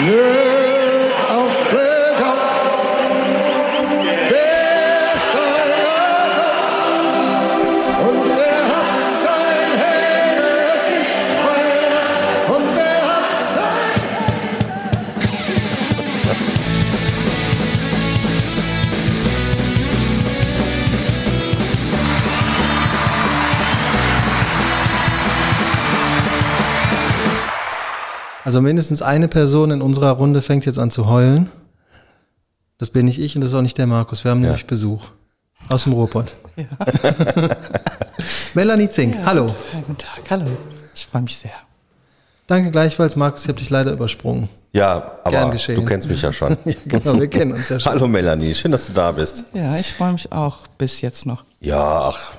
Glück 0.00 0.69
Also 28.50 28.62
mindestens 28.62 29.00
eine 29.00 29.28
Person 29.28 29.70
in 29.70 29.80
unserer 29.80 30.10
Runde 30.10 30.42
fängt 30.42 30.66
jetzt 30.66 30.80
an 30.80 30.90
zu 30.90 31.06
heulen. 31.06 31.52
Das 32.78 32.90
bin 32.90 33.06
nicht 33.06 33.20
ich 33.20 33.36
und 33.36 33.42
das 33.42 33.50
ist 33.50 33.56
auch 33.56 33.62
nicht 33.62 33.78
der 33.78 33.86
Markus. 33.86 34.24
Wir 34.24 34.32
haben 34.32 34.40
nämlich 34.40 34.66
Besuch 34.66 35.04
aus 35.68 35.84
dem 35.84 35.92
Ruhrpott. 35.92 36.34
Melanie 38.54 38.90
Zink, 38.90 39.16
hallo. 39.24 39.54
Guten 39.72 39.96
Tag, 39.96 40.28
hallo. 40.30 40.46
Ich 40.96 41.06
freue 41.06 41.22
mich 41.22 41.36
sehr. 41.36 41.52
Danke 42.48 42.72
gleichfalls, 42.72 43.14
Markus. 43.14 43.42
Ich 43.42 43.48
habe 43.48 43.60
dich 43.60 43.70
leider 43.70 43.92
übersprungen. 43.92 44.48
Ja, 44.72 45.20
aber 45.22 45.56
du 45.56 45.84
kennst 45.84 46.08
mich 46.08 46.20
ja 46.20 46.32
schon. 46.32 46.56
Genau, 46.86 47.20
wir 47.20 47.28
kennen 47.28 47.52
uns 47.52 47.68
ja 47.68 47.78
schon. 47.78 47.92
Hallo 47.92 48.08
Melanie, 48.08 48.56
schön, 48.56 48.72
dass 48.72 48.88
du 48.88 48.92
da 48.92 49.12
bist. 49.12 49.44
Ja, 49.54 49.76
ich 49.76 49.92
freue 49.92 50.14
mich 50.14 50.32
auch 50.32 50.66
bis 50.76 51.02
jetzt 51.02 51.24
noch. 51.24 51.44
Ja, 51.60 52.08
ach, 52.12 52.32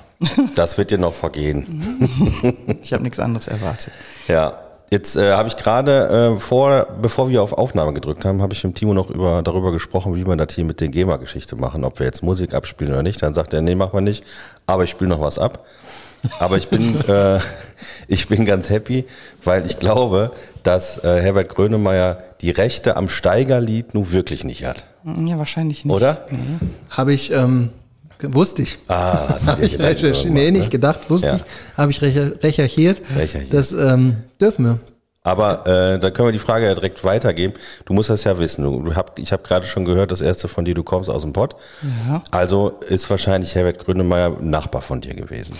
das 0.57 0.77
wird 0.77 0.91
dir 0.91 0.97
noch 0.97 1.13
vergehen. 1.13 2.67
Ich 2.83 2.91
habe 2.91 3.01
nichts 3.01 3.17
anderes 3.17 3.47
erwartet. 3.47 3.93
Ja, 4.27 4.70
jetzt 4.91 5.15
äh, 5.15 5.31
habe 5.31 5.47
ich 5.47 5.55
gerade 5.57 6.35
äh, 6.35 6.39
vor, 6.39 6.87
bevor 7.01 7.29
wir 7.29 7.41
auf 7.41 7.53
Aufnahme 7.53 7.93
gedrückt 7.93 8.25
haben, 8.25 8.41
habe 8.41 8.53
ich 8.53 8.63
mit 8.63 8.75
Timo 8.75 8.93
noch 8.93 9.09
über, 9.09 9.41
darüber 9.41 9.71
gesprochen, 9.71 10.15
wie 10.15 10.27
wir 10.27 10.35
das 10.35 10.53
hier 10.53 10.65
mit 10.65 10.81
der 10.81 10.89
GEMA-Geschichte 10.89 11.55
machen, 11.55 11.83
ob 11.83 11.99
wir 11.99 12.05
jetzt 12.05 12.21
Musik 12.21 12.53
abspielen 12.53 12.93
oder 12.93 13.01
nicht. 13.01 13.21
Dann 13.23 13.33
sagt 13.33 13.53
er, 13.53 13.61
nee, 13.61 13.73
machen 13.73 13.93
wir 13.93 14.01
nicht, 14.01 14.23
aber 14.67 14.83
ich 14.83 14.91
spiele 14.91 15.09
noch 15.09 15.21
was 15.21 15.39
ab. 15.39 15.65
Aber 16.39 16.57
ich 16.57 16.67
bin, 16.67 16.99
äh, 17.07 17.39
ich 18.07 18.27
bin 18.27 18.45
ganz 18.45 18.69
happy, 18.69 19.05
weil 19.43 19.65
ich 19.65 19.79
glaube, 19.79 20.31
dass 20.63 21.03
äh, 21.03 21.21
Herbert 21.21 21.49
Grönemeyer 21.49 22.21
die 22.41 22.51
Rechte 22.51 22.97
am 22.97 23.09
Steigerlied 23.09 23.93
nun 23.93 24.11
wirklich 24.11 24.43
nicht 24.43 24.65
hat. 24.65 24.85
Ja, 25.03 25.39
wahrscheinlich 25.39 25.85
nicht. 25.85 25.93
Oder? 25.93 26.25
Habe 26.91 27.13
ich, 27.13 27.31
ähm, 27.31 27.69
wusste 28.23 28.61
ich. 28.63 28.77
Ah, 28.87 29.29
hast 29.29 29.43
du 29.47 29.51
Habe 29.51 29.61
dir 29.61 29.67
ich 29.75 29.79
recherchiert. 29.79 30.33
Nee, 30.33 30.51
ne? 30.51 30.59
nicht 30.59 30.69
gedacht, 30.69 31.09
wusste 31.09 31.27
Ja. 31.27 31.35
ich. 31.35 31.43
Habe 31.77 31.91
ich 31.91 31.99
recher- 32.01 32.41
recherchiert. 32.43 33.01
Recherchiert. 33.15 33.53
Das 33.53 33.71
ähm, 33.73 34.17
dürfen 34.39 34.65
wir. 34.65 34.79
Aber 35.23 35.67
äh, 35.67 35.99
da 35.99 36.09
können 36.09 36.29
wir 36.29 36.33
die 36.33 36.39
Frage 36.39 36.65
ja 36.65 36.73
direkt 36.73 37.03
weitergeben. 37.03 37.53
Du 37.85 37.93
musst 37.93 38.09
das 38.09 38.23
ja 38.23 38.39
wissen. 38.39 38.63
Du, 38.63 38.81
du 38.81 38.95
hab, 38.95 39.19
ich 39.19 39.31
habe 39.31 39.43
gerade 39.43 39.67
schon 39.67 39.85
gehört, 39.85 40.11
das 40.11 40.21
erste 40.21 40.47
von 40.47 40.65
dir, 40.65 40.73
du 40.73 40.81
kommst 40.83 41.11
aus 41.11 41.21
dem 41.21 41.31
Pott. 41.31 41.55
Ja. 42.07 42.23
Also 42.31 42.69
ist 42.89 43.07
wahrscheinlich 43.09 43.53
Herbert 43.53 43.77
Grönemeyer 43.85 44.35
ein 44.39 44.49
Nachbar 44.49 44.81
von 44.81 44.99
dir 44.99 45.13
gewesen. 45.13 45.55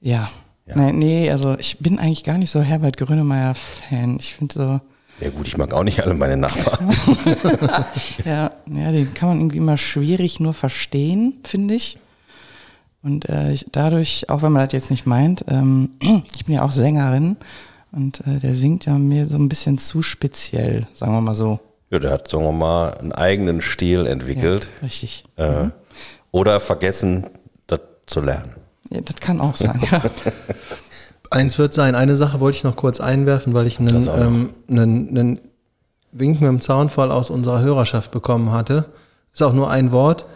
Ja. 0.00 0.28
Nein, 0.72 0.98
nee, 1.00 1.28
also 1.30 1.56
ich 1.58 1.78
bin 1.78 1.98
eigentlich 1.98 2.22
gar 2.22 2.38
nicht 2.38 2.50
so 2.50 2.60
Herbert 2.60 2.96
Grönemeyer-Fan. 2.96 4.18
Ich 4.20 4.34
finde 4.34 4.54
so, 4.54 4.80
Ja 5.20 5.30
gut, 5.30 5.46
ich 5.48 5.58
mag 5.58 5.74
auch 5.74 5.84
nicht 5.84 6.02
alle 6.02 6.14
meine 6.14 6.36
Nachbarn. 6.36 6.94
ja, 8.24 8.52
ja, 8.66 8.92
den 8.92 9.12
kann 9.14 9.28
man 9.28 9.38
irgendwie 9.38 9.58
immer 9.58 9.76
schwierig 9.76 10.40
nur 10.40 10.54
verstehen, 10.54 11.34
finde 11.44 11.74
ich. 11.74 11.98
Und 13.02 13.28
äh, 13.28 13.52
ich, 13.52 13.66
dadurch, 13.70 14.28
auch 14.28 14.42
wenn 14.42 14.52
man 14.52 14.64
das 14.64 14.72
jetzt 14.72 14.90
nicht 14.90 15.06
meint, 15.06 15.44
ähm, 15.48 15.90
ich 16.34 16.46
bin 16.46 16.54
ja 16.54 16.62
auch 16.62 16.72
Sängerin 16.72 17.36
und 17.92 18.20
äh, 18.26 18.38
der 18.38 18.54
singt 18.54 18.86
ja 18.86 18.94
mir 18.98 19.26
so 19.26 19.36
ein 19.36 19.48
bisschen 19.48 19.78
zu 19.78 20.02
speziell, 20.02 20.86
sagen 20.94 21.12
wir 21.12 21.20
mal 21.20 21.34
so. 21.34 21.60
Ja, 21.90 21.98
der 21.98 22.12
hat, 22.12 22.28
sagen 22.28 22.44
wir 22.44 22.52
mal, 22.52 22.94
einen 22.94 23.12
eigenen 23.12 23.60
Stil 23.60 24.06
entwickelt. 24.06 24.70
Richtig. 24.82 25.24
Äh, 25.36 25.68
oder 26.30 26.60
vergessen, 26.60 27.26
das 27.66 27.80
zu 28.06 28.20
lernen. 28.20 28.54
Ja, 28.90 29.00
das 29.00 29.16
kann 29.16 29.40
auch 29.40 29.56
sein. 29.56 29.80
Ja. 29.90 30.02
Eins 31.30 31.58
wird 31.58 31.72
sein. 31.72 31.94
Eine 31.94 32.16
Sache 32.16 32.40
wollte 32.40 32.58
ich 32.58 32.64
noch 32.64 32.76
kurz 32.76 33.00
einwerfen, 33.00 33.54
weil 33.54 33.66
ich 33.66 33.78
einen, 33.78 34.08
ähm, 34.08 34.50
einen, 34.68 35.08
einen 35.08 35.40
Wink 36.12 36.40
mit 36.40 36.48
dem 36.48 36.60
Zaunfall 36.60 37.12
aus 37.12 37.30
unserer 37.30 37.62
Hörerschaft 37.62 38.10
bekommen 38.10 38.50
hatte. 38.52 38.86
Ist 39.32 39.42
auch 39.42 39.52
nur 39.52 39.70
ein 39.70 39.92
Wort. 39.92 40.26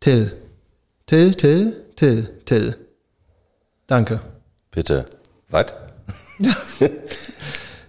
Till. 0.00 0.32
Till, 1.06 1.34
Till, 1.34 1.76
Till, 1.96 2.30
Till. 2.46 2.76
Danke. 3.86 4.20
Bitte. 4.70 5.04
Was? 5.50 5.66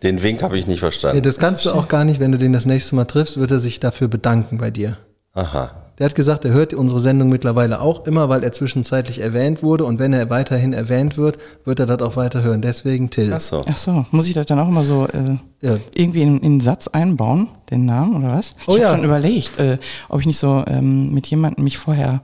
Den 0.03 0.21
Wink 0.21 0.43
habe 0.43 0.57
ich 0.57 0.67
nicht 0.67 0.81
verstanden. 0.81 1.23
das 1.23 1.39
kannst 1.39 1.63
du 1.65 1.71
auch 1.71 1.87
gar 1.87 2.03
nicht, 2.03 2.19
wenn 2.19 2.33
du 2.33 2.37
den 2.37 2.51
das 2.51 2.65
nächste 2.65 2.95
Mal 2.95 3.05
triffst, 3.05 3.37
wird 3.37 3.51
er 3.51 3.59
sich 3.59 3.79
dafür 3.79 4.09
bedanken 4.09 4.57
bei 4.57 4.69
dir. 4.69 4.97
Aha. 5.33 5.71
Der 5.99 6.07
hat 6.07 6.15
gesagt, 6.15 6.43
er 6.43 6.51
hört 6.51 6.73
unsere 6.73 6.99
Sendung 6.99 7.29
mittlerweile 7.29 7.79
auch 7.79 8.07
immer, 8.07 8.27
weil 8.27 8.43
er 8.43 8.51
zwischenzeitlich 8.51 9.19
erwähnt 9.19 9.61
wurde 9.61 9.85
und 9.85 9.99
wenn 9.99 10.11
er 10.11 10.29
weiterhin 10.31 10.73
erwähnt 10.73 11.17
wird, 11.17 11.37
wird 11.65 11.79
er 11.79 11.85
das 11.85 12.01
auch 12.01 12.15
weiter 12.15 12.41
hören. 12.41 12.63
Deswegen 12.63 13.11
Till. 13.11 13.31
Ach 13.31 13.39
so. 13.41 13.61
Ach 13.69 13.77
so, 13.77 14.05
muss 14.09 14.27
ich 14.27 14.33
das 14.33 14.47
dann 14.47 14.59
auch 14.59 14.67
immer 14.67 14.83
so 14.83 15.07
äh, 15.07 15.37
Ja. 15.61 15.77
irgendwie 15.93 16.23
in, 16.23 16.39
in 16.39 16.45
einen 16.53 16.61
Satz 16.61 16.87
einbauen, 16.87 17.49
den 17.69 17.85
Namen 17.85 18.23
oder 18.23 18.33
was? 18.33 18.55
Ich 18.61 18.67
Oh 18.67 18.71
habe 18.71 18.81
ja. 18.81 18.89
schon 18.95 19.03
überlegt, 19.05 19.59
äh, 19.59 19.77
ob 20.09 20.19
ich 20.19 20.25
nicht 20.25 20.39
so 20.39 20.63
ähm, 20.67 21.13
mit 21.13 21.27
jemandem 21.27 21.63
mich 21.63 21.77
vorher 21.77 22.21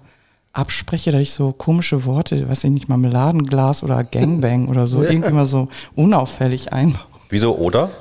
abspreche, 0.51 1.11
dass 1.11 1.21
ich 1.21 1.31
so 1.33 1.51
komische 1.51 2.05
Worte, 2.05 2.49
weiß 2.49 2.63
ich 2.63 2.71
nicht, 2.71 2.89
Marmeladenglas 2.89 3.83
oder 3.83 4.03
Gangbang 4.03 4.67
oder 4.67 4.87
so, 4.87 5.03
irgendwie 5.09 5.31
mal 5.31 5.45
so 5.45 5.67
unauffällig 5.95 6.73
einbaue. 6.73 7.01
Wieso 7.29 7.55
oder? 7.55 7.89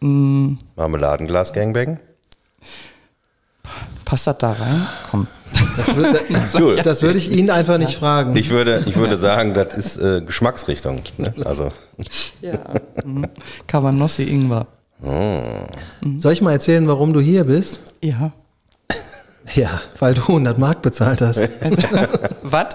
Mm, 0.00 0.58
Marmeladenglas 0.76 1.52
Gangbang? 1.52 1.98
Passt 4.04 4.26
das 4.26 4.38
da 4.38 4.52
rein? 4.52 4.86
Komm. 5.10 5.26
Du, 6.56 6.74
Das 6.82 7.02
würde 7.02 7.16
ich 7.18 7.30
ihn 7.30 7.50
einfach 7.50 7.78
nicht 7.78 7.96
fragen. 7.96 8.34
ich 8.36 8.50
würde, 8.50 8.82
ich 8.86 8.96
würde 8.96 9.16
sagen, 9.16 9.54
das 9.54 9.74
ist 9.74 9.96
äh, 9.98 10.20
Geschmacksrichtung. 10.22 11.02
Ne? 11.18 11.32
Also, 11.44 11.70
Ja. 12.40 12.58
Mhm. 13.04 13.26
Cabanossi 13.66 14.24
Ingwer. 14.24 14.66
Soll 16.18 16.32
ich 16.32 16.40
mal 16.40 16.52
erzählen, 16.52 16.88
warum 16.88 17.12
du 17.12 17.20
hier 17.20 17.44
bist? 17.44 17.80
Ja. 18.02 18.32
Ja, 19.54 19.82
weil 19.98 20.14
du 20.14 20.22
100 20.22 20.58
Mark 20.58 20.80
bezahlt 20.80 21.20
hast. 21.20 21.38
Was? 22.42 22.66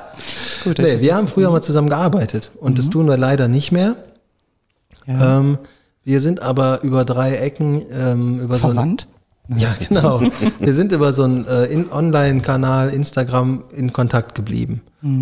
Gut, 0.64 0.78
das 0.78 0.86
Nee, 0.86 1.00
wir 1.02 1.16
haben 1.16 1.28
früher 1.28 1.50
mal 1.50 1.62
zusammen 1.64 1.90
gearbeitet 1.90 2.52
und 2.60 2.78
das 2.78 2.92
tun 2.92 3.08
wir 3.08 3.18
leider 3.18 3.48
nicht 3.48 3.72
mehr. 3.72 3.96
ja. 5.08 5.40
Ähm, 5.40 5.58
wir 6.04 6.22
sind 6.22 6.42
aber 6.42 6.82
über 6.84 7.06
drei 7.06 7.36
Ecken 7.38 7.84
ähm, 7.92 8.40
über 8.40 8.56
verwandt. 8.58 9.02
so 9.02 9.08
ein, 9.08 9.19
Ja, 9.56 9.76
genau. 9.88 10.22
wir 10.60 10.74
sind 10.74 10.92
über 10.92 11.12
so 11.14 11.24
einen 11.24 11.46
äh, 11.48 11.66
in 11.66 11.92
Online-Kanal 11.92 12.90
Instagram 12.90 13.64
in 13.76 13.94
Kontakt 13.94 14.36
geblieben. 14.36 14.82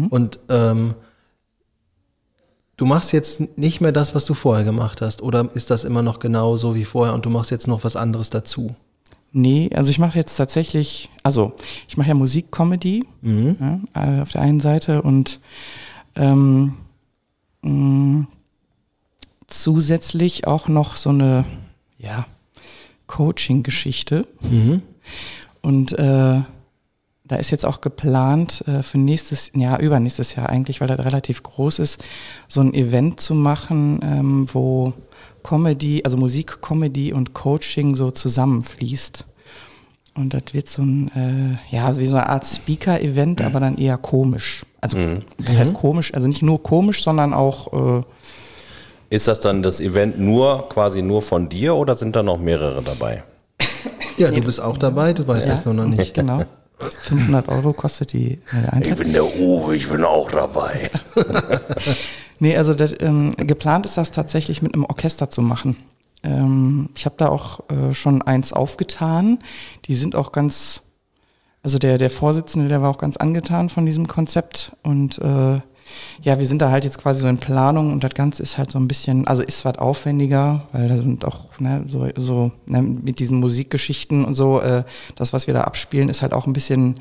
Und 0.09 0.39
ähm, 0.49 0.95
du 2.77 2.85
machst 2.85 3.13
jetzt 3.13 3.57
nicht 3.57 3.79
mehr 3.79 3.91
das, 3.91 4.15
was 4.15 4.25
du 4.25 4.33
vorher 4.33 4.63
gemacht 4.63 5.01
hast, 5.01 5.21
oder 5.21 5.49
ist 5.53 5.69
das 5.69 5.83
immer 5.83 6.01
noch 6.01 6.19
genau 6.19 6.57
so 6.57 6.73
wie 6.75 6.85
vorher 6.85 7.13
und 7.13 7.25
du 7.25 7.29
machst 7.29 7.51
jetzt 7.51 7.67
noch 7.67 7.83
was 7.83 7.95
anderes 7.95 8.29
dazu? 8.29 8.75
Nee, 9.31 9.69
also 9.75 9.91
ich 9.91 9.99
mache 9.99 10.17
jetzt 10.17 10.35
tatsächlich, 10.35 11.09
also 11.21 11.53
ich 11.87 11.97
mache 11.97 12.07
ja 12.07 12.15
Musik-Comedy 12.15 13.05
ja, 13.21 13.79
äh, 13.93 14.21
auf 14.21 14.31
der 14.31 14.41
einen 14.41 14.59
Seite 14.59 15.01
und 15.01 15.39
ähm, 16.15 16.77
mh, 17.61 18.25
zusätzlich 19.47 20.47
auch 20.47 20.67
noch 20.69 20.95
so 20.95 21.09
eine 21.09 21.45
ja, 21.99 22.25
Coaching-Geschichte. 23.07 24.27
Und 25.61 25.93
äh, 25.93 26.41
da 27.27 27.35
ist 27.35 27.51
jetzt 27.51 27.65
auch 27.65 27.81
geplant, 27.81 28.63
äh, 28.67 28.83
für 28.83 28.97
nächstes 28.97 29.51
Jahr, 29.55 29.79
übernächstes 29.79 30.35
Jahr 30.35 30.49
eigentlich, 30.49 30.79
weil 30.79 30.87
das 30.87 31.03
relativ 31.03 31.43
groß 31.43 31.79
ist, 31.79 32.03
so 32.47 32.61
ein 32.61 32.73
Event 32.73 33.19
zu 33.19 33.35
machen, 33.35 33.99
ähm, 34.01 34.45
wo 34.53 34.93
Comedy, 35.43 36.03
also 36.03 36.17
Musik, 36.17 36.61
Comedy 36.61 37.13
und 37.13 37.33
Coaching 37.33 37.95
so 37.95 38.11
zusammenfließt. 38.11 39.25
Und 40.15 40.33
das 40.33 40.53
wird 40.53 40.67
so 40.67 40.81
ein, 40.81 41.11
äh, 41.15 41.75
ja, 41.75 41.95
wie 41.97 42.05
so 42.07 42.17
eine 42.17 42.27
Art 42.27 42.47
Speaker-Event, 42.47 43.41
aber 43.41 43.59
dann 43.59 43.77
eher 43.77 43.97
komisch. 43.97 44.65
Also, 44.81 44.97
das 45.37 45.57
heißt 45.57 45.73
komisch, 45.73 46.13
also 46.13 46.27
nicht 46.27 46.41
nur 46.41 46.63
komisch, 46.63 47.03
sondern 47.03 47.33
auch, 47.33 47.99
äh, 47.99 48.01
ist 49.09 49.27
das 49.27 49.39
dann 49.39 49.63
das 49.63 49.79
Event 49.79 50.19
nur 50.19 50.69
quasi 50.69 51.01
nur 51.01 51.21
von 51.21 51.49
dir 51.49 51.75
oder 51.75 51.95
sind 51.95 52.15
da 52.15 52.23
noch 52.23 52.37
mehrere 52.37 52.81
dabei? 52.81 53.23
Ja, 54.17 54.31
du 54.31 54.41
bist 54.41 54.59
auch 54.59 54.77
dabei, 54.77 55.13
du 55.13 55.27
weißt 55.27 55.47
das 55.47 55.65
nur 55.65 55.73
noch 55.73 55.85
nicht. 55.85 56.13
genau, 56.13 56.43
500 56.79 57.47
Euro 57.49 57.73
kostet 57.73 58.13
die 58.13 58.39
äh, 58.53 58.69
Eintritt. 58.71 58.97
bin 58.97 59.13
der 59.13 59.25
Uwe, 59.25 59.75
ich 59.75 59.87
bin 59.87 60.03
auch 60.03 60.31
dabei. 60.31 60.89
Nee, 62.39 62.57
also 62.57 62.73
das, 62.73 62.95
ähm, 62.99 63.35
geplant 63.35 63.85
ist 63.85 63.97
das 63.97 64.11
tatsächlich 64.11 64.61
mit 64.61 64.73
einem 64.73 64.85
Orchester 64.85 65.29
zu 65.29 65.41
machen. 65.41 65.77
Ähm, 66.23 66.89
ich 66.95 67.05
habe 67.05 67.15
da 67.17 67.29
auch 67.29 67.61
äh, 67.69 67.93
schon 67.93 68.21
eins 68.21 68.53
aufgetan. 68.53 69.39
Die 69.85 69.95
sind 69.95 70.15
auch 70.15 70.31
ganz, 70.31 70.83
also 71.63 71.79
der, 71.79 71.97
der 71.97 72.09
Vorsitzende, 72.09 72.69
der 72.69 72.81
war 72.81 72.89
auch 72.89 72.99
ganz 72.99 73.17
angetan 73.17 73.69
von 73.69 73.85
diesem 73.85 74.07
Konzept 74.07 74.73
und 74.83 75.17
äh, 75.19 75.59
ja, 76.21 76.39
wir 76.39 76.45
sind 76.45 76.61
da 76.61 76.71
halt 76.71 76.83
jetzt 76.83 76.97
quasi 76.97 77.21
so 77.21 77.27
in 77.27 77.37
Planung 77.37 77.91
und 77.91 78.03
das 78.03 78.13
Ganze 78.13 78.43
ist 78.43 78.57
halt 78.57 78.71
so 78.71 78.79
ein 78.79 78.87
bisschen, 78.87 79.27
also 79.27 79.43
ist 79.43 79.65
was 79.65 79.77
aufwendiger, 79.77 80.63
weil 80.71 80.87
da 80.87 80.97
sind 80.97 81.25
auch 81.25 81.59
ne, 81.59 81.85
so, 81.87 82.07
so 82.15 82.51
ne, 82.65 82.81
mit 82.81 83.19
diesen 83.19 83.39
Musikgeschichten 83.39 84.25
und 84.25 84.35
so, 84.35 84.59
äh, 84.61 84.83
das, 85.15 85.33
was 85.33 85.47
wir 85.47 85.53
da 85.53 85.61
abspielen, 85.61 86.09
ist 86.09 86.21
halt 86.21 86.33
auch 86.33 86.47
ein 86.47 86.53
bisschen 86.53 86.95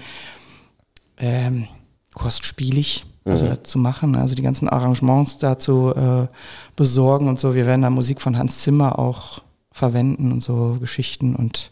ähm, 1.19 1.67
kostspielig, 2.15 3.05
also 3.25 3.47
das 3.47 3.65
zu 3.65 3.79
machen, 3.79 4.15
also 4.15 4.35
die 4.35 4.43
ganzen 4.43 4.69
Arrangements 4.69 5.39
da 5.39 5.59
zu 5.59 5.93
äh, 5.95 6.29
besorgen 6.77 7.29
und 7.29 7.41
so. 7.41 7.55
Wir 7.55 7.67
werden 7.67 7.83
da 7.83 7.91
Musik 7.91 8.21
von 8.21 8.39
Hans 8.39 8.61
Zimmer 8.61 8.99
auch 8.99 9.41
verwenden 9.73 10.33
und 10.33 10.43
so 10.43 10.77
Geschichten 10.81 11.35
und 11.35 11.71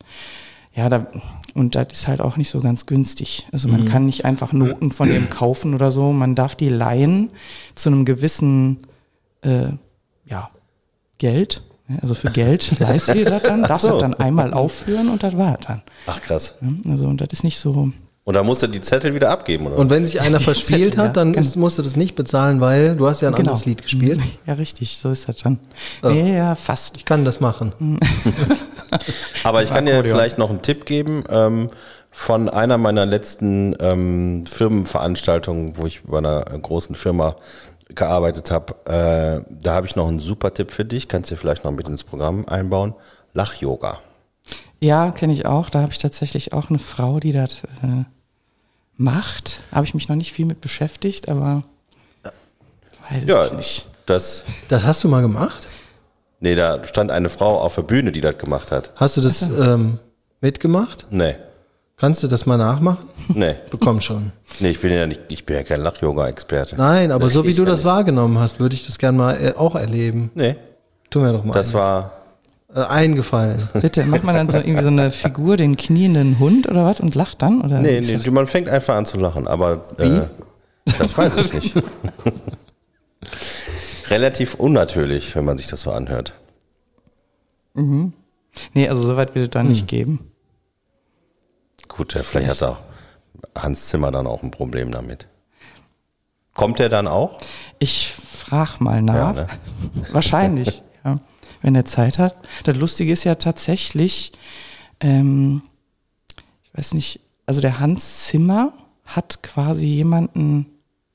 ja, 0.74 0.88
da, 0.88 1.06
und 1.54 1.76
das 1.76 1.88
ist 1.92 2.08
halt 2.08 2.20
auch 2.20 2.36
nicht 2.36 2.50
so 2.50 2.58
ganz 2.58 2.86
günstig. 2.86 3.46
Also 3.52 3.68
man 3.68 3.84
kann 3.84 4.06
nicht 4.06 4.24
einfach 4.24 4.52
Noten 4.52 4.90
von 4.90 5.08
dem 5.08 5.30
kaufen 5.30 5.72
oder 5.72 5.92
so. 5.92 6.12
Man 6.12 6.34
darf 6.34 6.56
die 6.56 6.68
leihen 6.68 7.30
zu 7.76 7.90
einem 7.90 8.04
gewissen 8.04 8.78
äh, 9.42 9.68
ja, 10.26 10.50
Geld. 11.18 11.62
Also 12.02 12.14
für 12.14 12.30
Geld 12.30 12.78
leist 12.80 13.14
ihr 13.14 13.24
das 13.24 13.44
dann, 13.44 13.62
darfst 13.62 13.86
so. 13.86 13.92
das 13.92 14.00
dann 14.00 14.14
einmal 14.14 14.52
aufführen 14.52 15.10
und 15.10 15.22
das 15.22 15.36
war 15.36 15.58
dann. 15.58 15.82
Ach 16.06 16.20
krass. 16.20 16.56
Also 16.88 17.06
und 17.06 17.20
das 17.20 17.28
ist 17.30 17.44
nicht 17.44 17.58
so. 17.58 17.92
Und 18.26 18.34
da 18.34 18.42
musst 18.42 18.62
du 18.62 18.66
die 18.68 18.80
Zettel 18.80 19.14
wieder 19.14 19.30
abgeben, 19.30 19.66
oder? 19.66 19.76
Und 19.76 19.90
wenn 19.90 20.04
sich 20.06 20.20
einer 20.20 20.40
verspielt 20.40 20.92
Zettel, 20.94 20.98
hat, 20.98 21.06
ja, 21.08 21.12
dann 21.12 21.32
genau. 21.34 21.44
ist, 21.44 21.56
musst 21.56 21.76
du 21.78 21.82
das 21.82 21.94
nicht 21.94 22.14
bezahlen, 22.14 22.60
weil 22.60 22.96
du 22.96 23.06
hast 23.06 23.20
ja 23.20 23.28
ein 23.28 23.34
Genau. 23.34 23.50
anderes 23.50 23.66
Lied 23.66 23.82
gespielt. 23.82 24.20
Ja, 24.46 24.54
richtig, 24.54 24.98
so 24.98 25.10
ist 25.10 25.28
das 25.28 25.36
dann. 25.36 25.58
Nee, 26.02 26.36
ja, 26.36 26.54
fast. 26.54 26.96
Ich 26.96 27.04
kann 27.04 27.24
das 27.24 27.40
machen. 27.40 27.72
Aber 29.44 29.62
ich 29.62 29.70
kann 29.70 29.86
dir 29.86 30.02
vielleicht 30.04 30.38
noch 30.38 30.50
einen 30.50 30.62
Tipp 30.62 30.86
geben 30.86 31.24
ähm, 31.28 31.70
von 32.10 32.48
einer 32.48 32.78
meiner 32.78 33.04
letzten 33.06 33.74
ähm, 33.80 34.44
Firmenveranstaltungen, 34.46 35.76
wo 35.78 35.86
ich 35.86 36.02
bei 36.04 36.18
einer 36.18 36.42
großen 36.44 36.94
Firma 36.94 37.36
gearbeitet 37.88 38.50
habe. 38.50 38.74
Äh, 38.86 39.44
da 39.50 39.74
habe 39.74 39.86
ich 39.86 39.96
noch 39.96 40.08
einen 40.08 40.20
super 40.20 40.52
Tipp 40.54 40.70
für 40.70 40.84
dich. 40.84 41.08
Kannst 41.08 41.30
du 41.30 41.36
vielleicht 41.36 41.64
noch 41.64 41.72
mit 41.72 41.88
ins 41.88 42.04
Programm 42.04 42.46
einbauen. 42.46 42.94
Lach-Yoga. 43.32 43.98
Ja, 44.80 45.10
kenne 45.10 45.32
ich 45.32 45.46
auch. 45.46 45.70
Da 45.70 45.80
habe 45.80 45.92
ich 45.92 45.98
tatsächlich 45.98 46.52
auch 46.52 46.68
eine 46.70 46.78
Frau, 46.78 47.18
die 47.18 47.32
das 47.32 47.62
äh, 47.82 48.04
macht. 48.96 49.60
Habe 49.72 49.84
ich 49.86 49.94
mich 49.94 50.08
noch 50.08 50.16
nicht 50.16 50.32
viel 50.32 50.46
mit 50.46 50.60
beschäftigt, 50.60 51.28
aber 51.28 51.64
weiß 53.10 53.24
Ja, 53.26 53.46
ich 53.46 53.52
nicht. 53.52 53.86
das. 54.06 54.44
Das 54.68 54.84
hast 54.84 55.04
du 55.04 55.08
mal 55.08 55.20
gemacht? 55.22 55.68
Nee, 56.40 56.54
da 56.54 56.84
stand 56.84 57.10
eine 57.10 57.28
Frau 57.30 57.60
auf 57.60 57.74
der 57.76 57.82
Bühne, 57.82 58.12
die 58.12 58.20
das 58.20 58.36
gemacht 58.38 58.70
hat. 58.70 58.92
Hast 58.96 59.16
du 59.16 59.20
das 59.20 59.42
ähm, 59.42 59.98
mitgemacht? 60.40 61.06
Nee, 61.10 61.36
Kannst 61.96 62.24
du 62.24 62.26
das 62.26 62.44
mal 62.44 62.56
nachmachen? 62.56 63.08
nee. 63.28 63.54
Bekomm 63.70 64.00
schon. 64.00 64.32
Nee, 64.58 64.70
ich 64.70 64.80
bin 64.80 64.92
ja 64.92 65.06
nicht, 65.06 65.20
ich 65.28 65.46
bin 65.46 65.54
ja 65.56 65.62
kein 65.62 65.80
Lach-Yoga-Experte. 65.80 66.74
Nein, 66.76 67.12
aber 67.12 67.26
Das 67.26 67.34
so 67.34 67.46
wie 67.46 67.54
du 67.54 67.64
das 67.64 67.80
nicht. 67.80 67.86
wahrgenommen 67.86 68.36
hast, 68.40 68.58
würde 68.58 68.74
ich 68.74 68.84
das 68.84 68.98
gerne 68.98 69.16
mal 69.16 69.34
äh, 69.40 69.54
auch 69.56 69.76
erleben. 69.76 70.30
Nee, 70.34 70.56
Tu 71.08 71.20
mir 71.20 71.32
doch 71.32 71.44
mal 71.44 71.54
das 71.54 71.68
einen. 71.68 71.74
war. 71.74 72.12
Äh, 72.74 72.80
eingefallen. 72.82 73.68
Bitte, 73.80 74.04
macht 74.04 74.24
man 74.24 74.34
dann 74.34 74.48
so 74.48 74.58
irgendwie 74.58 74.82
so 74.82 74.88
eine 74.88 75.10
Figur, 75.10 75.56
den 75.56 75.76
knienden 75.76 76.38
Hund 76.38 76.68
oder 76.68 76.84
was 76.84 77.00
und 77.00 77.14
lacht 77.14 77.42
dann? 77.42 77.60
Oder 77.62 77.80
Nee, 77.80 78.00
nee, 78.00 78.12
das- 78.14 78.26
man 78.26 78.46
fängt 78.46 78.68
einfach 78.68 78.96
an 78.96 79.06
zu 79.06 79.18
lachen, 79.18 79.46
aber 79.46 79.84
äh, 79.98 80.22
das 80.98 81.16
weiß 81.16 81.36
ich 81.36 81.52
nicht. 81.54 81.74
Relativ 84.10 84.54
unnatürlich, 84.54 85.34
wenn 85.34 85.44
man 85.44 85.56
sich 85.56 85.66
das 85.68 85.82
so 85.82 85.92
anhört. 85.92 86.34
Nee, 87.74 88.88
also 88.88 89.02
soweit 89.02 89.34
wird 89.34 89.46
es 89.46 89.50
da 89.50 89.60
Hm. 89.60 89.68
nicht 89.68 89.88
geben. 89.88 90.30
Gut, 91.88 92.14
ja, 92.14 92.22
vielleicht 92.22 92.50
hat 92.50 92.62
auch 92.62 92.78
Hans 93.56 93.86
Zimmer 93.86 94.10
dann 94.10 94.26
auch 94.26 94.42
ein 94.42 94.50
Problem 94.50 94.90
damit. 94.90 95.26
Kommt 96.54 96.80
er 96.80 96.88
dann 96.88 97.06
auch? 97.08 97.38
Ich 97.78 98.12
frag 98.12 98.80
mal 98.80 99.02
nach. 99.02 99.14
Ja, 99.14 99.32
ne? 99.32 99.46
Wahrscheinlich, 100.12 100.82
ja, 101.04 101.18
wenn 101.64 101.74
er 101.74 101.86
Zeit 101.86 102.18
hat. 102.18 102.36
Das 102.64 102.76
Lustige 102.76 103.10
ist 103.10 103.24
ja 103.24 103.36
tatsächlich, 103.36 104.32
ähm, 105.00 105.62
ich 106.62 106.74
weiß 106.78 106.92
nicht, 106.92 107.20
also 107.46 107.60
der 107.62 107.80
Hans 107.80 108.26
Zimmer 108.26 108.74
hat 109.06 109.42
quasi 109.42 109.86
jemanden 109.86 110.66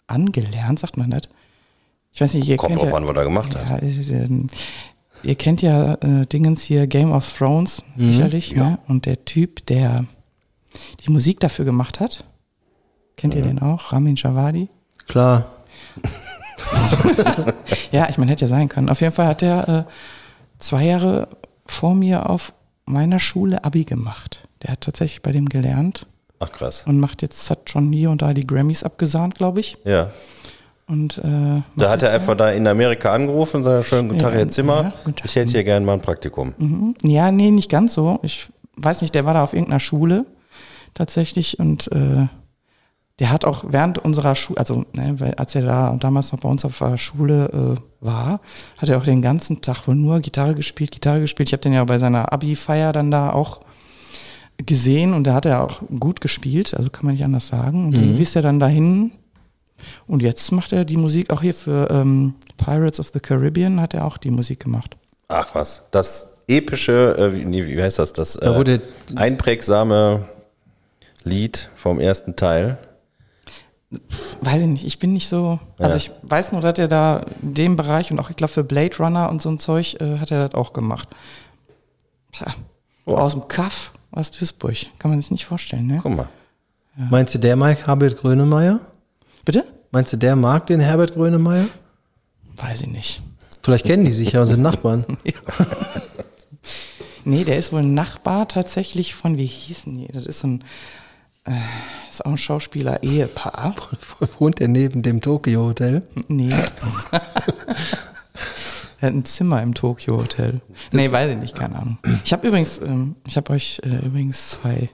angelernt, 0.08 0.80
sagt 0.80 0.98
man 0.98 1.12
das? 1.12 1.22
Ich 2.12 2.20
weiß 2.20 2.34
nicht, 2.34 2.48
ihr 2.48 2.58
Kommt 2.58 2.70
kennt 2.72 2.82
drauf 2.82 2.90
ja, 2.90 2.96
an, 2.98 3.08
was 3.08 3.16
er 3.16 3.24
gemacht 3.26 3.56
hat. 3.56 3.70
ja, 3.70 3.88
ist, 3.88 4.10
ähm, 4.10 4.48
ihr 5.22 5.36
kennt 5.36 5.62
ja 5.62 5.94
äh, 6.02 6.26
Dingens 6.26 6.64
hier, 6.64 6.88
Game 6.88 7.12
of 7.12 7.32
Thrones, 7.38 7.84
Mhm. 7.96 8.12
sicherlich, 8.12 8.56
ne? 8.56 8.80
Und 8.88 9.06
der 9.06 9.24
Typ, 9.26 9.66
der 9.68 10.06
die 11.06 11.12
Musik 11.12 11.40
dafür 11.40 11.66
gemacht 11.66 12.00
hat, 12.00 12.24
kennt 13.18 13.36
Mhm. 13.36 13.40
ihr 13.40 13.46
den 13.46 13.60
auch? 13.62 13.94
Ramin 13.94 14.16
Javadi? 14.16 14.68
Klar. 15.08 15.52
Ja, 17.92 18.08
ich 18.10 18.18
meine, 18.18 18.32
hätte 18.32 18.46
ja 18.46 18.48
sein 18.50 18.70
können. 18.70 18.90
Auf 18.90 19.02
jeden 19.02 19.14
Fall 19.14 19.26
hat 19.28 19.42
er 19.42 19.68
äh, 19.68 19.84
zwei 20.60 20.86
Jahre 20.86 21.28
vor 21.66 21.96
mir 21.96 22.30
auf 22.30 22.54
meiner 22.86 23.20
Schule 23.20 23.64
Abi 23.64 23.84
gemacht. 23.84 24.44
Der 24.62 24.72
hat 24.72 24.82
tatsächlich 24.82 25.22
bei 25.22 25.32
dem 25.32 25.48
gelernt 25.48 26.06
Ach 26.40 26.52
krass. 26.52 26.84
und 26.88 27.00
macht 27.00 27.22
jetzt, 27.22 27.50
hat 27.50 27.70
schon 27.70 27.92
hier 27.92 28.10
und 28.12 28.22
da 28.22 28.34
die 28.34 28.46
Grammys 28.48 28.84
abgesahnt, 28.84 29.36
glaube 29.36 29.60
ich. 29.60 29.78
Ja. 29.86 30.12
Und 30.88 31.20
äh, 31.20 31.62
Da 31.78 31.90
hat 31.90 32.02
er 32.02 32.12
einfach 32.12 32.36
da 32.36 32.50
in 32.50 32.66
Amerika 32.66 33.14
angerufen 33.14 33.58
und 33.58 33.64
sagt, 33.64 33.86
schönen 33.88 34.08
guten 34.10 34.20
Tag, 34.22 34.34
Ja, 34.34 34.40
Herr 34.40 34.48
Zimmer. 34.50 34.94
ja, 35.06 35.12
Tag. 35.12 35.26
Ich 35.26 35.36
hätte 35.36 35.52
hier 35.52 35.64
gerne 35.64 35.86
mal 35.86 35.94
ein 35.94 36.02
Praktikum. 36.02 36.54
Mhm. 36.58 36.96
Ja, 37.04 37.32
nee, 37.32 37.52
nicht 37.52 37.70
ganz 37.70 37.94
so. 37.94 38.20
Ich 38.24 38.48
weiß 38.78 39.02
nicht, 39.02 39.14
der 39.14 39.24
war 39.26 39.36
da 39.36 39.44
auf 39.44 39.54
irgendeiner 39.54 39.80
Schule 39.80 40.26
tatsächlich 40.96 41.60
und 41.60 41.92
äh, 41.92 42.28
der 43.20 43.32
hat 43.32 43.44
auch 43.46 43.66
während 43.68 43.98
unserer 43.98 44.34
Schule, 44.36 44.58
also 44.60 44.86
ne, 44.94 45.34
als 45.38 45.54
er 45.56 45.64
da 45.64 45.96
damals 46.00 46.32
noch 46.32 46.40
bei 46.40 46.50
uns 46.50 46.64
auf 46.66 46.78
der 46.80 46.98
Schule 46.98 47.78
äh, 47.78 47.82
war, 48.06 48.40
hat 48.78 48.90
er 48.90 48.98
auch 48.98 49.04
den 49.04 49.22
ganzen 49.22 49.62
Tag 49.62 49.88
wohl 49.88 49.96
nur 49.96 50.20
Gitarre 50.22 50.56
gespielt, 50.56 50.92
Gitarre 50.92 51.20
gespielt. 51.20 51.50
Ich 51.50 51.54
habe 51.54 51.62
den 51.62 51.74
ja 51.74 51.84
bei 51.84 51.98
seiner 51.98 52.32
Abi-Feier 52.32 52.94
dann 52.94 53.12
da 53.12 53.32
auch 53.32 53.60
gesehen 54.66 55.14
und 55.14 55.26
da 55.26 55.34
hat 55.34 55.46
er 55.46 55.64
auch 55.64 55.82
gut 56.00 56.22
gespielt, 56.22 56.74
also 56.74 56.90
kann 56.90 57.06
man 57.06 57.16
nicht 57.16 57.24
anders 57.24 57.48
sagen. 57.48 57.88
Und 57.88 57.96
irgendwie 57.96 58.24
ist 58.24 58.36
er 58.36 58.42
dann 58.42 58.60
dahin 58.60 59.12
und 60.08 60.22
jetzt 60.22 60.52
macht 60.52 60.74
er 60.74 60.84
die 60.86 60.98
Musik 60.98 61.30
auch 61.32 61.42
hier 61.42 61.54
für 61.54 61.90
ähm, 61.92 62.36
Pirates 62.58 63.00
of 63.00 63.10
the 63.14 63.20
Caribbean, 63.20 63.80
hat 63.80 63.94
er 63.94 64.06
auch 64.06 64.18
die 64.18 64.32
Musik 64.32 64.60
gemacht. 64.62 64.98
Ach 65.30 65.48
was. 65.54 65.84
Das 65.92 66.34
epische, 66.48 67.16
äh, 67.18 67.34
wie, 67.34 67.46
nee, 67.46 67.66
wie 67.66 67.82
heißt 67.82 68.00
das? 68.00 68.12
Das 68.14 68.34
Da 68.34 68.54
äh, 68.54 68.58
wurde- 68.58 68.82
einprägsame 69.16 70.26
Lied 71.24 71.70
vom 71.76 72.00
ersten 72.00 72.36
Teil. 72.36 72.78
Weiß 74.42 74.62
ich 74.62 74.68
nicht, 74.68 74.86
ich 74.86 75.00
bin 75.00 75.14
nicht 75.14 75.28
so. 75.28 75.60
Also 75.80 75.92
Ja. 75.92 75.96
ich 75.98 76.12
weiß 76.22 76.52
nur, 76.52 76.62
dass 76.62 76.78
er 76.78 76.88
da 76.88 77.22
in 77.42 77.54
dem 77.56 77.76
Bereich 77.76 78.12
und 78.12 78.20
auch, 78.20 78.30
ich 78.30 78.36
glaube, 78.36 78.54
für 78.54 78.64
Blade 78.64 78.96
Runner 78.98 79.30
und 79.30 79.42
so 79.42 79.50
ein 79.50 79.58
Zeug 79.60 79.96
äh, 80.00 80.20
hat 80.20 80.30
er 80.32 80.48
das 80.48 80.56
auch 80.56 80.74
gemacht. 80.74 81.08
Tja, 82.32 82.48
Oh. 83.06 83.16
aus 83.16 83.34
dem 83.34 83.48
Kaff 83.48 83.92
aus 84.12 84.30
Duisburg. 84.30 84.76
Kann 85.00 85.10
man 85.12 85.20
sich 85.22 85.32
nicht 85.32 85.46
vorstellen, 85.46 85.88
ne? 85.88 86.00
Guck 86.04 86.16
mal. 86.16 86.30
Meinst 87.10 87.34
du, 87.34 87.40
der 87.40 87.56
mag 87.56 87.88
Herbert 87.88 88.18
Grönemeyer? 88.18 88.80
Bitte? 89.46 89.66
Meinst 89.92 90.14
du, 90.14 90.18
der 90.18 90.36
mag 90.36 90.68
den 90.68 90.80
Herbert 90.80 91.14
Grönemeyer? 91.16 91.66
Weiß 92.58 92.82
ich 92.82 92.88
nicht. 92.90 93.22
Vielleicht 93.64 93.86
kennen 93.86 94.06
die 94.06 94.12
sich 94.14 94.34
ja 94.34 94.42
und 94.42 94.48
sind 94.48 94.62
Nachbarn. 94.62 95.06
Nee, 97.26 97.44
der 97.44 97.58
ist 97.58 97.72
wohl 97.74 97.82
ein 97.82 97.94
Nachbar 97.94 98.48
tatsächlich 98.48 99.14
von, 99.14 99.38
wie 99.38 99.46
hießen 99.46 99.96
die? 99.98 100.08
Das 100.08 100.26
ist 100.26 100.40
so 100.40 100.48
ein, 100.48 100.64
ist 102.10 102.26
auch 102.26 102.32
ein 102.32 102.38
Schauspieler-Ehepaar. 102.38 103.76
Wohnt 104.40 104.60
er 104.62 104.68
neben 104.68 105.02
dem 105.02 105.22
Tokyo 105.22 105.66
Hotel? 105.66 106.04
Nee. 106.28 106.54
Er 109.02 109.08
hat 109.08 109.16
ein 109.16 109.24
Zimmer 109.24 109.62
im 109.64 109.74
Tokyo 109.74 110.18
Hotel. 110.18 110.60
Nee, 110.92 111.10
weiß 111.10 111.32
ich 111.32 111.38
nicht, 111.38 111.56
keine 111.56 111.78
Ahnung. 111.78 111.98
Ich 112.26 112.34
habe 112.34 112.46
übrigens, 112.46 112.80
ähm, 112.80 113.16
ich 113.26 113.38
habe 113.38 113.54
euch 113.54 113.80
äh, 113.86 114.06
übrigens 114.06 114.50
zwei 114.50 114.90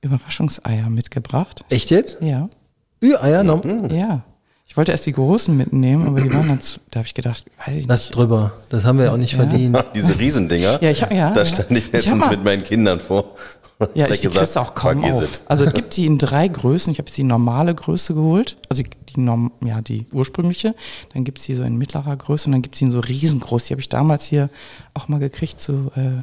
Überraschungseier 0.00 0.88
mitgebracht. 0.88 1.62
Echt 1.68 1.90
jetzt? 1.90 2.18
Ja, 2.22 2.48
Ü-Eier? 3.02 3.44
noch? 3.44 3.62
ja. 3.90 4.22
Ich 4.64 4.78
wollte 4.78 4.92
erst 4.92 5.04
die 5.04 5.12
großen 5.12 5.54
mitnehmen, 5.54 6.06
aber 6.06 6.22
die 6.22 6.32
waren 6.32 6.48
dann 6.48 6.60
zu, 6.62 6.80
da 6.90 7.00
habe 7.00 7.06
ich 7.06 7.12
gedacht, 7.12 7.44
weiß 7.66 7.76
ich 7.76 7.86
Lass 7.86 8.06
nicht. 8.06 8.16
drüber. 8.16 8.52
Das 8.70 8.84
haben 8.84 8.98
wir 8.98 9.12
auch 9.12 9.18
nicht 9.18 9.32
Ja. 9.32 9.40
verdient. 9.40 9.84
Diese 9.94 10.18
Riesendinger. 10.18 10.82
Ja, 10.82 10.90
ich 10.90 11.02
hab- 11.02 11.12
ja, 11.12 11.30
da 11.34 11.44
stand 11.44 11.70
ich 11.72 11.84
Ich 11.86 11.92
letztens 11.92 12.20
mal- 12.20 12.30
mit 12.30 12.42
meinen 12.42 12.64
Kindern 12.64 12.98
vor. 12.98 13.34
Ja, 13.94 14.08
ich 14.08 14.20
die 14.20 14.28
auch 14.28 14.74
kaum 14.74 15.04
auf. 15.04 15.22
es. 15.22 15.40
Also 15.46 15.64
es 15.64 15.74
gibt 15.74 15.96
die 15.96 16.06
in 16.06 16.18
drei 16.18 16.48
Größen. 16.48 16.92
Ich 16.92 16.98
habe 16.98 17.08
jetzt 17.08 17.16
die 17.18 17.24
normale 17.24 17.74
Größe 17.74 18.14
geholt, 18.14 18.56
also 18.68 18.82
die, 18.82 19.20
Norm, 19.20 19.52
ja, 19.64 19.80
die 19.80 20.06
ursprüngliche. 20.12 20.74
Dann 21.14 21.24
gibt 21.24 21.38
es 21.38 21.44
die 21.46 21.54
so 21.54 21.62
in 21.62 21.76
mittlerer 21.76 22.16
Größe 22.16 22.46
und 22.46 22.52
dann 22.52 22.62
gibt 22.62 22.74
es 22.76 22.78
die 22.80 22.86
in 22.86 22.90
so 22.90 23.00
riesengroß. 23.00 23.64
Die 23.66 23.74
habe 23.74 23.80
ich 23.80 23.88
damals 23.88 24.24
hier 24.24 24.48
auch 24.94 25.08
mal 25.08 25.18
gekriegt 25.18 25.60
zu, 25.60 25.90
äh, 25.96 26.22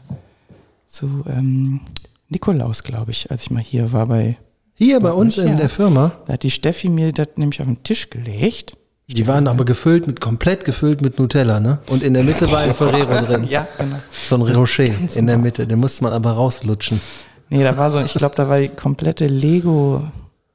zu 0.87 1.23
ähm, 1.27 1.81
Nikolaus, 2.29 2.83
glaube 2.83 3.11
ich, 3.11 3.29
als 3.31 3.43
ich 3.43 3.51
mal 3.51 3.61
hier 3.63 3.91
war 3.93 4.07
bei. 4.07 4.37
Hier 4.75 4.99
bei 5.01 5.11
uns 5.11 5.35
Ja. 5.35 5.43
in 5.43 5.57
der 5.57 5.67
Firma, 5.69 6.11
Da 6.27 6.33
hat 6.33 6.43
die 6.43 6.51
Steffi 6.51 6.89
mir 6.89 7.11
das 7.11 7.27
nämlich 7.35 7.59
auf 7.59 7.67
den 7.67 7.83
Tisch 7.83 8.09
gelegt. 8.09 8.73
die 9.07 9.27
waren 9.27 9.47
aber 9.47 9.65
gefüllt 9.65 10.07
mit, 10.07 10.21
komplett 10.21 10.63
gefüllt 10.63 11.01
mit 11.01 11.17
Nutella, 11.19 11.59
ne? 11.59 11.79
Und 11.89 12.01
in 12.03 12.13
der 12.13 12.23
Mitte 12.23 12.49
war 12.51 12.59
ein 12.59 12.73
Ferrero 12.73 13.25
drin. 13.25 13.43
Ja, 13.49 13.67
genau. 13.77 13.97
So 14.11 14.35
ein 14.35 14.41
Rocher 14.43 14.85
in 15.15 15.27
der 15.27 15.37
Mitte. 15.37 15.65
Den 15.67 15.79
musste 15.79 16.03
man 16.03 16.13
aber 16.13 16.31
rauslutschen. 16.31 17.01
Nee, 17.49 17.63
da 17.63 17.77
war 17.77 17.89
so, 17.91 17.99
ich 17.99 18.13
glaube, 18.13 18.35
da 18.35 18.47
war 18.47 18.59
die 18.59 18.69
komplette 18.69 19.27
Lego 19.27 20.03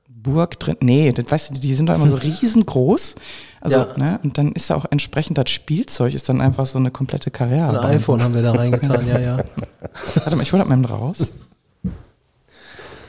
Burg 0.08 0.58
drin. 0.58 0.76
Nee, 0.80 1.12
das, 1.12 1.30
weißt 1.30 1.50
du, 1.50 1.54
die 1.60 1.74
sind 1.74 1.88
doch 1.88 1.94
immer 1.94 2.08
so 2.08 2.14
riesengroß. 2.22 3.14
Also, 3.60 3.76
Ja. 3.78 3.86
ne? 3.96 4.20
Und 4.22 4.38
dann 4.38 4.52
ist 4.52 4.70
da 4.70 4.74
auch 4.74 4.84
entsprechend 4.90 5.38
das 5.38 5.50
Spielzeug, 5.50 6.14
ist 6.14 6.28
dann 6.28 6.40
einfach 6.40 6.66
so 6.66 6.78
eine 6.78 6.90
komplette 6.90 7.30
Karriere. 7.30 7.68
Ein 7.80 7.96
iPhone 7.96 8.22
haben 8.22 8.34
wir 8.34 8.42
da 8.42 8.52
reingetan, 8.52 9.06
ja, 9.06 9.18
ja. 9.18 9.36
Warte 10.16 10.36
mal, 10.36 10.42
ich 10.42 10.52
hol 10.52 10.58
das 10.60 10.68
mal 10.68 10.84
raus. 10.84 11.32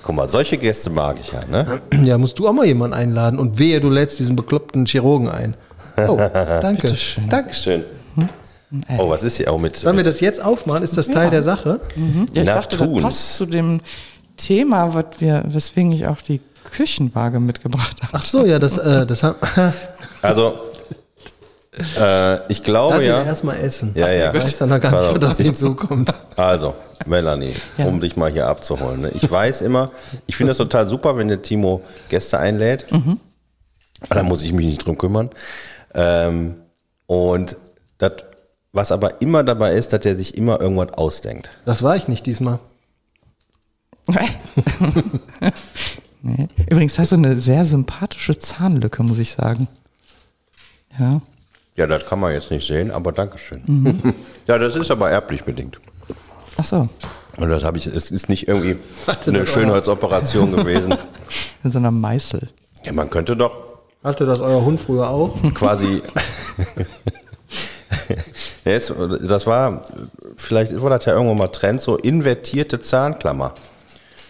Guck 0.04 0.16
mal, 0.16 0.28
solche 0.28 0.58
Gäste 0.58 0.92
mag 0.92 1.18
ich 1.20 1.32
ja, 1.32 1.44
ne? 1.46 1.82
Ja, 2.04 2.18
musst 2.20 2.38
du 2.38 2.48
auch 2.48 2.54
mal 2.54 2.66
jemanden 2.66 2.96
einladen 2.96 3.40
und 3.40 3.58
wehe, 3.58 3.82
du 3.82 3.90
lädst 3.90 4.20
diesen 4.20 4.36
bekloppten 4.36 4.86
Chirurgen 4.86 5.30
ein. 5.30 5.56
Oh, 6.08 6.16
danke. 6.62 6.84
Bitteschön. 6.84 7.28
Dankeschön. 7.28 7.84
Oh, 8.98 9.10
was 9.10 9.24
ist 9.24 9.38
hier 9.38 9.52
auch 9.52 9.60
mit. 9.60 9.76
Sollen 9.76 9.98
wir 9.98 10.04
das 10.04 10.20
jetzt 10.20 10.42
aufmachen? 10.44 10.84
Ist 10.84 10.98
das 10.98 11.08
Teil 11.08 11.30
der 11.30 11.44
Sache? 11.44 11.80
Ja, 11.96 12.42
ich 12.42 12.48
Na, 12.48 12.56
dachte, 12.56 12.78
das 12.78 12.88
tun's. 12.88 13.02
passt 13.04 13.38
zu 13.38 13.46
dem 13.46 13.80
Thema, 14.38 14.94
was 14.94 15.06
wir, 15.20 15.44
weswegen 15.48 15.92
ich 15.92 16.08
auch 16.08 16.22
die 16.22 16.42
Küchenwaage 16.64 17.40
mitgebracht 17.40 17.98
habe. 18.02 18.12
Ach 18.14 18.22
so, 18.24 18.46
ja, 18.46 18.60
das, 18.60 18.78
äh, 18.78 19.06
das 19.06 19.24
haben. 19.24 19.36
Also, 20.22 20.56
äh, 22.00 22.52
ich 22.52 22.64
glaube 22.64 22.96
Lass 22.96 23.04
ihn 23.04 23.10
ja. 23.10 23.24
erstmal 23.24 23.58
essen. 23.60 23.92
Ja, 23.96 24.10
ja. 24.12 24.34
Ich 24.34 24.42
weiß 24.42 24.58
dann 24.58 24.70
noch 24.70 24.80
gar 24.80 24.92
Pass 24.92 25.12
nicht, 25.12 25.22
was 25.22 25.32
auf 25.32 25.40
ihn 25.40 25.54
zukommt. 25.56 26.14
Also, 26.36 26.74
Melanie, 27.06 27.54
Ja. 27.78 27.86
um 27.86 28.00
dich 28.00 28.16
mal 28.18 28.32
hier 28.32 28.48
abzuholen. 28.48 29.02
Ne? 29.02 29.12
Ich 29.14 29.30
weiß 29.30 29.62
immer, 29.62 29.92
ich 30.26 30.36
finde 30.36 30.52
das 30.52 30.58
total 30.58 30.88
super, 30.88 31.16
wenn 31.18 31.28
der 31.28 31.42
Timo 31.42 31.82
Gäste 32.10 32.40
einlädt. 32.40 32.86
Da 34.10 34.24
muss 34.24 34.42
ich 34.42 34.52
mich 34.54 34.66
nicht 34.66 34.86
drum 34.86 34.98
kümmern. 34.98 35.30
Ähm, 35.94 36.56
und 37.08 37.58
das, 38.00 38.12
was 38.76 38.92
aber 38.92 39.22
immer 39.22 39.44
dabei 39.44 39.74
ist, 39.74 39.94
dass 39.94 40.06
er 40.06 40.16
sich 40.16 40.38
immer 40.38 40.60
irgendwas 40.62 40.92
ausdenkt. 40.98 41.50
Das 41.66 41.82
war 41.82 41.96
ich 41.96 42.08
nicht 42.08 42.26
diesmal. 42.26 42.60
nee. 46.22 46.48
Übrigens 46.70 47.00
hast 47.00 47.12
du 47.12 47.16
eine 47.16 47.40
sehr 47.40 47.66
sympathische 47.66 48.38
Zahnlücke, 48.38 49.02
muss 49.04 49.20
ich 49.20 49.32
sagen. 49.32 49.68
Ja. 51.00 51.22
Ja, 51.76 51.88
das 51.88 52.06
kann 52.06 52.20
man 52.20 52.32
jetzt 52.34 52.52
nicht 52.52 52.66
sehen, 52.68 52.92
aber 52.92 53.12
Dankeschön. 53.12 54.16
ja, 54.48 54.58
das 54.58 54.76
ist 54.76 54.92
aber 54.92 55.10
erblich 55.10 55.44
bedingt. 55.44 55.80
Ach 56.58 56.64
so, 56.64 56.88
Und 57.38 57.50
das 57.50 57.64
habe 57.64 57.78
ich, 57.78 57.86
es 57.88 58.12
ist 58.12 58.30
nicht 58.30 58.48
irgendwie 58.48 58.78
Hatte 59.08 59.32
eine 59.32 59.46
Schönheitsoperation 59.46 60.54
gewesen. 60.56 60.96
in 61.64 61.72
so 61.72 61.80
einer 61.80 61.92
Meißel. 61.92 62.50
Ja, 62.84 62.94
man 62.94 63.10
könnte 63.10 63.36
doch 63.36 63.58
Hatte 64.04 64.26
das 64.26 64.40
euer 64.40 64.64
Hund 64.64 64.80
früher 64.80 65.10
auch? 65.10 65.36
quasi. 65.54 66.02
Jetzt, 68.66 68.94
das 69.22 69.46
war, 69.46 69.84
vielleicht 70.38 70.82
war 70.82 70.90
das 70.90 71.06
ja 71.06 71.14
irgendwann 71.14 71.38
mal 71.38 71.48
Trend, 71.48 71.82
so 71.82 71.98
invertierte 71.98 72.80
Zahnklammer. 72.82 73.54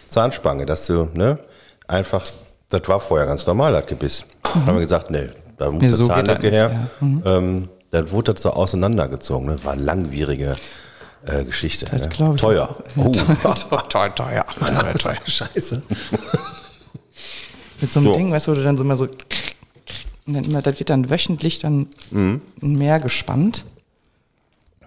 Zahnspange, 0.09 0.65
dass 0.65 0.87
du, 0.87 1.09
ne, 1.13 1.39
einfach, 1.87 2.25
das 2.69 2.87
war 2.87 2.99
vorher 2.99 3.27
ganz 3.27 3.45
normal, 3.45 3.73
das 3.73 3.85
Gebiss. 3.87 4.25
Haben 4.43 4.75
wir 4.75 4.79
gesagt, 4.81 5.11
ne, 5.11 5.31
da 5.57 5.71
muss 5.71 5.81
Nee, 5.81 5.89
so 5.89 6.07
geht 6.07 6.15
Zahnlücke 6.15 6.49
her. 6.49 6.87
nicht, 6.99 7.27
Ähm, 7.27 7.69
dann 7.91 8.11
wurde 8.11 8.33
das 8.33 8.41
so 8.41 8.51
auseinandergezogen, 8.51 9.47
ne? 9.47 9.63
War 9.63 9.75
langwierige 9.75 10.55
äh, 11.25 11.43
Geschichte. 11.45 11.85
Das 11.85 12.01
ne? 12.01 12.09
glaub 12.09 12.35
ich. 12.35 12.41
Teuer. 12.41 12.75
Oh. 12.97 13.11
Teuer, 13.89 14.15
teuer. 14.15 14.45
Scheiße. 15.25 15.81
Mit 17.81 17.91
so 17.91 17.99
einem. 17.99 18.13
Ding, 18.13 18.31
weißt 18.31 18.47
du, 18.47 18.51
wo 18.51 18.55
du 18.55 18.63
dann 18.63 18.77
so 18.77 18.83
immer 18.83 18.97
so. 18.97 19.07
Und 20.27 20.33
dann 20.33 20.43
immer, 20.43 20.61
das 20.61 20.79
wird 20.79 20.89
dann 20.89 21.09
wöchentlich 21.09 21.59
dann 21.59 21.87
Mhm. 22.11 22.41
mehr 22.61 22.99
gespannt. 22.99 23.63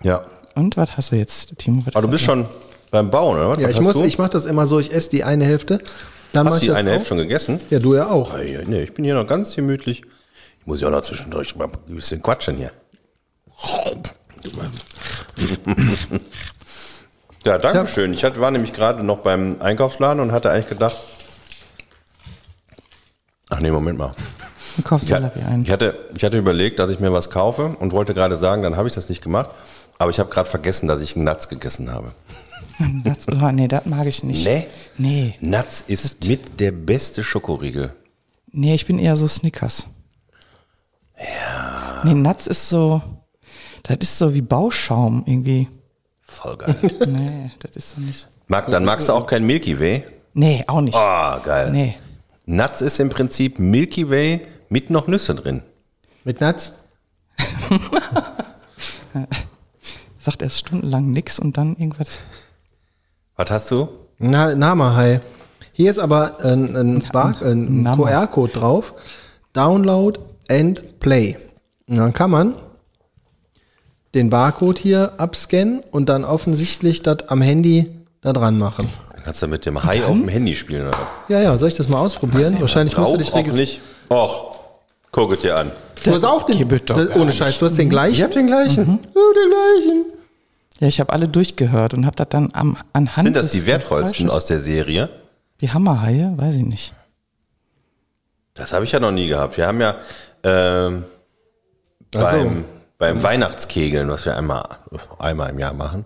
ja. 0.03 0.23
Und 0.55 0.77
was 0.77 0.97
hast 0.97 1.13
du 1.13 1.17
jetzt, 1.17 1.57
Timo? 1.59 1.83
Aber 1.87 2.01
du 2.01 2.09
ist 2.09 2.11
bist 2.11 2.25
schon 2.25 2.49
beim 2.91 3.11
Bauen, 3.11 3.37
oder 3.37 3.51
was? 3.51 3.59
Ja, 3.61 3.69
Was 3.69 3.77
ich 3.77 3.81
muss, 3.81 3.93
du? 3.95 4.03
ich 4.03 4.19
mache 4.19 4.31
das 4.31 4.45
immer 4.45 4.67
so, 4.67 4.81
ich 4.81 4.93
esse 4.93 5.11
die 5.11 5.23
eine 5.23 5.45
Hälfte, 5.45 5.79
dann 6.33 6.49
Hast 6.49 6.57
ich 6.57 6.61
du 6.63 6.67
das 6.69 6.79
eine 6.79 6.89
auf. 6.91 6.95
Hälfte 6.95 7.09
schon 7.11 7.19
gegessen? 7.19 7.61
Ja, 7.71 7.79
du 7.79 7.95
ja 7.95 8.09
auch. 8.11 8.37
Ja, 8.37 8.63
nee, 8.67 8.83
ich 8.83 8.93
bin 8.93 9.05
hier 9.05 9.15
noch 9.15 9.27
ganz 9.29 9.55
gemütlich. 9.55 10.03
Ich 10.61 10.67
muss 10.67 10.81
ja 10.81 10.89
auch 10.89 10.93
noch 10.93 11.03
zwischendurch 11.03 11.55
mal 11.55 11.67
ein 11.89 11.95
bisschen 11.95 12.21
quatschen 12.21 12.57
hier. 12.57 12.73
ja, 17.45 17.59
danke 17.59 17.87
schön. 17.87 18.13
Ich 18.13 18.25
hatte, 18.25 18.41
war 18.41 18.51
nämlich 18.51 18.73
gerade 18.73 19.05
noch 19.05 19.19
beim 19.19 19.61
Einkaufsladen 19.61 20.21
und 20.21 20.33
hatte 20.33 20.51
eigentlich 20.51 20.69
gedacht. 20.69 20.97
Ach 23.51 23.61
nee, 23.61 23.71
Moment 23.71 23.99
mal. 23.99 24.13
Ich, 24.79 25.09
Sellerie 25.09 25.43
ein. 25.43 25.63
ich, 25.63 25.71
hatte, 25.71 25.95
ich 26.17 26.25
hatte 26.25 26.39
überlegt, 26.39 26.79
dass 26.79 26.91
ich 26.91 27.01
mir 27.01 27.13
was 27.13 27.31
kaufe 27.31 27.77
und 27.81 27.93
wollte 27.93 28.15
gerade 28.15 28.37
sagen, 28.37 28.63
dann 28.63 28.77
habe 28.77 28.89
ich 28.89 28.95
das 28.95 29.09
nicht 29.09 29.23
gemacht. 29.23 29.51
Aber 29.99 30.11
ich 30.11 30.21
habe 30.21 30.31
gerade 30.31 30.49
vergessen, 30.49 30.87
dass 30.87 31.01
ich 31.01 31.17
einen 31.17 31.25
Nuts 31.25 31.49
gegessen 31.49 31.93
habe. 31.93 32.13
Das, 33.03 33.27
oh, 33.27 33.51
nee, 33.51 33.67
das 33.67 33.87
mag 33.87 34.07
ich 34.07 34.23
nicht. 34.23 34.45
Nee? 34.45 34.69
Nee. 34.99 35.35
Nuts 35.41 35.83
ist 35.89 36.25
mit 36.29 36.61
der 36.61 36.71
beste 36.71 37.25
Schokoriegel. 37.25 37.93
Nee, 38.53 38.75
ich 38.75 38.87
bin 38.87 39.01
eher 39.01 39.17
so 39.17 39.27
Snickers. 39.27 39.89
Ja. 41.19 42.03
Nee, 42.05 42.15
Nuts 42.15 42.47
ist 42.47 42.69
so, 42.69 43.03
das 43.83 43.97
ist 44.01 44.19
so 44.19 44.33
wie 44.33 44.43
Bauschaum 44.43 45.25
irgendwie. 45.27 45.67
Voll 46.23 46.57
geil. 46.57 46.77
Nee, 47.09 47.51
das 47.59 47.75
ist 47.75 47.91
so 47.97 48.01
nicht. 48.01 48.29
Mag, 48.47 48.69
dann 48.71 48.85
magst 48.85 49.09
du 49.09 49.13
auch 49.13 49.27
kein 49.27 49.45
Milky 49.45 49.79
Way? 49.81 50.05
Nee, 50.35 50.63
auch 50.69 50.81
nicht. 50.81 50.95
Ah, 50.95 51.41
geil. 51.45 51.73
Nee. 51.73 51.97
Nuts 52.47 52.81
ist 52.81 53.01
im 53.01 53.09
Prinzip 53.09 53.59
Milky 53.59 54.09
Way 54.09 54.47
mit 54.69 54.91
noch 54.91 55.07
Nüsse 55.07 55.35
drin. 55.35 55.63
Mit 56.25 56.41
Nuts? 56.41 56.73
Sagt 60.19 60.43
erst 60.43 60.59
stundenlang 60.59 61.11
nix 61.11 61.39
und 61.39 61.57
dann 61.57 61.77
irgendwas. 61.77 62.09
Was 63.37 63.51
hast 63.51 63.71
du? 63.71 63.89
Na, 64.19 64.55
Namahai. 64.55 65.21
Hier 65.73 65.91
ist 65.91 65.99
aber 65.99 66.41
ein, 66.45 66.77
ein, 66.77 67.05
Bar- 67.13 67.41
ein. 67.41 67.85
QR-Code 67.85 68.53
drauf. 68.53 68.95
Download 69.53 70.19
and 70.49 70.99
Play. 71.01 71.37
Und 71.87 71.97
dann 71.97 72.13
kann 72.13 72.31
man 72.31 72.55
den 74.15 74.29
Barcode 74.31 74.79
hier 74.79 75.13
abscannen 75.19 75.81
und 75.93 76.09
dann 76.09 76.25
offensichtlich 76.25 77.03
das 77.03 77.29
am 77.29 77.41
Handy 77.41 77.91
da 78.21 78.33
dran 78.33 78.59
machen. 78.59 78.91
Dann 79.13 79.23
kannst 79.23 79.43
du 79.43 79.47
mit 79.47 79.65
dem 79.67 79.83
Hai 79.85 80.05
auf 80.05 80.17
dem 80.17 80.29
Handy 80.29 80.57
spielen. 80.57 80.89
Oder? 80.89 80.99
Ja, 81.29 81.41
ja, 81.41 81.57
soll 81.59 81.69
ich 81.69 81.75
das 81.75 81.89
mal 81.89 81.99
ausprobieren? 82.01 82.61
Wahrscheinlich 82.61 82.97
musst 82.97 83.13
du 83.13 83.17
dich 83.19 83.33
auch 83.33 83.37
registrieren. 83.37 83.61
nicht. 83.61 83.81
Och, 84.11 84.58
guck 85.13 85.33
es 85.33 85.41
dir 85.41 85.57
an. 85.57 85.73
Du 86.05 86.15
hast 86.15 86.25
auch 86.25 86.45
den, 86.45 86.69
gar 86.69 87.17
ohne. 87.17 87.33
Scheiß, 87.33 87.59
du 87.59 87.67
hast 87.67 87.77
den 87.77 87.91
gleichen. 87.91 88.23
hab 88.23 88.31
den 88.31 88.47
gleichen. 88.47 89.01
Ja, 89.15 89.21
den 89.35 89.51
gleichen. 89.51 90.05
Ja, 90.81 90.87
ich 90.87 91.01
habe 91.01 91.13
alle 91.13 91.29
durchgehört 91.29 91.95
und 91.95 92.07
habe 92.07 92.17
das 92.17 92.29
dann 92.29 92.51
am, 92.53 92.77
anhand 92.93 93.27
Sind 93.27 93.37
das 93.37 93.47
des 93.47 93.53
die 93.53 93.67
wertvollsten 93.67 94.31
aus 94.31 94.47
der 94.47 94.61
Serie? 94.61 95.09
Die 95.61 95.71
Hammerhaie? 95.73 96.33
Weiß 96.37 96.55
ich 96.55 96.65
nicht. 96.65 96.95
Das 98.55 98.73
habe 98.73 98.85
ich 98.85 98.93
ja 98.93 99.01
noch 99.01 99.11
nie 99.11 99.27
gehabt. 99.27 99.57
Wir 99.57 99.67
haben 99.67 99.81
ja 99.81 99.97
ähm, 100.45 101.05
Ach 102.15 102.19
so. 102.19 102.37
beim, 102.37 102.65
beim 102.99 103.23
Weihnachtskegeln, 103.23 104.09
was 104.09 104.25
wir 104.25 104.37
einmal, 104.37 104.65
einmal 105.19 105.51
im 105.51 105.59
Jahr 105.59 105.75
machen, 105.75 106.05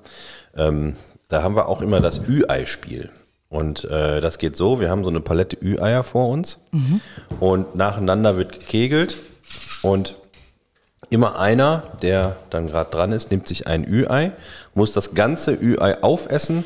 ähm, 0.57 0.97
da 1.29 1.43
haben 1.43 1.57
wir 1.57 1.69
auch 1.69 1.81
immer 1.81 2.01
das 2.01 2.21
Ü-Ei-Spiel. 2.29 3.11
Und 3.53 3.85
äh, 3.85 4.23
das 4.23 4.39
geht 4.39 4.57
so, 4.57 4.81
wir 4.81 4.89
haben 4.89 5.05
so 5.05 5.11
eine 5.11 5.21
Palette 5.21 5.59
Ü-Eier 5.63 6.05
vor 6.05 6.31
uns 6.31 6.59
und 7.39 7.75
nacheinander 7.75 8.39
wird 8.39 8.61
gekegelt 8.61 9.19
und 9.83 10.17
immer 11.11 11.39
einer, 11.39 11.83
der 12.01 12.37
dann 12.49 12.67
gerade 12.67 12.91
dran 12.91 13.13
ist, 13.13 13.31
nimmt 13.31 13.47
sich 13.47 13.67
ein 13.67 13.87
Ü-Ei, 13.87 14.33
muss 14.73 14.93
das 14.93 15.13
ganze 15.13 15.53
Ü-Ei 15.53 16.03
aufessen 16.03 16.65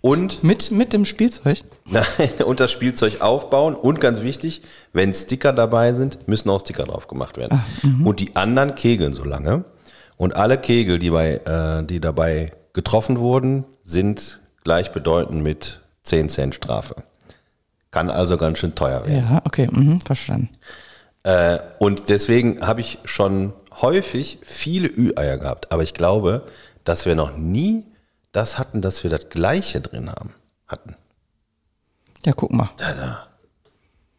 und 0.00 0.44
Mit, 0.44 0.70
mit 0.70 0.92
dem 0.92 1.04
Spielzeug? 1.04 1.64
Nein, 1.84 2.04
und 2.46 2.60
das 2.60 2.70
Spielzeug 2.70 3.20
aufbauen. 3.20 3.74
Und 3.74 4.00
ganz 4.00 4.22
wichtig, 4.22 4.62
wenn 4.92 5.12
Sticker 5.12 5.52
dabei 5.52 5.92
sind, 5.92 6.28
müssen 6.28 6.48
auch 6.50 6.60
Sticker 6.60 6.84
drauf 6.84 7.08
gemacht 7.08 7.36
werden. 7.36 7.60
und 8.04 8.20
die 8.20 8.36
anderen 8.36 8.76
kegeln 8.76 9.12
so 9.12 9.24
lange. 9.24 9.64
Und 10.16 10.36
alle 10.36 10.56
Kegel, 10.56 11.00
die, 11.00 11.10
bei, 11.10 11.40
äh, 11.44 11.84
die 11.84 11.98
dabei 11.98 12.52
getroffen 12.74 13.18
wurden, 13.18 13.64
sind 13.82 14.38
gleichbedeutend 14.62 15.42
mit 15.42 15.80
10 16.08 16.28
Cent 16.28 16.54
Strafe. 16.54 16.96
Kann 17.90 18.10
also 18.10 18.36
ganz 18.36 18.58
schön 18.58 18.74
teuer 18.74 19.06
werden. 19.06 19.26
Ja, 19.30 19.42
okay, 19.44 19.68
mhm, 19.70 20.00
verstanden. 20.00 20.50
Äh, 21.22 21.58
und 21.78 22.08
deswegen 22.08 22.66
habe 22.66 22.80
ich 22.80 22.98
schon 23.04 23.52
häufig 23.80 24.38
viele 24.42 24.88
Ü-Eier 24.88 25.38
gehabt. 25.38 25.72
Aber 25.72 25.82
ich 25.82 25.94
glaube, 25.94 26.42
dass 26.84 27.06
wir 27.06 27.14
noch 27.14 27.36
nie 27.36 27.84
das 28.32 28.58
hatten, 28.58 28.80
dass 28.82 29.02
wir 29.04 29.10
das 29.10 29.28
Gleiche 29.28 29.80
drin 29.80 30.10
haben. 30.10 30.34
Hatten. 30.66 30.96
Ja, 32.24 32.32
guck 32.32 32.52
mal. 32.52 32.70
Da, 32.76 32.92
da. 32.94 33.26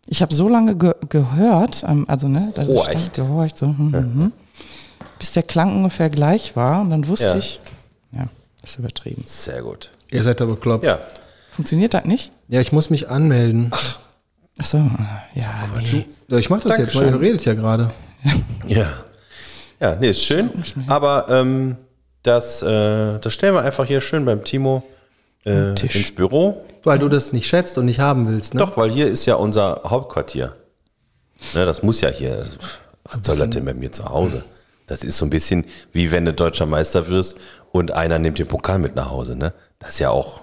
Ich 0.07 0.21
habe 0.23 0.33
so 0.33 0.49
lange 0.49 0.75
ge 0.75 0.95
gehört, 1.09 1.83
ähm, 1.87 2.05
also 2.07 2.27
ne, 2.27 2.51
da 2.55 2.63
Gehorcht. 2.63 2.91
stand 2.91 3.13
gehorcht, 3.13 3.57
so, 3.57 3.67
hm, 3.67 3.77
hm, 3.77 3.93
hm, 3.93 4.31
bis 5.19 5.33
der 5.33 5.43
Klang 5.43 5.75
ungefähr 5.75 6.09
gleich 6.09 6.55
war 6.55 6.81
und 6.81 6.89
dann 6.89 7.07
wusste 7.07 7.27
Ja. 7.27 7.35
ich, 7.35 7.61
ja, 8.11 8.27
ist 8.63 8.79
übertrieben. 8.79 9.23
Sehr 9.27 9.61
gut. 9.61 9.91
Ihr 10.09 10.23
seid 10.23 10.39
da 10.41 10.45
bekloppt. 10.45 10.83
Ja. 10.83 10.97
Ja, 11.59 11.63
Funktioniert 11.63 11.93
das 11.93 12.05
nicht? 12.05 12.31
ich 12.47 12.71
muss 12.71 12.89
mich 12.89 13.09
anmelden. 13.09 13.71
Ach 13.71 14.65
so, 14.65 14.77
ja, 14.77 15.67
nee. 15.77 16.05
Ja, 16.29 16.37
ich 16.37 16.49
mach 16.49 16.61
das 16.61 16.77
jetzt, 16.77 16.95
weil 16.95 17.07
ihr 17.07 17.11
Dankeschön. 17.11 17.15
redet 17.15 17.45
ja 17.45 17.53
gerade. 17.53 17.91
Ja. 18.67 18.87
Ja, 19.81 19.95
nee, 19.95 20.09
ist 20.09 20.23
schön. 20.23 20.49
Aber 20.87 21.27
ähm, 21.29 21.77
das, 22.23 22.61
äh, 22.61 23.19
das 23.19 23.33
stellen 23.33 23.55
wir 23.55 23.61
einfach 23.61 23.85
hier 23.85 23.99
schön 24.01 24.25
beim 24.25 24.43
Timo 24.43 24.83
äh, 25.45 25.69
ins 25.71 26.13
Büro. 26.13 26.65
Weil 26.83 26.99
du 26.99 27.09
das 27.09 27.33
nicht 27.33 27.47
schätzt 27.47 27.77
und 27.77 27.85
nicht 27.85 27.99
haben 27.99 28.27
willst, 28.27 28.53
ne? 28.53 28.59
Doch, 28.59 28.77
weil 28.77 28.91
hier 28.91 29.07
ist 29.07 29.25
ja 29.25 29.35
unser 29.35 29.81
Hauptquartier. 29.85 30.53
Ne, 31.55 31.65
das 31.65 31.81
muss 31.81 32.01
ja 32.01 32.09
hier. 32.09 32.45
Was 33.05 33.19
soll 33.25 33.37
das 33.37 33.49
denn 33.49 33.65
bei 33.65 33.73
mir 33.73 33.91
zu 33.91 34.05
Hause? 34.05 34.43
Das 34.87 35.03
ist 35.03 35.17
so 35.17 35.25
ein 35.25 35.29
bisschen 35.29 35.65
wie 35.93 36.11
wenn 36.11 36.25
du 36.25 36.33
deutscher 36.33 36.65
Meister 36.65 37.07
wirst 37.07 37.37
und 37.71 37.91
einer 37.91 38.19
nimmt 38.19 38.39
den 38.39 38.47
Pokal 38.47 38.79
mit 38.79 38.95
nach 38.95 39.09
Hause. 39.09 39.35
Ne? 39.35 39.53
Das 39.79 39.91
ist 39.91 39.99
ja 39.99 40.09
auch. 40.09 40.41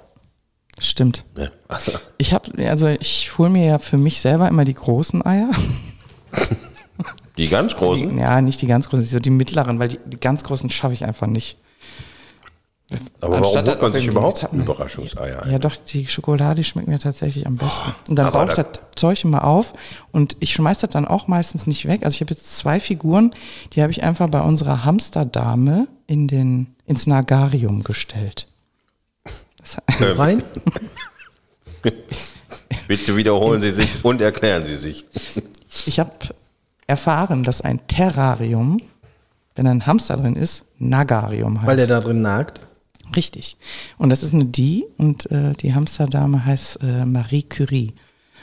Stimmt. 0.79 1.25
Ne? 1.37 1.51
Ich 2.19 2.33
habe, 2.33 2.51
also 2.69 2.87
ich 2.89 3.37
hole 3.39 3.51
mir 3.51 3.65
ja 3.67 3.79
für 3.79 3.99
mich 3.99 4.21
selber 4.21 4.49
immer 4.49 4.65
die 4.65 4.75
großen 4.75 5.25
Eier. 5.25 5.51
Die 7.37 7.49
ganz 7.49 7.77
großen. 7.77 8.17
Ja, 8.19 8.41
nicht 8.41 8.63
die 8.63 8.67
ganz 8.67 8.89
großen, 8.89 9.05
so 9.05 9.19
die 9.19 9.31
mittleren, 9.31 9.79
weil 9.79 9.89
die, 9.89 9.99
die 10.07 10.19
ganz 10.19 10.43
großen 10.45 10.71
schaffe 10.71 10.95
ich 10.95 11.05
einfach 11.05 11.27
nicht. 11.27 11.59
Aber 13.21 13.33
warum 13.33 13.45
Anstatt 13.45 13.69
holt 13.69 13.83
man 13.83 13.93
sich 13.93 14.07
überhaupt. 14.07 14.47
Überraschungseier 14.53 15.43
ein? 15.43 15.51
Ja, 15.53 15.59
doch, 15.59 15.75
die 15.77 16.07
Schokolade 16.07 16.63
schmeckt 16.65 16.87
mir 16.89 16.99
tatsächlich 17.01 17.47
am 17.47 17.57
besten. 17.57 17.93
Und 18.09 18.17
dann 18.17 18.33
baue 18.33 18.47
ich 18.47 18.55
da- 18.55 18.63
das 18.63 18.81
Zeug 18.95 19.25
immer 19.25 19.45
auf 19.45 19.73
und 20.13 20.37
ich 20.41 20.53
schmeiß 20.55 20.79
das 20.79 20.91
dann 20.91 21.07
auch 21.07 21.27
meistens 21.27 21.67
nicht 21.67 21.87
weg. 21.87 22.05
Also 22.05 22.15
ich 22.15 22.21
habe 22.21 22.31
jetzt 22.33 22.57
zwei 22.57 22.79
Figuren, 22.81 23.35
die 23.73 23.83
habe 23.83 23.91
ich 23.91 24.05
einfach 24.05 24.29
bei 24.31 24.41
unserer 24.41 24.85
Hamsterdame 24.85 25.89
in 26.07 26.29
den, 26.29 26.75
ins 26.87 27.07
Nagarium 27.09 27.83
gestellt. 27.83 28.47
Ähm, 30.01 30.17
Rein? 30.17 30.43
Bitte 32.89 33.17
wiederholen 33.17 33.61
Sie 33.61 33.71
sich 33.73 34.05
und 34.05 34.21
erklären 34.21 34.65
Sie 34.65 34.77
sich. 34.77 35.05
ich 35.87 35.99
habe 35.99 36.13
erfahren, 36.87 37.43
dass 37.43 37.61
ein 37.61 37.81
Terrarium, 37.89 38.81
wenn 39.55 39.67
ein 39.67 39.87
Hamster 39.87 40.17
drin 40.17 40.37
ist, 40.37 40.65
Nagarium 40.79 41.59
heißt. 41.59 41.67
Weil 41.69 41.77
der 41.77 41.87
da 41.87 42.01
drin 42.01 42.23
nagt. 42.23 42.61
Richtig. 43.15 43.57
Und 43.99 44.11
das 44.11 44.23
ist 44.23 44.35
eine 44.35 44.45
Die 44.45 44.85
und 44.99 45.31
äh, 45.31 45.53
die 45.55 45.75
Hamsterdame 45.75 46.45
heißt 46.45 46.81
äh, 46.83 47.05
Marie 47.05 47.43
Curie. 47.43 47.95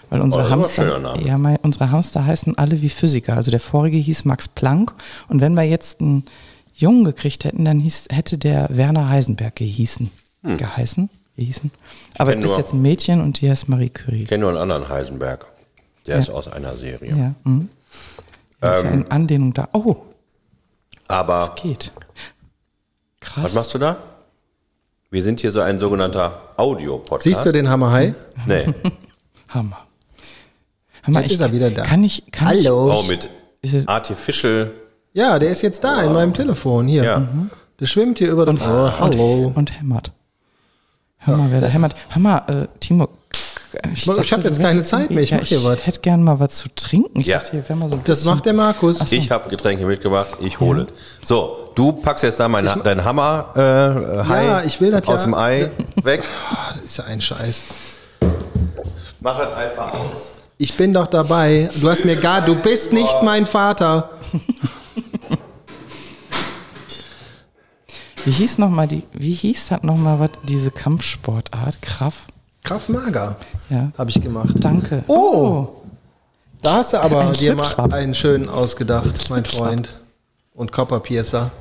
Weil 0.09 0.21
unsere 0.21 0.45
Oh, 0.45 0.57
das 0.57 0.71
ist 0.71 0.79
aber 0.79 0.87
ein 0.87 0.95
Hamster, 0.95 0.99
schöner 0.99 0.99
Name. 1.15 1.27
ja, 1.27 1.37
mein, 1.37 1.57
unsere 1.63 1.91
Hamster 1.91 2.25
heißen 2.25 2.57
alle 2.57 2.81
wie 2.81 2.89
Physiker. 2.89 3.35
Also 3.35 3.51
der 3.51 3.59
vorige 3.59 3.97
hieß 3.97 4.25
Max 4.25 4.47
Planck 4.47 4.93
und 5.27 5.41
wenn 5.41 5.53
wir 5.53 5.63
jetzt 5.63 6.01
einen 6.01 6.25
Jungen 6.75 7.03
gekriegt 7.03 7.43
hätten, 7.43 7.65
dann 7.65 7.79
hieß, 7.79 8.07
hätte 8.11 8.37
der 8.37 8.67
Werner 8.71 9.09
Heisenberg 9.09 9.55
gehießen, 9.55 10.09
geheißen, 10.43 11.09
gehießen. 11.37 11.71
Aber 12.17 12.31
kenn 12.31 12.41
ist 12.41 12.49
nur- 12.49 12.57
jetzt 12.59 12.73
ein 12.73 12.81
Mädchen 12.81 13.21
und 13.21 13.39
die 13.41 13.49
heißt 13.49 13.69
Marie 13.69 13.89
Curie. 13.89 14.23
Ich 14.23 14.29
kenne 14.29 14.41
nur 14.41 14.49
einen 14.51 14.59
anderen 14.59 14.89
Heisenberg. 14.89 15.47
Der 16.05 16.19
ist 16.19 16.29
aus 16.29 16.47
einer 16.49 16.75
Serie. 16.75 17.15
Ja. 17.15 17.33
Mhm. 17.43 17.69
Da 18.59 18.73
ist 18.73 18.83
ja 18.83 18.89
Ähm. 18.89 18.93
eine 19.03 19.11
Anlehnung 19.11 19.53
da. 19.53 19.69
Oh, 19.73 19.95
Aber 21.07 21.53
geht. 21.61 21.91
Krass. 23.21 23.43
was 23.45 23.53
machst 23.55 23.73
du 23.73 23.77
da? 23.77 23.97
Wir 25.11 25.21
sind 25.21 25.39
hier 25.41 25.51
so 25.51 25.61
ein 25.61 25.79
sogenannter 25.79 26.49
Audio-Podcast. 26.57 27.23
Siehst 27.23 27.45
du 27.45 27.51
den 27.51 27.69
Hammerhai? 27.69 28.13
Nee. 28.47 28.65
Hammer. 29.49 29.77
Hammer, 31.03 31.21
Jetzt 31.21 31.33
ist 31.33 31.39
er 31.41 31.51
wieder 31.51 31.69
da. 31.69 31.83
Kann 31.83 32.03
ich, 32.03 32.23
kann 32.31 32.47
Hallo. 32.49 32.99
Oh, 32.99 33.03
mit 33.03 33.29
Ist 33.61 33.73
es- 33.73 33.87
Artificial. 33.87 34.71
Ja, 35.13 35.37
der 35.37 35.51
ist 35.51 35.61
jetzt 35.61 35.83
da 35.83 36.01
in 36.01 36.11
meinem 36.13 36.33
Telefon. 36.33 36.87
Hier. 36.87 37.03
Ja. 37.03 37.27
Der 37.79 37.85
schwimmt 37.85 38.17
hier 38.17 38.31
über 38.31 38.45
dem. 38.47 38.57
Oh, 38.59 38.91
hallo. 38.99 39.49
Ich, 39.51 39.57
und 39.57 39.79
hämmert. 39.79 40.11
Hör 41.25 41.37
mal, 41.37 41.47
wer 41.51 41.61
da 41.61 41.67
hämmert. 41.67 41.95
Hör 42.09 42.21
mal, 42.21 42.37
äh, 42.47 42.67
Timo. 42.79 43.07
Ich 43.95 44.07
hab 44.07 44.17
jetzt 44.17 44.29
du 44.29 44.43
wärst 44.43 44.59
keine 44.61 44.83
Zeit 44.83 45.09
mehr, 45.09 45.23
ich 45.23 45.31
ja, 45.31 45.37
mach 45.39 45.45
hier 45.47 45.63
was. 45.63 45.79
Ich 45.79 45.87
hätte 45.87 45.99
gerne 46.01 46.21
mal 46.23 46.39
was 46.39 46.57
zu 46.57 46.69
trinken. 46.75 47.19
Ich 47.21 47.25
Ja. 47.27 47.39
dachte, 47.39 47.51
hier 47.53 47.67
wäre 47.67 47.75
mal 47.79 47.89
so 47.89 47.95
ein 47.95 48.01
Das 48.05 48.17
bisschen- 48.19 48.33
macht 48.35 48.45
der 48.45 48.53
Markus. 48.53 48.99
So. 48.99 49.05
Ich 49.15 49.31
habe 49.31 49.49
Getränke 49.49 49.85
mitgebracht, 49.85 50.27
ich 50.41 50.59
hole. 50.59 50.85
So, 51.25 51.69
du 51.73 51.91
packst 51.93 52.23
jetzt 52.23 52.39
da 52.39 52.47
mein, 52.47 52.69
dein 52.83 53.03
Hammer 53.03 53.47
äh, 53.55 54.27
Hai 54.29 54.45
Ja, 54.45 54.61
ich 54.63 54.79
will 54.79 54.91
das 54.91 55.07
aus 55.07 55.21
ja. 55.21 55.25
dem 55.27 55.33
Ei 55.33 55.71
weg. 56.03 56.23
Ah, 56.51 56.73
das 56.75 56.83
ist 56.85 56.97
ja 56.97 57.05
ein 57.05 57.19
Scheiß. 57.19 57.63
Mach 59.21 59.39
es 59.39 59.53
einfach 59.55 59.93
aus. 59.93 60.11
Ich 60.59 60.77
bin 60.77 60.93
doch 60.93 61.07
dabei. 61.07 61.69
Du 61.81 61.89
hast 61.89 62.05
mir 62.05 62.15
gar, 62.17 62.41
du 62.41 62.53
bist 62.55 62.93
nicht 62.93 63.23
mein 63.23 63.45
Vater. 63.47 64.09
Wie 68.25 68.31
hieß 68.31 68.57
noch 68.57 68.69
mal 68.69 68.87
die, 68.87 69.03
wie 69.11 69.33
hieß 69.33 69.67
das 69.67 69.83
nochmal 69.83 70.17
was, 70.17 70.29
diese 70.43 70.71
Kampfsportart? 70.71 71.81
Kraft? 71.81 72.29
Kraft 72.63 72.87
Mager. 72.87 73.35
Ja. 73.69 73.91
Habe 73.97 74.11
ich 74.11 74.21
gemacht. 74.21 74.55
Danke. 74.61 75.03
Oh. 75.07 75.67
Da 76.61 76.75
hast 76.75 76.93
du 76.93 77.01
aber 77.01 77.19
Ein 77.27 77.33
dir 77.33 77.55
mal 77.55 77.93
einen 77.93 78.15
schönen 78.15 78.47
ausgedacht, 78.47 79.29
mein 79.29 79.43
Freund. 79.43 79.95
Und 80.53 80.71
Copperpiercer. 80.71 81.51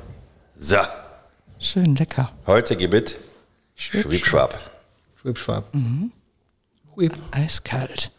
So, 0.55 0.77
Schön 1.59 1.95
lecker. 1.95 2.31
heute 2.47 2.77
gibt 2.77 2.93
es 2.93 3.15
Schwipschwab. 3.75 4.57
Schwipschwab. 5.21 5.65
Huip. 6.95 7.17
Eiskalt. 7.31 8.11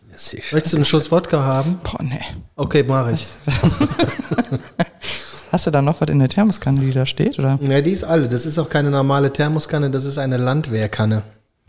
Möchtest 0.52 0.72
du 0.74 0.76
einen 0.78 0.84
Schuss 0.84 1.10
Wodka 1.10 1.42
haben? 1.42 1.78
Boah, 1.82 2.02
nee. 2.02 2.20
Okay, 2.56 2.82
mach 2.82 3.08
ich. 3.08 3.24
Hast 5.54 5.68
du 5.68 5.70
da 5.70 5.80
noch 5.82 6.00
was 6.00 6.10
in 6.10 6.18
der 6.18 6.28
Thermoskanne, 6.28 6.80
die 6.80 6.90
da 6.90 7.06
steht? 7.06 7.38
Oder? 7.38 7.60
Ja, 7.62 7.80
die 7.80 7.92
ist 7.92 8.02
alle. 8.02 8.26
Das 8.28 8.44
ist 8.44 8.58
auch 8.58 8.68
keine 8.68 8.90
normale 8.90 9.32
Thermoskanne, 9.32 9.88
das 9.88 10.04
ist 10.04 10.18
eine 10.18 10.36
Landwehrkanne. 10.36 11.22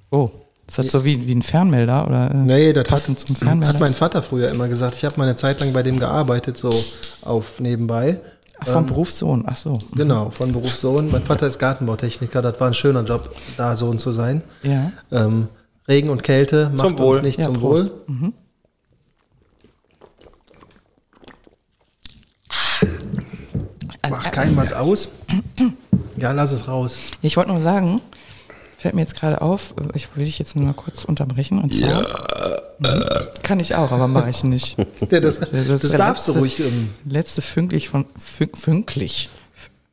Oh. 0.09 0.27
Ist 0.67 0.79
das 0.79 0.87
so 0.87 1.05
wie, 1.05 1.27
wie 1.27 1.35
ein 1.35 1.43
Fernmelder? 1.43 2.07
Oder, 2.07 2.31
äh, 2.31 2.33
Nee, 2.33 2.73
das 2.73 2.89
hat, 2.89 3.01
zum 3.19 3.35
Fernmelder? 3.35 3.71
hat 3.75 3.79
mein 3.79 3.93
Vater 3.93 4.23
früher 4.23 4.49
immer 4.49 4.67
gesagt. 4.67 4.95
Ich 4.95 5.05
habe 5.05 5.17
mal 5.19 5.25
eine 5.25 5.35
Zeit 5.35 5.59
lang 5.59 5.71
bei 5.71 5.83
dem 5.83 5.99
gearbeitet, 5.99 6.57
so 6.57 6.73
auf 7.21 7.59
nebenbei. 7.59 8.19
Ach, 8.57 8.69
vom 8.69 8.87
Berufssohn. 8.87 9.43
Ach 9.45 9.55
so. 9.55 9.77
Genau, 9.95 10.31
von 10.31 10.51
Berufssohn. 10.51 11.11
Mein 11.11 11.21
Vater 11.21 11.45
ist 11.45 11.59
Gartenbautechniker, 11.59 12.41
das 12.41 12.59
war 12.59 12.65
ein 12.65 12.73
schöner 12.73 13.03
Job, 13.03 13.29
da 13.55 13.75
Sohn 13.75 13.99
zu 13.99 14.11
sein. 14.13 14.41
Ja. 14.63 14.91
Ähm, 15.11 15.47
Regen 15.87 16.09
und 16.09 16.23
Kälte 16.23 16.69
macht 16.71 16.79
Zum 16.79 16.97
Wohl. 16.97 17.17
uns 17.17 17.23
nicht 17.23 17.37
Ja, 17.37 17.45
zum 17.45 17.53
Prost. 17.53 17.91
Wohl. 18.07 18.33
Macht 24.09 24.31
keinem 24.31 24.55
was 24.57 24.73
aus. 24.73 25.09
Ja, 26.17 26.31
lass 26.31 26.51
es 26.51 26.67
raus. 26.67 26.97
Ich 27.21 27.37
wollte 27.37 27.51
nur 27.51 27.61
sagen, 27.61 28.01
fällt 28.77 28.93
mir 28.95 29.01
jetzt 29.01 29.15
gerade 29.15 29.41
auf, 29.41 29.73
ich 29.93 30.07
will 30.15 30.25
dich 30.25 30.39
jetzt 30.39 30.55
nur 30.55 30.65
mal 30.65 30.73
kurz 30.73 31.03
unterbrechen. 31.05 31.59
Und 31.61 31.73
zwar, 31.73 32.01
Mhm. 32.79 33.03
kann 33.43 33.59
ich 33.61 33.73
auch, 33.75 33.91
aber 33.91 34.07
mache 34.07 34.29
ich 34.29 34.43
nicht. 34.43 34.77
Ja, 35.11 35.19
das, 35.19 35.39
Das 35.39 35.49
das, 35.81 35.91
darfst 35.91 36.27
du 36.27 36.31
letzte- 36.33 36.39
ruhig. 36.39 36.59
Ähm, 36.59 36.89
Letzte 37.05 37.41
Fünklich 37.41 37.89
von 37.89 38.05
Fün, 38.17 38.49
Fünklich. 38.53 39.29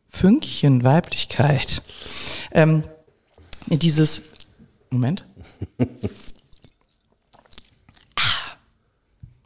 Fünkchen 0.09 0.83
Weiblichkeit. 0.85 1.81
Ähm, 2.51 2.83
dieses 3.68 4.22
Moment. 4.90 5.25
Ah. 8.16 8.22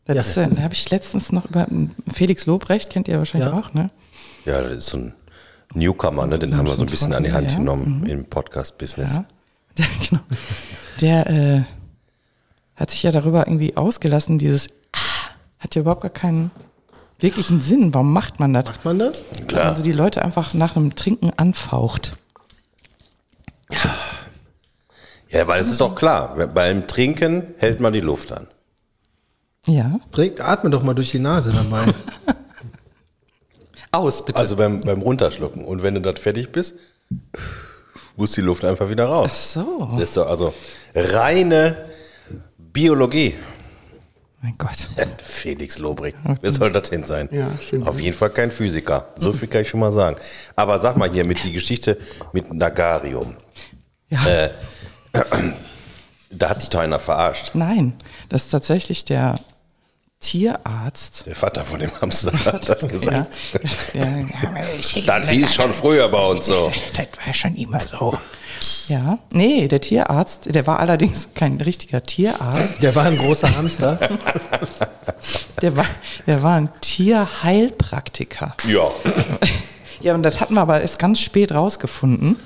Das 0.06 0.34
Ja. 0.34 0.42
äh, 0.42 0.56
habe 0.62 0.74
ich 0.74 0.88
letztens 0.90 1.30
noch 1.32 1.44
über 1.46 1.66
Felix 2.12 2.46
Lobrecht, 2.46 2.90
kennt 2.90 3.08
ihr 3.08 3.18
wahrscheinlich 3.18 3.50
Ja. 3.50 3.58
auch, 3.58 3.72
ne? 3.74 3.90
Ja, 4.46 4.62
das 4.62 4.78
ist 4.78 4.86
so 4.86 4.98
ein 4.98 5.12
Newcomer, 5.74 6.26
ne? 6.26 6.38
den 6.38 6.50
So 6.50 6.56
haben 6.56 6.66
wir 6.66 6.74
so 6.74 6.82
ein 6.82 6.86
bisschen 6.86 7.12
an 7.12 7.24
die 7.24 7.32
Hand 7.32 7.50
ja. 7.52 7.58
genommen 7.58 8.06
im 8.06 8.24
Podcast-Business. 8.24 9.14
Ja. 9.14 9.24
Der, 9.78 9.86
genau. 10.08 10.22
Der 11.02 11.26
äh, 11.26 11.62
hat 12.76 12.90
sich 12.90 13.02
ja 13.02 13.10
darüber 13.10 13.46
irgendwie 13.46 13.76
ausgelassen, 13.76 14.38
dieses 14.38 14.68
ah, 14.92 14.98
hat 15.58 15.74
ja 15.74 15.82
überhaupt 15.82 16.00
gar 16.00 16.10
keinen 16.10 16.50
wirklichen 17.18 17.60
Sinn. 17.60 17.92
Warum 17.92 18.12
macht 18.12 18.40
man 18.40 18.54
das? 18.54 18.64
macht 18.64 18.84
man 18.86 18.98
das? 18.98 19.24
Klar. 19.48 19.66
Also 19.66 19.82
die 19.82 19.92
Leute 19.92 20.24
einfach 20.24 20.54
nach 20.54 20.76
einem 20.76 20.94
Trinken 20.94 21.30
anfaucht. 21.36 22.16
Ja, 25.28 25.46
weil 25.46 25.60
es 25.60 25.68
ist 25.68 25.80
doch 25.80 25.94
klar, 25.94 26.36
beim 26.46 26.86
Trinken 26.86 27.54
hält 27.58 27.80
man 27.80 27.92
die 27.92 28.00
Luft 28.00 28.32
an. 28.32 28.46
Ja. 29.66 29.98
Atme 30.38 30.70
doch 30.70 30.82
mal 30.82 30.94
durch 30.94 31.10
die 31.10 31.18
Nase 31.18 31.52
dabei. 31.52 31.92
Aus, 33.96 34.24
bitte. 34.24 34.38
Also 34.38 34.56
beim, 34.56 34.80
beim 34.80 35.02
Runterschlucken. 35.02 35.64
Und 35.64 35.82
wenn 35.82 35.94
du 35.94 36.00
dort 36.00 36.18
fertig 36.18 36.52
bist, 36.52 36.74
muss 38.16 38.32
die 38.32 38.40
Luft 38.40 38.64
einfach 38.64 38.88
wieder 38.88 39.06
Ach 39.08 39.12
raus. 39.12 39.52
so. 39.54 39.90
Das 39.92 40.02
ist 40.04 40.16
doch 40.16 40.28
also 40.28 40.54
reine 40.94 41.76
Biologie. 42.58 43.36
Mein 44.42 44.54
Gott. 44.58 44.76
Felix 45.24 45.78
Lobrig. 45.78 46.14
Wer 46.40 46.52
soll 46.52 46.72
das 46.72 46.90
denn 46.90 47.04
sein? 47.04 47.28
Ja, 47.32 47.50
stimmt. 47.60 47.86
Auf 47.88 47.98
jeden 47.98 48.16
Fall 48.16 48.30
kein 48.30 48.50
Physiker. 48.50 49.08
So 49.16 49.32
viel 49.32 49.48
kann 49.48 49.62
ich 49.62 49.68
schon 49.68 49.80
mal 49.80 49.92
sagen. 49.92 50.16
Aber 50.54 50.78
sag 50.78 50.96
mal 50.96 51.10
hier 51.10 51.24
mit 51.24 51.42
die 51.42 51.52
Geschichte 51.52 51.98
mit 52.32 52.52
Nagarium. 52.52 53.36
Ja. 54.08 54.24
Äh, 54.26 54.50
Da 56.30 56.50
hat 56.50 56.60
dich 56.60 56.68
doch 56.68 56.80
einer 56.80 56.98
verarscht. 56.98 57.54
Nein, 57.54 57.94
das 58.28 58.44
ist 58.44 58.50
tatsächlich 58.50 59.04
der 59.04 59.40
Tierarzt. 60.26 61.22
Der 61.24 61.36
Vater 61.36 61.64
von 61.64 61.78
dem 61.78 61.90
Hamster 62.00 62.32
hat 62.46 62.68
das 62.68 62.90
gesagt. 62.90 63.30
Ja, 63.94 64.04
ja, 64.04 64.24
Das 65.06 65.28
hieß 65.28 65.54
schon 65.54 65.72
früher 65.72 66.08
bei 66.08 66.26
uns 66.26 66.46
so. 66.46 66.72
Das 66.96 67.06
war 67.24 67.32
schon 67.32 67.54
immer 67.54 67.78
so. 67.78 68.18
Ja, 68.88 69.20
nee, 69.30 69.68
der 69.68 69.80
Tierarzt, 69.80 70.52
der 70.52 70.66
war 70.66 70.80
allerdings 70.80 71.28
kein 71.34 71.60
richtiger 71.60 72.02
Tierarzt. 72.02 72.82
Der 72.82 72.92
war 72.96 73.04
ein 73.04 73.16
großer 73.16 73.56
Hamster. 73.56 73.98
Der 75.62 75.74
war, 75.74 75.86
der 76.26 76.42
war 76.42 76.56
ein 76.56 76.68
Tierheilpraktiker. 76.82 78.54
Ja. 78.68 78.90
Ja, 80.02 80.14
und 80.14 80.22
das 80.22 80.38
hatten 80.38 80.54
wir 80.54 80.60
aber 80.60 80.82
erst 80.82 80.98
ganz 80.98 81.18
spät 81.20 81.52
rausgefunden, 81.52 82.36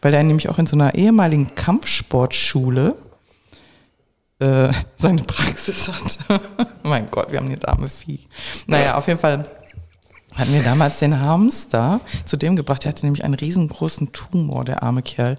weil 0.00 0.14
er 0.14 0.22
nämlich 0.22 0.48
auch 0.48 0.58
in 0.58 0.66
so 0.66 0.76
einer 0.76 0.94
ehemaligen 0.94 1.56
Kampfsportschule 1.56 2.94
äh, 4.42 4.72
seine 4.96 5.22
Praxis 5.22 5.88
hat. 5.88 6.18
mein 6.82 7.10
Gott, 7.10 7.30
wir 7.30 7.38
haben 7.38 7.48
hier 7.48 7.58
arme 7.68 7.88
Vieh. 7.88 8.20
Naja, 8.66 8.96
auf 8.96 9.06
jeden 9.06 9.20
Fall 9.20 9.46
hatten 10.34 10.54
wir 10.54 10.62
damals 10.62 10.98
den 10.98 11.20
Hamster 11.20 12.00
zu 12.24 12.36
dem 12.36 12.56
gebracht. 12.56 12.84
Der 12.84 12.90
hatte 12.90 13.04
nämlich 13.04 13.22
einen 13.22 13.34
riesengroßen 13.34 14.12
Tumor, 14.12 14.64
der 14.64 14.82
arme 14.82 15.02
Kerl. 15.02 15.38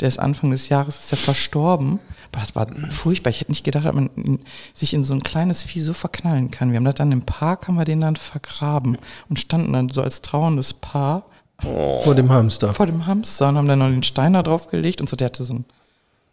Der 0.00 0.06
ist 0.06 0.18
Anfang 0.18 0.52
des 0.52 0.68
Jahres 0.68 1.00
ist 1.00 1.12
er 1.12 1.18
verstorben. 1.18 1.98
Aber 2.30 2.40
das 2.40 2.54
war 2.54 2.68
furchtbar. 2.90 3.30
Ich 3.30 3.40
hätte 3.40 3.50
nicht 3.50 3.64
gedacht, 3.64 3.86
dass 3.86 3.94
man 3.94 4.38
sich 4.74 4.94
in 4.94 5.02
so 5.02 5.12
ein 5.14 5.22
kleines 5.22 5.64
Vieh 5.64 5.80
so 5.80 5.92
verknallen 5.92 6.52
kann. 6.52 6.70
Wir 6.70 6.76
haben 6.76 6.84
das 6.84 6.94
dann 6.94 7.10
im 7.10 7.22
Park, 7.22 7.66
haben 7.66 7.76
wir 7.76 7.84
den 7.84 8.00
dann 8.00 8.16
vergraben 8.16 8.96
und 9.28 9.40
standen 9.40 9.72
dann 9.72 9.88
so 9.88 10.02
als 10.02 10.22
trauerndes 10.22 10.72
Paar 10.72 11.24
Vor 11.60 12.14
dem 12.14 12.30
Hamster. 12.30 12.72
vor 12.72 12.86
dem 12.86 13.06
Hamster 13.06 13.48
und 13.48 13.56
haben 13.56 13.66
dann 13.66 13.80
noch 13.80 13.88
den 13.88 14.04
Stein 14.04 14.34
da 14.34 14.44
drauf 14.44 14.68
gelegt 14.68 15.00
und 15.00 15.08
so. 15.08 15.16
Der 15.16 15.26
hatte 15.26 15.42
so 15.42 15.54
einen 15.54 15.64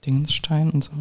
Dingensstein 0.06 0.70
und 0.70 0.84
so. 0.84 0.92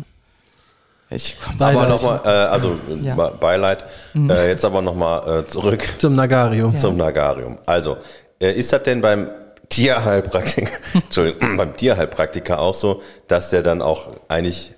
Ich. 1.14 1.36
Aber 1.58 1.86
nochmal, 1.86 2.20
äh, 2.24 2.28
also 2.28 2.76
Ja. 3.00 3.14
Be- 3.14 3.34
Beileid. 3.38 3.84
Äh, 4.14 4.48
jetzt 4.48 4.64
aber 4.64 4.82
nochmal 4.82 5.40
äh, 5.40 5.46
zurück 5.46 5.82
Zum 5.98 6.14
Nagarium. 6.14 6.76
zum 6.76 6.96
Nagarium. 6.96 7.58
Also, 7.66 7.96
äh, 8.40 8.52
ist 8.52 8.72
das 8.72 8.82
denn 8.82 9.00
beim 9.00 9.30
Tierheilpraktiker, 9.68 10.70
Entschuldigung, 10.94 11.56
beim 11.56 11.76
Tierheilpraktiker 11.76 12.58
auch 12.58 12.74
so, 12.74 13.02
dass 13.28 13.50
der 13.50 13.62
dann 13.62 13.82
auch 13.82 14.08
eigentlich, 14.28 14.72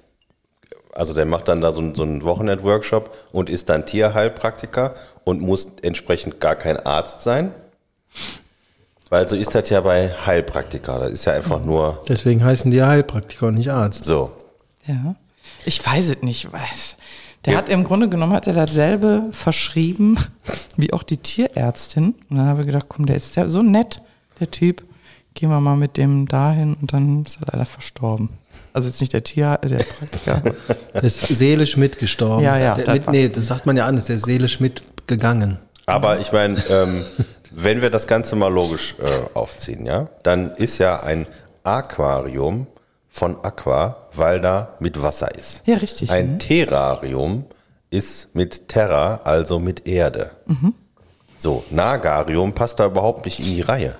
also 0.94 1.12
der 1.12 1.24
macht 1.26 1.48
dann 1.48 1.60
da 1.60 1.72
so, 1.72 1.80
einen- 1.80 1.94
so 1.94 2.02
einen 2.02 2.22
Wochenend-Workshop 2.24 3.10
und 3.32 3.50
ist 3.50 3.68
dann 3.68 3.84
Tierheilpraktiker 3.86 4.94
und 5.24 5.40
muss 5.40 5.68
entsprechend 5.82 6.40
gar 6.40 6.54
kein 6.54 6.78
Arzt 6.86 7.22
sein? 7.22 7.52
Weil 9.08 9.28
so 9.28 9.36
ist 9.36 9.54
das 9.54 9.68
ja 9.70 9.80
bei 9.80 10.10
Heilpraktiker. 10.26 10.98
Das 10.98 11.12
ist 11.12 11.24
ja 11.26 11.32
einfach 11.34 11.60
nur 11.60 12.02
Deswegen 12.08 12.44
heißen 12.44 12.70
die 12.70 12.78
ja 12.78 12.88
Heilpraktiker 12.88 13.46
und 13.48 13.54
nicht 13.54 13.70
Arzt. 13.70 14.04
so. 14.04 14.30
Ja. 14.86 15.14
Ich 15.66 15.84
weiß 15.84 16.10
es 16.10 16.22
nicht, 16.22 16.52
weiß. 16.52 16.96
Der 17.44 17.56
hat 17.56 17.68
im 17.68 17.84
Grunde 17.84 18.08
genommen 18.08 18.32
hat 18.32 18.46
er 18.46 18.54
dasselbe 18.54 19.24
verschrieben 19.30 20.18
wie 20.76 20.92
auch 20.92 21.02
die 21.02 21.18
Tierärztin. 21.18 22.14
Und 22.28 22.38
dann 22.38 22.46
habe 22.46 22.62
ich 22.62 22.66
gedacht, 22.66 22.86
komm, 22.88 23.06
der 23.06 23.16
ist 23.16 23.36
ja 23.36 23.48
so 23.48 23.62
nett, 23.62 24.00
der 24.40 24.50
Typ. 24.50 24.82
Gehen 25.34 25.50
wir 25.50 25.60
mal 25.60 25.76
mit 25.76 25.96
dem 25.96 26.26
dahin 26.26 26.74
und 26.80 26.92
dann 26.92 27.22
ist 27.22 27.38
er 27.40 27.48
leider 27.52 27.66
verstorben. 27.66 28.30
Also 28.72 28.88
jetzt 28.88 29.00
nicht 29.00 29.12
der 29.12 29.22
Tier, 29.22 29.58
der 29.62 29.78
Praktiker. 29.78 30.42
Der 30.94 31.04
ist 31.04 31.20
seelisch 31.28 31.76
mitgestorben. 31.76 32.42
Ja, 32.42 32.58
ja, 32.58 32.74
Der, 32.74 32.84
das 32.84 32.94
mit, 32.94 33.08
nee, 33.10 33.28
das 33.28 33.46
sagt 33.46 33.66
man 33.66 33.76
ja 33.76 33.86
anders. 33.86 34.06
Der 34.06 34.16
ist 34.16 34.24
seelisch 34.24 34.60
mitgegangen. 34.60 35.58
Aber 35.84 36.20
ich 36.20 36.32
meine, 36.32 36.62
ähm, 36.68 37.04
wenn 37.50 37.80
wir 37.80 37.90
das 37.90 38.06
Ganze 38.06 38.34
mal 38.34 38.52
logisch 38.52 38.96
äh, 38.98 39.36
aufziehen, 39.36 39.86
ja, 39.86 40.08
dann 40.22 40.52
ist 40.52 40.78
ja 40.78 41.00
ein 41.00 41.26
Aquarium 41.64 42.66
von 43.16 43.42
Aqua, 43.42 44.08
weil 44.12 44.40
da 44.40 44.76
mit 44.78 45.02
Wasser 45.02 45.34
ist. 45.34 45.62
Ja, 45.64 45.76
richtig, 45.78 46.10
Ein 46.10 46.34
mhm. 46.34 46.38
Terrarium 46.38 47.44
ist 47.88 48.34
mit 48.34 48.68
Terra, 48.68 49.20
also 49.24 49.58
mit 49.58 49.88
Erde. 49.88 50.32
Mhm. 50.44 50.74
So, 51.38 51.64
Nagarium 51.70 52.52
passt 52.52 52.78
da 52.78 52.84
überhaupt 52.86 53.24
nicht 53.24 53.40
in 53.40 53.46
die 53.46 53.62
Reihe. 53.62 53.96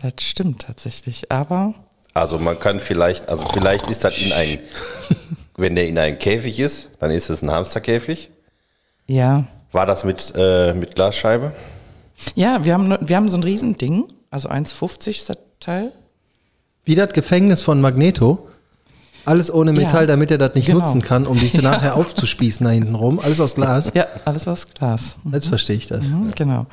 Das 0.00 0.12
stimmt 0.20 0.62
tatsächlich. 0.62 1.30
Aber 1.30 1.74
Also 2.14 2.38
man 2.38 2.58
kann 2.58 2.80
vielleicht, 2.80 3.28
also 3.28 3.44
vielleicht 3.52 3.90
ist 3.90 4.04
das 4.04 4.16
in 4.18 4.32
ein, 4.32 4.60
wenn 5.56 5.74
der 5.74 5.86
in 5.86 5.98
einem 5.98 6.18
Käfig 6.18 6.58
ist, 6.60 6.88
dann 7.00 7.10
ist 7.10 7.28
es 7.28 7.42
ein 7.42 7.50
Hamsterkäfig. 7.50 8.30
ja. 9.06 9.44
War 9.70 9.84
das 9.84 10.02
mit, 10.02 10.32
äh, 10.34 10.72
mit 10.72 10.94
Glasscheibe? 10.94 11.52
Ja, 12.34 12.64
wir 12.64 12.72
haben, 12.72 12.96
wir 13.02 13.16
haben 13.16 13.28
so 13.28 13.36
ein 13.36 13.42
Riesending. 13.42 14.08
Also 14.30 14.48
1,50 14.48 15.10
ist 15.10 15.28
das 15.28 15.36
Teil. 15.60 15.92
Wie 16.88 16.94
das 16.94 17.12
Gefängnis 17.12 17.60
von 17.60 17.82
Magneto. 17.82 18.48
Alles 19.26 19.52
ohne 19.52 19.74
Metall, 19.74 20.04
Ja, 20.04 20.06
damit 20.06 20.30
er 20.30 20.38
das 20.38 20.54
nicht 20.54 20.68
genau. 20.68 20.78
nutzen 20.78 21.02
kann, 21.02 21.26
um 21.26 21.38
dich 21.38 21.52
dann 21.60 21.64
nachher 21.64 21.96
aufzuspießen 21.96 22.64
da 22.64 22.70
hinten 22.72 22.94
rum. 22.94 23.20
Alles 23.22 23.40
aus 23.40 23.56
Glas. 23.56 23.92
Ja, 23.94 24.06
alles 24.24 24.48
aus 24.48 24.66
Glas. 24.72 25.18
Jetzt 25.30 25.48
verstehe 25.48 25.76
ich 25.76 25.86
das. 25.86 26.06
Mhm, 26.06 26.30
genau. 26.34 26.64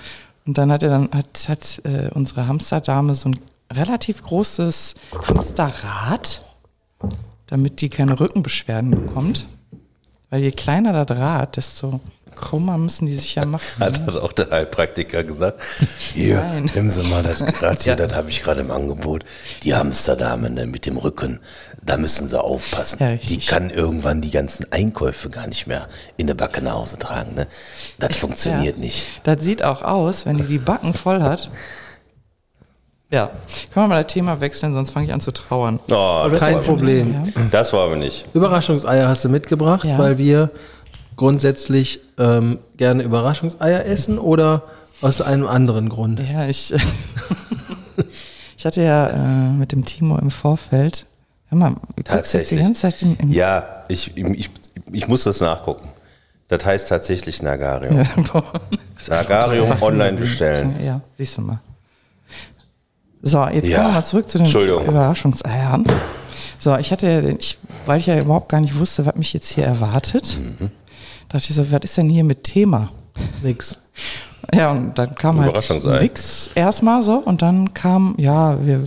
Und 0.45 0.57
dann 0.57 0.71
hat 0.71 0.83
er 0.83 0.89
dann 0.89 1.09
hat, 1.13 1.49
hat 1.49 1.81
äh, 1.83 2.11
unsere 2.13 2.47
Hamsterdame 2.47 3.13
so 3.13 3.27
ein 3.27 3.39
relativ 3.73 4.23
großes 4.23 4.95
Hamsterrad, 5.27 6.45
damit 7.47 7.81
die 7.81 7.89
keine 7.89 8.17
Rückenbeschwerden 8.17 8.91
bekommt. 8.91 9.47
Weil 10.29 10.43
je 10.43 10.51
kleiner 10.51 11.03
das 11.03 11.17
Rad, 11.17 11.57
desto 11.57 11.99
krummer 12.35 12.77
müssen 12.77 13.05
die 13.05 13.13
sich 13.13 13.35
ja 13.35 13.45
machen. 13.45 13.63
Hat 13.79 14.05
das 14.07 14.15
auch 14.17 14.33
der 14.33 14.49
Heilpraktiker 14.51 15.23
gesagt? 15.23 15.61
Hier, 16.13 16.41
Nein. 16.43 16.69
nehmen 16.75 16.91
Sie 16.91 17.03
mal 17.03 17.23
das 17.23 17.41
Rad 17.61 17.81
hier, 17.81 17.95
das 17.97 18.13
habe 18.13 18.29
ich 18.29 18.43
gerade 18.43 18.61
im 18.61 18.71
Angebot. 18.71 19.23
Die 19.63 19.73
Hamsterdame 19.75 20.49
ne, 20.49 20.67
mit 20.67 20.85
dem 20.85 20.97
Rücken, 20.97 21.39
da 21.83 21.97
müssen 21.97 22.27
Sie 22.27 22.39
aufpassen. 22.41 22.97
Ja, 22.99 23.15
die 23.15 23.37
kann 23.39 23.69
irgendwann 23.69 24.21
die 24.21 24.31
ganzen 24.31 24.71
Einkäufe 24.71 25.29
gar 25.29 25.47
nicht 25.47 25.67
mehr 25.67 25.87
in 26.17 26.27
der 26.27 26.33
Backe 26.35 26.61
nach 26.61 26.73
Hause 26.73 26.97
tragen. 26.97 27.35
Ne? 27.35 27.47
Das 27.99 28.15
funktioniert 28.17 28.75
Ja. 28.77 28.81
nicht. 28.83 29.05
Das 29.23 29.43
sieht 29.43 29.63
auch 29.63 29.83
aus, 29.83 30.25
wenn 30.25 30.37
die 30.37 30.43
die 30.43 30.57
Backen 30.59 30.93
voll 30.93 31.21
hat. 31.21 31.49
Ja, 33.11 33.29
können 33.71 33.85
wir 33.85 33.87
mal 33.95 34.03
das 34.03 34.11
Thema 34.11 34.41
wechseln, 34.41 34.73
sonst 34.73 34.89
fange 34.89 35.05
ich 35.05 35.13
an 35.13 35.21
zu 35.21 35.31
trauern. 35.31 35.79
Oh, 35.91 36.27
das 36.29 36.41
Kein 36.41 36.59
Problem. 36.61 37.13
Ja. 37.13 37.19
nicht. 37.19 37.37
Das 37.51 37.71
wollen 37.71 37.91
wir 37.91 37.97
nicht. 37.97 38.25
Überraschungseier 38.33 39.07
hast 39.07 39.23
du 39.23 39.29
mitgebracht, 39.29 39.85
Ja. 39.85 39.97
weil 39.99 40.17
wir 40.17 40.49
grundsätzlich 41.15 41.99
ähm, 42.17 42.59
gerne 42.77 43.03
Überraschungseier 43.03 43.85
essen 43.85 44.17
oder 44.19 44.63
aus 45.01 45.21
einem 45.21 45.47
anderen 45.47 45.89
Grund. 45.89 46.19
Ja, 46.19 46.45
ich, 46.47 46.73
ich 48.57 48.65
hatte 48.65 48.81
ja 48.81 49.07
äh, 49.09 49.51
mit 49.51 49.71
dem 49.71 49.85
Timo 49.85 50.17
im 50.17 50.31
Vorfeld, 50.31 51.05
hör 51.49 51.57
mal, 51.57 51.69
du 51.71 51.75
jetzt 51.77 51.97
die 51.97 52.03
Tatsächlich. 52.03 52.59
ganze 52.59 52.81
Zeit 52.81 53.01
im, 53.01 53.17
im 53.19 53.31
Ja, 53.31 53.83
ich, 53.87 54.15
ich, 54.17 54.49
ich 54.91 55.07
muss 55.07 55.23
das 55.23 55.41
nachgucken. 55.41 55.89
Das 56.47 56.63
heißt 56.63 56.89
tatsächlich 56.89 57.41
Nagarium. 57.41 58.03
Nagarium 59.09 59.81
online 59.81 60.17
bestellen. 60.17 60.75
Ja, 60.83 61.01
siehst 61.17 61.37
du 61.37 61.41
mal. 61.41 61.59
So, 63.23 63.43
jetzt 63.47 63.67
Ja. 63.67 63.77
kommen 63.79 63.89
wir 63.89 63.93
mal 63.95 64.03
zurück 64.03 64.29
zu 64.29 64.37
den. 64.37 64.45
Überraschungseiern. 64.47 65.85
So, 66.59 66.75
ich 66.77 66.91
hatte 66.91 67.07
ja, 67.09 67.21
ich, 67.23 67.57
weil 67.87 67.99
ich 67.99 68.05
ja 68.05 68.19
überhaupt 68.19 68.49
gar 68.49 68.61
nicht 68.61 68.77
wusste, 68.77 69.05
was 69.07 69.15
mich 69.15 69.33
jetzt 69.33 69.49
hier 69.49 69.65
erwartet, 69.65 70.37
Mhm. 70.39 70.69
Dachte 71.35 71.47
ich 71.49 71.55
so, 71.55 71.69
was 71.69 71.81
ist 71.83 71.97
denn 71.97 72.09
hier 72.09 72.23
mit 72.23 72.45
Thema? 72.45 72.91
Nix. 73.43 73.77
Ja, 74.53 74.71
und 74.71 74.97
dann 74.97 75.15
kam 75.15 75.41
halt 75.41 75.53
nix 76.01 76.49
erstmal 76.55 77.01
so 77.01 77.17
und 77.17 77.41
dann 77.41 77.73
kam, 77.73 78.15
ja, 78.17 78.65
wir 78.65 78.85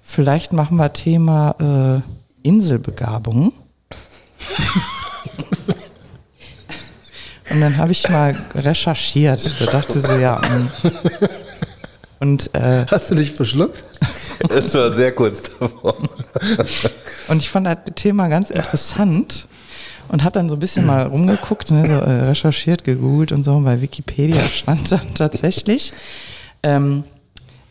vielleicht 0.00 0.52
machen 0.52 0.76
wir 0.76 0.92
Thema 0.92 2.04
äh, 2.44 2.46
Inselbegabung. 2.46 3.46
und 7.50 7.60
dann 7.60 7.76
habe 7.76 7.90
ich 7.90 8.08
mal 8.08 8.36
recherchiert. 8.54 9.52
Da 9.58 9.66
dachte 9.66 9.98
so, 9.98 10.16
ja. 10.16 10.36
mm. 10.36 10.70
Und, 12.20 12.54
äh, 12.54 12.86
Hast 12.88 13.10
du 13.10 13.16
dich 13.16 13.32
verschluckt? 13.32 13.82
Das 14.48 14.72
war 14.74 14.92
sehr 14.92 15.12
kurz 15.12 15.42
davor. 15.42 15.96
und 17.28 17.38
ich 17.38 17.50
fand 17.50 17.66
das 17.66 17.78
Thema 17.96 18.28
ganz 18.28 18.50
interessant 18.50 19.48
und 20.08 20.22
habe 20.22 20.32
dann 20.32 20.48
so 20.48 20.56
ein 20.56 20.60
bisschen 20.60 20.86
mal 20.86 21.06
rumgeguckt, 21.06 21.70
ne, 21.70 21.86
so, 21.86 21.92
äh, 21.92 22.24
recherchiert, 22.26 22.84
gegoogelt 22.84 23.32
und 23.32 23.42
so. 23.42 23.58
Bei 23.60 23.80
Wikipedia 23.80 24.46
stand 24.48 24.90
dann 24.92 25.14
tatsächlich, 25.14 25.92
ähm, 26.62 27.04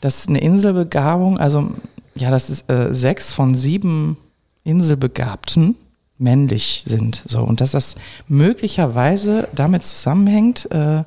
dass 0.02 0.28
eine 0.28 0.39
Inselbegabung, 0.39 1.38
also 1.39 1.72
ja, 2.15 2.30
das 2.30 2.50
ist 2.50 2.69
äh, 2.69 2.93
sechs 2.93 3.32
von 3.32 3.56
sieben 3.56 4.17
Inselbegabten 4.63 5.76
männlich 6.17 6.84
sind. 6.86 7.24
So 7.28 7.41
und 7.41 7.62
dass 7.62 7.72
das 7.72 7.96
möglicherweise 8.28 9.48
damit 9.56 9.84
zusammenhängt, 9.84 10.69
äh, 10.72 11.04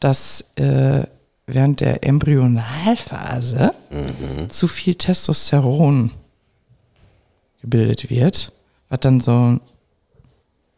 dass 0.00 0.44
äh, 0.56 1.04
während 1.46 1.80
der 1.80 2.04
Embryonalphase 2.04 3.74
zu 4.48 4.68
viel 4.68 4.94
Testosteron 4.94 6.12
gebildet 7.60 8.10
wird, 8.10 8.52
was 8.88 9.00
dann 9.00 9.20
so 9.20 9.58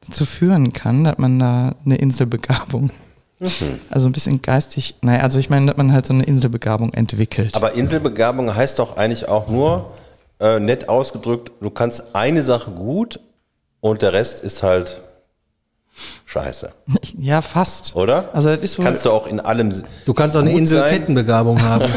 dazu 0.07 0.25
führen 0.25 0.73
kann, 0.73 1.05
dass 1.05 1.19
man 1.19 1.39
da 1.39 1.75
eine 1.85 1.97
Inselbegabung, 1.97 2.91
also 3.91 4.09
ein 4.09 4.13
bisschen 4.13 4.43
geistig, 4.43 4.97
naja, 5.03 5.21
also 5.23 5.39
ich 5.39 5.51
meine, 5.51 5.67
dass 5.67 5.77
man 5.77 5.93
halt 5.93 6.07
so 6.07 6.13
eine 6.13 6.25
Inselbegabung 6.25 6.93
entwickelt. 6.93 7.57
Aber 7.57 7.75
Inselbegabung 7.75 8.55
heißt 8.55 8.79
doch 8.79 8.97
eigentlich 8.97 9.29
auch 9.29 9.49
nur, 9.49 9.93
äh, 10.41 10.61
nett 10.61 10.89
ausgedrückt, 10.89 11.53
du 11.61 11.71
kannst 11.71 12.15
eine 12.15 12.43
Sache 12.43 12.71
gut 12.71 13.21
und 13.81 14.03
der 14.03 14.13
Rest 14.13 14.41
ist 14.41 14.63
halt 14.63 15.03
scheiße, 16.27 16.73
ja, 17.19 17.43
fast. 17.43 17.95
oder? 17.95 18.31
Also 18.35 18.51
das 18.51 18.61
ist 18.61 18.79
wohl, 18.79 18.85
kannst 18.85 19.05
du 19.07 19.11
auch 19.11 19.27
in 19.27 19.41
allem 19.41 19.73
Du 20.05 20.15
kannst 20.15 20.37
auch 20.37 20.41
eine 20.41 20.53
Inselkettenbegabung 20.53 21.61
haben. 21.63 21.85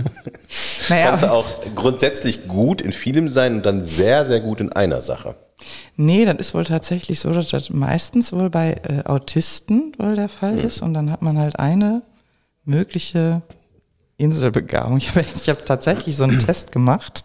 naja, 0.88 1.10
kannst 1.10 1.24
du 1.24 1.32
auch 1.32 1.46
grundsätzlich 1.74 2.48
gut 2.48 2.80
in 2.80 2.92
vielem 2.92 3.28
sein 3.28 3.56
und 3.56 3.66
dann 3.66 3.84
sehr, 3.84 4.24
sehr 4.24 4.40
gut 4.40 4.60
in 4.60 4.72
einer 4.72 5.02
Sache. 5.02 5.34
Nee, 5.96 6.24
das 6.24 6.38
ist 6.38 6.54
wohl 6.54 6.64
tatsächlich 6.64 7.20
so, 7.20 7.32
dass 7.32 7.48
das 7.48 7.70
meistens 7.70 8.32
wohl 8.32 8.50
bei 8.50 8.80
äh, 8.88 9.08
Autisten 9.08 9.94
wohl 9.98 10.16
der 10.16 10.28
Fall 10.28 10.58
ist 10.58 10.82
und 10.82 10.94
dann 10.94 11.10
hat 11.10 11.22
man 11.22 11.38
halt 11.38 11.58
eine 11.58 12.02
mögliche 12.64 13.42
Inselbegabung. 14.16 14.98
Ich 14.98 15.10
habe 15.10 15.24
ich 15.34 15.48
hab 15.48 15.64
tatsächlich 15.66 16.16
so 16.16 16.24
einen 16.24 16.38
Test 16.46 16.72
gemacht. 16.72 17.24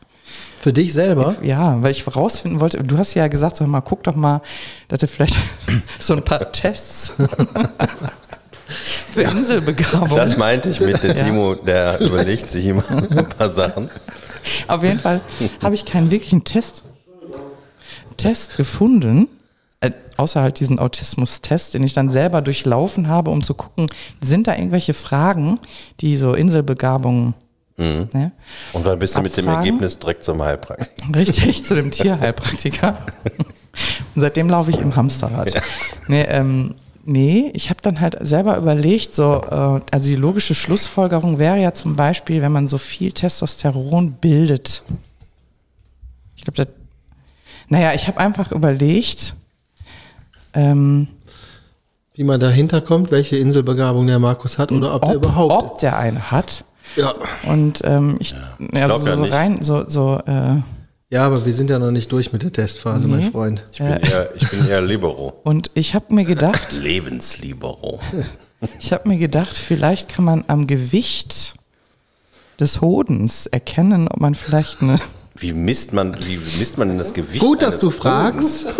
Für 0.60 0.74
dich 0.74 0.92
selber? 0.92 1.36
Ja, 1.42 1.82
weil 1.82 1.92
ich 1.92 2.06
herausfinden 2.06 2.60
wollte, 2.60 2.84
du 2.84 2.98
hast 2.98 3.14
ja 3.14 3.28
gesagt, 3.28 3.56
so, 3.56 3.66
mal, 3.66 3.82
guck 3.82 4.04
doch 4.04 4.16
mal, 4.16 4.42
dass 4.88 5.00
du 5.00 5.08
vielleicht 5.08 5.38
so 6.00 6.16
ein 6.16 6.24
paar 6.24 6.52
Tests 6.52 7.14
für 9.14 9.22
Inselbegabung. 9.22 10.18
Das 10.18 10.36
meinte 10.36 10.70
ich 10.70 10.80
mit 10.80 11.02
der. 11.04 11.16
Timo, 11.16 11.56
der 11.56 12.02
überlegt 12.02 12.48
sich 12.48 12.66
immer 12.66 12.84
ein 12.90 13.30
paar 13.30 13.52
Sachen. 13.52 13.90
Auf 14.68 14.84
jeden 14.84 15.00
Fall 15.00 15.22
habe 15.62 15.76
ich 15.76 15.86
keinen 15.86 16.12
wirklichen 16.12 16.44
Test, 16.44 16.84
Test 18.18 18.58
gefunden, 18.58 19.28
äh, 19.80 19.92
außer 20.18 20.42
halt 20.42 20.60
diesen 20.60 20.80
Autismus-Test, 20.80 21.74
den 21.74 21.84
ich 21.84 21.94
dann 21.94 22.10
selber 22.10 22.42
durchlaufen 22.42 23.08
habe, 23.08 23.32
um 23.32 23.44
zu 23.44 23.54
gucken, 23.54 23.88
sind 24.20 24.48
da 24.48 24.56
irgendwelche 24.56 24.94
Fragen, 24.94 25.60
die 26.02 26.18
so 26.18 26.34
Inselbegabungen, 26.34 27.36
ne? 27.78 28.32
Und 28.74 28.86
dann 28.86 29.00
bist 29.00 29.16
du 29.16 29.22
mit 29.22 29.36
dem 29.38 29.48
Abfragen? 29.48 29.68
Ergebnis 29.68 30.00
direkt 30.00 30.24
zum 30.24 30.42
Heilpraktiker. 30.42 31.16
Richtig, 31.16 31.66
zu 31.66 31.76
dem 31.76 31.92
Tierheilpraktiker. 31.92 32.98
Und 34.16 34.22
seitdem 34.22 34.50
laufe 34.50 34.72
ich 34.72 34.80
im 34.80 34.96
Hamsterrad. 34.96 35.62
Nee, 36.08 36.24
ähm, 36.24 36.74
nee, 37.06 37.52
ich 37.54 37.70
habe 37.70 37.80
dann 37.82 38.00
halt 38.00 38.18
selber 38.22 38.58
überlegt, 38.58 39.14
so, 39.14 39.44
äh, 39.44 39.82
also 39.92 40.10
die 40.10 40.16
logische 40.16 40.56
Schlussfolgerung 40.56 41.38
wäre 41.38 41.62
ja 41.62 41.74
zum 41.74 41.96
Beispiel, 41.96 42.42
wenn 42.42 42.52
man 42.52 42.68
so 42.68 42.80
viel 42.80 43.12
Testosteron 43.12 44.14
bildet. 44.14 44.84
Ich 46.36 46.44
glaube, 46.44 46.58
das. 46.58 46.68
Naja, 47.68 47.94
ich 47.94 48.08
habe 48.08 48.20
einfach 48.20 48.52
überlegt, 48.52 49.36
ähm, 50.54 51.08
Wie 52.14 52.24
man 52.24 52.40
dahinter 52.40 52.82
kommt, 52.82 53.12
welche 53.12 53.38
Inselbegabung 53.38 54.08
der 54.08 54.20
Markus 54.20 54.58
hat 54.58 54.72
oder 54.72 54.96
ob, 54.96 55.06
er 55.06 55.16
überhaupt. 55.16 55.54
ob 55.54 55.78
der 55.80 55.98
eine 55.98 56.32
hat. 56.32 56.66
Ja. 56.96 57.14
Und 57.44 57.82
ähm, 57.84 58.16
ich, 58.20 58.32
ja, 58.32 58.86
glaub 58.86 59.02
so, 59.02 59.08
ja 59.08 59.24
rein, 59.24 59.62
so, 59.62 59.88
so, 59.88 60.20
äh, 60.26 60.62
ja, 61.10 61.26
aber 61.26 61.46
wir 61.46 61.54
sind 61.54 61.70
ja 61.70 61.80
noch 61.80 61.92
nicht 61.92 62.12
durch 62.12 62.34
mit 62.34 62.44
der 62.44 62.52
Testphase, 62.52 63.08
mein 63.08 63.32
Freund. 63.32 63.64
Ich 63.72 63.78
bin 63.78 63.88
eher, 63.88 64.36
ich 64.36 64.50
bin 64.50 64.68
eher 64.68 64.82
Libero. 64.82 65.40
und 65.44 65.72
ich 65.74 65.96
habe 65.96 66.14
mir 66.14 66.26
gedacht, 66.26 66.74
Lebenslibero. 66.82 68.00
Ich 68.80 68.92
habe 68.92 69.08
mir 69.08 69.20
gedacht, 69.20 69.56
vielleicht 69.56 70.10
kann 70.10 70.26
man 70.26 70.44
am 70.48 70.66
Gewicht 70.66 71.54
des 72.60 72.82
Hodens 72.82 73.46
erkennen, 73.46 74.08
ob 74.08 74.20
man 74.20 74.34
vielleicht 74.34 74.82
eine. 74.82 75.00
Wie 75.40 75.54
misst 75.54 75.94
man, 75.94 76.18
wie 76.26 76.40
misst 76.58 76.78
man 76.78 76.88
denn 76.88 76.98
das 76.98 77.14
Gewicht? 77.14 77.44
Gut, 77.44 77.62
dass 77.62 77.80
du 77.80 77.90
fragst. 77.92 78.68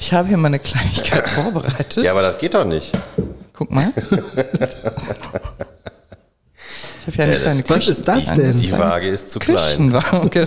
Ich 0.00 0.12
habe 0.12 0.28
hier 0.28 0.36
mal 0.36 0.46
eine 0.48 0.58
Kleinigkeit 0.60 1.28
vorbereitet. 1.34 2.04
Ja, 2.04 2.12
aber 2.12 2.22
das 2.22 2.38
geht 2.38 2.54
doch 2.54 2.64
nicht. 2.64 2.92
Guck 3.52 3.70
mal. 3.70 3.92
Ich 7.10 7.18
habe 7.18 7.32
ja 7.32 7.50
eine 7.50 7.62
kleine 7.62 7.64
Was 7.64 7.86
Küchen- 7.86 7.92
ist 7.92 8.06
das 8.08 8.34
denn? 8.34 8.60
Die 8.60 8.70
Waage 8.72 9.08
ist 9.08 9.30
zu 9.30 9.38
klein. 9.38 9.56
Küchenwaage. 9.92 10.46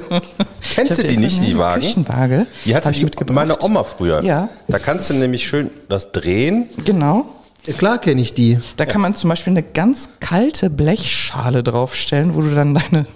Kennst 0.76 1.00
du 1.02 1.08
die 1.08 1.18
nicht, 1.18 1.42
die 1.44 1.58
Wagen? 1.58 1.82
Küchenwaage. 1.82 2.46
Die 2.66 2.76
hatte 2.76 2.92
ich 2.92 3.02
mitgebracht. 3.04 3.34
meine 3.34 3.60
Oma 3.64 3.84
früher. 3.84 4.24
Ja. 4.24 4.48
Da 4.68 4.78
kannst 4.78 5.10
du 5.10 5.16
nämlich 5.16 5.48
schön 5.48 5.72
das 5.90 6.12
drehen. 6.12 6.70
Genau. 6.86 7.26
Ja, 7.66 7.74
Klar 7.74 7.98
kenne 8.00 8.22
ich 8.22 8.36
die. 8.36 8.60
Da 8.78 8.86
kann 8.86 9.02
man 9.02 9.16
zum 9.16 9.30
Beispiel 9.32 9.52
eine 9.52 9.64
ganz 9.64 10.10
kalte 10.20 10.70
Blechschale 10.70 11.64
draufstellen, 11.64 12.36
wo 12.36 12.42
du 12.42 12.54
dann 12.54 12.76
deine, 12.76 13.08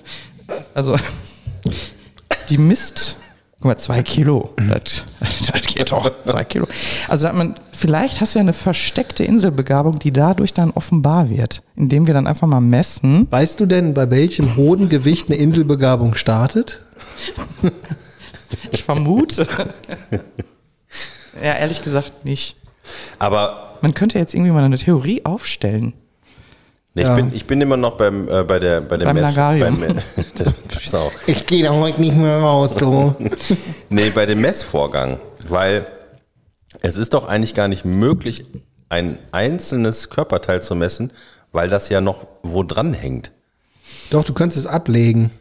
also 0.74 0.96
die 2.50 2.58
misst, 2.58 3.18
guck 3.56 3.66
mal, 3.66 3.78
zwei 3.78 4.04
Kilo, 4.04 4.52
das, 4.58 5.06
das 5.52 5.62
geht 5.66 5.92
doch, 5.92 6.12
zwei 6.26 6.44
Kilo. 6.44 6.68
Also 7.08 7.28
hat 7.28 7.36
man, 7.36 7.56
vielleicht 7.72 8.22
hast 8.22 8.36
du 8.36 8.40
ja 8.40 8.44
eine 8.44 8.54
versteckte 8.54 9.24
Inselbegabung, 9.24 10.00
die 10.00 10.12
dadurch 10.12 10.54
dann 10.54 10.72
offenbar 10.72 11.30
wird, 11.30 11.62
indem 11.76 12.08
wir 12.08 12.14
dann 12.14 12.28
einfach 12.28 12.48
mal 12.48 12.62
messen. 12.62 13.28
Weißt 13.30 13.60
du 13.60 13.66
denn, 13.66 13.94
bei 13.94 14.10
welchem 14.10 14.56
hohen 14.56 14.90
Gewicht 14.90 15.30
eine 15.30 15.38
Inselbegabung 15.38 16.16
startet? 16.16 16.82
Ich 18.72 18.84
vermute. 18.84 19.48
ja, 21.42 21.54
ehrlich 21.54 21.82
gesagt 21.82 22.26
nicht. 22.26 22.56
Aber 23.20 23.78
Man 23.82 23.94
könnte 23.94 24.20
jetzt 24.20 24.34
irgendwie 24.34 24.52
mal 24.52 24.64
eine 24.64 24.78
Theorie 24.78 25.26
aufstellen. 25.26 25.94
Nee, 26.96 27.02
ich, 27.04 27.08
Ja. 27.08 27.14
bin, 27.16 27.34
ich 27.34 27.46
bin 27.46 27.62
immer 27.62 27.78
noch 27.78 27.98
beim, 27.98 28.28
äh, 28.28 28.44
bei 28.44 28.60
der, 28.60 28.82
bei 28.82 28.98
der 28.98 29.06
Beim 29.06 29.18
Lagarium. 29.18 29.80
Beim, 29.80 29.96
Sau. 30.84 31.12
Ich 31.28 31.46
gehe 31.46 31.64
da 31.64 31.72
heute 31.74 32.02
nicht 32.02 32.16
mehr 32.16 32.40
raus, 32.40 32.76
du. 32.76 33.16
Nee, 33.90 34.10
bei 34.10 34.26
dem 34.26 34.42
Messvorgang, 34.42 35.20
weil 35.48 35.86
es 36.82 36.98
ist 36.98 37.14
doch 37.14 37.28
eigentlich 37.28 37.54
gar 37.54 37.68
nicht 37.68 37.86
möglich, 37.86 38.46
ein 38.90 39.18
einzelnes 39.32 40.10
Körperteil 40.10 40.62
zu 40.62 40.76
messen, 40.76 41.12
weil 41.52 41.70
das 41.70 41.90
ja 41.90 42.02
noch 42.02 42.28
wo 42.44 42.64
dran 42.64 42.94
hängt. 42.94 43.32
Doch, 44.10 44.24
du 44.24 44.34
kannst 44.34 44.58
es 44.58 44.68
ablegen. 44.68 45.32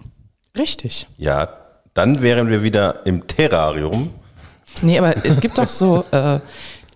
Richtig. 0.56 1.06
Ja, 1.18 1.48
dann 1.94 2.22
wären 2.22 2.48
wir 2.48 2.62
wieder 2.62 3.04
im 3.06 3.26
Terrarium. 3.26 4.10
Nee, 4.82 4.98
aber 4.98 5.24
es 5.24 5.40
gibt 5.40 5.58
doch 5.58 5.68
so 5.68 6.04
äh, 6.10 6.40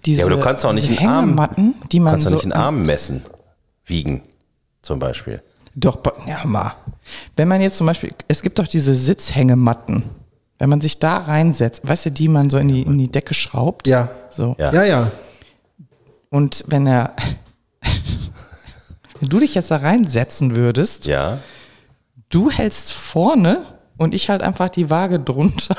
diese, 0.05 0.21
Ja, 0.21 0.27
aber 0.27 0.37
du 0.37 0.41
kannst 0.41 0.65
auch 0.65 0.73
nicht 0.73 0.89
einen 0.99 1.09
Arm, 1.09 1.75
die 1.93 1.99
du 1.99 2.03
man 2.03 2.13
kannst 2.13 2.27
doch 2.27 2.31
so 2.31 2.37
nicht 2.37 2.45
einen 2.45 2.53
Arm 2.53 2.87
messen, 2.87 3.23
wiegen 3.85 4.23
zum 4.89 4.99
Beispiel. 4.99 5.43
Doch, 5.77 5.99
ja 6.27 6.41
mal. 6.45 6.73
Wenn 7.37 7.47
man 7.47 7.61
jetzt 7.61 7.77
zum 7.77 7.87
Beispiel, 7.87 8.13
es 8.27 8.43
gibt 8.43 8.59
doch 8.59 8.67
diese 8.67 8.95
Sitzhängematten, 8.95 10.05
wenn 10.59 10.69
man 10.69 10.81
sich 10.81 10.99
da 10.99 11.19
reinsetzt, 11.19 11.87
weißt 11.87 12.07
du, 12.07 12.11
die 12.11 12.27
man 12.27 12.51
so 12.51 12.59
in 12.59 12.69
die, 12.69 12.83
in 12.83 12.99
die 12.99 13.11
Decke 13.11 13.35
schraubt. 13.35 13.87
Ja. 13.87 14.09
So. 14.31 14.57
Ja. 14.59 14.73
Ja, 14.73 14.85
ja. 14.85 15.13
Und 16.31 16.65
wenn 16.67 16.87
er, 16.87 17.15
wenn 19.21 19.29
du 19.29 19.39
dich 19.39 19.55
jetzt 19.55 19.71
da 19.71 19.77
reinsetzen 19.77 20.57
würdest, 20.57 21.07
Ja, 21.07 21.39
du 22.31 22.51
hältst 22.51 22.93
vorne 22.93 23.63
und 23.99 24.15
ich 24.15 24.31
halt 24.31 24.43
einfach 24.43 24.71
die 24.71 24.91
Waage 24.91 25.21
drunter. 25.21 25.77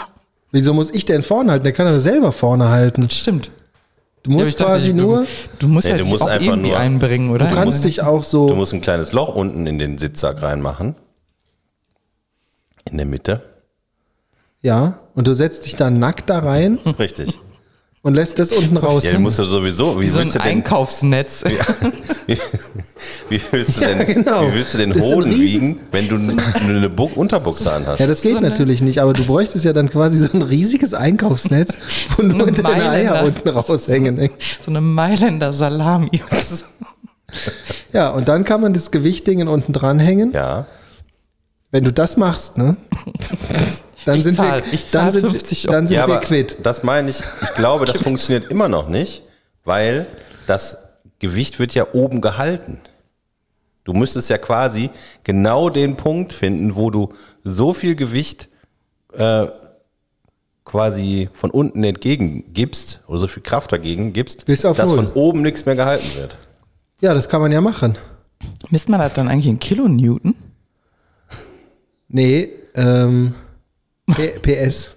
Wieso 0.51 0.73
muss 0.73 0.91
ich 0.91 1.05
denn 1.05 1.23
vorne 1.23 1.51
halten? 1.51 1.63
Der 1.63 1.73
kann 1.73 1.87
doch 1.87 1.99
selber 1.99 2.31
vorne 2.31 2.69
halten. 2.69 3.09
Stimmt. 3.09 3.51
Du 4.23 4.31
Ja, 4.31 4.37
musst 4.39 4.59
dachte, 4.59 4.71
quasi 4.71 4.89
du, 4.89 4.95
nur, 4.97 5.25
Du 5.59 5.67
musst 5.69 5.85
Nee, 5.87 5.91
ja 5.91 5.97
du 5.97 6.03
dich 6.03 6.11
musst 6.11 6.23
auch 6.23 6.27
einfach 6.27 6.45
irgendwie 6.47 6.69
nur- 6.71 6.77
einbringen, 6.79 7.29
oder? 7.31 7.47
du 7.47 7.55
kannst 7.55 7.85
dich 7.85 8.01
auch 8.01 8.19
du 8.21 8.27
so, 8.27 8.47
musst 8.55 8.73
ein 8.73 8.81
kleines 8.81 9.11
Loch 9.13 9.33
unten 9.35 9.65
in 9.65 9.79
den 9.79 9.97
Sitzsack 9.97 10.41
reinmachen. 10.41 10.95
In 12.89 12.97
der 12.97 13.05
Mitte. 13.05 13.41
ja, 14.61 14.99
und 15.15 15.27
du 15.27 15.33
setzt 15.33 15.65
dich 15.65 15.75
dann 15.75 15.99
nackt 15.99 16.29
da 16.29 16.39
rein 16.39 16.77
Richtig. 16.97 17.39
Und 18.01 18.13
lässt 18.13 18.39
das 18.39 18.51
unten 18.51 18.77
raus. 18.77 19.03
Ja, 19.03 19.11
du 19.13 19.19
musst 19.19 19.39
du 19.39 19.43
sowieso, 19.45 19.99
wie 19.99 20.07
so 20.07 20.19
ein 20.19 20.25
willst 20.25 20.35
du 20.35 20.39
denn, 20.39 20.47
Einkaufsnetz. 20.47 21.43
wie, 22.27 22.37
wie 23.29 23.41
willst 23.51 23.77
du 23.77 23.81
Ja, 23.85 23.93
denn, 23.95 24.05
genau. 24.23 24.47
wie 24.47 24.53
willst 24.53 24.73
du 24.73 24.77
den 24.77 24.99
Hoden 25.01 25.31
wiegen, 25.35 25.79
wenn 25.91 26.07
du 26.07 26.15
eine 26.63 26.89
Bu- 26.89 27.09
Unterbuchse 27.15 27.71
anhast? 27.71 27.99
Ja, 27.99 28.07
das 28.07 28.21
geht 28.21 28.31
So 28.33 28.37
eine- 28.37 28.49
natürlich 28.49 28.81
nicht, 28.81 29.01
aber 29.01 29.13
du 29.13 29.25
bräuchtest 29.25 29.65
ja 29.65 29.73
dann 29.73 29.89
quasi 29.89 30.17
so 30.17 30.29
ein 30.33 30.41
riesiges 30.41 30.93
Einkaufsnetz, 30.93 31.77
wo 32.17 32.23
nur 32.23 32.47
eine 32.47 32.51
deine 32.53 32.89
Eier 32.89 33.11
Mailänder. 33.11 33.23
unten 33.25 33.49
raushängen. 33.49 34.15
ne? 34.15 34.29
So 34.63 34.71
eine 34.71 34.81
Mailänder 34.81 35.51
Salami. 35.53 36.21
Ja, 37.91 38.09
und 38.09 38.27
dann 38.27 38.43
kann 38.43 38.61
man 38.61 38.73
das 38.73 38.91
Gewichtdingen 38.91 39.47
unten 39.47 39.73
dranhängen. 39.73 40.31
Ja. 40.31 40.67
Wenn 41.71 41.83
du 41.83 41.91
das 41.93 42.17
machst, 42.17 42.57
ne? 42.57 42.77
Dann 44.05 44.17
Ich 44.17 44.23
sind 44.23 44.35
zahl- 44.35 44.63
wir, 44.65 44.73
ich 44.73 44.87
zahl 44.87 45.03
dann 45.03 45.11
sind, 45.11 45.29
50 45.31 45.63
wir- 45.65 45.71
dann 45.71 45.87
sind 45.87 45.97
ja, 45.97 46.07
wir 46.07 46.17
quitt. 46.17 46.57
das 46.63 46.83
meine 46.83 47.09
ich, 47.09 47.21
ich 47.41 47.53
glaube, 47.55 47.85
das 47.85 47.99
funktioniert 48.01 48.49
immer 48.49 48.67
noch 48.67 48.87
nicht, 48.89 49.23
weil 49.65 50.07
das 50.47 50.77
Gewicht 51.19 51.59
wird 51.59 51.73
ja 51.73 51.87
oben 51.93 52.21
gehalten. 52.21 52.79
Du 53.83 53.93
müsstest 53.93 54.29
ja 54.29 54.37
quasi 54.37 54.89
genau 55.23 55.69
den 55.69 55.95
Punkt 55.97 56.31
finden, 56.33 56.75
wo 56.75 56.89
du 56.91 57.09
so 57.43 57.73
viel 57.73 57.95
Gewicht 57.95 58.47
äh, 59.13 59.47
quasi 60.63 61.29
von 61.33 61.49
unten 61.49 61.83
entgegengibst 61.83 62.99
oder 63.07 63.17
so 63.19 63.27
viel 63.27 63.41
Kraft 63.41 63.71
dagegen 63.71 64.13
gibst, 64.13 64.45
Bis 64.45 64.63
auf 64.65 64.77
dass 64.77 64.89
null. 64.91 65.05
von 65.05 65.13
oben 65.13 65.41
nichts 65.41 65.65
mehr 65.65 65.75
gehalten 65.75 66.07
wird. 66.17 66.37
Ja, 67.01 67.13
das 67.13 67.27
kann 67.27 67.41
man 67.41 67.51
ja 67.51 67.59
machen. 67.61 67.97
Misst 68.69 68.87
man 68.89 68.99
das 68.99 69.13
dann 69.13 69.27
eigentlich 69.27 69.47
in 69.47 69.57
Kilonewton? 69.59 70.35
Nee, 72.07 72.49
ähm, 72.75 73.33
P- 74.15 74.39
PS. 74.39 74.95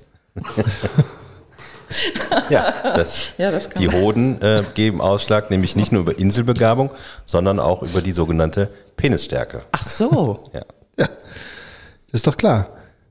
Ja, 2.48 2.72
das, 2.96 3.32
Ja, 3.38 3.50
das 3.50 3.68
kann 3.70 3.82
die. 3.82 3.88
Hoden 3.90 4.40
äh, 4.40 4.62
geben 4.74 5.00
Ausschlag, 5.00 5.50
nämlich 5.50 5.76
nicht 5.76 5.92
nur 5.92 6.02
über 6.02 6.18
Inselbegabung, 6.18 6.90
sondern 7.26 7.60
auch 7.60 7.82
über 7.82 8.00
die 8.00 8.12
sogenannte 8.12 8.70
Penisstärke. 8.96 9.60
Ach 9.72 9.82
so. 9.86 10.50
Ja. 10.52 10.62
Ja, 10.98 11.06
das 11.06 12.20
ist 12.20 12.26
doch 12.26 12.36
klar. 12.36 12.68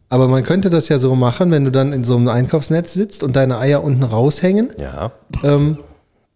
Aber 0.09 0.27
man 0.27 0.43
könnte 0.43 0.69
das 0.69 0.89
ja 0.89 0.99
so 0.99 1.15
machen, 1.15 1.51
wenn 1.51 1.63
du 1.65 1.71
dann 1.71 1.93
in 1.93 2.03
so 2.03 2.15
einem 2.15 2.27
Einkaufsnetz 2.27 2.93
sitzt 2.93 3.23
und 3.23 3.35
deine 3.35 3.57
Eier 3.59 3.83
unten 3.83 4.03
raushängen, 4.03 4.73
Ja. 4.77 5.11
ähm, 5.43 5.77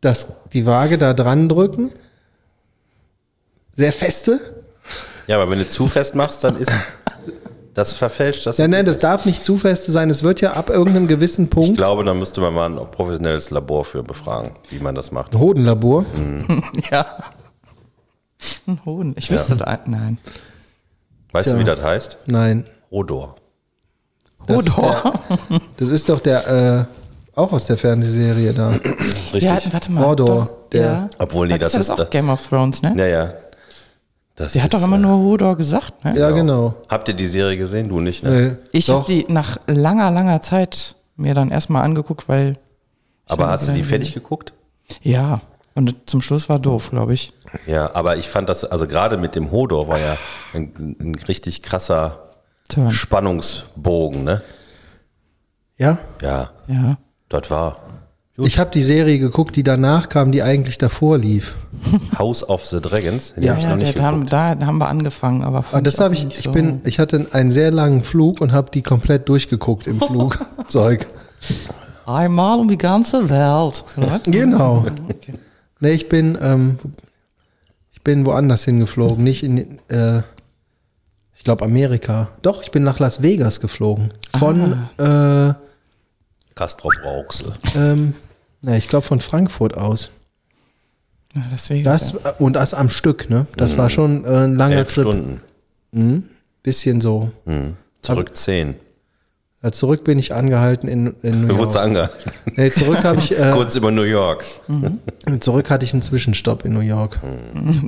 dass 0.02 0.28
die 0.54 0.66
Waage 0.66 0.98
da 0.98 1.14
dran 1.14 1.50
drücken. 1.50 1.92
Sehr 3.74 3.92
feste. 3.92 4.40
Ja, 5.28 5.36
aber 5.38 5.50
wenn 5.52 5.60
du 5.60 5.68
zu 5.68 5.88
fest 5.88 6.16
machst, 6.16 6.44
dann 6.44 6.56
ist 6.58 6.72
das 7.76 7.94
verfälscht 7.94 8.48
das. 8.48 8.58
Ja, 8.58 8.68
nein, 8.68 8.86
das 8.86 8.98
darf 8.98 9.26
nicht 9.28 9.44
zu 9.44 9.58
feste 9.60 9.92
sein. 9.92 10.10
Es 10.10 10.24
wird 10.24 10.42
ja 10.42 10.54
ab 10.54 10.70
irgendeinem 10.72 11.08
gewissen 11.08 11.46
ich 11.46 11.52
Punkt. 11.52 11.78
glaube, 11.78 12.04
da 12.04 12.14
müsste 12.16 12.42
man 12.42 12.54
mal 12.56 12.70
ein 12.72 12.86
professionelles 12.88 13.52
Labor 13.52 13.86
für 13.86 14.02
befragen, 14.02 14.52
wie 14.70 14.80
man 14.80 14.96
das 14.96 15.12
macht. 15.12 15.36
Hodenlabor. 15.36 16.06
Ja. 16.92 17.06
Ein 18.68 18.80
Hoden. 18.86 19.16
Ich 19.18 19.30
wüsste 19.32 19.56
da, 19.56 19.80
nein. 19.86 20.18
Weißt 21.32 21.48
du, 21.48 21.52
Tja. 21.52 21.60
wie 21.60 21.64
das 21.64 21.82
heißt? 21.82 22.18
Nein. 22.28 22.66
Hodor. 22.92 23.36
Das 24.48 24.62
ist, 24.66 24.78
der, 24.78 25.14
das 25.78 25.90
ist 25.90 26.08
doch 26.10 26.20
der, 26.20 26.48
äh, 26.48 26.86
auch 27.40 27.52
aus 27.52 27.66
der 27.66 27.78
Fernsehserie 27.78 28.54
da. 28.54 28.68
Richtig. 28.70 29.44
Ja, 29.44 29.58
warte 29.72 29.92
mal. 29.92 30.02
Mordor, 30.02 30.28
doch, 30.28 30.70
der- 30.72 30.82
ja. 30.86 31.08
Obwohl, 31.18 31.48
nee, 31.48 31.54
Da 31.54 31.60
das 31.66 31.74
ja 31.74 31.80
ist 31.80 31.90
das 31.90 31.98
da- 31.98 32.04
auch 32.04 32.10
Game 32.10 32.30
of 32.30 32.48
Thrones, 32.48 32.82
ne? 32.84 32.94
Naja. 32.96 33.34
Das 34.36 34.54
Der 34.54 34.64
hat 34.64 34.74
doch 34.74 34.84
immer 34.84 34.98
äh, 34.98 35.00
nur 35.00 35.18
Hodor 35.20 35.56
gesagt, 35.56 36.04
ne? 36.04 36.18
Ja, 36.18 36.32
genau. 36.32 36.76
Habt 36.90 37.08
ihr 37.08 37.14
die 37.14 37.26
Serie 37.28 37.58
gesehen? 37.58 37.88
Du 37.90 38.02
nicht, 38.02 38.22
ne? 38.24 38.30
Nee, 38.32 38.58
Ich 38.78 38.90
habe 38.90 39.06
die 39.08 39.26
nach 39.30 39.58
langer, 39.68 40.12
langer 40.12 40.42
Zeit 40.42 40.96
mir 41.16 41.34
dann 41.34 41.52
erstmal 41.52 41.84
angeguckt, 41.84 42.28
weil, 42.28 42.58
Aber 43.28 43.48
hast 43.48 43.70
du 43.70 43.74
die 43.74 43.84
fertig 43.84 44.14
geguckt? 44.14 44.54
ja, 45.02 45.40
und 45.74 45.96
zum 46.06 46.22
Schluss 46.22 46.48
war 46.50 46.60
doof, 46.60 46.90
glaube 46.92 47.14
ich. 47.14 47.34
Ja, 47.66 47.94
aber 47.96 48.18
ich 48.18 48.28
fand 48.30 48.50
das, 48.50 48.66
also 48.66 48.88
gerade 48.88 49.18
mit 49.18 49.36
dem 49.36 49.52
Hodor 49.52 49.88
war 49.88 50.00
ja 50.00 50.18
ein, 50.54 50.96
ein 51.00 51.16
richtig 51.16 51.62
krasser 51.62 52.20
Turn. 52.70 52.92
Spannungsbogen, 52.92 54.24
ne? 54.26 54.42
Ja, 55.78 55.98
Ja, 56.22 56.52
Ja. 56.68 56.98
das 57.30 57.50
war 57.52 57.78
ich 58.38 58.60
habe 58.60 58.70
die 58.72 58.84
Serie 58.84 59.18
geguckt, 59.20 59.56
die 59.56 59.64
danach 59.64 60.10
kam, 60.10 60.32
die 60.32 60.44
eigentlich 60.44 60.78
davor 60.78 61.18
lief. 61.18 61.56
House 62.18 62.48
of 62.48 62.66
the 62.66 62.82
Dragons. 62.82 63.34
Den 63.34 63.44
Ja, 63.44 63.52
hab 63.54 63.58
ich 63.60 63.64
Ja, 63.64 63.70
noch 63.70 63.78
nicht 63.78 63.98
da, 64.00 64.04
haben, 64.04 64.26
da 64.26 64.58
haben 64.66 64.78
wir 64.78 64.88
angefangen, 64.88 65.44
aber 65.44 65.64
fand 65.64 65.88
das 65.88 66.00
habe 66.00 66.14
ich, 66.16 66.26
nicht 66.26 66.40
ich 66.40 66.44
so- 66.46 66.52
bin, 66.52 66.82
ich 66.84 67.00
hatte 67.00 67.28
einen 67.32 67.52
sehr 67.52 67.72
langen 67.72 68.02
Flug 68.04 68.42
und 68.42 68.52
habe 68.52 68.72
die 68.72 68.82
komplett 68.82 69.30
durchgeguckt 69.30 69.88
im 69.88 70.00
Flugzeug. 70.00 71.08
Einmal 72.06 72.60
um 72.60 72.68
die 72.68 72.78
ganze 72.78 73.30
Welt. 73.30 73.84
Genau. 74.26 74.86
Okay. 75.10 75.34
Nee, 75.80 75.92
ich 75.92 76.10
bin, 76.10 76.38
ähm, 76.42 76.78
ich 77.94 78.02
bin 78.04 78.26
woanders 78.26 78.64
hingeflogen, 78.66 79.24
nicht 79.24 79.44
in, 79.44 79.80
äh, 79.90 80.20
ich 81.36 81.44
glaube 81.44 81.64
Amerika. 81.66 82.30
Doch, 82.42 82.62
ich 82.64 82.72
bin 82.72 82.84
nach 82.84 83.00
Las 83.00 83.22
Vegas 83.22 83.60
geflogen. 83.60 84.14
Von, 84.38 84.88
äh, 84.98 85.54
Castrop 86.56 86.94
Rauxel. 87.04 87.52
ähm, 87.76 88.14
nee, 88.66 88.78
ich 88.78 88.88
glaube 88.88 89.06
von 89.06 89.20
Frankfurt 89.20 89.76
aus. 89.78 90.12
Ja, 91.34 91.44
deswegen. 91.52 91.84
Das 91.84 92.14
ja. 92.14 92.32
und 92.40 92.54
das 92.54 92.74
am 92.74 92.90
Stück, 92.90 93.30
ne? 93.30 93.46
Das 93.58 93.78
war 93.78 93.90
schon 93.90 94.26
äh, 94.26 94.46
ein 94.46 94.56
langer 94.56 94.78
Elf 94.78 94.94
Trip. 94.94 95.06
Stunden. 95.06 96.30
Bisschen 96.64 97.02
so. 97.02 97.32
Hm. 97.46 97.76
Zurück 98.02 98.36
zehn. 98.36 98.76
Ja, 99.64 99.72
zurück 99.72 100.04
bin 100.04 100.20
ich 100.20 100.34
angehalten 100.34 100.88
in, 100.88 101.16
in 101.24 101.42
New 101.42 101.48
Du 101.54 101.58
wurdest 101.58 101.76
York. 101.76 101.86
angehalten. 101.86 102.32
Nee, 102.56 102.70
zurück 102.70 103.04
habe 103.04 103.20
ich, 103.20 103.32
äh, 103.40 103.52
Kurz 103.54 103.76
über 103.76 103.92
New 103.92 104.04
York. 104.04 104.46
zurück 105.40 105.70
hatte 105.72 105.86
ich 105.86 105.94
einen 105.94 106.02
Zwischenstopp 106.02 106.66
in 106.66 106.74
New 106.74 106.82
York. 106.82 107.20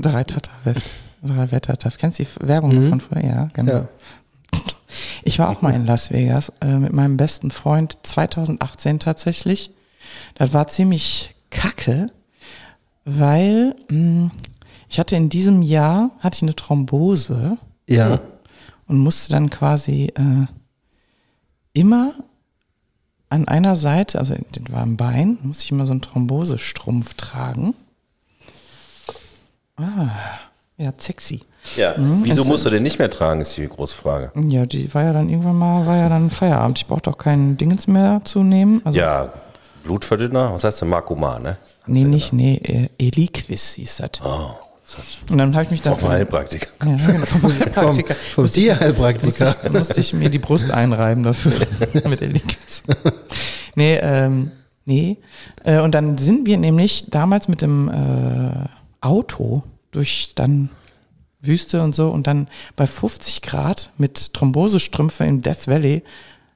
Drei 0.01 0.23
Tatterweft. 0.23 0.83
Drei 1.23 1.51
Wettertaff. 1.51 1.97
Kennst 1.97 2.19
du 2.19 2.23
die 2.23 2.47
Werbung 2.47 2.89
von 2.89 3.01
vorher? 3.01 3.29
Ja, 3.29 3.49
genau. 3.53 3.71
Ja. 3.71 3.87
Ich 5.23 5.39
war 5.39 5.49
auch 5.49 5.61
mal 5.61 5.73
in 5.73 5.85
Las 5.85 6.11
Vegas 6.11 6.51
äh, 6.61 6.77
mit 6.77 6.93
meinem 6.93 7.17
besten 7.17 7.51
Freund 7.51 7.97
2018 8.03 8.99
tatsächlich. 8.99 9.71
Das 10.35 10.53
war 10.53 10.67
ziemlich 10.67 11.35
kacke, 11.49 12.07
weil 13.05 13.75
mh, 13.89 14.31
ich 14.89 14.99
hatte 14.99 15.15
in 15.15 15.29
diesem 15.29 15.61
Jahr 15.61 16.11
hatte 16.19 16.35
ich 16.37 16.43
eine 16.43 16.55
Thrombose 16.55 17.57
Ja. 17.87 18.19
und 18.87 18.99
musste 18.99 19.31
dann 19.33 19.49
quasi 19.49 20.11
äh, 20.15 20.45
immer 21.73 22.13
an 23.29 23.47
einer 23.47 23.75
Seite, 23.75 24.19
also 24.19 24.35
das 24.53 24.71
war 24.71 24.81
am 24.83 24.95
Bein, 24.97 25.37
musste 25.43 25.63
ich 25.65 25.71
immer 25.71 25.85
so 25.85 25.91
einen 25.91 26.01
Thrombosestrumpf 26.01 27.13
tragen. 27.15 27.73
Ah, 29.75 30.09
ja, 30.77 30.93
sexy. 30.97 31.41
Ja. 31.75 31.97
Mhm. 31.97 32.21
Wieso 32.23 32.41
Es- 32.43 32.47
musst 32.47 32.65
du 32.65 32.69
den 32.69 32.83
nicht 32.83 32.99
mehr 32.99 33.09
tragen, 33.09 33.41
ist 33.41 33.57
die 33.57 33.67
große 33.67 33.95
Frage. 33.95 34.31
Ja, 34.47 34.65
die 34.65 34.93
war 34.93 35.03
ja 35.03 35.13
dann 35.13 35.29
irgendwann 35.29 35.57
mal, 35.57 35.85
war 35.85 35.97
ja 35.97 36.09
dann 36.09 36.29
Feierabend. 36.31 36.79
Ich 36.79 36.87
brauchte 36.87 37.09
auch 37.09 37.17
keinen 37.17 37.57
Dingens 37.57 37.87
mehr 37.87 38.21
zu 38.23 38.43
nehmen. 38.43 38.81
Also, 38.85 38.97
Ja, 38.97 39.33
Blutverdünner, 39.87 40.53
was 40.53 40.63
heißt 40.63 40.81
denn 40.81 40.89
Markoman, 40.89 41.41
ne? 41.41 41.57
Hast 41.81 41.87
Nee, 41.87 42.03
nicht, 42.03 42.33
nee, 42.33 42.55
äh, 42.57 42.89
Eliquis 43.07 43.73
hieß 43.75 43.97
das. 43.97 44.09
Oh, 44.23 44.51
Und 45.31 45.37
dann 45.37 45.53
habe 45.55 45.63
ich 45.65 45.71
mich 45.71 45.81
dann. 45.81 45.93
Auf 45.93 46.03
einen 46.03 46.11
Heilpraktiker. 46.13 46.67
Ja, 46.85 46.95
genau, 47.07 47.25
vom 47.25 47.41
Vom, 47.41 47.53
Heilpraktiker. 47.53 48.13
vom 48.15 48.15
musste, 48.15 48.29
ich, 48.31 48.37
musste, 48.37 48.59
Tierheilpraktiker. 48.59 49.55
ich, 49.63 49.71
musste 49.71 49.99
ich 50.01 50.13
mir 50.13 50.29
die 50.29 50.39
Brust 50.39 50.71
einreiben 50.71 51.23
dafür 51.23 51.53
mit 52.09 52.21
Eliquis. 52.21 52.83
Nee, 53.75 53.95
ähm, 54.01 54.51
nee. 54.85 55.17
Äh, 55.63 55.79
und 55.79 55.93
dann 55.95 56.17
sind 56.17 56.45
wir 56.45 56.57
nämlich 56.57 57.05
damals 57.09 57.47
mit 57.47 57.61
dem 57.61 57.89
äh, 57.89 58.67
Auto 59.01 59.63
durch 59.91 60.33
dann 60.35 60.69
Wüste 61.39 61.81
und 61.81 61.95
so 61.95 62.09
und 62.09 62.27
dann 62.27 62.47
bei 62.75 62.87
50 62.87 63.41
Grad 63.41 63.91
mit 63.97 64.33
Thrombosestrümpfe 64.33 65.23
in 65.23 65.41
Death 65.41 65.67
Valley, 65.67 66.03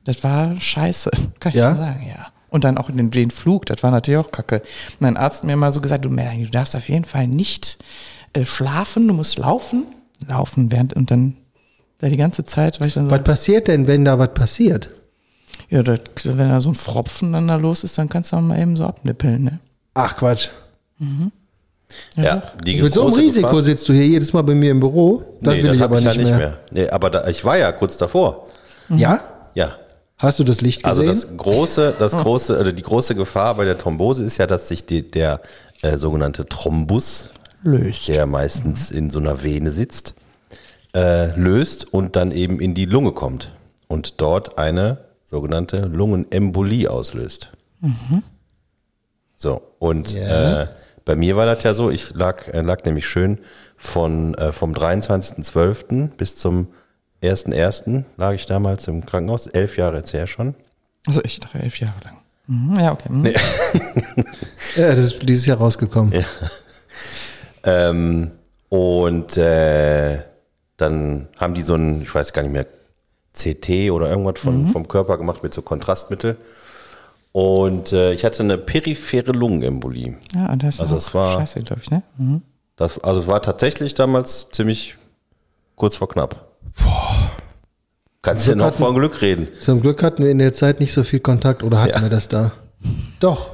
das 0.04 0.24
war 0.24 0.60
scheiße, 0.60 1.12
kann 1.40 1.52
ich 1.54 1.60
Ja? 1.60 1.70
schon 1.70 1.78
sagen, 1.78 2.06
ja. 2.08 2.28
Und 2.52 2.64
dann 2.66 2.78
auch 2.78 2.92
den, 2.92 3.10
den 3.10 3.32
Flug, 3.32 3.66
das 3.66 3.82
war 3.82 3.90
natürlich 3.92 4.20
auch 4.20 4.32
kacke. 4.32 4.62
Mein 5.00 5.18
Arzt 5.18 5.38
hat 5.40 5.46
mir 5.46 5.56
mal 5.56 5.72
so 5.72 5.82
gesagt, 5.82 6.06
du 6.06 6.10
Melanie, 6.10 6.44
du 6.44 6.52
darfst 6.52 6.76
auf 6.76 6.88
jeden 6.90 7.06
Fall 7.06 7.26
nicht 7.28 7.80
äh, 8.34 8.46
schlafen, 8.46 9.08
du 9.08 9.14
musst 9.16 9.38
laufen, 9.40 9.86
laufen 10.28 10.72
während 10.72 10.94
und 10.94 11.10
dann 11.12 11.38
da 12.00 12.10
die 12.10 12.18
ganze 12.18 12.44
Zeit, 12.46 12.80
weil 12.80 12.88
ich 12.90 12.94
dann 12.94 13.06
so, 13.06 13.12
Was 13.12 13.24
passiert 13.24 13.68
denn, 13.68 13.88
wenn 13.88 14.06
da 14.06 14.20
was 14.20 14.34
passiert? 14.34 14.90
ja, 15.70 15.82
das, 15.82 16.00
wenn 16.24 16.50
da 16.50 16.60
so 16.60 16.70
ein 16.72 16.76
Fropfen 16.76 17.32
dann 17.34 17.48
da 17.48 17.56
los 17.56 17.84
ist, 17.86 17.98
dann 17.98 18.10
kannst 18.10 18.32
du 18.32 18.36
auch 18.36 18.42
mal 18.42 18.60
eben 18.60 18.76
so 18.76 18.86
abnippeln, 18.86 19.44
ne? 19.44 19.60
Ach 19.94 20.16
Quatsch. 20.18 20.50
Ja, 22.16 22.44
die 22.66 22.82
Mit 22.82 22.94
so 22.94 23.04
einem 23.06 23.14
Risiko 23.14 23.48
Gefahr- 23.50 23.62
sitzt 23.62 23.88
du 23.90 23.94
hier 23.94 24.08
jedes 24.08 24.32
Mal 24.34 24.42
bei 24.44 24.56
mir 24.56 24.72
im 24.72 24.80
Büro. 24.80 25.24
Das 25.42 25.56
nee, 25.56 25.64
will 25.64 25.68
das 25.70 25.78
ich 25.78 25.84
aber 25.84 25.98
ich 26.00 26.04
nicht, 26.06 26.16
ja 26.16 26.22
nicht 26.22 26.30
mehr. 26.30 26.38
mehr. 26.38 26.58
Nee, 26.72 26.90
aber 26.90 27.10
da, 27.10 27.28
ich 27.28 27.44
war 27.44 27.58
ja 27.58 27.72
kurz 27.72 27.98
davor. 27.98 28.48
Ja? 28.90 29.20
Ja. 29.56 29.76
Hast 30.22 30.38
du 30.38 30.44
das 30.44 30.62
Licht 30.62 30.86
Also 30.86 31.02
gesehen? 31.04 31.28
das 31.30 31.38
große, 31.38 31.96
das 31.98 32.12
große, 32.12 32.60
oder 32.60 32.72
die 32.72 32.84
große 32.84 33.16
Gefahr 33.16 33.56
bei 33.56 33.66
der 33.66 33.78
Thrombose 33.78 34.24
ist 34.24 34.38
ja, 34.38 34.46
dass 34.46 34.68
sich 34.68 34.86
die, 34.86 35.10
der 35.10 35.42
äh, 35.82 35.98
sogenannte 35.98 36.46
Thrombus, 36.46 37.30
Löst. 37.64 38.08
der 38.08 38.28
meistens 38.28 38.92
in 38.92 39.10
so 39.10 39.18
einer 39.20 39.42
Vene 39.44 39.72
sitzt, 39.72 40.14
äh, 40.96 41.36
löst 41.36 41.92
und 41.92 42.16
dann 42.16 42.32
eben 42.32 42.60
in 42.60 42.76
die 42.76 42.86
Lunge 42.86 43.14
kommt 43.14 43.52
und 43.88 44.22
dort 44.22 44.60
eine 44.60 45.00
sogenannte 45.26 45.86
Lungenembolie 45.88 46.90
auslöst. 46.92 47.50
So, 49.36 49.62
und 49.80 50.14
Ja. 50.14 50.62
äh, 50.64 50.68
bei 51.04 51.16
mir 51.16 51.36
war 51.36 51.48
das 51.48 51.64
ja 51.64 51.74
so, 51.74 51.90
ich 51.90 52.14
lag, 52.14 52.48
äh, 52.50 52.62
lag 52.62 52.84
nämlich 52.86 53.08
schön 53.08 53.40
von, 53.76 54.36
äh, 54.36 54.52
vom 54.52 54.74
23.12. 54.76 56.10
bis 56.16 56.36
zum 56.36 56.68
1.1. 57.22 58.04
lag 58.18 58.34
ich 58.34 58.46
damals 58.46 58.88
im 58.88 59.06
Krankenhaus, 59.06 59.48
elf 59.48 59.78
Jahre 59.78 59.98
jetzt 59.98 60.14
her 60.14 60.28
schon. 60.28 60.56
Also 61.08 61.22
ich 61.24 61.40
dachte 61.40 61.60
elf 61.60 61.80
Jahre 61.80 62.00
lang. 62.04 62.18
Mhm, 62.48 62.80
ja, 62.80 62.92
okay. 62.92 63.10
Mhm. 63.12 63.26
ja, 64.76 64.96
das 64.96 65.00
ist 65.00 65.20
dieses 65.30 65.46
Jahr 65.46 65.58
rausgekommen. 65.58 66.14
Ähm, 67.64 68.32
und 68.70 69.38
äh, 69.38 70.24
dann 70.78 71.28
haben 71.38 71.54
die 71.54 71.62
so 71.62 71.76
ein, 71.76 72.02
ich 72.02 72.14
weiß 72.14 72.34
gar 72.34 72.42
nicht 72.44 72.52
mehr, 72.52 72.66
CT 73.34 73.92
oder 73.92 74.10
irgendwas 74.10 74.42
von, 74.42 74.68
vom 74.70 74.88
Körper 74.88 75.18
gemacht 75.18 75.42
mit 75.44 75.54
so 75.54 75.62
Kontrastmittel. 75.62 76.38
Und 77.32 77.94
äh, 77.94 78.12
ich 78.12 78.26
hatte 78.26 78.44
eine 78.44 78.58
periphere 78.58 79.32
Lungenembolie. 79.32 80.18
Ja, 80.36 80.52
und 80.52 80.64
das 80.64 80.76
ist 80.76 80.82
Also 80.82 80.96
auch 80.96 80.98
es 80.98 81.14
war- 81.14 81.40
scheiße, 81.40 81.62
glaube 81.62 81.82
ich, 81.84 81.92
ne? 81.92 82.04
Mhm. 82.18 82.42
Das, 82.76 83.00
also 83.00 83.22
es 83.22 83.28
war 83.28 83.42
tatsächlich 83.42 83.94
damals 83.94 84.50
ziemlich 84.52 84.96
kurz 85.76 85.96
vor 85.96 86.10
knapp. 86.10 86.48
Kannst 88.22 88.46
du 88.46 88.52
Glück 88.52 88.58
noch 88.60 88.66
hatten- 88.68 88.78
von 88.78 88.96
Glück 88.96 89.22
reden. 89.22 89.48
Zum 89.60 89.82
Glück 89.82 90.04
hatten 90.04 90.24
wir 90.24 90.30
in 90.32 90.38
der 90.38 90.54
Zeit 90.54 90.80
nicht 90.80 90.94
so 90.94 91.04
viel 91.04 91.20
Kontakt 91.20 91.64
oder 91.64 91.82
hatten 91.82 91.94
Ja. 91.96 92.02
wir 92.04 92.10
das 92.10 92.28
da? 92.28 92.52
Doch. 93.20 93.50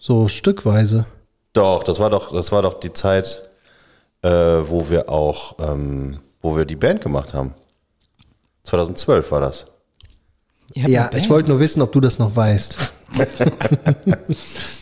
So 0.00 0.28
stückweise. 0.28 1.06
Doch, 1.52 1.82
das 1.82 1.98
war 1.98 2.10
doch, 2.10 2.32
das 2.32 2.52
war 2.52 2.62
doch 2.62 2.78
die 2.80 2.92
Zeit, 2.92 3.42
äh, 4.22 4.28
wo 4.30 4.88
wir 4.88 5.08
auch, 5.08 5.56
ähm, 5.58 6.18
wo 6.40 6.56
wir 6.56 6.64
die 6.64 6.76
Band 6.76 7.02
gemacht 7.02 7.34
haben. 7.34 7.54
2012 8.64 9.30
war 9.32 9.40
das. 9.40 9.66
Ja, 10.74 11.10
ich 11.14 11.28
wollte 11.28 11.48
nur 11.48 11.58
wissen, 11.58 11.82
ob 11.82 11.90
du 11.92 12.00
das 12.00 12.20
noch 12.20 12.36
weißt. 12.36 12.92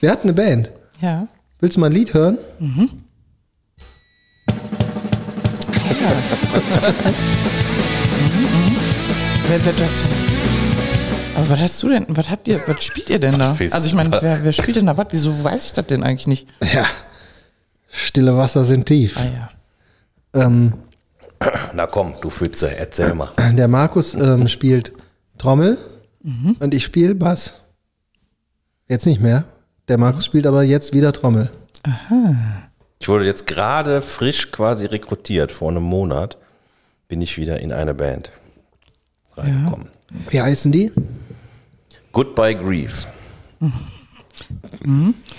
wir 0.01 0.11
hatten 0.11 0.29
eine 0.29 0.33
Band. 0.35 0.71
Ja. 1.01 1.27
Willst 1.61 1.77
du 1.77 1.81
mal 1.81 1.87
ein 1.87 1.93
Lied 1.93 2.13
hören? 2.13 2.37
Wer, 9.49 9.65
wer, 9.65 9.73
das, 9.73 10.05
aber 11.35 11.49
was 11.49 11.61
hast 11.61 11.83
du 11.83 11.89
denn, 11.89 12.05
was 12.09 12.29
habt 12.29 12.49
ihr, 12.49 12.61
was 12.67 12.85
spielt 12.85 13.09
ihr 13.09 13.19
denn 13.19 13.39
da? 13.39 13.59
Was 13.59 13.73
Also 13.73 13.87
ich 13.87 13.95
meine, 13.95 14.11
wer, 14.21 14.45
wer 14.45 14.53
spielt 14.53 14.77
denn 14.77 14.85
da 14.85 14.99
was? 14.99 15.07
Wieso 15.11 15.43
weiß 15.43 15.65
ich 15.65 15.73
das 15.73 15.87
denn 15.87 16.03
eigentlich 16.03 16.27
nicht? 16.27 16.49
Ja. 16.75 16.85
Stille 17.91 18.37
Wasser 18.37 18.67
sind 18.67 18.85
tief. 18.85 19.17
Ah 19.17 19.25
ja. 19.25 19.51
Ähm, 20.35 20.75
Na 21.73 21.87
komm, 21.87 22.15
du 22.21 22.29
Pfütze, 22.29 22.77
erzähl 22.77 23.15
mal. 23.15 23.31
der 23.53 23.69
Markus 23.69 24.13
ähm, 24.15 24.49
spielt 24.49 24.93
Trommel 25.39 25.79
und 26.61 26.75
ich 26.75 26.85
spiele 26.85 27.15
Bass. 27.15 27.55
Jetzt 28.87 29.07
nicht 29.07 29.23
mehr. 29.23 29.45
Der 29.89 29.97
Markus 29.97 30.27
spielt 30.27 30.47
aber 30.47 30.63
jetzt 30.63 30.93
wieder 30.93 31.13
Trommel. 31.15 31.51
Ich 32.99 33.09
wurde 33.09 33.25
jetzt 33.25 33.47
gerade 33.47 34.03
frisch 34.03 34.51
quasi 34.53 34.85
rekrutiert 34.85 35.53
vor 35.53 35.71
einem 35.71 35.85
Monat 35.85 36.37
bin 37.09 37.23
ich 37.23 37.39
wieder 37.39 37.61
in 37.61 37.73
eine 37.73 37.95
Band 37.95 38.31
reingekommen. 39.39 39.89
Wie 40.31 40.41
heißen 40.41 40.73
die? 40.73 40.91
Goodbye 42.13 42.57
Grief. 42.57 43.09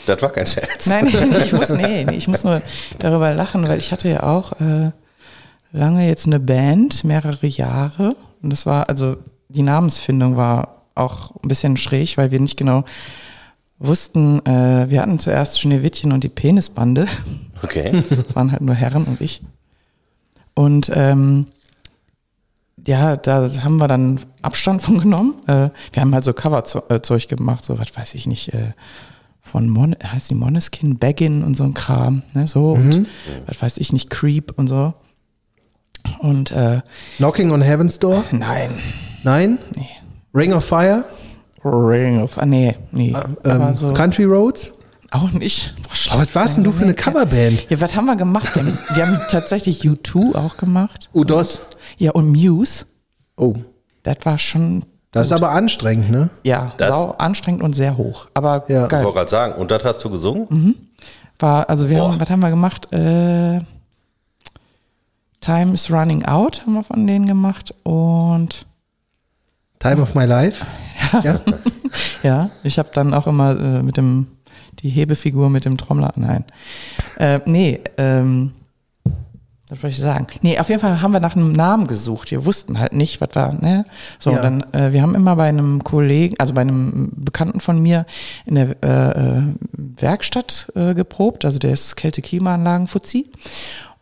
Das 0.06 0.22
war 0.22 0.30
kein 0.30 0.46
Scherz. 0.46 0.88
Nein, 0.88 1.08
ich 1.44 1.54
muss, 1.54 1.70
nee, 1.70 2.06
ich 2.12 2.28
muss 2.28 2.44
nur 2.44 2.62
darüber 3.00 3.34
lachen, 3.34 3.68
weil 3.68 3.80
ich 3.80 3.92
hatte 3.92 4.10
ja 4.10 4.24
auch 4.24 4.54
äh, 4.60 4.92
lange 5.72 6.08
jetzt 6.08 6.28
eine 6.28 6.40
Band, 6.40 7.04
mehrere 7.04 7.48
Jahre. 7.48 8.16
Und 8.42 8.52
das 8.52 8.66
war, 8.66 8.90
also 8.90 9.18
die 9.50 9.64
Namensfindung 9.64 10.38
war 10.38 10.84
auch 10.96 11.32
ein 11.44 11.48
bisschen 11.48 11.78
schräg, 11.78 12.18
weil 12.18 12.32
wir 12.32 12.40
nicht 12.40 12.58
genau 12.58 12.84
wussten, 13.80 14.46
äh, 14.46 14.90
wir 14.90 15.02
hatten 15.02 15.20
zuerst 15.20 15.60
Schneewittchen 15.60 16.12
und 16.12 16.24
die 16.24 16.30
Penisbande. 16.30 17.08
Okay. 17.64 18.04
Das 18.10 18.36
waren 18.36 18.52
halt 18.52 18.62
nur 18.62 18.76
Herren 18.76 19.06
und 19.06 19.22
ich. 19.22 19.42
Und 20.54 20.92
ähm, 20.94 21.48
ja, 22.90 23.16
da 23.18 23.50
haben 23.64 23.78
wir 23.78 23.88
dann 23.88 24.20
Abstand 24.42 24.82
von 24.82 25.00
genommen. 25.00 25.36
Äh, 25.48 25.70
wir 25.94 26.02
haben 26.02 26.14
halt 26.14 26.24
so 26.24 26.34
Coverzeug 26.34 27.28
gemacht, 27.28 27.64
so 27.64 27.78
was 27.78 27.96
weiß 27.96 28.16
ich 28.16 28.26
nicht, 28.26 28.54
äh, 28.54 28.72
von 29.42 29.70
Mon 29.70 29.96
heißt 30.04 30.30
die 30.32 30.36
Moneskin, 30.36 30.98
Baggin 30.98 31.44
und 31.44 31.56
so 31.56 31.64
ein 31.64 31.74
Kram, 31.74 32.24
ne, 32.34 32.46
so 32.48 32.72
und 32.74 33.08
was 33.48 33.62
weiß 33.62 33.78
ich 33.78 33.94
nicht, 33.94 34.10
Creep 34.10 34.54
und 34.58 34.68
so. 34.68 34.94
Und 36.20 36.52
äh, 36.52 36.82
Knocking 37.18 37.52
on 37.52 37.62
Heaven's 37.62 38.00
Door? 38.00 38.24
nein, 38.32 38.72
Nein? 39.24 39.60
nee. 39.76 39.88
Ring 40.34 40.54
of 40.54 40.66
Fire? 40.66 41.06
Ring 41.64 42.22
of, 42.22 42.38
ah, 42.38 42.46
nee, 42.46 42.76
nee. 42.92 43.10
Ähm, 43.10 43.36
aber 43.44 43.76
so, 43.76 43.94
Country 43.94 44.24
Roads? 44.26 44.74
Auch 45.12 45.32
nicht. 45.32 45.74
Boah. 45.84 46.14
Aber 46.14 46.22
was 46.22 46.36
warst 46.36 46.58
denn 46.58 46.64
du 46.64 46.72
für 46.72 46.84
eine 46.84 46.94
Coverband? 46.94 47.68
Ja, 47.70 47.80
was 47.82 47.96
haben 47.96 48.06
wir 48.06 48.16
gemacht? 48.16 48.56
Wir 48.56 48.64
haben, 48.64 48.80
wir 48.94 49.08
haben 49.08 49.20
tatsächlich 49.30 49.82
U2 49.82 50.36
auch 50.36 50.58
gemacht. 50.58 51.10
Udos? 51.14 51.62
Ja, 51.98 52.12
und 52.12 52.30
Muse. 52.30 52.86
Oh, 53.38 53.56
Das 54.04 54.18
war 54.24 54.38
schon 54.38 54.86
das 55.12 55.28
ist 55.28 55.32
aber 55.34 55.50
anstrengend, 55.50 56.12
ne? 56.12 56.30
Ja, 56.44 56.74
Das- 56.78 56.90
sau 56.90 57.12
anstrengend 57.18 57.64
und 57.64 57.74
sehr 57.74 57.98
hoch. 57.98 58.28
Aber 58.36 58.66
Ja. 58.68 58.84
Ich 58.84 58.90
geil. 58.90 59.04
wollte 59.04 59.18
gerade 59.18 59.30
sagen, 59.32 59.54
und 59.60 59.72
das 59.72 59.84
hast 59.84 60.04
du 60.04 60.10
gesungen? 60.12 60.76
War, 61.40 61.68
also 61.70 61.90
wir 61.90 61.98
Boah. 62.00 62.12
haben, 62.12 62.20
was 62.20 62.30
haben 62.30 62.42
wir 62.42 62.50
gemacht? 62.52 62.92
Äh, 62.94 63.62
Time 65.42 65.74
is 65.74 65.90
Running 65.90 66.26
Out 66.26 66.62
haben 66.66 66.74
wir 66.74 66.84
von 66.84 67.08
denen 67.08 67.26
gemacht. 67.26 67.74
Und 67.84 68.66
Time 69.80 70.02
of 70.02 70.16
My 70.16 70.26
Life? 70.26 70.66
Ja. 71.24 71.40
ja, 72.22 72.50
ich 72.62 72.78
habe 72.78 72.90
dann 72.94 73.16
auch 73.16 73.26
immer 73.26 73.60
äh, 73.60 73.82
mit 73.82 73.98
dem, 73.98 74.28
die 74.82 74.90
Hebefigur 74.90 75.50
mit 75.50 75.66
dem 75.66 75.78
Trommler, 75.78 76.12
nein. 76.16 76.46
Äh, 77.18 77.40
nee, 77.46 77.80
ähm, 77.98 78.52
was 79.70 79.82
soll 79.82 79.90
ich 79.92 80.00
sagen? 80.00 80.26
Nee, 80.42 80.58
auf 80.58 80.70
jeden 80.70 80.82
Fall 80.82 81.00
haben 81.02 81.12
wir 81.14 81.20
nach 81.20 81.36
einem 81.36 81.52
Namen 81.52 81.86
gesucht. 81.86 82.32
Wir 82.32 82.44
wussten 82.44 82.80
halt 82.80 82.94
nicht, 82.94 83.22
was 83.22 83.30
war, 83.34 83.54
ne? 83.54 83.86
So, 84.18 84.32
Ja. 84.32 84.42
dann, 84.42 84.64
äh, 84.74 84.94
wir 84.94 85.04
haben 85.04 85.14
immer 85.14 85.36
bei 85.36 85.48
einem 85.48 85.84
Kollegen, 85.84 86.36
also 86.40 86.56
bei 86.56 86.62
einem 86.62 87.12
Bekannten 87.16 87.60
von 87.60 87.80
mir 87.80 88.08
in 88.48 88.56
der 88.56 88.76
äh, 88.84 89.38
äh, 89.38 89.42
Werkstatt 89.74 90.72
äh, 90.76 90.96
geprobt, 90.96 91.46
also 91.46 91.60
der 91.60 91.72
ist 91.72 91.96
Kälte-Klimaanlagen-Fuzzi. 91.98 93.30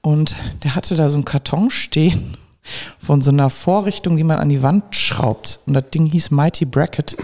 Und 0.01 0.37
der 0.63 0.75
hatte 0.75 0.95
da 0.95 1.09
so 1.09 1.17
einen 1.17 1.25
Karton 1.25 1.69
stehen 1.69 2.37
von 2.97 3.21
so 3.21 3.31
einer 3.31 3.49
Vorrichtung, 3.49 4.15
die 4.15 4.23
man 4.23 4.39
an 4.39 4.47
die 4.47 4.63
Wand 4.63 4.95
schraubt. 4.95 5.59
Und 5.65 5.73
das 5.73 5.89
Ding 5.89 6.05
hieß 6.05 6.31
Mighty 6.31 6.63
Bracket. 6.63 7.17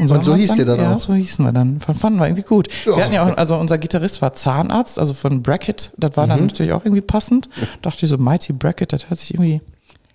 Und 0.00 0.08
so 0.08 0.14
haben 0.16 0.26
wir 0.26 0.34
hieß 0.36 0.54
der 0.56 0.64
dann 0.64 0.80
ja, 0.80 0.94
auch? 0.96 1.00
so 1.00 1.14
hießen 1.14 1.44
wir 1.44 1.52
dann. 1.52 1.80
Fand- 1.80 1.98
Fanden 1.98 2.18
wir 2.18 2.26
irgendwie 2.26 2.42
gut. 2.42 2.68
Wir 2.84 2.96
hatten 3.04 3.12
ja 3.12 3.24
auch, 3.24 3.36
also 3.36 3.56
unser 3.56 3.78
Gitarrist 3.78 4.20
war 4.22 4.32
Zahnarzt, 4.34 4.98
also 4.98 5.14
von 5.14 5.42
Bracket. 5.42 5.92
Das 5.98 6.16
war 6.16 6.26
Mhm. 6.26 6.30
dann 6.30 6.46
natürlich 6.46 6.72
auch 6.72 6.84
irgendwie 6.84 7.02
passend. 7.02 7.48
Dachte 7.82 8.04
ich 8.06 8.10
so, 8.10 8.16
Mighty 8.18 8.52
Bracket, 8.52 8.92
das 8.92 9.08
hört 9.10 9.20
sich 9.20 9.34
irgendwie 9.34 9.60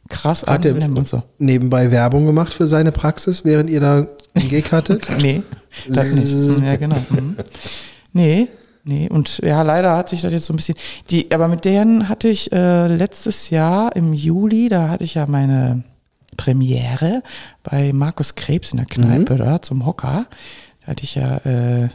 krass 0.09 0.43
an. 0.43 0.55
Hat 0.55 0.65
er 0.65 0.75
Und 0.75 1.07
so. 1.07 1.23
nebenbei 1.39 1.89
Werbung 1.91 2.25
gemacht 2.25 2.53
für 2.53 2.67
seine 2.67 2.91
Praxis, 2.91 3.43
während 3.45 3.69
ihr 3.69 3.79
da 3.79 4.07
einen 4.33 4.49
Gig 4.49 4.71
hattet? 4.71 5.07
Nee, 5.21 5.41
das 5.89 6.11
nicht. 6.13 6.61
Ja, 6.61 6.75
genau. 6.77 6.97
Mhm. 7.09 7.35
Nee, 8.13 8.47
nee. 8.83 9.09
Und 9.09 9.39
ja, 9.43 9.61
leider 9.63 9.95
hat 9.97 10.09
sich 10.09 10.21
das 10.21 10.31
jetzt 10.31 10.45
so 10.45 10.53
ein 10.53 10.57
bisschen. 10.57 10.75
Die, 11.09 11.31
aber 11.31 11.47
mit 11.47 11.65
denen 11.65 12.07
hatte 12.07 12.27
ich 12.29 12.51
äh, 12.51 12.87
letztes 12.87 13.49
Jahr 13.49 13.95
im 13.95 14.13
Juli, 14.13 14.69
da 14.69 14.89
hatte 14.89 15.03
ich 15.03 15.15
ja 15.15 15.25
meine 15.27 15.83
Premiere 16.35 17.23
bei 17.63 17.93
Markus 17.93 18.35
Krebs 18.35 18.71
in 18.71 18.77
der 18.77 18.85
Kneipe 18.85 19.35
da 19.35 19.61
zum 19.61 19.85
Hocker. 19.85 20.27
Da 20.81 20.87
hatte 20.87 21.03
ich 21.03 21.15
ja 21.15 21.37
äh, 21.37 21.89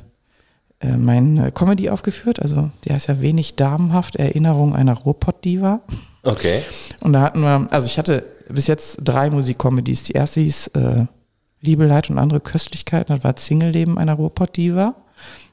äh, 0.80 0.96
meine 0.96 1.52
Comedy 1.52 1.90
aufgeführt, 1.90 2.40
also 2.40 2.70
die 2.84 2.92
heißt 2.92 3.08
ja 3.08 3.20
wenig 3.20 3.56
damenhaft, 3.56 4.16
Erinnerung 4.16 4.74
einer 4.74 4.94
Ruhrpott-Diva. 4.94 5.80
Okay. 6.22 6.62
Und 7.00 7.12
da 7.12 7.22
hatten 7.22 7.40
wir, 7.40 7.68
also 7.70 7.86
ich 7.86 7.98
hatte 7.98 8.24
bis 8.48 8.66
jetzt 8.66 8.98
drei 9.02 9.30
Musikcomedies. 9.30 10.04
Die 10.04 10.12
erste 10.12 10.40
hieß 10.40 10.68
äh, 10.68 11.06
Liebe, 11.60 11.86
Leid 11.86 12.10
und 12.10 12.18
andere 12.18 12.40
Köstlichkeiten. 12.40 13.14
Das 13.14 13.24
war 13.24 13.36
Single-Leben 13.36 13.98
einer 13.98 14.14
Ruhrpott-Diva. 14.14 14.94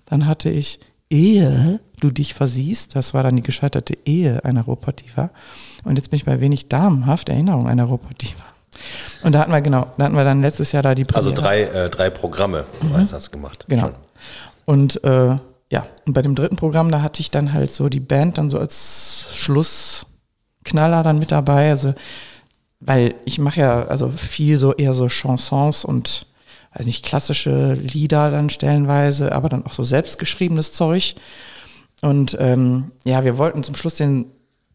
Dann 0.06 0.26
hatte 0.26 0.50
ich 0.50 0.80
Ehe, 1.10 1.80
du 2.00 2.10
dich 2.10 2.34
versiehst. 2.34 2.96
Das 2.96 3.14
war 3.14 3.24
dann 3.24 3.36
die 3.36 3.42
gescheiterte 3.42 3.98
Ehe 4.06 4.44
einer 4.46 4.64
Ruhrpott-Diva. 4.64 5.30
Und 5.84 5.98
jetzt 5.98 6.10
bin 6.10 6.18
ich 6.18 6.26
bei 6.26 6.40
wenig 6.40 6.70
damenhaft 6.70 7.30
Erinnerung 7.30 7.68
einer 7.68 7.86
Ruhrpott-Diva. 7.86 8.46
Und 9.24 9.34
da 9.34 9.40
hatten 9.40 9.52
wir, 9.52 9.62
genau, 9.62 9.88
da 9.98 10.06
hatten 10.06 10.16
wir 10.16 10.24
dann 10.24 10.42
letztes 10.42 10.72
Jahr 10.72 10.84
da 10.84 10.96
die 10.96 11.06
Also 11.14 11.34
Premiere. 11.34 11.42
drei, 11.72 11.86
äh, 11.86 11.90
drei 11.90 12.10
Programme 12.10 12.66
hast 13.12 13.28
du 13.28 13.32
gemacht. 13.32 13.66
Genau. 13.68 13.84
Schon. 13.84 13.96
Und 14.66 15.04
äh, 15.04 15.36
ja, 15.70 15.86
und 16.06 16.14
bei 16.14 16.22
dem 16.22 16.36
dritten 16.36 16.56
Programm, 16.56 16.92
da 16.92 17.02
hatte 17.02 17.22
ich 17.22 17.32
dann 17.32 17.54
halt 17.54 17.72
so 17.72 17.90
die 17.90 18.00
Band 18.00 18.38
dann 18.38 18.50
so 18.50 18.58
als 18.60 19.30
Schlussknaller 19.34 21.04
dann 21.04 21.20
mit 21.20 21.32
dabei. 21.32 21.70
Also, 21.70 21.94
weil 22.80 23.16
ich 23.26 23.40
mache 23.40 23.60
ja 23.60 23.86
also 23.88 24.10
viel 24.10 24.60
so 24.60 24.74
eher 24.74 24.94
so 24.94 25.08
Chansons 25.08 25.84
und 25.84 26.26
weiß 26.76 26.86
nicht, 26.86 27.04
klassische 27.04 27.74
Lieder 27.74 28.30
dann 28.32 28.50
stellenweise, 28.50 29.32
aber 29.32 29.50
dann 29.50 29.66
auch 29.66 29.74
so 29.74 29.84
selbstgeschriebenes 29.84 30.74
Zeug. 30.74 31.16
Und 32.02 32.38
ähm, 32.40 32.92
ja, 33.04 33.24
wir 33.24 33.38
wollten 33.38 33.64
zum 33.64 33.76
Schluss 33.76 33.96
den 33.96 34.28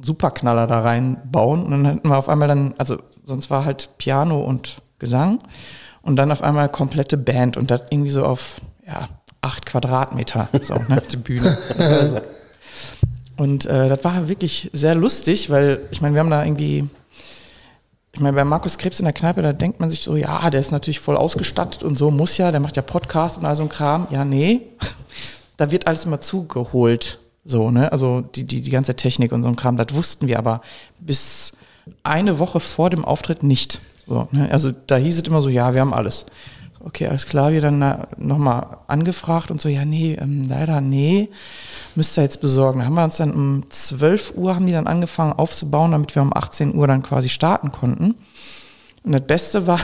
Superknaller 0.02 0.66
da 0.66 0.80
reinbauen. 0.80 1.64
Und 1.64 1.70
dann 1.70 1.86
hatten 1.86 2.08
wir 2.08 2.18
auf 2.18 2.28
einmal 2.28 2.48
dann, 2.48 2.74
also 2.78 2.98
sonst 3.24 3.50
war 3.50 3.64
halt 3.64 3.90
Piano 3.98 4.42
und 4.42 4.82
Gesang 4.98 5.38
und 6.02 6.16
dann 6.16 6.30
auf 6.30 6.42
einmal 6.42 6.68
komplette 6.68 7.16
Band 7.16 7.56
und 7.56 7.70
das 7.70 7.82
irgendwie 7.90 8.10
so 8.10 8.24
auf 8.24 8.60
ja, 8.86 9.08
acht 9.40 9.66
Quadratmeter, 9.66 10.48
so, 10.62 10.74
ne, 10.74 11.02
die 11.10 11.16
Bühne. 11.16 11.58
Also. 11.78 12.20
Und 13.36 13.64
äh, 13.66 13.88
das 13.88 14.04
war 14.04 14.28
wirklich 14.28 14.70
sehr 14.72 14.94
lustig, 14.94 15.50
weil 15.50 15.80
ich 15.90 16.00
meine, 16.00 16.14
wir 16.14 16.20
haben 16.20 16.30
da 16.30 16.44
irgendwie, 16.44 16.88
ich 18.12 18.20
meine, 18.20 18.36
bei 18.36 18.44
Markus 18.44 18.78
Krebs 18.78 19.00
in 19.00 19.04
der 19.04 19.14
Kneipe, 19.14 19.42
da 19.42 19.52
denkt 19.52 19.80
man 19.80 19.90
sich 19.90 20.02
so, 20.02 20.16
ja, 20.16 20.48
der 20.50 20.60
ist 20.60 20.70
natürlich 20.70 21.00
voll 21.00 21.16
ausgestattet 21.16 21.82
und 21.82 21.96
so, 21.96 22.10
muss 22.10 22.36
ja, 22.36 22.50
der 22.50 22.60
macht 22.60 22.76
ja 22.76 22.82
Podcast 22.82 23.38
und 23.38 23.46
all 23.46 23.56
so 23.56 23.62
ein 23.62 23.68
Kram. 23.68 24.06
Ja, 24.10 24.24
nee, 24.24 24.60
da 25.56 25.70
wird 25.70 25.86
alles 25.86 26.04
immer 26.04 26.20
zugeholt. 26.20 27.18
So, 27.44 27.70
ne? 27.70 27.90
Also 27.90 28.20
die, 28.20 28.44
die, 28.44 28.60
die 28.60 28.70
ganze 28.70 28.94
Technik 28.94 29.32
und 29.32 29.42
so 29.42 29.48
ein 29.48 29.56
Kram, 29.56 29.76
das 29.76 29.94
wussten 29.94 30.26
wir 30.26 30.38
aber 30.38 30.60
bis 31.00 31.52
eine 32.04 32.38
Woche 32.38 32.60
vor 32.60 32.90
dem 32.90 33.04
Auftritt 33.04 33.42
nicht. 33.42 33.80
So, 34.06 34.28
ne? 34.30 34.48
Also 34.50 34.70
da 34.70 34.96
hieß 34.96 35.16
es 35.16 35.22
immer 35.24 35.42
so, 35.42 35.48
ja, 35.48 35.74
wir 35.74 35.80
haben 35.80 35.94
alles. 35.94 36.26
Okay, 36.84 37.06
alles 37.06 37.26
klar, 37.26 37.52
wir 37.52 37.60
dann 37.60 38.06
nochmal 38.18 38.78
angefragt 38.88 39.52
und 39.52 39.60
so, 39.60 39.68
ja, 39.68 39.84
nee, 39.84 40.14
ähm, 40.20 40.48
leider 40.48 40.80
nee, 40.80 41.28
müsst 41.94 42.18
ihr 42.18 42.24
jetzt 42.24 42.40
besorgen. 42.40 42.80
Da 42.80 42.86
haben 42.86 42.94
wir 42.94 43.04
uns 43.04 43.18
dann 43.18 43.32
um 43.32 43.64
12 43.70 44.34
Uhr, 44.36 44.56
haben 44.56 44.66
die 44.66 44.72
dann 44.72 44.88
angefangen 44.88 45.32
aufzubauen, 45.32 45.92
damit 45.92 46.14
wir 46.16 46.22
um 46.22 46.36
18 46.36 46.74
Uhr 46.74 46.88
dann 46.88 47.02
quasi 47.04 47.28
starten 47.28 47.70
konnten. 47.70 48.16
Und 49.04 49.12
das 49.12 49.22
Beste 49.22 49.66
war, 49.68 49.78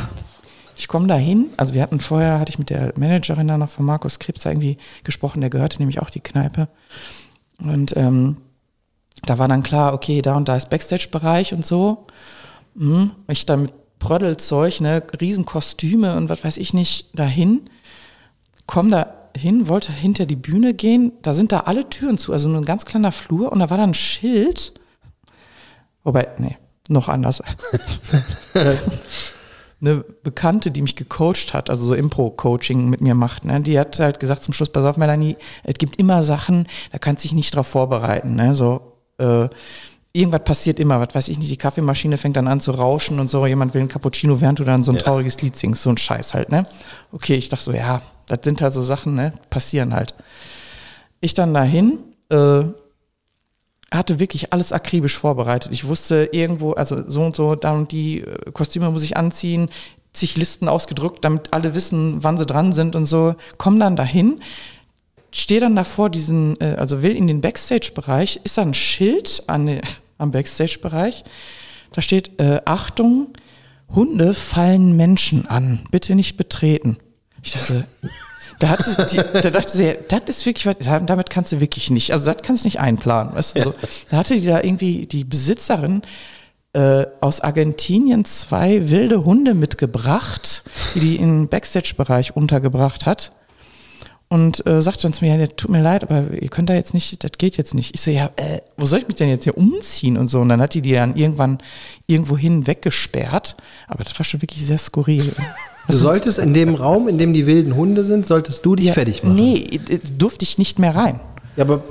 ich 0.77 0.89
komme 0.89 1.07
da 1.07 1.15
hin, 1.15 1.51
also 1.57 1.75
wir 1.75 1.83
hatten 1.83 2.01
vorher, 2.01 2.41
hatte 2.41 2.51
ich 2.51 2.59
mit 2.59 2.71
der 2.71 2.93
Managerin 2.97 3.47
da 3.47 3.59
noch 3.59 3.69
von 3.69 3.85
Markus 3.85 4.19
Krebs 4.19 4.45
irgendwie 4.45 4.79
gesprochen, 5.05 5.41
der 5.41 5.51
gehörte 5.51 5.79
nämlich 5.79 6.01
auch 6.03 6.11
die 6.11 6.21
Kneipe. 6.21 6.69
Und 7.61 7.97
ähm, 7.97 8.37
da 9.23 9.39
war 9.39 9.49
dann 9.49 9.63
klar, 9.63 9.95
okay, 9.95 10.23
da 10.23 10.37
und 10.37 10.49
da 10.49 10.57
ist 10.57 10.71
Backstage-Bereich 10.71 11.53
und 11.53 11.67
so. 11.67 12.07
Mhm. 12.75 13.13
Ich 13.29 13.47
dann 13.47 13.63
mit 13.63 13.73
Prödelzeug, 13.99 14.81
ne, 14.81 15.03
Riesenkostüme 15.21 16.17
und 16.17 16.29
was 16.29 16.45
weiß 16.45 16.57
ich 16.59 16.73
nicht, 16.73 17.19
dahin. 17.19 17.63
Komm 18.67 18.91
da 18.91 19.15
hin, 19.37 19.69
wollte 19.69 19.93
hinter 19.93 20.27
die 20.27 20.37
Bühne 20.37 20.75
gehen, 20.75 21.13
da 21.23 21.33
sind 21.33 21.53
da 21.53 21.61
alle 21.61 21.89
Türen 21.89 22.19
zu, 22.19 22.33
also 22.33 22.49
nur 22.49 22.59
ein 22.59 22.65
ganz 22.65 22.85
kleiner 22.85 23.13
Flur 23.13 23.53
und 23.53 23.61
da 23.61 23.71
war 23.71 23.79
dann 23.79 23.91
ein 23.91 23.95
Schild. 23.95 24.73
Wobei, 26.05 26.29
nee, 26.39 26.57
noch 26.89 27.09
anders. 27.09 27.43
eine 29.81 30.05
Bekannte, 30.23 30.71
die 30.71 30.83
mich 30.83 30.97
gecoacht 30.97 31.55
hat, 31.55 31.71
also 31.71 31.85
so 31.85 31.95
Impro-Coaching 31.95 32.89
mit 32.91 33.01
mir 33.01 33.15
macht, 33.15 33.45
ne, 33.45 33.61
die 33.61 33.79
hat 33.79 33.99
halt 34.01 34.19
gesagt 34.19 34.43
zum 34.43 34.53
Schluss, 34.55 34.71
pass 34.71 34.85
auf, 34.85 34.97
Melanie, 34.97 35.37
es 35.63 35.75
gibt 35.75 35.97
immer 35.97 36.25
Sachen, 36.25 36.67
da 36.93 36.99
kannst 36.99 37.23
du 37.25 37.29
dich 37.29 37.35
nicht 37.35 37.55
drauf 37.55 37.69
vorbereiten, 37.69 38.35
ne, 38.35 38.55
so, 38.55 38.81
äh, 39.19 39.49
irgendwas 40.13 40.43
passiert 40.43 40.81
immer, 40.81 41.01
was 41.01 41.15
weiß 41.15 41.29
ich 41.29 41.39
nicht, 41.39 41.51
die 41.51 41.57
Kaffeemaschine 41.57 42.19
fängt 42.19 42.37
dann 42.37 42.49
an 42.49 42.61
zu 42.61 42.73
rauschen 42.73 43.21
und 43.21 43.31
so, 43.31 43.47
jemand 43.47 43.73
will 43.75 43.83
ein 43.83 43.89
Cappuccino, 43.89 44.41
während 44.41 44.59
du 44.59 44.65
dann 44.65 44.83
so 44.83 44.91
ein 44.91 44.97
Ja. 44.97 45.03
trauriges 45.03 45.41
Lied 45.43 45.57
singst, 45.57 45.83
so 45.83 45.91
ein 45.91 45.97
Scheiß 45.97 46.35
halt, 46.35 46.51
ne. 46.51 46.65
Okay, 47.13 47.35
ich 47.37 47.49
dachte 47.49 47.65
so, 47.65 47.73
ja, 47.73 48.03
das 48.27 48.41
sind 48.43 48.61
halt 48.61 48.73
so 48.73 48.83
Sachen, 48.83 49.15
ne, 49.15 49.33
passieren 49.49 49.95
halt. 49.95 50.15
Ich 51.21 51.35
dann 51.35 51.55
dahin, 51.55 51.99
äh, 52.31 52.63
hatte 53.93 54.19
wirklich 54.19 54.53
alles 54.53 54.73
akribisch 54.73 55.17
vorbereitet. 55.17 55.73
Ich 55.73 55.87
wusste 55.87 56.29
irgendwo, 56.33 56.73
also 56.73 57.09
so 57.09 57.23
und 57.23 57.35
so, 57.35 57.55
da 57.55 57.73
und 57.73 57.93
die 57.93 58.21
äh, 58.21 58.51
Kostüme 58.53 58.91
muss 58.91 59.03
ich 59.03 59.17
anziehen, 59.17 59.69
zig 60.13 60.37
Listen 60.37 60.69
ausgedruckt, 60.69 61.25
damit 61.25 61.53
alle 61.53 61.75
wissen, 61.75 62.23
wann 62.23 62.39
sie 62.39 62.47
dran 62.47 62.73
sind 62.73 62.97
und 62.97 63.07
so. 63.07 63.35
Komm 63.57 63.81
dann 63.81 63.97
dahin, 63.97 64.41
stehe 65.33 65.61
dann 65.61 65.77
davor 65.77 66.11
diesen, 66.11 66.61
äh, 66.61 66.77
also 66.79 67.03
will 67.03 67.17
in 67.17 67.27
den 67.27 67.41
Backstage-Bereich, 67.41 68.41
ist 68.45 68.59
da 68.59 68.63
ein 68.63 68.75
Schild 68.75 69.45
an, 69.47 69.81
am 70.19 70.31
Backstage-Bereich. 70.33 71.25
Da 71.93 72.03
steht, 72.03 72.41
äh, 72.41 72.61
Achtung, 72.65 73.29
Hunde 73.95 74.35
fallen 74.35 74.97
Menschen 74.97 75.47
an, 75.47 75.87
bitte 75.91 76.15
nicht 76.15 76.37
betreten. 76.37 76.99
Ich 77.43 77.53
dachte, 77.53 77.87
da, 78.59 78.69
hatte 78.71 79.07
die, 79.07 79.17
da 79.17 79.51
dachte 79.51 79.71
sie, 79.71 79.97
das 80.09 80.23
ist 80.27 80.47
wirklich, 80.47 80.77
damit 80.85 81.31
kannst 81.31 81.53
du 81.53 81.61
wirklich 81.61 81.91
nicht, 81.91 82.13
also 82.13 82.33
das 82.33 82.43
kannst 82.43 82.65
du 82.65 82.67
nicht 82.67 82.81
einplanen, 82.81 83.35
weißt 83.35 83.59
du, 83.59 83.63
so. 83.63 83.75
Da 84.11 84.19
hatte 84.19 84.35
die 84.35 84.47
da 84.47 84.63
irgendwie 84.63 85.07
die 85.07 85.25
Besitzerin 85.25 86.03
äh, 86.73 87.07
aus 87.21 87.41
Argentinien 87.41 88.25
zwei 88.25 88.91
wilde 88.91 89.25
Hunde 89.25 89.55
mitgebracht, 89.55 90.65
die 90.95 91.01
die 91.01 91.17
im 91.17 91.49
Backstage-Bereich 91.49 92.37
untergebracht 92.37 93.07
hat. 93.07 93.33
Und 94.31 94.67
äh, 94.67 94.83
sagte 94.83 95.03
dann 95.03 95.15
zu 95.15 95.25
mir, 95.25 95.37
ja, 95.37 95.47
tut 95.47 95.71
mir 95.71 95.83
leid, 95.83 96.03
aber 96.03 96.25
ihr 96.33 96.49
könnt 96.49 96.69
da 96.69 96.75
jetzt 96.75 96.93
nicht, 96.93 97.25
das 97.25 97.31
geht 97.39 97.57
jetzt 97.57 97.73
nicht. 97.73 97.95
Ich 97.95 98.03
so, 98.03 98.11
ja, 98.11 98.31
äh, 98.37 98.59
wo 98.77 98.85
soll 98.85 98.99
ich 98.99 99.09
mich 99.09 99.17
denn 99.17 99.31
jetzt 99.31 99.45
hier 99.45 99.57
umziehen 99.57 100.19
und 100.19 100.29
so? 100.29 100.41
Und 100.41 100.51
dann 100.51 100.61
hat 100.61 100.75
die 100.75 100.83
die 100.83 100.93
dann 100.93 101.17
irgendwann 101.17 101.59
irgendwohin 102.07 102.67
weggesperrt. 102.67 103.57
Aber 103.87 104.05
das 104.05 104.19
war 104.19 104.25
schon 104.25 104.43
wirklich 104.43 104.65
sehr 104.65 104.79
skurril. 104.79 105.33
Du 105.91 105.97
solltest 105.97 106.39
in 106.39 106.53
dem 106.53 106.75
Raum, 106.75 107.09
in 107.09 107.17
dem 107.17 107.33
die 107.33 107.47
wilden 107.47 107.75
Hunde 107.75 108.05
sind, 108.05 108.27
solltest 108.27 108.67
du 108.67 108.77
dich 108.77 108.89
Ja, 108.89 108.93
fertig 108.93 109.23
machen. 109.23 109.37
Nee, 109.37 109.81
durfte 110.19 110.43
ich 110.43 110.59
nicht 110.59 110.79
mehr 110.79 110.95
rein. 110.95 111.19
Ja, 111.57 111.65
aber 111.65 111.83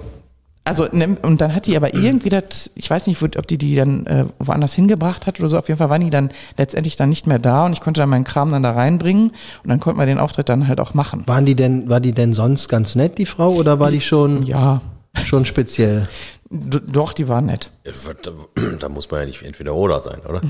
Also, 0.67 0.87
ne, 0.91 1.17
und 1.21 1.41
dann 1.41 1.53
hat 1.55 1.65
die 1.65 1.75
aber 1.77 1.93
irgendwie 1.93 2.29
das, 2.29 2.69
ich 2.75 2.89
weiß 2.89 3.07
nicht, 3.07 3.21
wo- 3.21 3.25
ob 3.37 3.47
die 3.47 3.57
die 3.57 3.75
dann 3.75 4.05
äh, 4.05 4.25
woanders 4.39 4.73
hingebracht 4.73 5.25
hat 5.27 5.39
oder 5.39 5.47
so, 5.47 5.57
auf 5.57 5.67
jeden 5.67 5.77
Fall 5.77 5.89
waren 5.89 6.01
die 6.01 6.09
dann 6.09 6.29
letztendlich 6.57 6.95
dann 6.95 7.09
nicht 7.09 7.25
mehr 7.27 7.39
da 7.39 7.65
und 7.65 7.73
ich 7.73 7.81
konnte 7.81 8.01
dann 8.01 8.09
meinen 8.09 8.23
Kram 8.25 8.49
dann 8.49 8.63
da 8.63 8.71
reinbringen 8.71 9.29
und 9.63 9.69
dann 9.69 9.79
konnte 9.79 9.97
man 9.97 10.07
den 10.07 10.19
Auftritt 10.19 10.49
dann 10.49 10.67
halt 10.67 10.79
auch 10.79 10.93
machen. 10.93 11.23
waren 11.25 11.45
die 11.45 11.55
denn, 11.55 11.89
war 11.89 11.99
die 11.99 12.11
denn 12.13 12.33
sonst 12.33 12.67
ganz 12.69 12.95
nett, 12.95 13.17
die 13.17 13.25
Frau, 13.25 13.53
oder 13.53 13.79
war 13.79 13.91
die 13.91 14.01
schon, 14.01 14.43
Ja, 14.43 14.81
schon 15.25 15.45
speziell? 15.45 16.07
d- 16.49 16.81
doch, 16.91 17.13
die 17.13 17.27
war 17.27 17.41
nett. 17.41 17.71
Da, 17.83 18.31
da 18.79 18.89
muss 18.89 19.09
man 19.09 19.21
ja 19.21 19.25
nicht 19.25 19.41
entweder 19.43 19.73
oder 19.73 19.99
sein, 20.01 20.19
oder? 20.27 20.41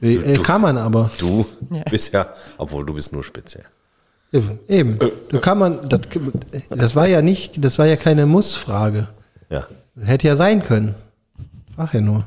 Wie, 0.00 0.16
äh, 0.16 0.38
kann 0.38 0.60
man 0.62 0.78
aber. 0.78 1.10
Du 1.18 1.46
Ja. 1.70 1.82
bist 1.90 2.12
ja, 2.12 2.26
obwohl 2.58 2.84
du 2.84 2.94
bist 2.94 3.12
nur 3.12 3.22
speziell. 3.22 3.64
Eben. 4.32 4.58
Eben. 4.68 4.98
Du 5.28 5.40
kann 5.40 5.58
man, 5.58 5.88
das, 5.88 6.00
das 6.70 6.96
war 6.96 7.06
ja 7.06 7.20
nicht, 7.22 7.62
das 7.64 7.78
war 7.78 7.86
ja 7.86 7.96
keine 7.96 8.26
Muss-Frage. 8.26 9.08
Ja. 9.50 9.66
Hätte 10.02 10.26
ja 10.28 10.36
sein 10.36 10.62
können. 10.62 10.94
Frag 11.76 11.92
ja 11.94 12.00
nur. 12.00 12.24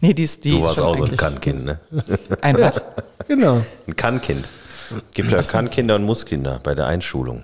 Nee, 0.00 0.12
die 0.14 0.22
ist, 0.24 0.44
die 0.44 0.50
Du 0.50 0.58
ist 0.58 0.64
warst 0.64 0.76
schon 0.76 0.84
auch 0.86 0.96
so 0.98 1.04
ein 1.04 1.16
Kannkind, 1.16 1.64
ne? 1.64 1.80
ein 2.42 2.60
was? 2.60 2.80
Genau. 3.28 3.62
Ein 3.86 3.96
Kannkind. 3.96 4.48
Gibt 5.14 5.32
ja 5.32 5.42
Kannkinder 5.42 5.96
und 5.96 6.04
Musskinder 6.04 6.60
bei 6.62 6.74
der 6.74 6.86
Einschulung. 6.86 7.42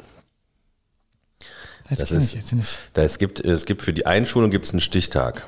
Das, 1.89 1.99
Das 1.99 2.11
ist- 2.13 2.25
ich 2.29 2.35
jetzt 2.35 2.53
nicht. 2.53 2.69
Da 2.95 3.03
es 3.03 3.19
gibt, 3.19 3.41
es 3.45 3.65
gibt 3.67 3.83
für 3.83 3.93
die 3.93 4.07
Einschulung 4.07 4.51
gibt 4.51 4.65
es 4.67 4.73
einen 4.73 4.81
Stichtag. 4.81 5.45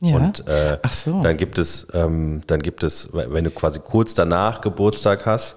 Ja. 0.00 0.14
Und 0.14 0.46
äh, 0.46 0.78
Ach 0.82 0.92
so. 0.92 1.22
dann 1.22 1.36
gibt 1.36 1.58
es, 1.58 1.86
ähm, 1.92 2.42
dann 2.46 2.60
gibt 2.62 2.84
es, 2.84 3.08
wenn 3.12 3.42
du 3.44 3.50
quasi 3.50 3.80
kurz 3.80 4.14
danach 4.14 4.60
Geburtstag 4.60 5.26
hast 5.26 5.56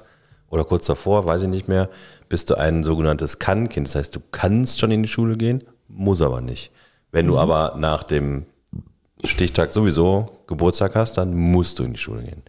oder 0.50 0.64
kurz 0.64 0.88
davor, 0.88 1.26
weiß 1.26 1.44
ich 1.44 1.48
nicht 1.48 1.68
mehr, 1.68 1.90
bist 2.32 2.50
du 2.50 2.56
ein 2.56 2.84
sogenanntes 2.84 3.40
Kannkind. 3.40 3.88
Das 3.88 3.96
heißt, 3.96 4.16
du 4.16 4.22
kannst 4.32 4.80
schon 4.80 4.90
in 4.90 5.04
die 5.04 5.10
Schule 5.10 5.36
gehen, 5.38 5.62
muss 5.90 6.22
aber 6.22 6.40
nicht. 6.42 6.72
Wenn 7.12 7.26
Mhm. 7.26 7.30
du 7.32 7.40
aber 7.40 7.76
nach 7.78 8.04
dem 8.04 8.46
Stichtag 9.24 9.72
sowieso 9.74 10.30
Geburtstag 10.48 10.96
hast, 10.96 11.18
dann 11.18 11.36
musst 11.36 11.78
du 11.78 11.84
in 11.84 11.94
die 11.94 12.00
Schule 12.00 12.24
gehen. 12.24 12.42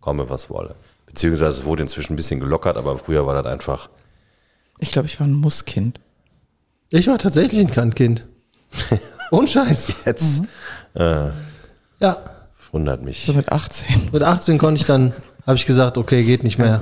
Komme, 0.00 0.30
was 0.30 0.48
wolle. 0.48 0.76
Beziehungsweise 1.06 1.58
es 1.60 1.64
wurde 1.64 1.82
inzwischen 1.82 2.12
ein 2.12 2.16
bisschen 2.16 2.38
gelockert, 2.40 2.76
aber 2.76 2.96
früher 2.98 3.26
war 3.26 3.34
das 3.42 3.52
einfach. 3.52 3.88
Ich 4.78 4.92
glaube, 4.92 5.06
ich 5.08 5.18
war 5.18 5.26
ein 5.26 5.34
Musskind. 5.34 5.98
Ich 6.90 7.08
war 7.08 7.18
tatsächlich 7.18 7.60
ein 7.60 7.70
Kantkind. 7.70 8.24
Ohne 9.32 9.48
Scheiß. 9.48 9.92
Jetzt 10.06 10.44
äh, 10.94 11.30
Ja. 11.98 12.16
wundert 12.70 13.02
mich. 13.02 13.24
So 13.26 13.32
mit 13.32 13.50
18. 13.50 14.10
Mit 14.12 14.22
18 14.22 14.58
konnte 14.58 14.80
ich 14.80 14.86
dann, 14.86 15.12
habe 15.46 15.56
ich 15.56 15.66
gesagt, 15.66 15.98
okay, 15.98 16.22
geht 16.22 16.44
nicht 16.44 16.58
mehr. 16.58 16.80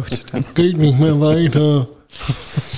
geht 0.54 0.76
nicht 0.76 0.98
mehr 0.98 1.18
weiter. 1.20 1.88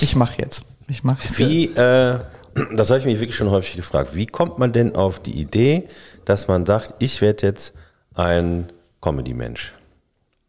Ich 0.01 0.15
mache 0.15 0.41
jetzt. 0.41 0.63
Ich 0.87 1.03
mache 1.03 1.23
jetzt. 1.23 1.39
Wie, 1.39 1.65
äh, 1.65 2.19
das 2.75 2.89
habe 2.89 2.99
ich 2.99 3.05
mich 3.05 3.19
wirklich 3.19 3.35
schon 3.35 3.49
häufig 3.49 3.75
gefragt, 3.75 4.15
wie 4.15 4.25
kommt 4.25 4.59
man 4.59 4.71
denn 4.71 4.95
auf 4.95 5.19
die 5.19 5.39
Idee, 5.39 5.87
dass 6.25 6.47
man 6.47 6.65
sagt, 6.65 6.95
ich 6.99 7.21
werde 7.21 7.47
jetzt 7.47 7.73
ein 8.15 8.71
Comedy-Mensch? 9.01 9.73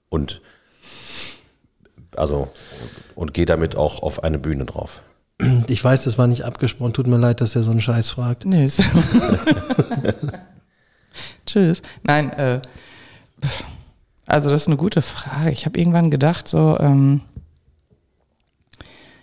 Und 0.08 0.40
also 2.16 2.48
und 3.14 3.34
gehe 3.34 3.46
damit 3.46 3.76
auch 3.76 4.02
auf 4.02 4.24
eine 4.24 4.38
Bühne 4.38 4.64
drauf. 4.64 5.02
Ich 5.68 5.84
weiß, 5.84 6.04
das 6.04 6.18
war 6.18 6.26
nicht 6.26 6.44
abgesprochen. 6.44 6.92
Tut 6.92 7.06
mir 7.06 7.16
leid, 7.16 7.40
dass 7.40 7.54
er 7.54 7.62
so 7.62 7.70
einen 7.70 7.80
Scheiß 7.80 8.10
fragt. 8.10 8.44
Nee, 8.44 8.64
ist 8.64 8.82
Tschüss. 11.46 11.80
Nein, 12.02 12.32
äh, 12.32 12.60
also 14.26 14.50
das 14.50 14.62
ist 14.62 14.68
eine 14.68 14.76
gute 14.76 15.00
Frage. 15.00 15.52
Ich 15.52 15.64
habe 15.64 15.78
irgendwann 15.78 16.10
gedacht, 16.10 16.48
so, 16.48 16.76
ähm, 16.80 17.22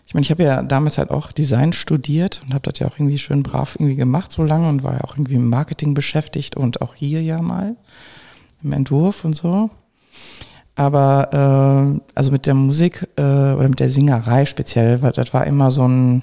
ich 0.06 0.14
meine, 0.14 0.24
ich 0.24 0.32
habe 0.32 0.44
ja 0.44 0.62
damals 0.62 0.98
halt 0.98 1.10
auch 1.10 1.32
Design 1.32 1.74
studiert 1.74 2.42
und 2.46 2.54
habe 2.54 2.70
das 2.70 2.80
ja 2.80 2.88
auch 2.88 2.98
irgendwie 2.98 3.18
schön 3.18 3.42
brav 3.42 3.76
irgendwie 3.76 3.96
gemacht 3.96 4.32
so 4.32 4.44
lange 4.44 4.70
und 4.70 4.84
war 4.84 4.94
ja 4.94 5.04
auch 5.04 5.16
irgendwie 5.16 5.36
im 5.36 5.50
Marketing 5.50 5.94
beschäftigt 5.96 6.56
und 6.56 6.82
auch 6.82 6.94
hier 6.94 7.24
ja 7.24 7.42
mal 7.42 7.76
im 8.64 8.72
Entwurf 8.72 9.26
und 9.26 9.34
so. 9.34 9.72
Aber 10.76 11.98
äh, 11.98 12.02
also 12.14 12.32
mit 12.32 12.46
der 12.46 12.54
Musik 12.54 13.08
äh, 13.16 13.22
oder 13.22 13.68
mit 13.68 13.80
der 13.80 13.90
Singerei 13.90 14.46
speziell, 14.46 15.02
weil 15.02 15.14
das 15.14 15.34
war 15.34 15.48
immer 15.48 15.72
so 15.72 15.88
ein, 15.88 16.22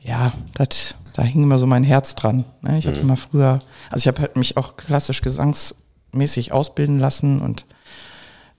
ja, 0.00 0.32
das, 0.54 0.94
da 1.14 1.22
hing 1.22 1.42
immer 1.42 1.58
so 1.58 1.66
mein 1.66 1.84
Herz 1.84 2.14
dran. 2.14 2.44
Ne? 2.60 2.78
Ich 2.78 2.86
habe 2.86 2.98
immer 2.98 3.16
früher, 3.16 3.60
also 3.90 4.02
ich 4.02 4.08
habe 4.08 4.20
halt 4.20 4.36
mich 4.36 4.56
auch 4.56 4.76
klassisch 4.76 5.22
gesangsmäßig 5.22 6.52
ausbilden 6.52 6.98
lassen 6.98 7.40
und 7.40 7.64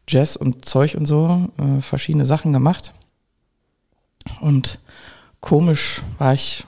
Jazz 0.08 0.36
und 0.36 0.66
Zeug 0.66 0.96
und 0.96 1.06
so, 1.06 1.48
äh, 1.58 1.80
verschiedene 1.80 2.26
Sachen 2.26 2.52
gemacht. 2.52 2.94
Und 4.42 4.80
komisch 5.40 6.02
war 6.18 6.34
ich 6.34 6.66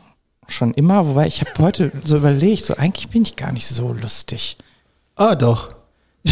schon 0.47 0.73
immer, 0.73 1.07
wobei 1.07 1.27
ich 1.27 1.41
habe 1.41 1.51
heute 1.59 1.91
so 2.03 2.17
überlegt, 2.17 2.65
so 2.65 2.75
eigentlich 2.75 3.09
bin 3.09 3.23
ich 3.23 3.35
gar 3.35 3.51
nicht 3.51 3.67
so 3.67 3.93
lustig. 3.93 4.57
Ah, 5.15 5.35
doch. 5.35 5.71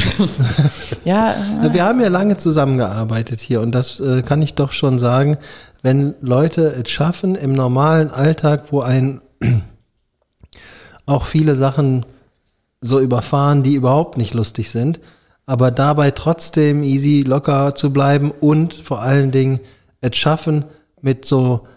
Ja, 1.05 1.35
äh, 1.63 1.73
Wir 1.73 1.83
haben 1.83 1.99
ja 2.01 2.07
lange 2.07 2.37
zusammengearbeitet 2.37 3.41
hier 3.41 3.61
und 3.61 3.73
das 3.73 3.99
äh, 3.99 4.21
kann 4.21 4.41
ich 4.41 4.55
doch 4.55 4.71
schon 4.71 4.99
sagen, 4.99 5.37
wenn 5.81 6.15
Leute 6.21 6.67
es 6.81 6.89
schaffen 6.89 7.35
im 7.35 7.53
normalen 7.53 8.09
Alltag, 8.09 8.65
wo 8.71 8.81
ein 8.81 9.21
auch 11.05 11.25
viele 11.25 11.55
Sachen 11.55 12.05
so 12.81 12.99
überfahren, 12.99 13.63
die 13.63 13.75
überhaupt 13.75 14.17
nicht 14.17 14.33
lustig 14.33 14.69
sind, 14.69 14.99
aber 15.45 15.71
dabei 15.71 16.11
trotzdem 16.11 16.83
easy, 16.83 17.21
locker 17.21 17.75
zu 17.75 17.91
bleiben 17.91 18.31
und 18.31 18.73
vor 18.73 19.01
allen 19.01 19.31
Dingen 19.31 19.59
es 20.01 20.17
schaffen 20.17 20.65
mit 21.03 21.25
so, 21.25 21.67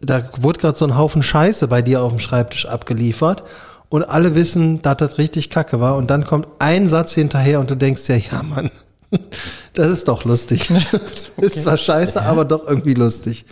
da 0.00 0.28
wurde 0.40 0.58
gerade 0.58 0.76
so 0.76 0.84
ein 0.84 0.96
Haufen 0.98 1.22
Scheiße 1.22 1.68
bei 1.68 1.82
dir 1.82 2.02
auf 2.02 2.10
dem 2.10 2.18
Schreibtisch 2.18 2.66
abgeliefert 2.66 3.44
und 3.90 4.02
alle 4.04 4.34
wissen, 4.34 4.82
dass 4.82 4.96
das 4.96 5.18
richtig 5.18 5.50
kacke 5.50 5.80
war 5.80 5.96
und 5.96 6.10
dann 6.10 6.24
kommt 6.24 6.48
ein 6.58 6.88
Satz 6.88 7.12
hinterher 7.12 7.60
und 7.60 7.70
du 7.70 7.76
denkst 7.76 8.08
ja, 8.08 8.16
ja 8.16 8.42
Mann, 8.42 8.70
das 9.74 9.88
ist 9.88 10.08
doch 10.08 10.24
lustig. 10.24 10.70
Ist 11.36 11.62
zwar 11.62 11.76
scheiße, 11.76 12.22
aber 12.22 12.44
doch 12.44 12.66
irgendwie 12.66 12.94
lustig. 12.94 13.44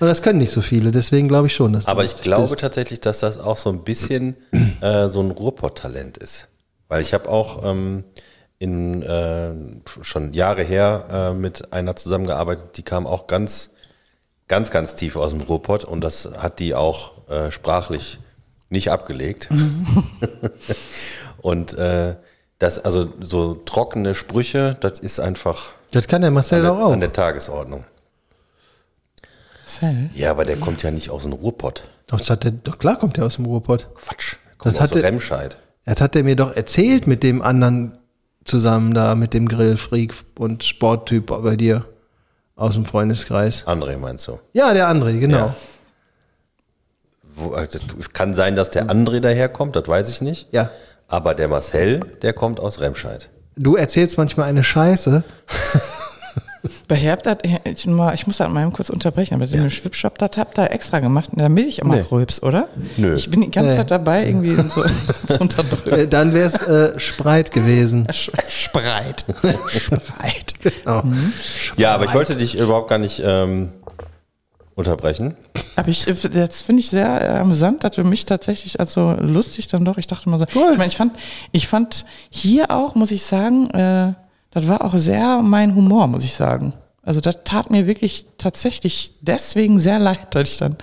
Und 0.00 0.06
das 0.06 0.22
können 0.22 0.38
nicht 0.38 0.52
so 0.52 0.60
viele, 0.60 0.92
deswegen 0.92 1.28
glaube 1.28 1.46
ich 1.46 1.54
schon, 1.54 1.72
dass 1.72 1.86
du 1.86 1.90
Aber 1.90 2.04
ich 2.04 2.16
glaube 2.16 2.42
bist. 2.42 2.58
tatsächlich, 2.58 3.00
dass 3.00 3.20
das 3.20 3.38
auch 3.38 3.56
so 3.56 3.70
ein 3.70 3.84
bisschen 3.84 4.36
äh, 4.80 5.08
so 5.08 5.20
ein 5.20 5.30
Ruhrpott-Talent 5.30 6.18
ist. 6.18 6.48
Weil 6.88 7.00
ich 7.02 7.14
habe 7.14 7.28
auch 7.28 7.64
ähm, 7.64 8.04
in 8.58 9.02
äh, 9.02 9.54
schon 10.02 10.32
Jahre 10.34 10.62
her 10.62 11.06
äh, 11.10 11.34
mit 11.34 11.72
einer 11.72 11.96
zusammengearbeitet, 11.96 12.76
die 12.76 12.82
kam 12.82 13.06
auch 13.06 13.26
ganz, 13.26 13.70
ganz, 14.48 14.70
ganz 14.70 14.96
tief 14.96 15.16
aus 15.16 15.30
dem 15.32 15.40
Ruhrpott 15.42 15.84
und 15.84 16.00
das 16.02 16.28
hat 16.38 16.58
die 16.58 16.74
auch 16.74 17.28
äh, 17.28 17.50
sprachlich 17.50 18.18
nicht 18.70 18.90
abgelegt. 18.90 19.48
und 21.42 21.74
äh, 21.74 22.16
das, 22.58 22.78
also 22.78 23.12
so 23.20 23.54
trockene 23.54 24.14
Sprüche, 24.14 24.76
das 24.80 24.98
ist 24.98 25.20
einfach 25.20 25.66
Das 25.90 26.06
kann 26.08 26.22
der 26.22 26.30
Marcel 26.30 26.62
der, 26.62 26.72
auch. 26.72 26.90
an 26.92 27.00
der 27.00 27.12
Tagesordnung. 27.12 27.84
Marcel, 29.64 30.10
Ja, 30.14 30.30
aber 30.30 30.44
der 30.44 30.56
kommt 30.56 30.82
ja 30.82 30.90
nicht 30.90 31.10
aus 31.10 31.22
dem 31.24 31.32
Ruhrpott. 31.34 31.84
Doch, 32.08 32.18
das 32.18 32.30
hat 32.30 32.44
der, 32.44 32.52
doch 32.52 32.78
klar 32.78 32.98
kommt 32.98 33.16
der 33.16 33.26
aus 33.26 33.36
dem 33.36 33.44
Ruhrpott. 33.46 33.88
Quatsch. 33.94 34.36
Der 34.46 34.56
kommt 34.56 34.74
Das 34.74 34.82
aus 34.82 34.90
hatte- 34.90 35.02
Remscheid. 35.02 35.56
Das 35.84 36.00
hat 36.02 36.16
er 36.16 36.22
mir 36.22 36.36
doch 36.36 36.54
erzählt 36.54 37.06
mit 37.06 37.22
dem 37.22 37.40
anderen 37.40 37.96
zusammen 38.44 38.92
da, 38.92 39.14
mit 39.14 39.32
dem 39.32 39.48
Grillfreak 39.48 40.14
und 40.38 40.62
Sporttyp 40.64 41.26
bei 41.26 41.56
dir 41.56 41.86
aus 42.58 42.74
dem 42.74 42.84
Freundeskreis. 42.84 43.66
André 43.66 43.96
meinst 43.96 44.26
du? 44.26 44.38
Ja, 44.52 44.74
der 44.74 44.88
André, 44.88 45.18
genau. 45.18 45.36
Ja. 45.38 45.54
Wo, 47.22 47.54
äh, 47.54 47.68
das 47.68 48.12
kann 48.12 48.34
sein, 48.34 48.56
dass 48.56 48.68
der 48.70 48.86
André 48.88 49.20
daherkommt, 49.20 49.76
das 49.76 49.86
weiß 49.86 50.08
ich 50.08 50.20
nicht. 50.20 50.48
Ja. 50.52 50.70
Aber 51.06 51.34
der 51.34 51.48
Marcel, 51.48 52.00
der 52.20 52.32
kommt 52.32 52.60
aus 52.60 52.80
Remscheid. 52.80 53.30
Du 53.56 53.76
erzählst 53.76 54.18
manchmal 54.18 54.48
eine 54.48 54.64
Scheiße. 54.64 55.22
Bei 56.88 56.96
Herb, 56.96 57.22
dat, 57.22 57.42
ich, 57.64 57.86
mal, 57.86 58.14
ich 58.14 58.26
muss 58.26 58.38
da 58.38 58.48
mal 58.48 58.68
kurz 58.70 58.90
unterbrechen, 58.90 59.34
aber 59.34 59.46
den 59.46 59.70
Schwipschop, 59.70 60.18
das 60.18 60.30
habt 60.36 60.58
ihr 60.58 60.70
extra 60.70 60.98
gemacht, 61.00 61.30
damit 61.34 61.66
ich 61.66 61.78
immer 61.78 61.96
Nee. 61.96 62.04
rülps, 62.10 62.42
oder? 62.42 62.68
Nö. 62.96 63.14
Ich 63.14 63.30
bin 63.30 63.40
die 63.42 63.50
ganze 63.50 63.70
Nee. 63.70 63.76
Zeit 63.76 63.90
dabei, 63.90 64.26
irgendwie 64.26 64.56
so 64.56 64.84
zu 65.34 65.40
unterdrücken. 65.40 65.90
Äh, 65.90 66.08
Dann 66.08 66.34
wäre 66.34 66.46
es 66.48 66.60
äh, 66.62 66.98
Spreit 66.98 67.52
gewesen. 67.52 68.06
Sch- 68.08 68.30
Spreit. 68.50 69.24
Spreit. 69.68 70.54
Genau. 70.84 71.02
Ja, 71.76 71.94
aber 71.94 72.06
ich 72.06 72.14
wollte 72.14 72.34
dich 72.34 72.58
überhaupt 72.58 72.90
gar 72.90 72.98
nicht 72.98 73.22
ähm, 73.24 73.70
unterbrechen. 74.74 75.36
Aber 75.76 75.88
ich, 75.88 76.04
das 76.04 76.62
finde 76.62 76.80
ich 76.80 76.90
sehr 76.90 77.20
äh, 77.20 77.38
amüsant, 77.38 77.84
dass 77.84 77.92
du 77.96 78.02
mich 78.04 78.24
tatsächlich, 78.26 78.80
also 78.80 79.16
lustig 79.20 79.68
dann 79.68 79.84
doch, 79.84 79.98
ich 79.98 80.06
dachte 80.08 80.28
mal 80.28 80.38
so, 80.38 80.44
ich 80.46 80.54
meine, 80.54 80.86
ich 80.86 80.96
fand, 80.96 81.12
ich 81.52 81.68
fand 81.68 82.04
hier 82.30 82.70
auch, 82.72 82.94
muss 82.96 83.12
ich 83.12 83.22
sagen, 83.22 83.70
äh, 83.70 84.14
das 84.60 84.68
war 84.68 84.84
auch 84.84 84.96
sehr 84.96 85.40
mein 85.42 85.74
Humor, 85.74 86.06
muss 86.06 86.24
ich 86.24 86.34
sagen. 86.34 86.72
Also 87.02 87.20
das 87.20 87.38
tat 87.44 87.70
mir 87.70 87.86
wirklich 87.86 88.26
tatsächlich 88.36 89.12
deswegen 89.22 89.78
sehr 89.80 89.98
leid, 89.98 90.34
dass 90.34 90.50
ich 90.50 90.56
dann 90.58 90.76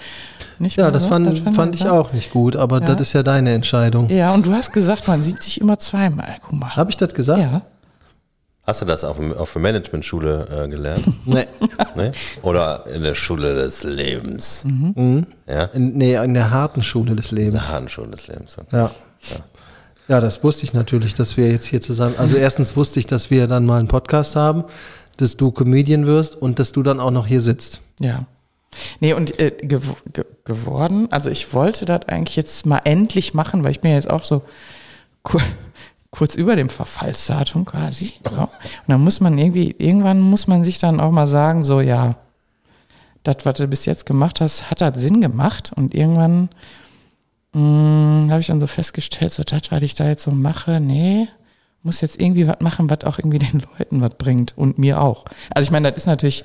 nicht 0.58 0.78
Ja, 0.78 0.86
mehr 0.86 0.92
das 0.92 1.04
so- 1.04 1.10
fand, 1.10 1.56
fand 1.56 1.76
ich 1.76 1.88
auch 1.88 2.14
nicht 2.14 2.32
gut, 2.32 2.56
aber 2.56 2.80
Ja. 2.82 2.88
das 2.96 3.02
ist 3.02 3.14
ja 3.14 3.22
deine 3.24 3.54
Entscheidung. 3.54 4.10
Ja, 4.10 4.34
und 4.34 4.46
du 4.46 4.54
hast 4.54 4.72
gesagt, 4.74 5.08
man 5.08 5.22
sieht 5.22 5.44
sich 5.44 5.62
immer 5.62 5.78
zweimal. 5.78 6.38
Guck 6.42 6.54
mal. 6.60 6.76
Habe 6.76 6.90
ich 6.90 6.98
das 6.98 7.14
gesagt? 7.14 7.42
Ja. 7.42 7.62
Hast 8.66 8.82
du 8.82 8.86
das 8.86 9.04
auf, 9.04 9.18
auf 9.38 9.54
der 9.54 9.62
Managementschule 9.62 10.64
äh, 10.66 10.68
gelernt? 10.70 11.06
Nee. 11.26 11.46
ne? 11.96 12.12
Oder 12.42 12.86
in 12.92 13.04
der 13.04 13.14
Schule 13.14 13.54
des 13.54 13.84
Lebens? 13.84 14.64
Mhm. 14.66 15.28
Ja? 15.48 15.66
In, 15.66 15.94
nee, 15.98 16.16
in 16.16 16.34
der 16.34 16.50
harten 16.50 16.82
Schule 16.82 17.16
des 17.16 17.32
In 17.32 17.36
der 17.36 17.46
Lebens. 17.46 17.72
harten 17.72 17.88
Schule 17.90 18.08
des 18.10 18.28
Lebens. 18.28 18.58
Okay. 18.58 18.76
Ja. 18.76 18.92
Ja, 19.30 19.36
das 20.08 20.44
wusste 20.44 20.64
ich 20.64 20.74
natürlich, 20.74 21.16
dass 21.16 21.38
wir 21.38 21.52
jetzt 21.52 21.66
hier 21.66 21.82
zusammen. 21.82 22.16
Also 22.18 22.38
erstens 22.38 22.76
wusste 22.76 23.00
ich, 23.00 23.08
dass 23.08 23.32
wir 23.32 23.48
dann 23.48 23.66
mal 23.66 23.80
einen 23.80 23.88
Podcast 23.88 24.36
haben, 24.36 24.64
dass 25.18 25.38
du 25.38 25.52
Comedian 25.52 26.06
wirst 26.06 26.36
und 26.36 26.60
dass 26.60 26.72
du 26.72 26.84
dann 26.84 27.00
auch 27.00 27.12
noch 27.12 27.28
hier 27.28 27.42
sitzt. 27.42 27.82
Ja. 28.00 28.26
Nee, 29.00 29.14
und 29.14 29.40
äh, 29.40 29.52
gew 29.52 29.96
ge 30.12 30.26
geworden, 30.44 31.08
also 31.10 31.30
ich 31.30 31.54
wollte 31.54 31.86
das 31.86 32.08
eigentlich 32.08 32.36
jetzt 32.36 32.66
mal 32.66 32.82
endlich 32.84 33.34
machen, 33.34 33.64
weil 33.64 33.72
ich 33.72 33.80
ja 33.84 33.92
jetzt 33.92 34.10
auch 34.10 34.24
so 34.24 34.44
kur 35.24 35.42
kurz 36.12 36.36
über 36.36 36.56
dem 36.56 36.70
Verfallsdatum 36.70 37.66
quasi. 37.66 38.14
Ja. 38.32 38.44
Und 38.44 38.50
dann 38.88 39.02
muss 39.02 39.20
man 39.20 39.38
irgendwie, 39.38 39.76
irgendwann 39.78 40.22
muss 40.22 40.48
man 40.48 40.64
sich 40.64 40.80
dann 40.80 41.02
auch 41.02 41.12
mal 41.12 41.28
sagen, 41.28 41.64
so 41.64 41.82
ja, 41.82 42.16
das, 43.24 43.38
was 43.44 43.58
du 43.58 43.68
bis 43.68 43.86
jetzt 43.86 44.06
gemacht 44.06 44.40
hast, 44.40 44.70
hat 44.72 44.82
das 44.82 44.98
Sinn 44.98 45.20
gemacht. 45.20 45.72
Und 45.76 45.94
irgendwann 45.94 46.50
habe 47.56 48.42
ich 48.42 48.48
dann 48.48 48.60
so 48.60 48.68
festgestellt, 48.68 49.32
so 49.32 49.44
das, 49.44 49.72
was 49.72 49.82
ich 49.82 49.96
da 49.96 50.08
jetzt 50.08 50.24
so 50.24 50.32
mache, 50.32 50.80
nee, 50.80 51.28
muss 51.84 52.02
jetzt 52.02 52.20
irgendwie 52.20 52.48
was 52.48 52.60
machen, 52.60 52.90
was 52.90 53.04
auch 53.04 53.20
irgendwie 53.20 53.38
den 53.52 53.64
Leuten 53.78 54.02
was 54.02 54.16
bringt 54.18 54.58
und 54.58 54.78
mir 54.78 55.02
auch. 55.02 55.26
Also 55.54 55.66
ich 55.66 55.72
meine, 55.72 55.92
das 55.92 56.04
ist 56.04 56.08
natürlich 56.08 56.44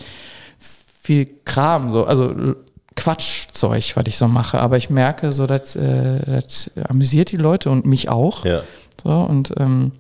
viel 0.59 1.29
Kram, 1.45 1.91
so, 1.91 2.05
also 2.05 2.55
Quatschzeug, 2.95 3.97
was 3.97 4.05
ich 4.07 4.17
so 4.19 4.29
mache, 4.29 4.61
aber 4.61 4.77
ich 4.77 4.91
merke 4.91 5.33
so, 5.33 5.47
das, 5.47 5.75
äh, 5.75 6.21
das 6.27 6.71
amüsiert 6.89 7.33
die 7.33 7.39
Leute 7.39 7.71
und 7.71 7.87
mich 7.87 8.09
auch. 8.09 8.45
Ja. 8.45 8.63
So, 9.03 9.11
und, 9.11 9.55
ähm, 9.59 9.93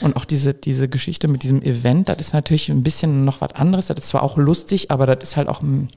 und 0.00 0.16
auch 0.16 0.24
diese, 0.24 0.54
diese 0.54 0.88
Geschichte 0.88 1.28
mit 1.28 1.42
diesem 1.42 1.62
Event, 1.62 2.08
das 2.08 2.18
ist 2.18 2.32
natürlich 2.32 2.70
ein 2.70 2.82
bisschen 2.82 3.24
noch 3.24 3.40
was 3.40 3.52
anderes. 3.52 3.86
Das 3.86 3.98
ist 3.98 4.08
zwar 4.08 4.22
auch 4.22 4.36
lustig, 4.36 4.90
aber 4.90 5.06
das 5.06 5.28
ist 5.28 5.36
halt 5.36 5.48
auch 5.48 5.62
ein 5.62 5.90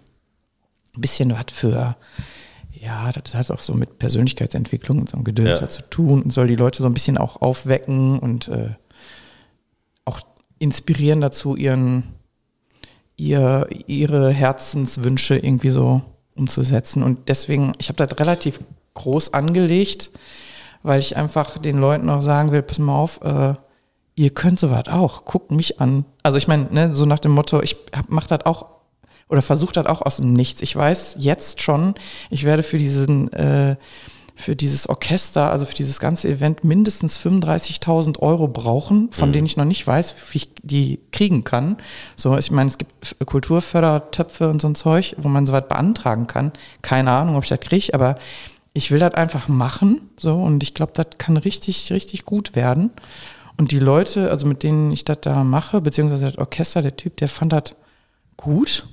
bisschen 0.98 1.32
was 1.32 1.46
für, 1.52 1.96
ja, 2.86 3.12
das 3.12 3.34
hat 3.34 3.50
auch 3.52 3.60
so 3.60 3.74
mit 3.74 3.98
Persönlichkeitsentwicklung 4.00 5.00
und 5.00 5.10
so 5.10 5.16
einem 5.18 5.24
Gedöns 5.24 5.50
Ja. 5.50 5.62
halt 5.62 5.72
zu 5.72 5.82
tun 5.90 6.22
und 6.22 6.32
soll 6.32 6.48
die 6.48 6.56
Leute 6.56 6.82
so 6.82 6.88
ein 6.88 6.94
bisschen 6.94 7.18
auch 7.18 7.42
aufwecken 7.42 8.20
und 8.20 8.48
äh, 8.48 8.70
auch 10.06 10.20
inspirieren 10.60 11.22
dazu, 11.22 11.56
ihren, 11.56 12.14
ihr, 13.18 13.68
ihre 13.88 14.32
Herzenswünsche 14.32 15.38
irgendwie 15.38 15.70
so 15.70 16.02
umzusetzen. 16.36 17.02
Und 17.04 17.30
deswegen, 17.30 17.74
ich 17.80 17.90
habe 17.90 18.06
das 18.06 18.20
relativ 18.20 18.60
groß 18.94 19.34
angelegt, 19.34 20.12
weil 20.84 21.00
ich 21.00 21.18
einfach 21.18 21.58
den 21.58 21.78
Leuten 21.80 22.10
auch 22.10 22.22
sagen 22.22 22.52
will, 22.52 22.62
pass 22.62 22.80
mal 22.80 22.96
auf, 22.96 23.22
äh, 23.24 23.54
ihr 24.16 24.30
könnt 24.30 24.60
sowas 24.60 24.88
auch, 24.90 25.26
guckt 25.26 25.52
mich 25.52 25.82
an. 25.82 26.06
Also 26.24 26.38
ich 26.38 26.48
meine, 26.48 26.66
ne, 26.72 26.94
so 26.94 27.06
nach 27.06 27.20
dem 27.20 27.32
Motto, 27.32 27.62
ich 27.62 27.76
hab- 27.96 28.10
mach 28.10 28.28
das 28.28 28.46
auch 28.46 28.68
oder 29.30 29.42
versuche 29.42 29.74
das 29.74 29.86
auch 29.88 30.02
aus 30.02 30.18
dem 30.18 30.34
Nichts. 30.34 30.62
Ich 30.62 30.76
weiß 30.76 31.16
jetzt 31.20 31.62
schon, 31.62 31.96
ich 32.30 32.44
werde 32.44 32.64
für 32.64 32.78
diesen 32.78 33.32
äh, 33.34 33.76
für 34.36 34.56
dieses 34.56 34.90
Orchester, 34.90 35.50
also 35.50 35.66
für 35.66 35.76
dieses 35.76 36.00
ganze 36.00 36.28
Event 36.28 36.64
mindestens 36.64 37.18
35.000 37.18 38.20
Euro 38.20 38.50
brauchen, 38.50 39.10
von 39.12 39.32
denen 39.32 39.46
ich 39.46 39.56
noch 39.56 39.66
nicht 39.66 39.88
weiß, 39.88 40.14
wie 40.32 40.38
ich 40.38 40.50
die 40.62 41.00
kriegen 41.12 41.46
kann. 41.46 41.78
So, 42.18 42.38
ich 42.38 42.52
meine, 42.52 42.70
es 42.70 42.78
gibt 42.78 43.16
Kulturfördertöpfe 43.26 44.50
und 44.50 44.62
so 44.62 44.68
ein 44.68 44.76
Zeug, 44.76 45.16
wo 45.18 45.30
man 45.30 45.48
sowas 45.48 45.64
beantragen 45.70 46.28
kann. 46.28 46.52
Keine 46.82 47.12
Ahnung, 47.12 47.38
ob 47.38 47.44
ich 47.44 47.50
das 47.50 47.62
kriege, 47.62 47.94
aber 47.94 48.16
ich 48.74 48.92
will 48.92 49.00
das 49.00 49.14
einfach 49.14 49.48
machen. 49.48 50.10
So, 50.18 50.36
und 50.36 50.62
ich 50.64 50.74
glaube, 50.74 50.92
das 50.94 51.08
kann 51.18 51.38
richtig, 51.38 51.92
richtig 51.94 52.26
gut 52.26 52.56
werden. 52.56 52.92
Und 53.58 53.72
die 53.72 53.80
Leute, 53.80 54.30
also 54.30 54.46
mit 54.48 54.64
denen 54.64 54.92
ich 54.92 55.06
das 55.06 55.20
da 55.22 55.46
mache, 55.46 55.80
beziehungsweise 55.80 56.32
das 56.32 56.38
Orchester, 56.38 56.82
der 56.82 56.98
Typ, 56.98 57.16
der 57.18 57.30
fand 57.30 57.54
das 57.54 57.74
gut. 58.36 58.86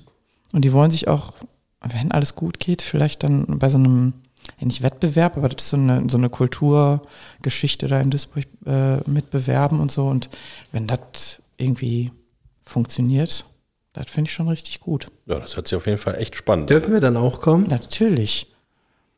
Und 0.52 0.64
die 0.64 0.72
wollen 0.72 0.90
sich 0.90 1.08
auch, 1.08 1.34
wenn 1.80 2.12
alles 2.12 2.34
gut 2.34 2.58
geht, 2.58 2.82
vielleicht 2.82 3.22
dann 3.22 3.58
bei 3.58 3.68
so 3.68 3.78
einem, 3.78 4.12
ja, 4.60 4.66
nicht 4.66 4.82
Wettbewerb, 4.82 5.36
aber 5.36 5.48
das 5.48 5.64
ist 5.64 5.70
so 5.70 5.76
eine, 5.76 6.08
so 6.08 6.18
eine 6.18 6.28
Kulturgeschichte 6.28 7.86
da 7.88 8.00
in 8.00 8.10
Duisburg 8.10 8.44
äh, 8.66 8.98
mitbewerben 9.08 9.80
und 9.80 9.90
so. 9.90 10.06
Und 10.06 10.28
wenn 10.72 10.86
das 10.86 11.40
irgendwie 11.56 12.12
funktioniert, 12.62 13.46
das 13.92 14.06
finde 14.10 14.28
ich 14.28 14.34
schon 14.34 14.48
richtig 14.48 14.80
gut. 14.80 15.06
ja, 15.26 15.38
das 15.38 15.56
hört 15.56 15.68
sich 15.68 15.76
auf 15.76 15.86
jeden 15.86 15.98
Fall 15.98 16.16
echt 16.16 16.36
spannend 16.36 16.70
an. 16.70 16.76
Dürfen 16.78 16.92
wir 16.92 17.00
dann 17.00 17.16
auch 17.16 17.40
kommen? 17.40 17.66
Natürlich. 17.68 18.46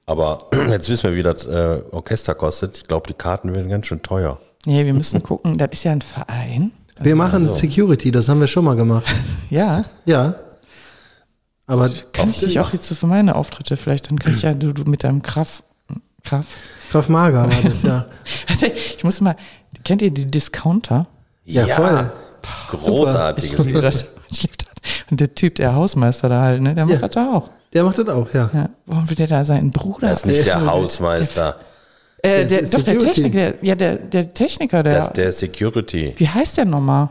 Aber 0.06 0.48
jetzt 0.68 0.88
wissen 0.88 1.10
wir, 1.10 1.16
wie 1.16 1.22
das 1.22 1.46
äh, 1.46 1.80
Orchester 1.92 2.34
kostet. 2.34 2.76
Ich 2.78 2.84
glaube, 2.84 3.06
die 3.06 3.14
Karten 3.14 3.54
werden 3.54 3.68
ganz 3.68 3.86
schön 3.86 4.02
teuer. 4.02 4.38
Nee, 4.66 4.84
wir 4.84 4.94
müssen 4.94 5.22
gucken, 5.22 5.56
das 5.58 5.70
ist 5.72 5.84
ja 5.84 5.92
ein 5.92 6.02
Verein. 6.02 6.72
Wir 7.00 7.16
machen 7.16 7.46
Security, 7.46 8.12
das 8.12 8.28
haben 8.28 8.40
wir 8.40 8.46
schon 8.46 8.64
mal 8.64 8.76
gemacht. 8.76 9.06
Ja, 9.50 9.84
Ja. 10.06 10.36
Aber 11.66 11.90
kann 12.12 12.30
ich 12.30 12.40
dich 12.40 12.60
auch 12.60 12.72
jetzt 12.72 12.86
so 12.86 12.94
für 12.94 13.06
meine 13.06 13.34
Auftritte 13.36 13.76
vielleicht, 13.76 14.10
dann 14.10 14.18
kann 14.18 14.32
ich 14.34 14.42
ja 14.42 14.52
du, 14.54 14.72
du 14.72 14.84
mit 14.84 15.02
deinem 15.04 15.22
Kraft, 15.22 15.64
Kraft. 16.22 16.48
Graf 16.90 17.08
Mager 17.08 17.42
war 17.50 17.62
das 17.68 17.82
ja. 17.82 18.06
Also 18.48 18.66
ich 18.66 19.02
muss 19.04 19.20
mal, 19.20 19.36
kennt 19.84 20.02
ihr 20.02 20.10
die 20.10 20.26
Discounter? 20.30 21.06
Ja, 21.44 21.64
voll. 21.66 22.10
Großartiges 22.70 23.58
Ich. 23.66 23.74
Ich 23.74 23.80
das. 23.80 24.04
Und 25.10 25.20
der 25.20 25.34
Typ, 25.34 25.54
der 25.54 25.74
Hausmeister 25.74 26.28
da 26.28 26.42
halt, 26.42 26.60
ne, 26.62 26.74
der 26.74 26.84
macht 26.84 26.94
Ja. 26.94 27.00
das 27.00 27.10
da 27.14 27.32
auch. 27.32 27.50
Der 27.72 27.82
macht 27.84 27.98
das 27.98 28.08
auch, 28.08 28.32
ja. 28.34 28.50
Ja. 28.52 28.68
Warum 28.86 29.08
will 29.08 29.16
der 29.16 29.26
da 29.26 29.44
seinen 29.44 29.70
Bruder? 29.70 30.08
Das 30.08 30.20
ist 30.20 30.26
nicht 30.26 30.46
der 30.46 30.60
so- 30.60 30.66
Hausmeister. 30.66 31.56
Äh, 32.22 32.42
Das 32.42 32.48
der, 32.50 32.60
ist 32.60 32.74
doch, 32.74 32.82
der. 32.82 32.98
Techniker, 32.98 33.30
der, 33.52 33.54
ja, 33.62 33.74
der, 33.74 33.96
der 33.96 34.32
Techniker, 34.32 34.82
der, 34.82 34.94
Das 34.94 35.06
ist 35.08 35.16
der 35.16 35.32
Security. 35.32 36.14
wie 36.16 36.28
heißt 36.28 36.56
der 36.58 36.64
nochmal? 36.66 37.10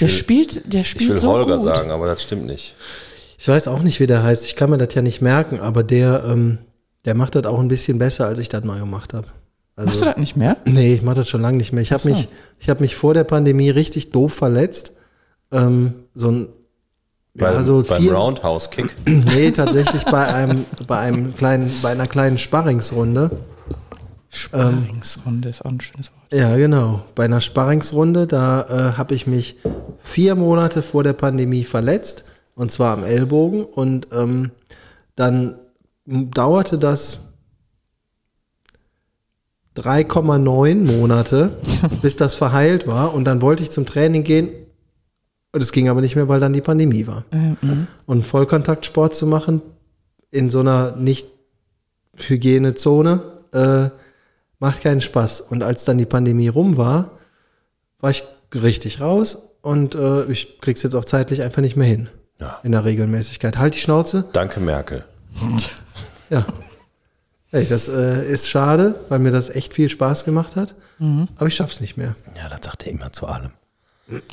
Der 0.00 0.08
spielt, 0.08 0.72
der 0.72 0.82
Ich 0.82 0.90
spielt 0.90 1.10
will 1.10 1.16
so 1.16 1.32
Holger 1.32 1.54
gut. 1.56 1.64
sagen, 1.64 1.90
aber 1.90 2.06
das 2.06 2.22
stimmt 2.22 2.46
nicht. 2.46 2.74
Ich 3.38 3.46
weiß 3.46 3.68
auch 3.68 3.82
nicht, 3.82 4.00
wie 4.00 4.08
der 4.08 4.24
heißt. 4.24 4.44
Ich 4.44 4.56
kann 4.56 4.68
mir 4.68 4.78
das 4.78 4.92
ja 4.94 5.00
nicht 5.00 5.22
merken, 5.22 5.60
aber 5.60 5.84
der, 5.84 6.24
ähm, 6.26 6.58
der 7.04 7.14
macht 7.14 7.36
das 7.36 7.46
auch 7.46 7.60
ein 7.60 7.68
bisschen 7.68 7.98
besser, 7.98 8.26
als 8.26 8.40
ich 8.40 8.48
das 8.48 8.64
mal 8.64 8.80
gemacht 8.80 9.14
habe. 9.14 9.28
Also, 9.76 9.86
Machst 9.86 10.02
du 10.02 10.04
das 10.06 10.16
nicht 10.16 10.36
mehr? 10.36 10.56
Nee, 10.64 10.94
ich 10.94 11.02
mache 11.02 11.14
das 11.16 11.28
schon 11.28 11.40
lange 11.40 11.56
nicht 11.56 11.72
mehr. 11.72 11.82
Ich 11.82 11.92
habe 11.92 12.02
so. 12.02 12.08
mich, 12.08 12.28
ich 12.58 12.68
habe 12.68 12.80
mich 12.80 12.96
vor 12.96 13.14
der 13.14 13.22
Pandemie 13.22 13.70
richtig 13.70 14.10
doof 14.10 14.34
verletzt. 14.34 14.92
Ähm, 15.52 15.94
so 16.14 16.32
ein, 16.32 16.48
ja, 17.34 17.52
Beim, 17.52 17.64
so 17.64 17.84
beim 17.88 18.02
vier, 18.02 18.12
Roundhouse-Kick. 18.12 18.96
nee, 19.06 19.52
tatsächlich 19.52 20.04
bei 20.04 20.26
einem, 20.26 20.64
bei 20.88 20.98
einem 20.98 21.32
kleinen, 21.36 21.70
bei 21.80 21.90
einer 21.90 22.08
kleinen 22.08 22.38
Sparringsrunde. 22.38 23.30
Sparringsrunde 24.30 25.48
ist 25.48 25.64
auch 25.64 25.70
ein 25.70 25.80
schönes 25.80 26.10
Wort. 26.10 26.32
Ja, 26.32 26.56
genau. 26.56 27.04
Bei 27.14 27.26
einer 27.26 27.40
Sparringsrunde, 27.40 28.26
da 28.26 28.62
äh, 28.62 28.98
habe 28.98 29.14
ich 29.14 29.28
mich 29.28 29.56
vier 30.02 30.34
Monate 30.34 30.82
vor 30.82 31.04
der 31.04 31.12
Pandemie 31.12 31.62
verletzt, 31.62 32.24
und 32.58 32.72
zwar 32.72 32.92
am 32.92 33.04
Ellbogen. 33.04 33.64
Und 33.64 34.08
ähm, 34.12 34.50
dann 35.16 35.54
dauerte 36.04 36.76
das 36.76 37.20
3,9 39.76 40.98
Monate, 40.98 41.52
bis 42.02 42.16
das 42.16 42.34
verheilt 42.34 42.86
war. 42.86 43.14
Und 43.14 43.24
dann 43.24 43.40
wollte 43.40 43.62
ich 43.62 43.70
zum 43.70 43.86
Training 43.86 44.24
gehen. 44.24 44.50
Und 45.52 45.62
es 45.62 45.72
ging 45.72 45.88
aber 45.88 46.02
nicht 46.02 46.16
mehr, 46.16 46.28
weil 46.28 46.40
dann 46.40 46.52
die 46.52 46.60
Pandemie 46.60 47.06
war. 47.06 47.24
Und 48.04 48.26
Vollkontaktsport 48.26 49.14
zu 49.14 49.26
machen 49.26 49.62
in 50.30 50.50
so 50.50 50.60
einer 50.60 50.94
nicht 50.96 51.28
Hygienezone 52.16 53.22
äh, 53.52 53.88
macht 54.58 54.82
keinen 54.82 55.00
Spaß. 55.00 55.40
Und 55.42 55.62
als 55.62 55.84
dann 55.84 55.96
die 55.96 56.06
Pandemie 56.06 56.48
rum 56.48 56.76
war, 56.76 57.12
war 58.00 58.10
ich 58.10 58.24
richtig 58.54 59.00
raus 59.00 59.48
und 59.62 59.94
äh, 59.94 60.24
ich 60.30 60.60
krieg's 60.60 60.82
jetzt 60.82 60.94
auch 60.94 61.04
zeitlich 61.04 61.42
einfach 61.42 61.62
nicht 61.62 61.76
mehr 61.76 61.86
hin. 61.86 62.08
Ja. 62.40 62.60
In 62.62 62.72
der 62.72 62.84
Regelmäßigkeit. 62.84 63.58
Halt 63.58 63.74
die 63.74 63.80
Schnauze. 63.80 64.24
Danke, 64.32 64.60
Merkel. 64.60 65.04
Ja. 66.30 66.44
Hey, 67.50 67.66
das 67.66 67.88
äh, 67.88 68.30
ist 68.30 68.50
schade, 68.50 68.94
weil 69.08 69.18
mir 69.18 69.30
das 69.30 69.48
echt 69.48 69.72
viel 69.72 69.88
Spaß 69.88 70.26
gemacht 70.26 70.56
hat. 70.56 70.74
Aber 71.36 71.46
ich 71.46 71.54
schaff's 71.54 71.80
nicht 71.80 71.96
mehr. 71.96 72.16
Ja, 72.36 72.50
das 72.50 72.60
sagt 72.64 72.84
er 72.84 72.92
immer 72.92 73.10
zu 73.14 73.26
allem. 73.26 73.52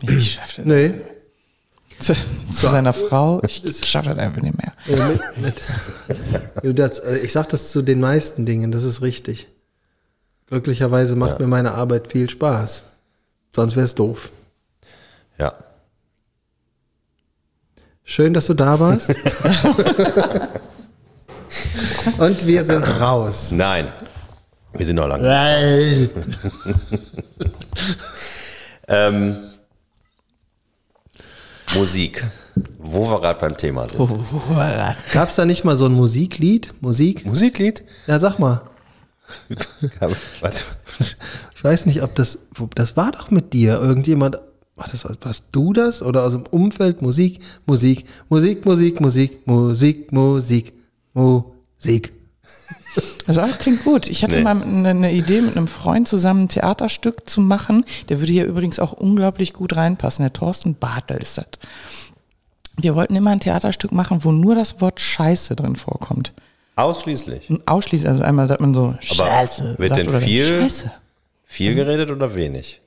Ich 0.02 0.34
schaffe 0.34 0.64
das. 0.64 0.66
Nee. 0.66 0.94
Zu, 2.00 2.14
zu 2.14 2.68
seiner 2.68 2.92
Frau, 2.92 3.42
ich 3.46 3.62
schaffe 3.88 4.10
das 4.10 4.18
einfach 4.18 4.42
nicht 4.42 4.58
mehr. 4.58 4.74
Äh, 4.88 5.08
mit, 5.08 5.22
mit, 5.38 5.64
Du, 6.62 6.74
das, 6.74 7.00
äh, 7.00 7.20
ich 7.20 7.32
sag 7.32 7.48
das 7.48 7.72
zu 7.72 7.82
den 7.82 8.02
meisten 8.02 8.46
Dingen, 8.46 8.74
das 8.74 8.84
ist 8.84 9.02
richtig. 9.02 9.48
Glücklicherweise 10.48 11.16
macht 11.16 11.40
mir 11.40 11.48
meine 11.48 11.72
Arbeit 11.76 12.12
viel 12.12 12.30
Spaß. 12.30 12.84
Sonst 13.56 13.78
wäre 13.78 13.86
es 13.86 13.96
doof. 13.96 14.34
Ja. 15.38 15.54
Schön, 18.06 18.34
dass 18.34 18.46
du 18.46 18.54
da 18.54 18.80
warst. 18.80 19.10
Und 22.20 22.46
wir 22.46 22.64
sind 22.64 22.84
raus. 22.84 23.52
Nein. 23.52 23.88
Wir 24.74 24.86
sind 24.86 24.96
noch 24.98 25.08
lange. 25.08 25.28
Nein. 25.28 26.10
Ähm, 28.88 29.38
Musik. 31.74 32.24
Wo 32.78 33.10
wir 33.10 33.20
gerade 33.20 33.40
beim 33.40 33.58
Thema 33.58 33.88
sind. 33.88 34.00
Gab 35.12 35.30
es 35.30 35.36
da 35.36 35.46
nicht 35.46 35.66
mal 35.66 35.76
so 35.76 35.86
ein 35.86 35.92
Musiklied? 35.92 36.74
Musik? 36.82 37.26
Musiklied? 37.26 37.84
Ja, 38.06 38.20
sag 38.20 38.38
mal. 38.38 38.62
Was? 40.42 40.64
Ich 41.56 41.64
weiß 41.64 41.88
nicht, 41.88 42.04
ob 42.04 42.14
das, 42.14 42.40
das 42.76 42.96
war 42.96 43.12
doch 43.12 43.32
mit 43.32 43.54
dir. 43.54 43.80
Irgendjemand, 43.80 44.38
war 44.76 44.88
das, 44.92 45.06
warst 45.22 45.46
du 45.52 45.74
das? 45.74 46.02
Oder 46.02 46.24
aus 46.24 46.34
dem 46.34 46.44
Umfeld 46.44 47.02
Musik, 47.02 47.40
Musik, 47.66 48.06
Musik, 48.30 48.66
Musik, 48.66 49.00
Musik, 49.02 49.48
Musik, 49.48 50.12
Musik, 50.12 50.74
Musik. 51.14 52.12
Also 53.28 53.42
ah, 53.42 53.50
klingt 53.60 53.84
gut. 53.84 54.08
Ich 54.08 54.24
hatte 54.24 54.38
Nee. 54.38 54.44
mal 54.44 54.62
eine, 54.62 54.90
eine 54.90 55.12
Idee 55.12 55.42
mit 55.42 55.58
einem 55.58 55.68
Freund 55.68 56.08
zusammen 56.08 56.44
ein 56.44 56.48
Theaterstück 56.48 57.28
zu 57.28 57.42
machen. 57.42 57.84
Der 58.08 58.22
würde 58.22 58.32
hier 58.32 58.46
übrigens 58.46 58.80
auch 58.80 58.94
unglaublich 58.94 59.52
gut 59.52 59.76
reinpassen. 59.76 60.24
Der 60.24 60.32
Thorsten 60.32 60.76
Bartel 60.76 61.18
ist 61.18 61.38
das. 61.38 61.48
Wir 62.78 62.96
wollten 62.96 63.16
immer 63.16 63.32
ein 63.32 63.40
Theaterstück 63.42 63.92
machen, 63.92 64.24
wo 64.24 64.32
nur 64.32 64.56
das 64.56 64.80
Wort 64.80 65.02
Scheiße 65.02 65.56
drin 65.58 65.76
vorkommt. 65.76 66.32
Ausschließlich. 66.76 67.50
Ausschließlich, 67.66 68.08
also 68.10 68.24
einmal 68.24 68.48
sagt 68.48 68.62
man 68.62 68.74
so 68.74 68.86
Aber 68.90 68.98
Scheiße. 69.02 69.76
wird 69.78 69.90
sagt 69.90 70.02
denn 70.02 70.10
oder 70.10 70.20
viel- 70.22 70.46
Scheiße. 70.46 70.92
Viel 71.46 71.76
geredet 71.76 72.12
oder 72.12 72.34
wenig? 72.36 72.80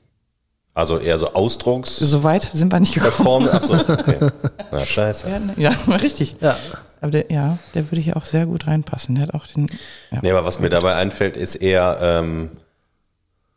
Also 0.79 0.99
eher 0.99 1.18
so 1.18 1.35
Ausdrucks. 1.35 1.97
So 1.97 2.22
weit 2.22 2.51
sind 2.53 2.70
wir 2.70 2.79
nicht 2.79 2.95
gekommen. 2.95 3.11
Form. 3.11 3.49
Achso, 3.49 3.74
okay. 3.74 4.31
Na, 4.70 4.87
scheiße. 4.87 5.29
Ja, 5.29 5.41
ne, 5.41 5.53
ja, 5.57 5.70
richtig. 5.97 6.37
Ja. 6.41 6.57
Aber 7.01 7.11
der, 7.11 7.33
ja, 7.33 7.59
der 7.74 7.91
würde 7.91 8.01
hier 8.01 8.16
auch 8.16 8.26
sehr 8.26 8.47
gut 8.47 8.68
reinpassen. 8.68 9.16
Der 9.16 9.26
hat 9.26 9.35
auch 9.35 9.49
den. 9.49 9.68
Ja. 10.12 10.20
Nee, 10.22 10.31
aber 10.31 10.47
was 10.47 10.61
mir 10.61 10.68
dabei 10.68 10.95
einfällt, 10.95 11.37
ist 11.37 11.57
eher 11.57 11.99
ähm, 12.01 12.51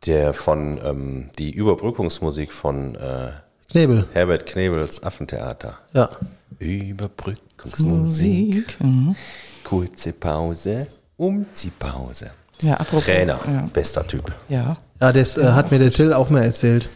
der 0.04 0.34
von 0.34 0.80
ähm, 0.84 1.30
die 1.38 1.52
Überbrückungsmusik 1.52 2.52
von 2.52 2.96
äh, 2.96 3.30
Knebel. 3.70 4.08
Herbert 4.12 4.46
Knebels 4.46 5.00
Affentheater. 5.04 5.78
Ja. 5.92 6.10
Überbrückungsmusik. 6.58 8.80
Mhm. 8.80 9.14
Kurze 9.62 10.12
Pause. 10.12 10.88
Umziehpause. 11.16 12.32
Ja, 12.62 12.78
apropos. 12.78 13.04
Trainer. 13.04 13.38
Ja. 13.46 13.68
Bester 13.72 14.04
Typ. 14.04 14.32
ja. 14.48 14.76
Ja, 15.00 15.12
das 15.12 15.36
äh, 15.36 15.52
hat 15.52 15.70
mir 15.70 15.78
der 15.78 15.92
Till 15.92 16.12
auch 16.12 16.30
mal 16.30 16.42
erzählt. 16.42 16.88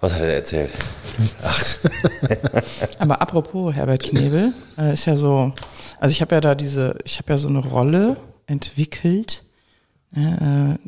Was 0.00 0.14
hat 0.14 0.20
er 0.22 0.34
erzählt? 0.34 0.70
Ach, 1.42 1.76
Aber 2.98 3.22
apropos 3.22 3.74
Herbert 3.74 4.02
Knebel, 4.02 4.52
äh, 4.76 4.92
ist 4.92 5.06
ja 5.06 5.16
so, 5.16 5.52
also 5.98 6.12
ich 6.12 6.20
habe 6.20 6.34
ja 6.34 6.40
da 6.40 6.54
diese, 6.54 6.98
ich 7.04 7.18
habe 7.18 7.32
ja 7.32 7.38
so 7.38 7.48
eine 7.48 7.60
Rolle 7.60 8.16
entwickelt, 8.46 9.44
ja, 10.14 10.72
äh, 10.72 10.78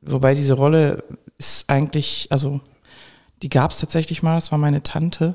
wobei 0.00 0.34
diese 0.34 0.54
Rolle 0.54 1.04
ist 1.38 1.68
eigentlich, 1.68 2.28
also 2.30 2.60
die 3.42 3.48
gab 3.48 3.72
es 3.72 3.78
tatsächlich 3.78 4.22
mal, 4.22 4.36
das 4.36 4.52
war 4.52 4.58
meine 4.58 4.82
Tante, 4.82 5.34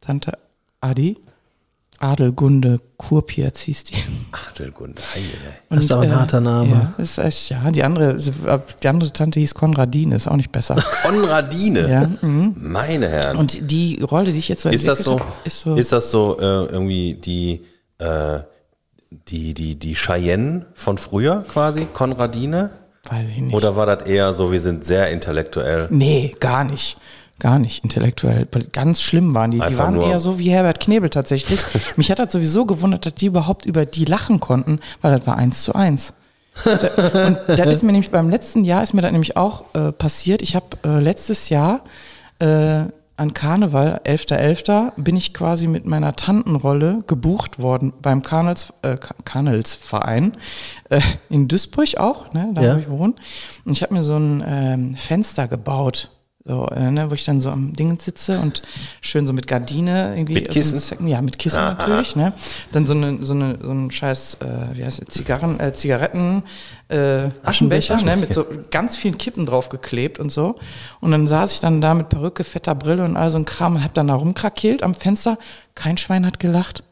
Tante 0.00 0.38
Adi, 0.80 1.18
Adelgunde 1.98 2.78
Kurpiaz 2.96 3.60
hieß 3.60 3.84
die. 3.84 3.94
Adelgunde. 4.50 5.00
Hei, 5.14 5.20
hei. 5.20 5.76
Das 5.76 5.84
ist 5.84 5.92
aber 5.92 6.02
ein 6.02 6.14
harter 6.18 6.40
Name. 6.40 6.94
Ja, 6.96 7.02
ist 7.02 7.18
echt, 7.18 7.50
ja, 7.50 7.70
die 7.70 7.84
andere, 7.84 8.16
die 8.16 8.88
andere 8.88 9.12
Tante 9.12 9.38
hieß 9.38 9.54
Konradine, 9.54 10.16
ist 10.16 10.26
auch 10.26 10.36
nicht 10.36 10.50
besser. 10.50 10.82
Konradine. 11.02 11.88
ja, 11.88 12.08
mhm. 12.20 12.54
Meine 12.56 13.08
Herren. 13.08 13.36
Und 13.36 13.70
die 13.70 14.00
Rolle, 14.02 14.32
die 14.32 14.38
ich 14.38 14.48
jetzt 14.48 14.62
so 14.62 14.68
ist 14.68 14.86
das 14.86 15.00
so? 15.00 15.20
hab, 15.20 15.46
ist 15.46 15.60
so, 15.60 15.74
Ist 15.76 15.92
das 15.92 16.10
so 16.10 16.36
äh, 16.38 16.42
irgendwie 16.42 17.14
die, 17.14 17.64
äh, 17.98 18.40
die, 19.28 19.54
die, 19.54 19.78
die 19.78 19.94
Cheyenne 19.94 20.66
von 20.74 20.98
früher 20.98 21.44
quasi? 21.48 21.86
Konradine? 21.92 22.70
weiß 23.08 23.28
ich 23.28 23.38
nicht. 23.38 23.54
Oder 23.54 23.76
war 23.76 23.86
das 23.86 24.06
eher 24.06 24.32
so, 24.32 24.52
wir 24.52 24.60
sind 24.60 24.84
sehr 24.84 25.10
intellektuell? 25.10 25.88
Nee, 25.90 26.34
gar 26.38 26.64
nicht. 26.64 26.96
Gar 27.42 27.58
nicht 27.58 27.82
intellektuell. 27.82 28.46
Ganz 28.70 29.02
schlimm 29.02 29.34
waren 29.34 29.50
die. 29.50 29.56
Die 29.56 29.62
Einfach 29.64 29.86
waren 29.86 29.94
nur- 29.94 30.06
eher 30.08 30.20
so 30.20 30.38
wie 30.38 30.50
Herbert 30.50 30.78
Knebel 30.78 31.10
tatsächlich. 31.10 31.60
Mich 31.96 32.08
hat 32.10 32.20
das 32.20 32.30
sowieso 32.30 32.66
gewundert, 32.66 33.04
dass 33.04 33.14
die 33.16 33.26
überhaupt 33.26 33.66
über 33.66 33.84
die 33.84 34.04
lachen 34.04 34.38
konnten, 34.38 34.78
weil 35.00 35.10
das 35.18 35.26
war 35.26 35.36
eins 35.36 35.62
zu 35.64 35.74
eins. 35.74 36.12
Und 36.64 36.80
das 37.48 37.66
ist 37.66 37.82
mir 37.82 37.90
nämlich 37.90 38.10
beim 38.12 38.30
letzten 38.30 38.62
Jahr 38.62 38.82
ist 38.84 38.92
mir 38.94 39.02
das 39.02 39.10
nämlich 39.10 39.36
auch 39.36 39.64
äh, 39.74 39.90
passiert. 39.90 40.40
Ich 40.42 40.54
habe 40.54 40.66
äh, 40.84 41.00
letztes 41.00 41.48
Jahr 41.48 41.80
äh, 42.38 42.82
an 43.16 43.34
Karneval, 43.34 44.00
11.11., 44.04 44.92
bin 44.96 45.16
ich 45.16 45.34
quasi 45.34 45.66
mit 45.66 45.84
meiner 45.86 46.12
Tantenrolle 46.14 46.98
gebucht 47.08 47.58
worden 47.58 47.92
beim 48.02 48.22
Karnels, 48.22 48.72
äh, 48.82 48.94
Ka- 48.96 49.14
Karnelsverein 49.24 50.36
äh, 50.90 51.00
in 51.28 51.48
Duisburg 51.48 51.96
auch, 51.98 52.32
ne, 52.34 52.50
da 52.54 52.62
Ja. 52.62 52.76
wo 52.76 52.78
ich 52.80 52.88
wohne. 52.88 53.14
Und 53.64 53.72
ich 53.72 53.82
habe 53.82 53.94
mir 53.94 54.02
so 54.04 54.16
ein 54.16 54.44
ähm, 54.46 54.94
Fenster 54.96 55.48
gebaut. 55.48 56.10
So, 56.44 56.66
äh, 56.74 56.90
ne, 56.90 57.08
wo 57.08 57.14
ich 57.14 57.24
dann 57.24 57.40
so 57.40 57.50
am 57.50 57.72
Ding 57.72 58.00
sitze 58.00 58.40
und 58.40 58.62
schön 59.00 59.28
so 59.28 59.32
mit 59.32 59.46
Gardine 59.46 60.16
irgendwie. 60.16 60.34
Mit 60.34 60.50
Kissen? 60.50 60.76
Sek- 60.80 61.06
Ja, 61.06 61.22
mit 61.22 61.38
Kissen 61.38 61.60
Aha. 61.60 61.74
natürlich, 61.74 62.16
ne? 62.16 62.32
Dann 62.72 62.84
so 62.84 62.94
eine, 62.94 63.24
so 63.24 63.32
eine, 63.34 63.58
so 63.62 63.70
ein 63.70 63.92
scheiß, 63.92 64.38
äh, 64.40 64.76
wie 64.76 64.84
heißt 64.84 65.02
es, 65.06 65.14
Zigarren, 65.14 65.60
äh, 65.60 65.72
Zigaretten, 65.72 66.42
äh, 66.88 67.28
Aschenbecher, 67.44 68.02
ne? 68.02 68.16
Mit 68.16 68.32
so 68.34 68.44
ganz 68.72 68.96
vielen 68.96 69.18
Kippen 69.18 69.46
drauf 69.46 69.68
geklebt 69.68 70.18
und 70.18 70.32
so. 70.32 70.56
Und 71.00 71.12
dann 71.12 71.28
saß 71.28 71.52
ich 71.52 71.60
dann 71.60 71.80
da 71.80 71.94
mit 71.94 72.08
Perücke, 72.08 72.42
fetter 72.42 72.74
Brille 72.74 73.04
und 73.04 73.16
all 73.16 73.30
so 73.30 73.38
ein 73.38 73.44
Kram 73.44 73.76
und 73.76 73.84
hab 73.84 73.94
dann 73.94 74.08
da 74.08 74.14
rumkrakeelt 74.14 74.82
am 74.82 74.94
Fenster. 74.94 75.38
Kein 75.76 75.96
Schwein 75.96 76.26
hat 76.26 76.40
gelacht. 76.40 76.82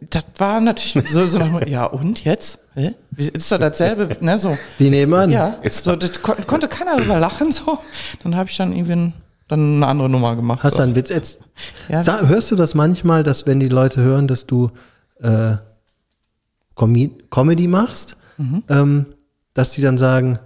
Das 0.00 0.24
war 0.36 0.60
natürlich 0.60 1.10
so, 1.10 1.26
so 1.26 1.38
nach, 1.38 1.66
ja 1.66 1.84
und 1.84 2.24
jetzt? 2.24 2.60
Hä? 2.74 2.94
Ist 3.16 3.50
doch 3.50 3.58
dasselbe, 3.58 4.16
ne? 4.20 4.38
So. 4.38 4.56
Wie 4.78 4.90
nebenan. 4.90 5.30
Ja, 5.30 5.56
so, 5.68 5.96
das 5.96 6.22
kon 6.22 6.36
konnte 6.46 6.68
keiner 6.68 6.96
drüber 6.96 7.18
lachen, 7.18 7.50
so. 7.50 7.78
Dann 8.22 8.36
habe 8.36 8.48
ich 8.48 8.56
dann 8.56 8.72
irgendwie 8.72 8.92
ein, 8.92 9.12
dann 9.48 9.76
eine 9.76 9.86
andere 9.88 10.08
Nummer 10.08 10.36
gemacht. 10.36 10.62
Hast 10.62 10.74
so. 10.74 10.78
du 10.78 10.82
einen 10.84 10.94
Witz 10.94 11.08
jetzt? 11.10 11.40
Ja. 11.88 12.04
Sa- 12.04 12.20
hörst 12.26 12.50
du 12.52 12.56
das 12.56 12.74
manchmal, 12.74 13.24
dass 13.24 13.46
wenn 13.46 13.58
die 13.58 13.68
Leute 13.68 14.00
hören, 14.00 14.28
dass 14.28 14.46
du 14.46 14.70
äh, 15.20 15.56
Comi 16.74 17.10
Comedy 17.30 17.66
machst, 17.66 18.16
Mhm. 18.36 18.62
ähm, 18.68 19.06
dass 19.54 19.72
die 19.72 19.82
dann 19.82 19.98
sagen, 19.98 20.38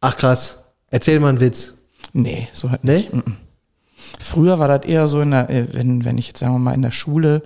ach 0.00 0.16
krass, 0.16 0.64
erzähl 0.90 1.20
mal 1.20 1.28
einen 1.28 1.40
Witz. 1.40 1.74
Nee, 2.14 2.48
so 2.54 2.70
halt 2.70 2.84
Nee? 2.84 3.06
nicht. 3.12 3.22
Früher 4.18 4.58
war 4.58 4.68
das 4.68 4.86
eher 4.88 5.08
so 5.08 5.20
in 5.20 5.32
der, 5.32 5.50
äh, 5.50 5.66
wenn, 5.74 6.06
wenn 6.06 6.16
ich 6.16 6.28
jetzt 6.28 6.38
sagen 6.40 6.54
wir 6.54 6.58
mal 6.58 6.72
in 6.72 6.80
der 6.80 6.90
Schule, 6.90 7.42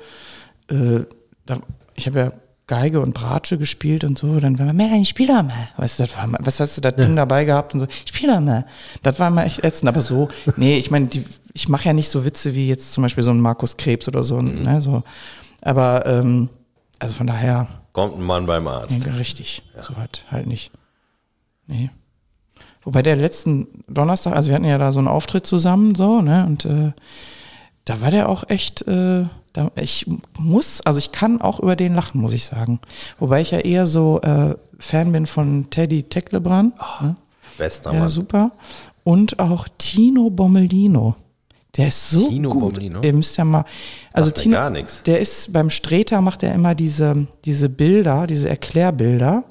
äh, 0.71 1.01
da, 1.49 1.59
ich 1.95 2.07
habe 2.07 2.19
ja 2.19 2.33
Geige 2.67 3.01
und 3.01 3.15
Bratsche 3.15 3.57
gespielt 3.57 4.05
und 4.05 4.19
so, 4.19 4.39
dann 4.41 4.59
war 4.59 4.67
man, 4.67 4.77
Melanie, 4.77 5.07
spiel 5.07 5.27
doch 5.27 5.43
mal. 5.43 5.71
Weißt 5.79 5.99
du, 5.99 6.05
das 6.05 6.17
war 6.17 6.27
mal, 6.27 6.39
was 6.43 6.61
hast 6.61 6.77
du 6.77 6.83
das 6.83 6.95
Ding 6.97 7.17
dabei 7.17 7.47
gehabt 7.47 7.73
und 7.73 7.81
so, 7.81 7.87
spiel 8.05 8.29
doch 8.29 8.41
mal. 8.41 8.67
Das 9.03 9.19
war 9.19 9.31
mal 9.31 9.45
echt 9.45 9.65
ätzend, 9.65 9.89
aber 9.89 10.03
so, 10.03 10.29
nee, 10.57 10.77
ich 10.77 10.91
meine, 10.91 11.09
ich 11.55 11.69
mache 11.71 11.87
ja 11.87 11.95
nicht 11.95 12.11
so 12.11 12.27
Witze 12.27 12.55
wie 12.55 12.69
jetzt 12.69 12.93
zum 12.93 13.03
Beispiel 13.03 13.25
so 13.25 13.31
ein 13.31 13.41
Markus 13.41 13.79
Krebs 13.79 14.07
oder 14.07 14.23
so, 14.23 14.43
ne, 14.43 14.83
so. 14.83 15.03
Aber, 15.63 16.05
ähm, 16.05 16.51
also 16.99 17.15
von 17.15 17.27
daher, 17.27 17.69
Kommt 17.95 18.19
ein 18.19 18.23
Mann 18.23 18.45
beim 18.45 18.69
Arzt. 18.69 19.07
Nee, 19.07 19.13
richtig. 19.13 19.63
So 19.83 19.97
halt, 19.97 20.27
halt 20.31 20.47
nicht. 20.47 20.71
Nee. 21.67 21.91
Wobei 22.83 23.03
der 23.03 23.17
letzten 23.17 23.83
Donnerstag, 23.89 24.35
also 24.35 24.51
wir 24.51 24.55
hatten 24.55 24.67
ja 24.67 24.79
da 24.79 24.93
so 24.93 24.99
einen 24.99 25.09
Auftritt 25.09 25.47
zusammen, 25.47 25.95
so, 25.95 26.21
ne? 26.21 26.45
Und 26.47 26.65
äh, 26.65 26.93
da 27.89 28.01
war 28.03 28.11
der 28.11 28.29
auch 28.29 28.45
echt, 28.49 28.87
äh, 28.87 29.25
da, 29.55 29.71
ich 29.77 30.07
muss, 30.39 30.81
also 30.83 30.99
ich 30.99 31.11
kann 31.13 31.41
auch 31.41 31.59
über 31.61 31.75
den 31.75 31.95
lachen, 31.95 32.21
muss 32.21 32.33
ich 32.35 32.45
sagen. 32.45 32.81
Wobei 33.19 33.41
ich 33.41 33.51
ja 33.51 33.59
eher 33.61 33.87
so 33.87 34.21
äh, 34.21 34.55
Fan 34.79 35.13
bin 35.13 35.27
von 35.27 35.71
Teddy 35.71 36.03
Tecklebrand. 36.03 36.75
ne? 37.01 37.17
Bester 37.57 37.93
Ja, 37.93 38.01
Mann. 38.01 38.09
super. 38.09 38.51
Und 39.05 39.39
auch 39.39 39.67
Tino 39.79 40.29
Bommelino. 40.29 41.17
Der 41.77 41.89
ist 41.89 42.11
so 42.11 42.29
Tino 42.29 42.51
gut. 42.51 42.61
Bommelino? 42.61 43.01
Ihr 43.03 43.13
müsst 43.15 43.37
ja 43.39 43.45
mal, 43.45 43.65
also 44.13 44.31
Tino, 44.31 44.57
gar 44.57 44.69
nichts. 44.71 45.03
der 45.05 45.21
ist 45.21 45.53
beim 45.53 45.71
Streter 45.71 46.21
macht 46.21 46.43
er 46.43 46.55
immer 46.55 46.75
diese 46.75 47.27
diese 47.45 47.69
Bilder, 47.69 48.27
diese 48.27 48.49
Erklärbilder. 48.51 49.45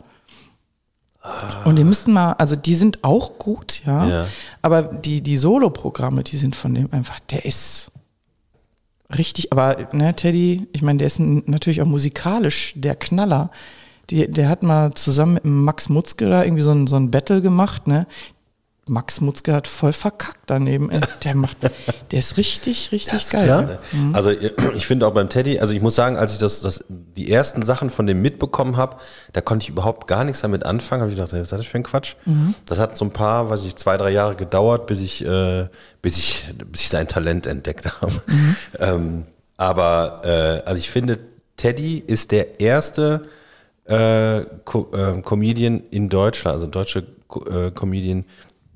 Und 1.66 1.76
die 1.76 1.84
müssten 1.84 2.14
mal, 2.14 2.34
also 2.34 2.56
die 2.56 2.76
sind 2.76 3.04
auch 3.04 3.38
gut, 3.38 3.82
ja. 3.86 4.08
Ja. 4.08 4.28
Aber 4.62 4.84
die 4.84 5.22
die 5.22 5.38
Solo-Programme, 5.38 6.24
die 6.24 6.38
sind 6.38 6.56
von 6.56 6.74
dem 6.74 6.92
einfach, 6.94 7.20
der 7.20 7.46
ist 7.46 7.92
richtig. 9.16 9.52
Aber 9.52 9.90
ne, 9.92 10.16
Teddy, 10.16 10.68
ich 10.72 10.82
meine, 10.82 10.98
der 10.98 11.08
ist 11.08 11.20
natürlich 11.20 11.82
auch 11.82 11.88
musikalisch 11.88 12.74
der 12.76 12.96
Knaller. 12.96 13.52
Die, 14.10 14.30
der 14.30 14.50
hat 14.50 14.64
mal 14.64 14.94
zusammen 14.94 15.36
mit 15.36 15.46
Max 15.46 15.90
Mutzke 15.90 16.30
da 16.30 16.44
irgendwie 16.44 16.64
so 16.64 16.72
ein, 16.72 16.88
so 16.88 16.96
ein 16.96 17.12
Battle 17.12 17.42
gemacht, 17.42 17.88
ne? 17.88 18.08
Max 18.90 19.22
Mutzke 19.22 19.54
hat 19.54 19.68
voll 19.68 19.94
verkackt 19.94 20.40
daneben. 20.46 20.90
ey. 20.90 21.00
Der 21.24 21.36
macht, 21.36 21.58
der 21.64 22.20
ist 22.20 22.38
richtig, 22.38 22.92
richtig 22.92 23.30
geil. 23.30 23.46
klar. 23.46 23.62
ne? 23.64 23.80
Also 24.14 24.32
ich 24.32 24.86
finde 24.86 25.08
auch 25.08 25.14
beim 25.14 25.30
Teddy, 25.30 25.60
also 25.60 25.74
ich 25.74 25.82
muss 25.82 25.96
sagen, 25.96 26.18
als 26.18 26.34
ich 26.34 26.40
das, 26.40 26.62
das 26.62 26.86
die 26.90 27.32
ersten 27.32 27.64
Sachen 27.64 27.90
von 27.90 28.06
dem 28.08 28.22
mitbekommen 28.22 28.78
habe, 28.78 28.98
da 29.34 29.42
konnte 29.42 29.64
ich 29.64 29.70
überhaupt 29.70 30.08
gar 30.08 30.24
nichts 30.24 30.42
damit 30.42 30.66
anfangen. 30.66 31.02
Habe 31.02 31.12
ich 31.12 31.18
gesagt, 31.18 31.34
was 31.34 31.42
ist 31.42 31.52
das 31.52 31.66
für 31.66 31.78
ein 31.78 31.84
Quatsch? 31.84 32.16
Das 32.66 32.80
hat 32.80 32.98
so 32.98 33.06
ein 33.06 33.12
paar, 33.12 33.50
weiß 33.50 33.66
ich, 33.66 33.76
zwei, 33.76 33.98
drei 33.98 34.12
Jahre 34.12 34.36
gedauert, 34.36 34.88
bis 34.88 35.02
ich, 35.02 35.26
äh, 35.26 35.68
bis 36.02 36.18
ich, 36.18 36.44
bis 36.72 36.82
ich 36.82 36.90
sein 36.90 37.08
Talent 37.08 37.48
entdeckt 37.48 37.86
habe. 38.02 38.14
Ähm, 38.80 39.26
aber 39.58 40.22
äh, 40.24 40.68
also 40.68 40.80
ich 40.80 40.90
finde, 40.90 41.20
Teddy 41.58 41.98
ist 42.06 42.32
der 42.32 42.60
erste 42.60 43.24
äh, 43.86 44.46
Co 44.64 44.92
äh, 44.94 45.22
Comedian 45.22 45.82
in 45.92 46.10
Deutschland, 46.10 46.56
also 46.56 46.68
deutsche 46.68 47.04
Co 47.28 47.44
äh, 47.46 47.72
Comedian 47.72 48.26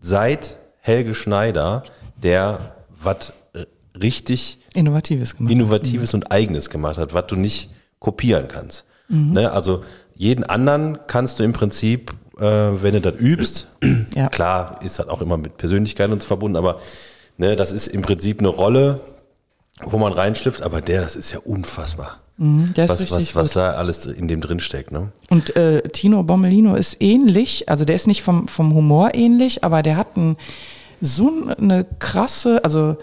seit 0.01 0.57
Helge 0.81 1.13
Schneider, 1.15 1.83
der 2.21 2.73
was 3.01 3.33
äh, 3.53 3.65
richtig 4.01 4.57
Innovatives 4.73 5.37
gemacht. 5.37 5.51
Innovatives 5.51 6.13
und 6.13 6.31
Eigenes 6.31 6.69
gemacht 6.69 6.97
hat, 6.97 7.13
was 7.13 7.27
du 7.27 7.35
nicht 7.37 7.69
kopieren 7.99 8.47
kannst. 8.49 8.83
Ne? 9.09 9.51
Also 9.51 9.83
jeden 10.15 10.43
anderen 10.45 10.97
kannst 11.07 11.37
du 11.39 11.43
im 11.43 11.51
Prinzip, 11.53 12.11
äh, 12.39 12.43
wenn 12.43 12.93
du 12.93 13.01
das 13.01 13.19
übst, 13.19 13.67
Ja. 14.15 14.29
klar 14.29 14.79
ist 14.83 14.99
das 14.99 15.07
auch 15.09 15.21
immer 15.21 15.37
mit 15.37 15.57
Persönlichkeit 15.57 16.09
und 16.09 16.21
so 16.21 16.27
verbunden, 16.27 16.55
aber 16.57 16.79
ne, 17.37 17.55
das 17.57 17.71
ist 17.73 17.87
im 17.87 18.01
Prinzip 18.01 18.39
eine 18.39 18.47
Rolle, 18.47 19.01
wo 19.85 19.97
man 19.97 20.13
reinschlüpft, 20.13 20.61
aber 20.61 20.81
der, 20.81 21.01
das 21.01 21.15
ist 21.15 21.31
ja 21.31 21.39
unfassbar. 21.39 22.19
Mhm, 22.37 22.73
der 22.75 22.85
ist 22.85 22.89
was, 22.91 23.01
richtig 23.01 23.35
was, 23.35 23.45
was 23.45 23.53
da 23.53 23.71
alles 23.73 24.05
in 24.05 24.27
dem 24.27 24.41
drin 24.41 24.59
steckt. 24.59 24.91
Ne? 24.91 25.11
Und 25.29 25.55
äh, 25.55 25.81
Tino 25.89 26.23
Bommelino 26.23 26.75
ist 26.75 26.97
ähnlich, 26.99 27.69
also 27.69 27.85
der 27.85 27.95
ist 27.95 28.07
nicht 28.07 28.23
vom, 28.23 28.47
vom 28.47 28.73
Humor 28.73 29.11
ähnlich, 29.13 29.63
aber 29.63 29.83
der 29.83 29.97
hat 29.97 30.17
ein, 30.17 30.37
so 31.01 31.31
eine 31.57 31.85
krasse, 31.99 32.63
also 32.63 32.97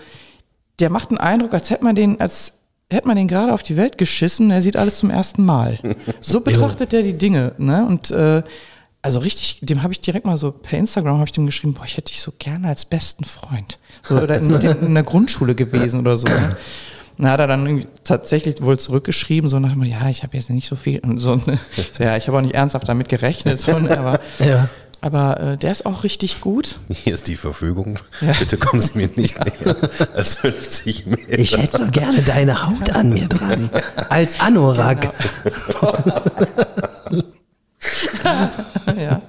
der 0.81 0.91
macht 0.91 1.11
einen 1.11 1.19
Eindruck, 1.19 1.55
als 1.55 1.71
hätte 1.71 1.85
man 1.85 1.95
den, 1.95 2.21
als 2.21 2.55
hätte 2.91 3.07
man 3.07 3.17
den 3.17 3.29
gerade 3.29 3.53
auf 3.53 3.63
die 3.63 3.77
Welt 3.77 3.99
geschissen, 3.99 4.51
er 4.51 4.63
sieht 4.63 4.77
alles 4.77 4.99
zum 4.99 5.11
ersten 5.11 5.45
Mal. 5.45 5.79
So 6.21 6.41
betrachtet 6.41 6.93
er 6.93 7.03
die 7.03 7.17
Dinge, 7.17 7.53
ne? 7.59 7.87
Und 7.87 8.11
äh, 8.11 8.43
also 9.09 9.21
richtig, 9.21 9.61
dem 9.63 9.83
habe 9.83 9.95
ich 9.95 10.03
direkt 10.03 10.27
mal 10.27 10.37
so 10.37 10.53
per 10.53 10.79
Instagram 10.79 11.15
habe 11.15 11.25
ich 11.25 11.33
dem 11.33 11.47
geschrieben, 11.47 11.73
boah, 11.73 11.87
ich 11.87 11.97
hätte 11.97 12.13
dich 12.13 12.21
so 12.21 12.31
gerne 12.39 12.69
als 12.69 12.85
besten 12.85 13.25
Freund. 13.25 13.79
So, 14.03 14.17
oder 14.17 14.37
in, 14.37 14.61
dem 14.61 14.85
in 14.85 14.93
der 14.93 15.03
Grundschule 15.03 15.55
gewesen 15.55 16.01
oder 16.01 16.19
so. 16.19 16.29
Ne? 16.29 16.51
Na, 17.17 17.31
hat 17.31 17.41
er 17.41 17.47
dann 17.47 17.87
tatsächlich 18.05 18.63
wohl 18.63 18.79
zurückgeschrieben, 18.79 19.49
so 19.49 19.59
nach 19.61 19.73
dem, 19.73 19.83
ja, 19.83 20.11
ich 20.11 20.25
habe 20.25 20.37
jetzt 20.37 20.51
nicht 20.51 20.69
so 20.69 20.77
viel 20.77 20.99
und 20.99 21.21
so, 21.21 21.37
ne? 21.37 21.59
so 21.91 22.05
ja, 22.05 22.19
ich 22.19 22.29
habe 22.29 22.37
auch 22.37 22.43
nicht 22.43 22.55
ernsthaft 22.55 22.87
damit 22.87 23.09
gerechnet, 23.09 23.59
so, 23.59 23.79
ne? 23.79 23.99
aber, 23.99 24.21
Ja. 24.41 24.69
aber 25.01 25.41
äh, 25.41 25.57
der 25.57 25.73
ist 25.73 25.87
auch 25.87 26.05
richtig 26.05 26.43
gut. 26.43 26.79
Hier 26.93 27.15
ist 27.15 27.29
die 27.29 27.37
Verfügung. 27.37 27.99
Ja. 28.21 28.33
Bitte 28.39 28.59
kommen 28.59 28.83
Sie 28.83 28.91
mir 28.95 29.09
nicht 29.17 29.39
näher 29.43 29.75
als 30.15 30.35
50 30.35 31.07
Meter. 31.07 31.39
Ich 31.39 31.57
hätte 31.57 31.79
so 31.79 31.87
gerne 31.87 32.21
deine 32.21 32.67
Haut 32.67 32.91
an 32.91 33.09
mir 33.15 33.27
dran. 33.27 33.71
Als 34.11 34.39
Anorak. 34.39 35.15
ja. 38.99 39.23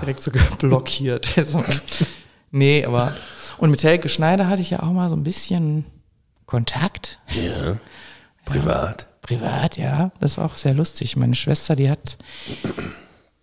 Direkt 0.00 0.22
so 0.22 0.30
blockiert. 0.58 1.32
So. 1.44 1.64
nee, 2.50 2.84
aber. 2.84 3.14
Und 3.58 3.70
mit 3.70 3.82
Helge 3.82 4.08
Schneider 4.08 4.48
hatte 4.48 4.62
ich 4.62 4.70
ja 4.70 4.82
auch 4.82 4.90
mal 4.90 5.08
so 5.08 5.16
ein 5.16 5.22
bisschen 5.22 5.84
Kontakt. 6.46 7.18
Ja. 7.28 7.78
Privat. 8.44 9.08
Privat, 9.22 9.76
ja. 9.76 10.10
Das 10.20 10.32
ist 10.32 10.38
auch 10.38 10.56
sehr 10.56 10.74
lustig. 10.74 11.16
Meine 11.16 11.34
Schwester, 11.34 11.76
die 11.76 11.90
hat. 11.90 12.18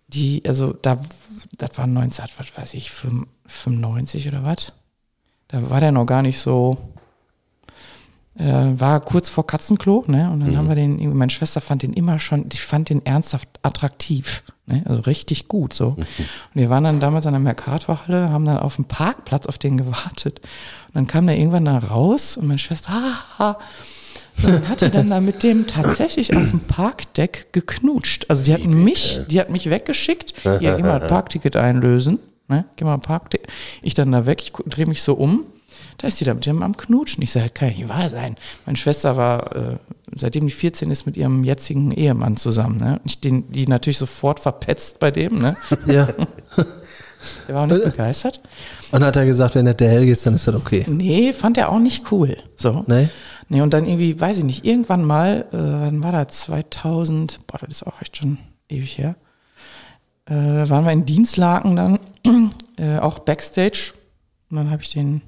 Die, 0.08 0.42
also 0.46 0.72
da, 0.72 1.00
das 1.56 1.78
war 1.78 1.86
19, 1.86 2.26
was 2.36 2.56
weiß 2.56 2.74
ich, 2.74 2.90
95 2.90 4.28
oder 4.28 4.44
was? 4.44 4.72
Da 5.48 5.70
war 5.70 5.80
der 5.80 5.92
noch 5.92 6.06
gar 6.06 6.22
nicht 6.22 6.38
so. 6.38 6.76
Äh, 8.40 8.80
war 8.80 9.00
kurz 9.00 9.28
vor 9.28 9.46
Katzenklo, 9.46 10.04
ne? 10.06 10.30
Und 10.30 10.40
dann 10.40 10.56
haben 10.56 10.68
wir 10.68 10.74
den, 10.74 11.14
meine 11.14 11.30
Schwester 11.30 11.60
fand 11.60 11.82
den 11.82 11.92
immer 11.92 12.18
schon, 12.18 12.48
die 12.48 12.56
fand 12.56 12.88
den 12.88 13.04
ernsthaft 13.04 13.48
attraktiv, 13.62 14.42
ne? 14.66 14.82
Also 14.86 15.02
richtig 15.02 15.46
gut 15.46 15.74
so. 15.74 15.88
Und 15.88 16.06
wir 16.54 16.70
waren 16.70 16.84
dann 16.84 17.00
damals 17.00 17.26
an 17.26 17.34
der 17.34 17.40
Mercatorhalle, 17.40 18.30
haben 18.30 18.46
dann 18.46 18.56
auf 18.56 18.76
dem 18.76 18.86
Parkplatz 18.86 19.46
auf 19.46 19.58
den 19.58 19.76
gewartet. 19.76 20.40
Und 20.88 20.94
dann 20.94 21.06
kam 21.06 21.26
der 21.26 21.36
irgendwann 21.36 21.66
da 21.66 21.76
raus 21.76 22.38
und 22.38 22.46
meine 22.46 22.58
Schwester, 22.58 22.92
haha. 22.92 23.58
So, 24.36 24.48
dann 24.48 24.68
hat 24.68 24.80
die 24.80 24.90
dann 24.90 25.10
da 25.10 25.20
mit 25.20 25.42
dem 25.42 25.66
tatsächlich 25.66 26.34
auf 26.34 26.48
dem 26.48 26.60
Parkdeck 26.60 27.52
geknutscht. 27.52 28.24
Also 28.30 28.42
die 28.42 28.54
hat 28.54 28.64
mich, 28.64 29.18
die 29.28 29.38
hat 29.38 29.50
mich 29.50 29.68
weggeschickt. 29.68 30.32
Ja, 30.44 30.76
geh 30.76 30.82
mal 30.82 31.02
ein 31.02 31.08
Parkticket 31.10 31.56
einlösen. 31.56 32.20
Ne? 32.48 32.64
Geh 32.76 32.86
mal 32.86 32.94
ein 32.94 33.02
Parkticket. 33.02 33.48
Ich 33.82 33.92
dann 33.92 34.12
da 34.12 34.24
weg, 34.24 34.42
ich 34.42 34.52
drehe 34.52 34.86
mich 34.86 35.02
so 35.02 35.12
um. 35.12 35.44
Da 36.00 36.08
ist 36.08 36.18
die 36.18 36.24
da 36.24 36.32
mit 36.32 36.46
dem 36.46 36.62
am 36.62 36.76
Knutschen. 36.76 37.22
Ich 37.22 37.30
sage, 37.30 37.50
das 37.50 37.54
kann 37.54 37.68
ja 37.68 37.74
nicht 37.76 37.88
wahr 37.90 38.08
sein. 38.08 38.36
Meine 38.64 38.78
Schwester 38.78 39.18
war, 39.18 39.54
äh, 39.54 39.76
seitdem 40.16 40.46
die 40.46 40.52
14 40.52 40.90
ist, 40.90 41.04
mit 41.04 41.18
ihrem 41.18 41.44
jetzigen 41.44 41.92
Ehemann 41.92 42.38
zusammen. 42.38 42.78
Ne? 42.78 43.00
Ich 43.04 43.20
den, 43.20 43.52
die 43.52 43.66
natürlich 43.66 43.98
sofort 43.98 44.40
verpetzt 44.40 44.98
bei 44.98 45.10
dem. 45.10 45.38
Ne? 45.38 45.56
Ja. 45.86 46.08
Der 47.46 47.54
war 47.54 47.64
auch 47.64 47.66
nicht 47.66 47.84
begeistert. 47.84 48.40
Und 48.92 49.04
hat 49.04 49.14
er 49.14 49.26
gesagt, 49.26 49.54
wenn 49.54 49.66
das 49.66 49.76
der 49.76 49.90
Helge 49.90 50.12
ist, 50.12 50.24
dann 50.24 50.36
ist 50.36 50.46
das 50.46 50.54
okay. 50.54 50.86
Nee, 50.88 51.34
fand 51.34 51.58
er 51.58 51.68
auch 51.68 51.78
nicht 51.78 52.10
cool. 52.10 52.38
So. 52.56 52.82
Nee? 52.86 53.10
Nee, 53.50 53.60
und 53.60 53.74
dann 53.74 53.84
irgendwie, 53.84 54.18
weiß 54.18 54.38
ich 54.38 54.44
nicht, 54.44 54.64
irgendwann 54.64 55.04
mal, 55.04 55.44
äh, 55.52 55.56
wann 55.56 56.02
war 56.02 56.12
das? 56.12 56.40
2000, 56.42 57.46
boah, 57.46 57.58
das 57.58 57.68
ist 57.68 57.86
auch 57.86 58.00
echt 58.00 58.16
schon 58.16 58.38
ewig 58.70 58.96
her. 58.96 59.16
Äh, 60.24 60.34
waren 60.34 60.86
wir 60.86 60.92
in 60.92 61.04
Dienstlaken 61.04 61.76
dann, 61.76 61.98
äh, 62.78 62.98
auch 62.98 63.18
Backstage. 63.18 63.92
Und 64.48 64.56
dann 64.56 64.70
habe 64.70 64.80
ich 64.80 64.88
den 64.88 65.20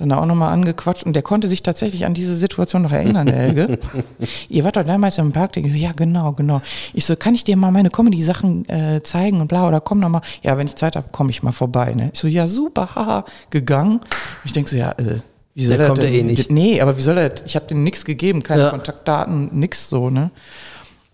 dann 0.00 0.08
da 0.08 0.18
auch 0.18 0.26
nochmal 0.26 0.52
angequatscht 0.52 1.04
und 1.04 1.12
der 1.12 1.22
konnte 1.22 1.46
sich 1.46 1.62
tatsächlich 1.62 2.04
an 2.06 2.14
diese 2.14 2.34
Situation 2.34 2.82
noch 2.82 2.90
erinnern, 2.92 3.26
der 3.26 3.36
Helge. 3.36 3.78
Ihr 4.48 4.64
wart 4.64 4.76
doch 4.76 4.84
damals 4.84 5.18
im 5.18 5.30
Park, 5.32 5.56
ich 5.56 5.70
so, 5.70 5.76
ja 5.78 5.92
genau, 5.92 6.32
genau. 6.32 6.60
Ich 6.94 7.04
so, 7.04 7.14
kann 7.16 7.34
ich 7.34 7.44
dir 7.44 7.56
mal 7.56 7.70
meine 7.70 7.90
Comedy-Sachen 7.90 8.68
äh, 8.68 9.02
zeigen 9.02 9.40
und 9.40 9.46
bla, 9.48 9.68
oder 9.68 9.80
komm 9.80 10.00
noch 10.00 10.08
mal. 10.08 10.22
Ja, 10.42 10.58
wenn 10.58 10.66
ich 10.66 10.74
Zeit 10.76 10.96
habe, 10.96 11.08
komme 11.12 11.30
ich 11.30 11.42
mal 11.42 11.52
vorbei. 11.52 11.92
Ne? 11.94 12.10
Ich 12.12 12.18
so, 12.18 12.26
ja 12.26 12.48
super, 12.48 12.94
haha, 12.96 13.24
gegangen. 13.50 13.98
Und 13.98 14.02
ich 14.44 14.52
denk 14.52 14.68
so, 14.68 14.76
ja, 14.76 14.90
äh, 14.92 15.20
wie 15.54 15.64
soll 15.64 15.76
Der 15.76 15.86
er 15.86 15.88
kommt 15.92 16.02
denn- 16.02 16.12
ja 16.12 16.18
eh 16.20 16.22
nicht. 16.22 16.50
Nee, 16.50 16.80
aber 16.80 16.96
wie 16.96 17.02
soll 17.02 17.18
er, 17.18 17.32
ich 17.44 17.54
habe 17.54 17.66
dem 17.66 17.82
nichts 17.84 18.04
gegeben, 18.04 18.42
keine 18.42 18.62
Ja. 18.62 18.70
Kontaktdaten, 18.70 19.50
nix 19.52 19.88
so, 19.88 20.10
ne? 20.10 20.30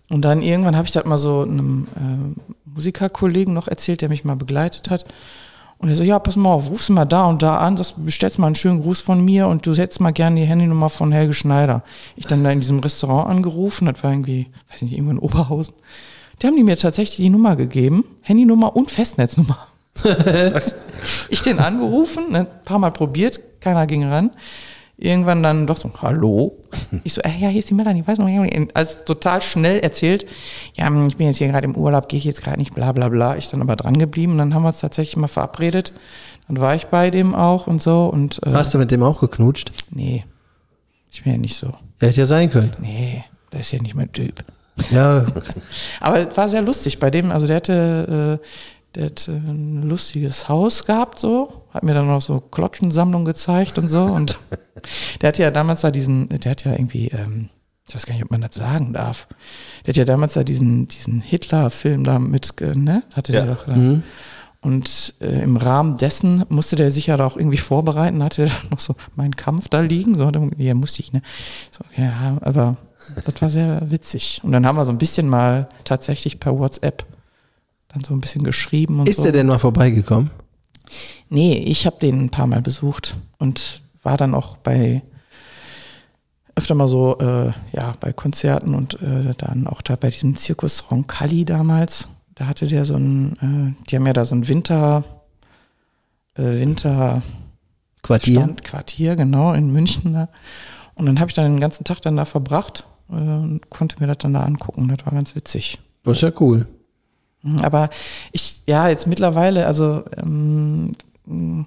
Und 0.09 0.21
dann 0.23 0.41
irgendwann 0.41 0.77
habe 0.77 0.85
ich 0.87 0.93
das 0.93 1.03
mal 1.03 1.17
so 1.17 1.41
einem 1.41 1.87
äh, 1.97 2.43
Musikerkollegen 2.73 3.53
noch 3.53 3.67
erzählt, 3.67 4.01
der 4.01 4.07
mich 4.09 4.23
mal 4.23 4.37
begleitet 4.37 4.89
hat. 4.89 5.03
Und 5.79 5.89
er 5.89 5.95
so, 5.95 6.03
ja, 6.03 6.17
pass 6.17 6.35
mal 6.35 6.49
auf, 6.49 6.69
rufst 6.69 6.89
mal 6.89 7.05
da 7.05 7.25
und 7.25 7.43
da 7.43 7.57
an, 7.57 7.75
das 7.75 7.93
bestellst 7.95 8.39
mal 8.39 8.47
einen 8.47 8.55
schönen 8.55 8.81
Gruß 8.81 9.01
von 9.01 9.23
mir 9.23 9.47
und 9.47 9.65
du 9.65 9.75
hättest 9.75 10.01
mal 10.01 10.11
gerne 10.11 10.41
die 10.41 10.47
Handynummer 10.47 10.89
von 10.89 11.11
Helge 11.11 11.33
Schneider. 11.33 11.83
Ich 12.15 12.25
dann 12.25 12.43
da 12.43 12.49
in 12.51 12.61
diesem 12.61 12.79
Restaurant 12.79 13.29
angerufen, 13.29 13.85
das 13.85 14.03
war 14.03 14.11
irgendwie, 14.11 14.47
weiß 14.71 14.81
nicht, 14.81 14.93
irgendwo 14.93 15.11
in 15.11 15.19
Oberhausen. 15.19 15.75
Die 16.41 16.47
haben 16.47 16.55
die 16.55 16.63
mir 16.63 16.77
tatsächlich 16.77 17.17
die 17.17 17.29
Nummer 17.29 17.55
gegeben, 17.55 18.03
Handynummer 18.21 18.75
und 18.75 18.89
Festnetznummer. 18.89 19.67
ich 21.29 21.41
den 21.41 21.59
angerufen, 21.59 22.31
ne, 22.31 22.39
ein 22.39 22.63
paar 22.63 22.79
Mal 22.79 22.91
probiert, 22.91 23.39
keiner 23.59 23.87
ging 23.87 24.03
ran. 24.03 24.31
Irgendwann 24.99 25.43
dann 25.43 25.67
doch 25.67 25.77
so, 25.77 25.91
hallo? 26.01 26.57
Ich 27.03 27.13
so, 27.13 27.21
äh, 27.21 27.29
ja, 27.39 27.49
hier 27.49 27.59
ist 27.59 27.69
die 27.69 27.75
Melanie, 27.75 28.01
ich 28.01 28.07
weiß 28.07 28.17
noch, 28.17 28.27
als 28.73 29.05
total 29.05 29.43
schnell 29.43 29.79
erzählt, 29.79 30.25
ja, 30.73 30.87
hm, 30.87 31.07
ich 31.07 31.17
bin 31.17 31.27
jetzt 31.27 31.37
hier 31.37 31.49
gerade 31.49 31.65
im 31.65 31.75
Urlaub, 31.75 32.09
gehe 32.09 32.17
ich 32.17 32.25
jetzt 32.25 32.43
gerade 32.43 32.57
nicht, 32.57 32.73
bla 32.73 32.91
bla 32.93 33.07
bla. 33.09 33.37
Ich 33.37 33.49
dann 33.49 33.61
aber 33.61 33.75
dran 33.75 33.99
geblieben 33.99 34.33
und 34.33 34.37
dann 34.39 34.55
haben 34.55 34.63
wir 34.63 34.69
uns 34.69 34.79
tatsächlich 34.79 35.15
mal 35.15 35.27
verabredet. 35.27 35.93
Dann 36.47 36.59
war 36.59 36.73
ich 36.73 36.87
bei 36.87 37.11
dem 37.11 37.35
auch 37.35 37.67
und 37.67 37.79
so 37.79 38.07
und 38.07 38.41
äh, 38.43 38.51
Hast 38.51 38.73
du 38.73 38.79
mit 38.79 38.89
dem 38.89 39.03
auch 39.03 39.19
geknutscht? 39.19 39.71
nee, 39.91 40.25
ich 41.11 41.23
bin 41.23 41.33
ja 41.33 41.37
nicht 41.37 41.57
so. 41.57 41.67
Ja, 41.67 42.07
hätte 42.07 42.21
ja 42.21 42.25
sein 42.25 42.49
können. 42.49 42.73
Nee, 42.79 43.23
der 43.51 43.59
ist 43.59 43.71
ja 43.71 43.81
nicht 43.81 43.93
mein 43.93 44.11
Typ. 44.11 44.43
Ja, 44.91 45.25
Aber 45.99 46.19
es 46.27 46.35
war 46.37 46.49
sehr 46.49 46.61
lustig 46.63 46.99
bei 46.99 47.11
dem, 47.11 47.31
also 47.31 47.45
der 47.45 47.57
hatte, 47.57 48.39
äh, 48.41 48.45
der 48.97 49.05
hat 49.07 49.27
äh, 49.27 49.31
ein 49.31 49.83
lustiges 49.83 50.49
Haus 50.49 50.85
gehabt, 50.85 51.19
so, 51.19 51.63
hat 51.71 51.83
mir 51.83 51.93
dann 51.93 52.07
noch 52.07 52.21
so 52.21 52.39
Klotschensammlung 52.41 53.23
gezeigt 53.25 53.77
und 53.77 53.87
so. 53.89 54.03
Und 54.03 54.37
der 55.21 55.29
hatte 55.29 55.43
ja 55.43 55.51
damals 55.51 55.81
da 55.81 55.91
diesen, 55.91 56.27
der 56.29 56.51
hat 56.51 56.65
ja 56.65 56.71
irgendwie, 56.73 57.07
ähm, 57.09 57.49
ich 57.87 57.95
weiß 57.95 58.05
gar 58.05 58.15
nicht, 58.15 58.23
ob 58.25 58.31
man 58.31 58.41
das 58.41 58.55
sagen 58.55 58.91
darf. 58.93 59.27
Der 59.85 59.91
hat 59.93 59.97
ja 59.97 60.05
damals 60.05 60.33
da 60.33 60.43
diesen, 60.43 60.87
diesen 60.89 61.21
Hitler-Film 61.21 62.03
da 62.03 62.19
mit, 62.19 62.59
äh, 62.61 62.75
ne? 62.75 63.03
Hatte 63.15 63.31
Ja. 63.33 63.45
der 63.45 63.55
doch 63.55 63.65
da. 63.65 64.01
Und 64.59 65.13
äh, 65.21 65.43
im 65.43 65.55
Rahmen 65.55 65.97
dessen 65.97 66.43
musste 66.49 66.75
der 66.75 66.89
sich 66.91 67.07
ja 67.07 67.15
da 67.15 67.25
auch 67.27 67.37
irgendwie 67.37 67.57
vorbereiten, 67.59 68.23
hatte 68.23 68.45
der 68.45 68.53
dann 68.53 68.67
noch 68.71 68.79
so 68.79 68.95
meinen 69.15 69.35
Kampf 69.35 69.69
da 69.69 69.79
liegen. 69.81 70.17
So, 70.17 70.29
dann- 70.31 70.51
ja, 70.57 70.73
musste 70.73 71.01
ich, 71.01 71.13
ne? 71.13 71.21
So, 71.71 71.83
ja, 72.01 72.37
aber 72.41 72.75
das 73.25 73.41
war 73.41 73.49
sehr 73.49 73.79
witzig. 73.89 74.41
Und 74.43 74.51
dann 74.51 74.65
haben 74.65 74.75
wir 74.75 74.83
so 74.83 74.91
ein 74.91 74.97
bisschen 74.97 75.29
mal 75.29 75.69
tatsächlich 75.85 76.39
per 76.39 76.57
WhatsApp 76.57 77.05
dann 77.97 78.03
so 78.03 78.13
ein 78.13 78.21
bisschen 78.21 78.43
geschrieben 78.43 78.99
und 78.99 79.09
ist 79.09 79.17
so. 79.17 79.23
der 79.23 79.31
denn 79.31 79.47
mal 79.47 79.59
vorbeigekommen? 79.59 80.29
Nee, 81.29 81.57
ich 81.57 81.85
habe 81.85 81.97
den 81.99 82.25
ein 82.25 82.29
paar 82.29 82.47
Mal 82.47 82.61
besucht 82.61 83.17
und 83.37 83.81
war 84.03 84.17
dann 84.17 84.33
auch 84.33 84.57
bei 84.57 85.01
öfter 86.55 86.73
mal 86.73 86.87
so, 86.87 87.17
äh, 87.19 87.51
ja, 87.71 87.93
bei 87.99 88.13
Konzerten 88.13 88.73
und 88.73 88.99
äh, 89.01 89.33
dann 89.37 89.67
auch 89.67 89.81
da 89.83 89.95
bei 89.95 90.09
diesem 90.09 90.37
Zirkus 90.37 90.89
Roncalli 90.89 91.45
damals. 91.45 92.07
Da 92.33 92.47
hatte 92.47 92.67
der 92.67 92.83
so 92.85 92.95
ein, 92.95 93.75
äh, 93.77 93.89
die 93.89 93.95
haben 93.95 94.07
ja 94.07 94.13
da 94.13 94.25
so 94.25 94.33
ein 94.33 94.47
Winter, 94.47 95.03
äh, 96.35 96.59
Winter 96.59 97.21
Quartier. 98.01 98.41
Stand, 98.41 98.63
Quartier, 98.63 99.15
genau, 99.15 99.53
in 99.53 99.71
München 99.71 100.13
da. 100.13 100.29
Und 100.95 101.05
dann 101.05 101.19
habe 101.19 101.29
ich 101.29 101.35
dann 101.35 101.51
den 101.51 101.59
ganzen 101.59 101.83
Tag 101.83 102.01
dann 102.01 102.15
da 102.15 102.25
verbracht 102.25 102.85
äh, 103.09 103.13
und 103.13 103.69
konnte 103.69 103.99
mir 103.99 104.07
das 104.07 104.17
dann 104.19 104.33
da 104.33 104.43
angucken. 104.43 104.87
Das 104.87 105.05
war 105.05 105.13
ganz 105.13 105.35
witzig. 105.35 105.77
Das 106.03 106.17
ist 106.17 106.23
ja 106.23 106.31
cool. 106.39 106.65
Mhm, 107.47 107.59
Aber 107.59 107.89
ich, 108.31 108.61
ja, 108.67 108.89
jetzt 108.89 109.07
mittlerweile, 109.07 109.65
also 109.65 110.03
ähm, 110.17 110.93
mh, 111.25 111.65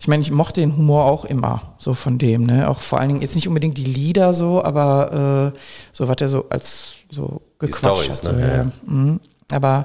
ich 0.00 0.06
meine, 0.06 0.22
ich 0.22 0.30
mochte 0.30 0.60
den 0.60 0.76
Humor 0.76 1.06
auch 1.06 1.24
immer, 1.24 1.74
so 1.78 1.92
von 1.92 2.18
dem, 2.18 2.46
ne? 2.46 2.68
Auch 2.68 2.80
vor 2.80 3.00
allen 3.00 3.08
Dingen 3.08 3.22
jetzt 3.22 3.34
nicht 3.34 3.48
unbedingt 3.48 3.76
die 3.78 3.84
Lieder 3.84 4.32
so, 4.32 4.62
aber 4.62 5.52
äh, 5.54 5.58
so 5.92 6.06
was 6.06 6.16
er 6.20 6.28
so 6.28 6.48
als 6.50 6.94
so 7.10 7.42
gequatscht 7.58 8.04
Storys, 8.04 8.18
hat. 8.18 8.24
So, 8.24 8.32
ne? 8.32 8.40
Ja. 8.40 8.56
ja. 8.56 8.72
Mhm. 8.86 9.20
Aber 9.50 9.84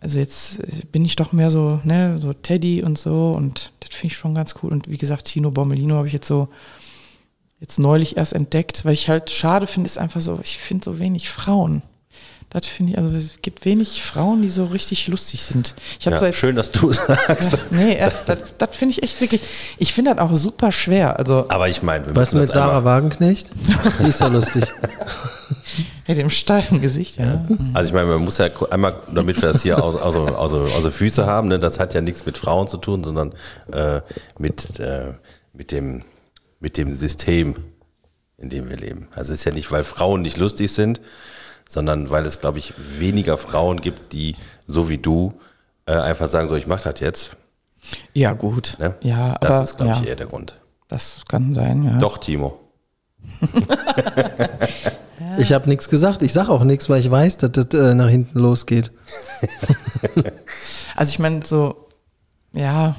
also 0.00 0.18
jetzt 0.20 0.62
bin 0.92 1.04
ich 1.04 1.16
doch 1.16 1.32
mehr 1.32 1.50
so, 1.50 1.80
ne, 1.82 2.20
so 2.22 2.32
Teddy 2.32 2.84
und 2.84 2.98
so 2.98 3.32
und 3.32 3.72
das 3.80 3.96
finde 3.96 4.12
ich 4.12 4.16
schon 4.16 4.34
ganz 4.34 4.54
cool. 4.62 4.70
Und 4.70 4.88
wie 4.88 4.96
gesagt, 4.96 5.24
Tino 5.24 5.50
Bommelino 5.50 5.96
habe 5.96 6.06
ich 6.06 6.12
jetzt 6.12 6.28
so 6.28 6.48
jetzt 7.58 7.80
neulich 7.80 8.16
erst 8.16 8.34
entdeckt, 8.34 8.84
weil 8.84 8.92
ich 8.92 9.08
halt 9.08 9.30
schade 9.30 9.66
finde, 9.66 9.88
ist 9.88 9.98
einfach 9.98 10.20
so, 10.20 10.38
ich 10.44 10.58
finde 10.58 10.84
so 10.84 11.00
wenig 11.00 11.28
Frauen. 11.28 11.82
Das 12.50 12.66
finde 12.66 12.92
ich, 12.92 12.98
also 12.98 13.14
es 13.14 13.42
gibt 13.42 13.66
wenig 13.66 14.02
Frauen, 14.02 14.40
die 14.40 14.48
so 14.48 14.64
richtig 14.64 15.06
lustig 15.08 15.42
sind. 15.42 15.74
Ich 15.98 16.06
Ja, 16.06 16.18
so 16.18 16.24
jetzt, 16.24 16.36
schön, 16.36 16.56
dass 16.56 16.70
du 16.70 16.88
es 16.88 17.04
sagst. 17.06 17.58
Nee, 17.70 17.94
erst, 17.94 18.26
das, 18.26 18.56
das 18.56 18.74
finde 18.74 18.92
ich 18.92 19.02
echt 19.02 19.20
wirklich. 19.20 19.42
Ich 19.76 19.92
finde 19.92 20.14
das 20.14 20.20
auch 20.24 20.34
super 20.34 20.72
schwer. 20.72 21.18
Also 21.18 21.46
Aber 21.50 21.68
ich 21.68 21.82
meine, 21.82 22.06
wir 22.06 22.16
Was 22.16 22.32
mit 22.32 22.50
Sarah 22.50 22.78
einmal, 22.78 23.02
Wagenknecht? 23.02 23.50
Die 24.00 24.08
ist 24.08 24.20
ja 24.20 24.28
lustig. 24.28 24.64
mit 26.06 26.16
dem 26.16 26.30
steifen 26.30 26.80
Gesicht, 26.80 27.18
ja. 27.18 27.44
Also 27.74 27.88
ich 27.88 27.94
meine, 27.94 28.06
man 28.06 28.24
muss 28.24 28.38
ja 28.38 28.48
einmal, 28.70 28.96
damit 29.12 29.42
wir 29.42 29.52
das 29.52 29.62
hier 29.62 29.82
aus, 29.84 29.94
aus, 29.96 30.16
aus, 30.16 30.52
aus 30.54 30.94
Füße 30.94 31.26
haben, 31.26 31.48
ne, 31.48 31.58
das 31.58 31.78
hat 31.78 31.92
ja 31.92 32.00
nichts 32.00 32.24
mit 32.24 32.38
Frauen 32.38 32.66
zu 32.66 32.78
tun, 32.78 33.04
sondern 33.04 33.34
äh, 33.72 34.00
mit, 34.38 34.80
äh, 34.80 35.12
mit, 35.52 35.70
dem, 35.70 36.02
mit 36.60 36.78
dem 36.78 36.94
System, 36.94 37.56
in 38.38 38.48
dem 38.48 38.70
wir 38.70 38.78
leben. 38.78 39.08
Also 39.14 39.34
es 39.34 39.40
ist 39.40 39.44
ja 39.44 39.52
nicht, 39.52 39.70
weil 39.70 39.84
Frauen 39.84 40.22
nicht 40.22 40.38
lustig 40.38 40.72
sind, 40.72 40.98
sondern 41.68 42.10
weil 42.10 42.26
es, 42.26 42.40
glaube 42.40 42.58
ich, 42.58 42.74
weniger 42.98 43.38
Frauen 43.38 43.80
gibt, 43.80 44.12
die, 44.12 44.34
so 44.66 44.88
wie 44.88 44.98
du, 44.98 45.34
äh, 45.86 45.92
einfach 45.92 46.26
sagen, 46.26 46.48
so, 46.48 46.56
ich 46.56 46.66
mach 46.66 46.82
das 46.82 46.98
jetzt. 46.98 47.36
Ja, 48.14 48.32
gut. 48.32 48.76
Ne? 48.80 48.96
Ja, 49.02 49.36
das 49.40 49.50
aber 49.50 49.62
ist, 49.62 49.76
glaube 49.76 49.92
ja, 49.92 50.00
ich, 50.00 50.08
eher 50.08 50.16
der 50.16 50.26
Grund. 50.26 50.58
das 50.88 51.22
kann 51.28 51.54
sein, 51.54 51.84
ja. 51.84 51.98
Doch, 51.98 52.18
Timo. 52.18 52.58
Ich 55.36 55.52
habe 55.52 55.68
nichts 55.68 55.88
gesagt. 55.88 56.22
Ich 56.22 56.32
sag 56.32 56.48
auch 56.48 56.64
nichts, 56.64 56.88
weil 56.88 57.00
ich 57.00 57.10
weiß, 57.10 57.38
dass 57.38 57.52
das 57.52 57.66
äh, 57.72 57.94
nach 57.94 58.08
hinten 58.08 58.40
losgeht. 58.40 58.90
Also 60.96 61.10
ich 61.10 61.20
meine, 61.20 61.44
so, 61.44 61.86
ja. 62.56 62.96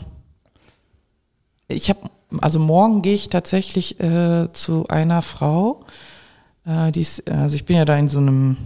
Ich 1.68 1.90
habe, 1.90 2.10
also 2.40 2.60
morgen 2.60 3.02
gehe 3.02 3.14
ich 3.14 3.28
tatsächlich 3.28 4.00
äh, 4.00 4.48
zu 4.54 4.88
einer 4.88 5.22
Frau, 5.22 5.82
äh, 5.82 6.09
die 6.92 7.02
ist, 7.02 7.30
also 7.30 7.56
ich 7.56 7.66
bin 7.66 7.78
ja 7.78 7.86
da 7.86 7.96
in 7.98 8.10
so 8.10 8.20
einem 8.20 8.58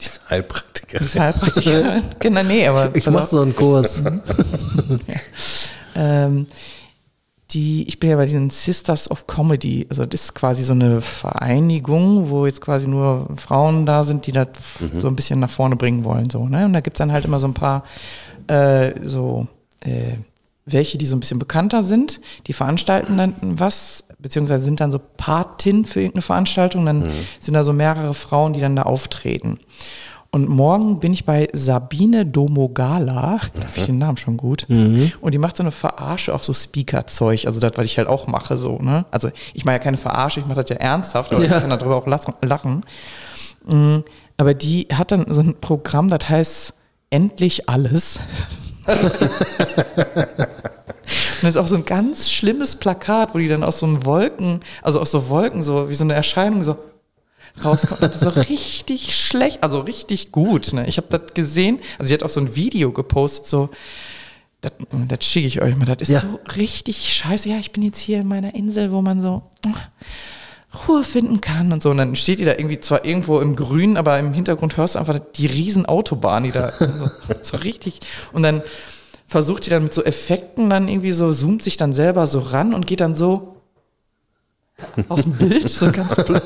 Die 0.00 0.06
ist 0.06 0.20
Heilpraktiker. 0.30 0.98
die 0.98 1.04
ist 1.04 1.18
Heilpraktikerin. 1.18 2.02
genau, 2.18 2.42
nee, 2.42 2.66
aber 2.66 2.94
Ich 2.96 3.04
pass 3.04 3.12
mach 3.14 3.22
auf. 3.24 3.28
so 3.28 3.40
einen 3.42 3.54
Kurs. 3.56 4.02
Ähm, 5.96 6.46
die, 7.52 7.86
ich 7.86 8.00
bin 8.00 8.10
ja 8.10 8.16
bei 8.16 8.24
diesen 8.26 8.50
Sisters 8.50 9.08
of 9.10 9.26
Comedy. 9.28 9.86
Also 9.88 10.06
das 10.06 10.22
ist 10.22 10.34
quasi 10.34 10.64
so 10.64 10.72
eine 10.72 11.00
Vereinigung, 11.00 12.30
wo 12.30 12.46
jetzt 12.46 12.60
quasi 12.60 12.88
nur 12.88 13.28
Frauen 13.36 13.86
da 13.86 14.02
sind, 14.02 14.26
die 14.26 14.32
das 14.32 14.48
so 14.98 15.06
ein 15.06 15.14
bisschen 15.14 15.38
nach 15.40 15.50
vorne 15.50 15.76
bringen 15.76 16.02
wollen. 16.04 16.30
So, 16.30 16.48
ne? 16.48 16.64
Und 16.64 16.72
da 16.72 16.80
gibt's 16.80 16.98
dann 16.98 17.12
halt 17.12 17.24
immer 17.26 17.38
so 17.38 17.46
ein 17.46 17.54
paar 17.54 17.84
äh, 18.48 18.92
so 19.04 19.46
äh, 19.84 20.14
welche, 20.66 20.98
die 20.98 21.06
so 21.06 21.14
ein 21.14 21.20
bisschen 21.20 21.38
bekannter 21.38 21.82
sind, 21.82 22.20
die 22.46 22.54
veranstalten 22.54 23.18
dann 23.18 23.34
was, 23.40 24.03
beziehungsweise 24.24 24.64
sind 24.64 24.80
dann 24.80 24.90
so 24.90 24.98
Patin 25.18 25.84
für 25.84 26.00
irgendeine 26.00 26.22
Veranstaltung, 26.22 26.86
dann 26.86 27.02
sind 27.40 27.52
da 27.52 27.62
so 27.62 27.74
mehrere 27.74 28.14
Frauen, 28.14 28.54
die 28.54 28.60
dann 28.60 28.74
da 28.74 28.84
auftreten. 28.84 29.58
Und 30.30 30.48
morgen 30.48 30.98
bin 30.98 31.12
ich 31.12 31.26
bei 31.26 31.46
Sabine 31.52 32.24
Domogala, 32.24 33.38
da 33.52 33.60
finde 33.60 33.80
ich 33.80 33.86
den 33.86 33.98
Namen 33.98 34.16
schon 34.16 34.38
gut, 34.38 34.66
und 35.20 35.34
die 35.34 35.38
macht 35.38 35.58
so 35.58 35.62
eine 35.62 35.70
Verarsche 35.70 36.34
auf 36.34 36.42
so 36.42 36.54
Speaker-Zeug, 36.54 37.46
also 37.46 37.60
das, 37.60 37.72
was 37.76 37.84
ich 37.84 37.98
halt 37.98 38.08
auch 38.08 38.26
mache, 38.26 38.56
so, 38.56 38.78
ne? 38.78 39.04
Also 39.10 39.28
ich 39.52 39.66
mache 39.66 39.74
ja 39.76 39.78
keine 39.78 39.98
Verarsche, 39.98 40.40
ich 40.40 40.46
mache 40.46 40.62
das 40.62 40.70
ja 40.70 40.76
ernsthaft, 40.76 41.30
aber 41.32 41.44
ich 41.44 41.50
kann 41.50 41.68
darüber 41.68 41.96
auch 41.96 42.06
lachen. 42.06 42.82
Mm, 43.66 43.98
Aber 44.38 44.54
die 44.54 44.88
hat 44.90 45.12
dann 45.12 45.26
so 45.28 45.42
ein 45.42 45.54
Programm, 45.60 46.08
das 46.08 46.28
heißt 46.30 46.74
Endlich 47.10 47.68
alles. 47.68 48.18
Und 51.36 51.44
das 51.44 51.54
ist 51.54 51.60
auch 51.60 51.66
so 51.66 51.76
ein 51.76 51.84
ganz 51.84 52.30
schlimmes 52.30 52.76
Plakat, 52.76 53.34
wo 53.34 53.38
die 53.38 53.48
dann 53.48 53.62
aus 53.64 53.80
so 53.80 53.86
einem 53.86 54.04
Wolken, 54.04 54.60
also 54.82 55.00
aus 55.00 55.10
so 55.10 55.28
Wolken, 55.28 55.62
so 55.62 55.88
wie 55.88 55.94
so 55.94 56.04
eine 56.04 56.14
Erscheinung, 56.14 56.64
so 56.64 56.76
rauskommt. 57.64 58.02
Das 58.02 58.16
ist 58.16 58.22
so 58.22 58.30
richtig 58.30 59.14
schlecht, 59.16 59.62
also 59.62 59.80
richtig 59.80 60.32
gut. 60.32 60.72
Ne? 60.72 60.86
Ich 60.86 60.96
habe 60.96 61.06
das 61.10 61.34
gesehen, 61.34 61.78
also 61.98 62.08
sie 62.08 62.14
hat 62.14 62.22
auch 62.22 62.28
so 62.30 62.40
ein 62.40 62.54
Video 62.56 62.90
gepostet, 62.92 63.46
so, 63.46 63.68
das, 64.60 64.72
das 65.08 65.24
schicke 65.24 65.46
ich 65.46 65.60
euch 65.62 65.76
mal, 65.76 65.84
das 65.86 66.00
ist 66.00 66.08
Ja. 66.08 66.20
so 66.20 66.40
richtig 66.56 67.12
scheiße. 67.14 67.48
Ja, 67.48 67.58
ich 67.58 67.70
bin 67.72 67.82
jetzt 67.82 68.00
hier 68.00 68.20
in 68.20 68.28
meiner 68.28 68.54
Insel, 68.54 68.90
wo 68.92 69.02
man 69.02 69.20
so 69.20 69.42
Ruhe 70.88 71.04
finden 71.04 71.40
kann 71.40 71.72
und 71.72 71.82
so. 71.82 71.90
Und 71.90 71.98
dann 71.98 72.16
steht 72.16 72.40
die 72.40 72.44
da 72.44 72.52
irgendwie 72.52 72.80
zwar 72.80 73.04
irgendwo 73.04 73.38
im 73.40 73.54
Grün, 73.54 73.96
aber 73.96 74.18
im 74.18 74.32
Hintergrund 74.32 74.76
hörst 74.76 74.96
du 74.96 74.98
einfach 74.98 75.20
die 75.36 75.46
riesen 75.46 75.86
Autobahn, 75.86 76.42
die 76.44 76.50
da 76.50 76.72
so, 76.72 77.10
so 77.42 77.56
richtig. 77.58 78.00
Und 78.32 78.42
dann 78.42 78.62
versucht 79.26 79.66
die 79.66 79.70
dann 79.70 79.84
mit 79.84 79.94
so 79.94 80.04
Effekten 80.04 80.70
dann 80.70 80.88
irgendwie 80.88 81.12
so, 81.12 81.32
zoomt 81.32 81.62
sich 81.62 81.76
dann 81.76 81.92
selber 81.92 82.26
so 82.26 82.40
ran 82.40 82.74
und 82.74 82.86
geht 82.86 83.00
dann 83.00 83.14
so 83.14 83.54
aus 85.08 85.22
dem 85.22 85.32
Bild, 85.34 85.68
so 85.68 85.90
ganz 85.90 86.14
blöd. 86.26 86.42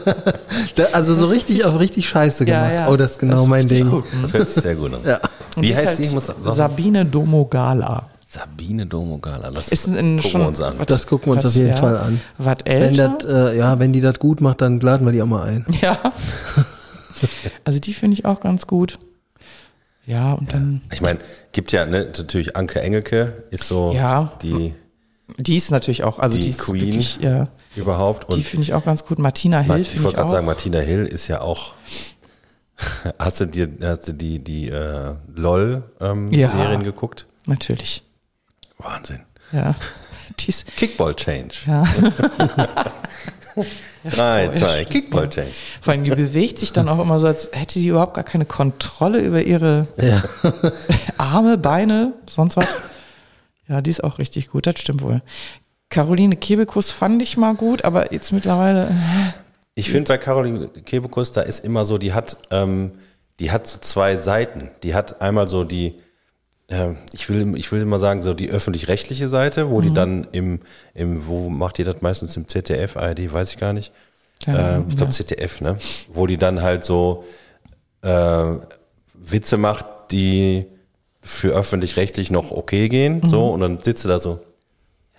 Also 0.92 1.14
so 1.14 1.26
richtig 1.26 1.64
auf 1.64 1.78
richtig 1.78 2.08
scheiße 2.08 2.44
gemacht. 2.44 2.88
Oh, 2.88 2.96
das 2.96 3.12
ist 3.12 3.18
genau 3.18 3.46
mein 3.46 3.62
richtig 3.62 3.78
Ding. 3.78 3.90
gut. 3.90 4.04
Das 4.20 4.32
hört 4.34 4.50
sich 4.50 4.62
sehr 4.62 4.74
gut 4.74 4.92
an. 4.92 5.00
Ja. 5.04 5.20
Wie 5.56 5.70
ist 5.70 5.78
heißt 5.78 5.86
halt 5.88 5.98
die? 5.98 6.02
Ich 6.04 6.12
muss 6.12 6.26
sagen. 6.26 6.42
Sabine 6.42 7.04
Domogala. 7.06 8.06
Sabine 8.28 8.86
Domogala. 8.86 9.50
Das 9.50 9.68
Ist 9.68 9.86
ein, 9.86 10.18
gucken 10.18 10.20
schon, 10.20 10.40
wir 10.42 10.48
uns 10.48 10.60
an. 10.60 10.76
Das 10.86 11.06
gucken 11.06 11.28
wir 11.28 11.32
uns 11.32 11.44
was, 11.44 11.52
auf 11.52 11.56
jeden 11.56 11.70
ja, 11.70 11.76
Fall 11.76 11.96
an. 11.96 12.20
Was 12.36 12.58
Wenn 12.66 12.82
älter? 12.82 13.16
das, 13.18 13.54
äh, 13.54 13.58
ja, 13.58 13.78
wenn 13.78 13.94
die 13.94 14.02
das 14.02 14.18
gut 14.18 14.42
macht, 14.42 14.60
dann 14.60 14.80
laden 14.80 15.06
wir 15.06 15.12
die 15.12 15.22
auch 15.22 15.26
mal 15.26 15.44
ein. 15.48 15.66
ja. 15.80 15.98
Also 17.64 17.80
die 17.80 17.94
finde 17.94 18.14
ich 18.14 18.26
auch 18.26 18.38
ganz 18.38 18.68
gut. 18.68 19.00
Ja, 20.08 20.32
und 20.32 20.52
dann, 20.54 20.80
Ich 20.92 21.00
meine, 21.02 21.18
gibt 21.52 21.70
ja 21.70 21.84
ne, 21.84 22.10
natürlich 22.16 22.56
Anke 22.56 22.80
Engelke 22.80 23.44
ist 23.50 23.64
so 23.64 23.92
Ja. 23.92 24.32
die 24.42 24.74
die 25.36 25.56
ist 25.56 25.70
natürlich 25.70 26.02
auch, 26.04 26.18
also 26.18 26.36
Die 26.38 26.42
die, 26.44 26.48
ist 26.48 26.60
Queen. 26.60 26.80
wirklich, 26.86 27.18
ja, 27.20 27.48
überhaupt. 27.76 28.32
die 28.32 28.36
Und 28.38 28.46
finde 28.46 28.62
ich 28.62 28.72
auch 28.72 28.82
ganz 28.86 29.04
gut. 29.04 29.18
Martina 29.18 29.62
Ma- 29.62 29.74
Hill 29.74 29.82
ich 29.82 30.02
wollte 30.02 30.16
gerade 30.16 30.30
sagen, 30.30 30.46
Martina 30.46 30.78
Hill 30.80 31.04
ist 31.04 31.28
ja 31.28 31.42
auch. 31.42 31.74
Hast 33.18 33.40
du 33.40 33.46
dir 33.46 33.68
hast 33.82 34.08
du 34.08 34.12
die, 34.14 34.38
die 34.42 34.68
äh, 34.70 35.14
LOL-Serien 35.34 36.32
Ja. 36.32 36.76
geguckt? 36.76 37.26
Natürlich. 37.46 38.02
Wahnsinn. 38.78 39.20
Ja. 39.52 39.74
Die 40.40 40.52
Kickball 40.76 41.14
Change. 41.14 41.54
ja. 41.66 41.84
3, 44.04 44.46
voll. 44.46 44.56
2, 44.56 44.84
Kickball 44.84 45.28
Change. 45.28 45.50
Vor 45.80 45.92
allem, 45.92 46.04
die 46.04 46.10
bewegt 46.10 46.58
sich 46.58 46.72
dann 46.72 46.88
auch 46.88 47.00
immer 47.00 47.18
so, 47.20 47.26
als 47.26 47.50
hätte 47.52 47.78
die 47.78 47.88
überhaupt 47.88 48.14
gar 48.14 48.24
keine 48.24 48.44
Kontrolle 48.44 49.20
über 49.20 49.42
ihre 49.42 49.86
Ja. 50.00 50.22
Arme, 51.18 51.58
Beine, 51.58 52.12
sonst 52.28 52.56
was. 52.56 52.68
Ja, 53.68 53.80
die 53.82 53.90
ist 53.90 54.02
auch 54.02 54.18
richtig 54.18 54.48
gut, 54.48 54.66
das 54.66 54.78
stimmt 54.78 55.02
wohl. 55.02 55.20
Caroline 55.90 56.36
Kebekus 56.36 56.90
fand 56.90 57.22
ich 57.22 57.36
mal 57.36 57.54
gut, 57.54 57.84
aber 57.84 58.12
jetzt 58.12 58.32
mittlerweile, 58.32 58.86
äh, 58.86 59.32
Ich 59.74 59.90
finde 59.90 60.08
bei 60.08 60.18
Caroline 60.18 60.68
Kebekus, 60.68 61.32
da 61.32 61.42
ist 61.42 61.64
immer 61.64 61.84
so, 61.84 61.98
die 61.98 62.12
hat, 62.12 62.36
ähm, 62.50 62.92
die 63.40 63.50
hat 63.50 63.66
so 63.66 63.78
zwei 63.80 64.16
Seiten. 64.16 64.70
Die 64.82 64.94
hat 64.94 65.20
einmal 65.22 65.48
so 65.48 65.64
die, 65.64 65.94
ich 67.14 67.28
will, 67.30 67.56
ich 67.56 67.72
will 67.72 67.80
immer 67.80 67.98
sagen, 67.98 68.20
so 68.20 68.34
die 68.34 68.50
öffentlich-rechtliche 68.50 69.28
Seite, 69.30 69.70
wo 69.70 69.78
Mhm. 69.78 69.82
die 69.82 69.94
dann 69.94 70.26
im, 70.32 70.60
im, 70.94 71.26
wo 71.26 71.48
macht 71.48 71.78
die 71.78 71.84
das 71.84 72.02
meistens 72.02 72.36
im 72.36 72.46
ZDF, 72.46 72.96
ARD, 72.98 73.32
weiß 73.32 73.50
ich 73.50 73.58
gar 73.58 73.72
nicht. 73.72 73.90
Keine 74.44 74.58
Äh, 74.58 74.78
ich 74.80 74.96
glaube 74.96 75.04
ja. 75.06 75.10
ZDF, 75.10 75.60
ne? 75.62 75.78
Wo 76.12 76.26
die 76.26 76.36
dann 76.36 76.60
halt 76.62 76.84
so 76.84 77.24
äh, 78.02 78.54
Witze 79.14 79.56
macht, 79.56 79.86
die 80.12 80.66
für 81.22 81.48
öffentlich-rechtlich 81.54 82.30
noch 82.30 82.50
okay 82.50 82.88
gehen, 82.90 83.20
Mhm. 83.24 83.28
so, 83.28 83.48
und 83.50 83.60
dann 83.60 83.80
sitzt 83.82 84.02
sie 84.02 84.08
da 84.08 84.18
so, 84.18 84.40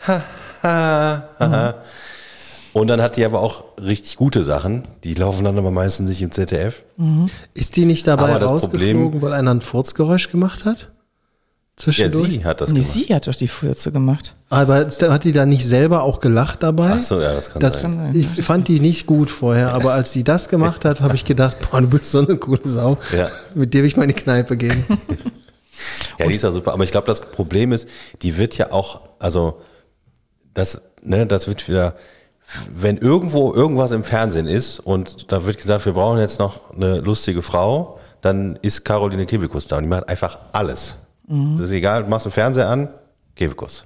ha, 0.08 0.22
ha, 0.64 1.30
ha, 1.39 1.50
ha. 1.50 1.76
Und 2.74 2.88
dann 2.88 3.02
hat 3.02 3.18
die 3.18 3.26
aber 3.26 3.41
auch 3.41 3.64
richtig 3.82 4.16
gute 4.18 4.43
Sachen. 4.43 4.88
Die 5.04 5.16
laufen 5.16 5.43
dann 5.43 5.58
aber 5.58 5.72
meistens 5.72 6.08
nicht 6.10 6.22
im 6.22 6.32
ZDF. 6.32 6.84
Ist 7.56 7.76
die 7.76 7.86
nicht 7.86 8.06
dabei 8.06 8.30
Aber 8.30 8.39
das 8.39 8.50
rausgeflogen, 8.52 9.02
Problem- 9.10 9.22
weil 9.24 9.34
einer 9.34 9.52
ein 9.56 9.62
Furzgeräusch 9.62 10.30
gemacht 10.30 10.66
hat? 10.66 10.91
Zwischendurch. 11.80 12.30
sie 12.30 12.45
hat 12.45 12.61
das 12.61 12.69
Nee, 12.71 12.80
gemacht. 12.80 12.93
sie 12.93 13.15
hat 13.15 13.27
doch 13.27 13.36
die 13.36 13.47
Fürze 13.47 13.91
gemacht. 13.91 14.36
Aber 14.49 14.86
hat 14.88 15.23
die 15.23 15.32
da 15.32 15.45
nicht 15.45 15.65
selber 15.65 16.03
auch 16.03 16.19
gelacht 16.19 16.61
dabei? 16.63 16.91
Ach 16.97 17.01
so, 17.01 17.19
ja, 17.19 17.34
das 17.34 17.49
kann 17.51 17.59
Das, 17.61 17.82
sein. 17.82 17.97
sein. 18.13 18.34
ich 18.38 18.43
fand 18.45 18.67
die 18.67 18.80
nicht 18.80 19.05
gut 19.07 19.32
vorher, 19.32 19.73
aber 19.73 19.93
als 19.93 20.11
sie 20.11 20.23
das 20.23 20.49
gemacht 20.49 20.86
hat, 20.86 21.01
habe 21.01 21.15
ich 21.15 21.25
gedacht, 21.25 21.57
boah, 21.71 21.82
du 21.82 21.88
bist 21.88 22.11
so 22.11 22.19
eine 22.19 22.38
coole 22.38 22.61
Sau. 22.65 22.97
Ja. 23.15 23.30
Mit 23.55 23.73
dir 23.73 23.80
will 23.82 23.88
ich 23.88 23.97
mal 23.97 24.03
in 24.03 24.09
die 24.09 24.15
Kneipe 24.15 24.55
gehen. 24.57 24.86
Ja, 26.19 26.27
die 26.27 26.36
ist 26.36 26.41
ja 26.41 26.51
super. 26.51 26.73
Aber 26.73 26.84
ich 26.84 26.91
glaube, 26.91 27.07
das 27.07 27.21
Problem 27.21 27.71
ist, 27.71 27.88
die 28.21 28.38
wird 28.38 28.57
ja 28.57 28.73
auch, 28.73 28.99
also 29.19 29.61
das, 30.53 30.82
ne, 31.01 31.25
das 31.25 31.47
wird 31.47 31.69
wieder, 31.69 31.95
wenn 32.75 32.97
irgendwo 32.97 33.53
irgendwas 33.53 33.91
im 33.91 34.03
Fernsehen 34.03 34.45
ist 34.45 34.80
und 34.82 35.32
da 35.32 35.45
wird 35.45 35.57
gesagt, 35.57 35.86
wir 35.86 35.93
brauchen 35.93 36.19
jetzt 36.19 36.38
noch 36.39 36.73
eine 36.75 36.99
lustige 36.99 37.41
Frau, 37.41 37.97
dann 38.19 38.59
ist 38.61 38.84
Caroline 38.84 39.25
Kebekus 39.25 39.67
da 39.67 39.77
und 39.77 39.84
die 39.84 39.88
macht 39.89 40.09
einfach 40.09 40.39
alles. 40.51 40.95
Das 41.30 41.61
ist 41.67 41.71
egal, 41.71 42.03
du 42.03 42.09
machst 42.09 42.25
den 42.25 42.32
Fernseher 42.32 42.67
an, 42.69 42.89
Kebekus. 43.36 43.86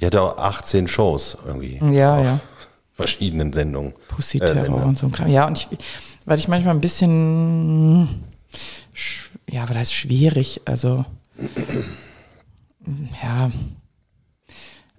Die 0.00 0.06
hat 0.06 0.14
ja 0.14 0.22
auch 0.22 0.36
18 0.36 0.88
Shows 0.88 1.38
irgendwie 1.46 1.80
Ja, 1.92 2.16
auf 2.18 2.24
ja. 2.24 2.40
verschiedenen 2.94 3.52
Sendungen. 3.52 3.92
Pussy 4.08 4.38
äh, 4.38 4.40
Terror 4.40 4.64
Sendern. 4.64 4.82
und 4.84 4.98
so 4.98 5.06
ein 5.06 5.12
Kram. 5.12 5.28
Ja, 5.28 5.46
und 5.46 5.56
ich, 5.58 5.68
weil 6.26 6.38
ich 6.38 6.48
manchmal 6.48 6.74
ein 6.74 6.80
bisschen, 6.80 8.08
sch- 8.96 9.28
ja, 9.48 9.62
aber 9.62 9.74
das 9.74 9.84
ist 9.84 9.92
schwierig. 9.94 10.60
Also, 10.64 11.04
ja, 13.22 13.50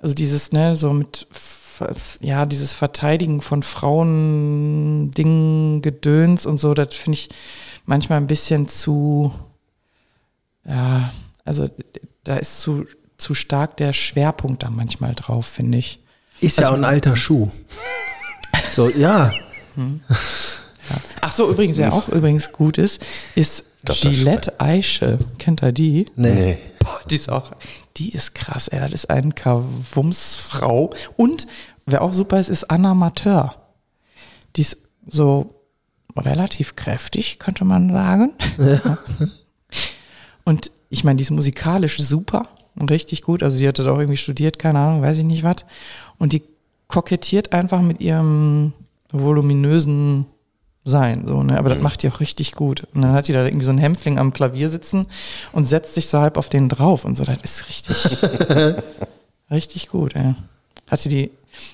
also 0.01 0.13
dieses, 0.15 0.51
ne, 0.51 0.75
so 0.75 0.91
mit, 0.93 1.27
ja, 2.21 2.45
dieses 2.45 2.73
Verteidigen 2.73 3.41
von 3.41 3.61
Frauen, 3.63 5.11
Dingen, 5.11 5.81
Gedöns 5.81 6.45
und 6.45 6.59
so, 6.59 6.73
das 6.73 6.95
finde 6.95 7.17
ich 7.19 7.29
manchmal 7.85 8.19
ein 8.19 8.27
bisschen 8.27 8.67
zu, 8.67 9.33
ja, 10.65 11.11
also 11.45 11.69
da 12.23 12.37
ist 12.37 12.59
zu, 12.59 12.85
zu 13.17 13.33
stark 13.33 13.77
der 13.77 13.93
Schwerpunkt 13.93 14.63
da 14.63 14.69
manchmal 14.69 15.13
drauf, 15.13 15.45
finde 15.45 15.77
ich. 15.77 15.99
Ist 16.41 16.57
ja 16.57 16.69
auch 16.69 16.73
ein 16.73 16.83
alter 16.83 17.15
Schuh. 17.15 17.49
So, 18.73 18.89
ja. 18.89 19.31
Ach 21.21 21.31
so, 21.31 21.49
übrigens, 21.49 21.77
der 21.77 21.93
auch 21.93 22.09
übrigens 22.09 22.51
gut 22.51 22.77
ist, 22.77 23.05
ist 23.35 23.63
Dr. 23.83 24.11
Gillette 24.11 24.59
Eiche. 24.59 25.19
Kennt 25.37 25.63
ihr 25.63 25.71
die? 25.71 26.07
Nee. 26.15 26.57
Boah, 26.79 26.99
die 27.09 27.15
ist 27.15 27.29
auch, 27.29 27.51
die 27.97 28.09
ist 28.09 28.35
krass, 28.35 28.67
ey. 28.67 28.79
Das 28.79 28.91
ist 28.91 29.09
eine 29.09 29.31
Kavumsfrau. 29.31 30.89
Und 31.15 31.47
wer 31.85 32.01
auch 32.01 32.13
super 32.13 32.39
ist, 32.39 32.49
ist 32.49 32.69
Anna 32.69 32.93
Mateur. 32.93 33.55
Die 34.55 34.61
ist 34.61 34.77
so 35.07 35.55
relativ 36.17 36.75
kräftig, 36.75 37.39
könnte 37.39 37.65
man 37.65 37.91
sagen. 37.91 38.33
Und 40.43 40.71
ich 40.95 41.03
meine, 41.03 41.17
die 41.17 41.23
ist 41.23 41.31
musikalisch 41.31 41.99
super 41.99 42.47
und 42.75 42.89
richtig 42.89 43.21
gut. 43.21 43.43
Also 43.43 43.57
die 43.57 43.67
hatte 43.67 43.83
da 43.83 43.91
auch 43.91 43.99
irgendwie 43.99 44.17
studiert, 44.17 44.59
keine 44.59 44.79
Ahnung, 44.79 45.01
weiß 45.01 45.17
ich 45.17 45.25
nicht 45.25 45.43
was. 45.43 45.57
Und 46.17 46.31
die 46.31 46.41
kokettiert 46.87 47.51
einfach 47.51 47.81
mit 47.81 47.99
ihrem 47.99 48.71
voluminösen 49.11 50.25
Sein, 50.85 51.27
so, 51.27 51.43
ne? 51.43 51.57
Aber 51.57 51.69
das 51.69 51.81
macht 51.81 52.03
die 52.03 52.09
auch 52.09 52.21
richtig 52.21 52.53
gut. 52.53 52.87
Und 52.93 53.01
dann 53.01 53.11
hat 53.11 53.27
die 53.27 53.33
da 53.33 53.43
irgendwie 53.43 53.65
so 53.65 53.71
einen 53.71 53.79
Hämpfling 53.79 54.19
am 54.19 54.31
Klavier 54.31 54.69
sitzen 54.69 55.07
und 55.51 55.65
setzt 55.65 55.95
sich 55.95 56.07
so 56.07 56.19
halb 56.19 56.37
auf 56.37 56.47
den 56.47 56.69
drauf 56.69 57.03
und 57.03 57.17
so. 57.17 57.25
Das 57.25 57.39
ist 57.43 57.67
richtig, 57.67 58.21
richtig 59.51 59.89
gut, 59.89 60.15
ey. 60.15 60.35
Hatte 60.87 61.09
die, 61.09 61.31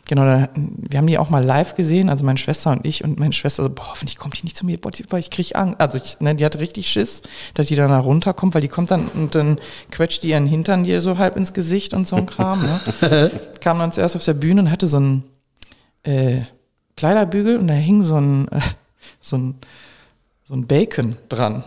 genau, 0.07 0.23
da, 0.23 0.49
wir 0.55 0.97
haben 0.97 1.07
die 1.07 1.17
auch 1.17 1.29
mal 1.29 1.43
live 1.43 1.75
gesehen, 1.75 2.09
also 2.09 2.23
meine 2.25 2.37
Schwester 2.37 2.71
und 2.71 2.85
ich 2.85 3.03
und 3.03 3.19
meine 3.19 3.33
Schwester 3.33 3.63
so, 3.63 3.69
boah, 3.69 3.89
hoffentlich 3.91 4.17
kommt 4.17 4.37
die 4.39 4.43
nicht 4.43 4.57
zu 4.57 4.65
mir, 4.65 4.79
boah, 4.79 4.91
die- 4.91 5.03
boah, 5.03 5.17
ich 5.17 5.29
krieg 5.29 5.55
Angst. 5.55 5.79
Also 5.81 5.97
ich, 5.97 6.19
ne, 6.19 6.35
die 6.35 6.45
hat 6.45 6.57
richtig 6.59 6.87
Schiss, 6.89 7.21
dass 7.53 7.67
die 7.67 7.75
dann 7.75 7.89
da 7.89 7.99
runterkommt, 7.99 8.53
weil 8.53 8.61
die 8.61 8.67
kommt 8.67 8.91
dann 8.91 9.07
und 9.09 9.35
dann 9.35 9.59
quetscht 9.91 10.23
die 10.23 10.29
ihren 10.29 10.47
Hintern 10.47 10.83
dir 10.83 11.01
so 11.01 11.17
halb 11.17 11.35
ins 11.35 11.53
Gesicht 11.53 11.93
und 11.93 12.07
so 12.07 12.15
ein 12.15 12.25
Kram, 12.25 12.61
ne? 12.61 13.31
Kam 13.61 13.79
dann 13.79 13.91
zuerst 13.91 14.15
auf 14.15 14.23
der 14.23 14.33
Bühne 14.33 14.61
und 14.61 14.71
hatte 14.71 14.87
so 14.87 14.99
ein 14.99 15.23
äh, 16.03 16.41
Kleiderbügel 16.97 17.57
und 17.57 17.67
da 17.67 17.73
hing 17.73 18.03
so 18.03 18.17
ein, 18.19 18.47
äh, 18.49 18.59
so 19.19 19.37
ein, 19.37 19.55
so 20.43 20.53
ein 20.55 20.67
Bacon 20.67 21.15
dran. 21.29 21.63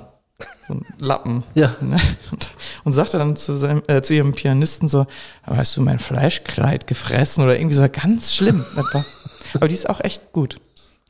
So 0.67 0.75
ein 0.75 0.85
Lappen. 0.99 1.43
Ja. 1.55 1.77
Ne? 1.83 1.99
Und, 2.33 2.49
und 2.85 2.93
sagte 2.93 3.19
dann 3.19 3.37
zu, 3.37 3.55
seinem, 3.57 3.83
äh, 3.87 4.03
zu 4.03 4.15
ihrem 4.15 4.33
Pianisten 4.33 4.89
so, 4.89 5.07
"Aber 5.43 5.57
hast 5.59 5.77
du 5.77 5.81
mein 5.83 5.99
Fleischkleid 5.99 6.87
gefressen 6.87 7.45
oder 7.45 7.57
irgendwie 7.59 7.77
so 7.77 7.87
ganz 7.89 8.35
schlimm. 8.35 8.65
Aber 9.55 9.69
die 9.69 9.75
ist 9.75 9.89
auch 9.89 10.01
echt 10.01 10.33
gut. 10.33 10.61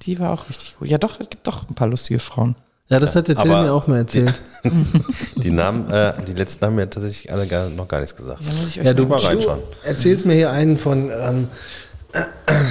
Die 0.03 0.18
war 0.20 0.31
auch 0.33 0.49
richtig 0.49 0.77
gut. 0.79 0.89
Ja 0.89 0.99
doch, 0.99 1.18
es 1.20 1.31
gibt 1.31 1.47
doch 1.47 1.68
ein 1.68 1.75
paar 1.75 1.89
lustige 1.89 2.18
Frauen. 2.18 2.57
Ja, 2.89 2.99
das 3.01 3.16
hatte 3.16 3.35
Till 3.35 3.51
Aber 3.51 3.62
mir 3.62 3.72
auch 3.72 3.87
mal 3.87 3.97
erzählt. 3.99 4.39
Die 5.37 5.51
Namen, 5.51 5.91
äh, 5.91 6.12
die 6.27 6.35
letzten 6.35 6.66
haben 6.66 6.75
mir 6.75 6.89
tatsächlich 6.91 7.33
alle 7.33 7.47
gar, 7.47 7.70
noch 7.70 7.89
gar 7.89 8.01
nichts 8.01 8.14
gesagt. 8.14 8.43
Da 8.47 8.53
muss 8.53 8.68
ich 8.68 8.79
euch 8.81 8.85
Ja, 8.87 8.93
du, 8.93 9.07
mal 9.07 9.18
du 9.18 9.25
reinschauen. 9.25 9.61
erzählst 9.85 10.27
mir 10.27 10.35
hier 10.35 10.51
einen 10.51 10.77
von 10.77 11.11
ähm, 11.11 11.49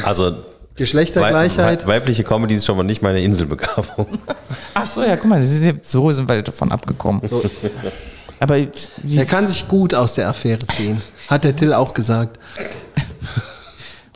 Also 0.03 0.35
Geschlechtergleichheit. 0.75 1.85
Wei- 1.85 1.95
weibliche 1.95 2.23
Comedy 2.23 2.55
ist 2.55 2.65
schon 2.65 2.77
mal 2.77 2.83
nicht 2.83 3.01
meine 3.01 3.21
Inselbegabung. 3.21 4.07
Ach 4.73 4.85
so, 4.85 5.03
ja, 5.03 5.15
guck 5.15 5.25
mal, 5.29 5.39
das 5.39 5.51
ist, 5.51 5.89
so 5.91 6.11
sind 6.11 6.27
wir 6.27 6.41
davon 6.41 6.71
abgekommen. 6.71 7.21
Aber 8.39 8.57
wie, 8.57 9.17
Er 9.17 9.25
kann 9.25 9.47
sich 9.47 9.67
gut 9.67 9.93
aus 9.93 10.15
der 10.15 10.27
Affäre 10.29 10.65
ziehen. 10.67 11.01
Hat 11.27 11.43
der 11.43 11.55
Till 11.55 11.73
auch 11.73 11.93
gesagt. 11.93 12.39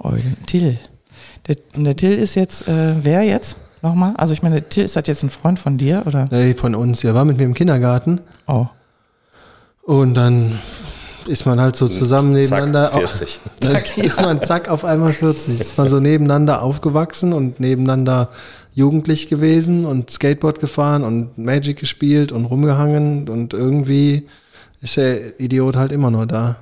Oh, 0.03 0.13
Till. 0.45 0.79
Der, 1.47 1.55
und 1.75 1.83
der 1.85 1.95
Till 1.95 2.17
ist 2.19 2.35
jetzt, 2.35 2.67
äh, 2.67 3.03
wer 3.03 3.23
jetzt? 3.23 3.57
Nochmal? 3.81 4.13
Also 4.15 4.31
ich 4.33 4.43
meine, 4.43 4.61
der 4.61 4.69
Till 4.69 4.83
ist 4.83 4.95
halt 4.95 5.07
jetzt 5.07 5.23
ein 5.23 5.31
Freund 5.31 5.57
von 5.59 5.77
dir, 5.79 6.03
oder? 6.05 6.27
Nee, 6.29 6.53
von 6.53 6.75
uns. 6.75 7.03
Er 7.03 7.15
war 7.15 7.25
mit 7.25 7.37
mir 7.37 7.45
im 7.45 7.55
Kindergarten. 7.55 8.21
Oh. 8.47 8.67
Und 9.81 10.13
dann 10.13 10.59
ist 11.27 11.45
man 11.45 11.59
halt 11.59 11.75
so 11.75 11.87
zusammen 11.87 12.33
nebeneinander. 12.33 12.89
Zack, 12.91 13.01
40. 13.01 13.39
Dann 13.59 14.05
ist 14.05 14.21
man 14.21 14.41
zack 14.41 14.69
auf 14.69 14.85
einmal 14.85 15.11
40. 15.11 15.59
Ist 15.59 15.77
man 15.77 15.89
so 15.89 15.99
nebeneinander 15.99 16.61
aufgewachsen 16.61 17.33
und 17.33 17.59
nebeneinander 17.59 18.29
jugendlich 18.73 19.27
gewesen 19.27 19.85
und 19.85 20.09
Skateboard 20.11 20.59
gefahren 20.59 21.03
und 21.03 21.37
Magic 21.37 21.77
gespielt 21.79 22.31
und 22.31 22.45
rumgehangen 22.45 23.27
und 23.29 23.53
irgendwie 23.53 24.27
ist 24.81 24.97
der 24.97 25.39
Idiot 25.39 25.75
halt 25.75 25.91
immer 25.91 26.11
nur 26.11 26.25
da. 26.27 26.57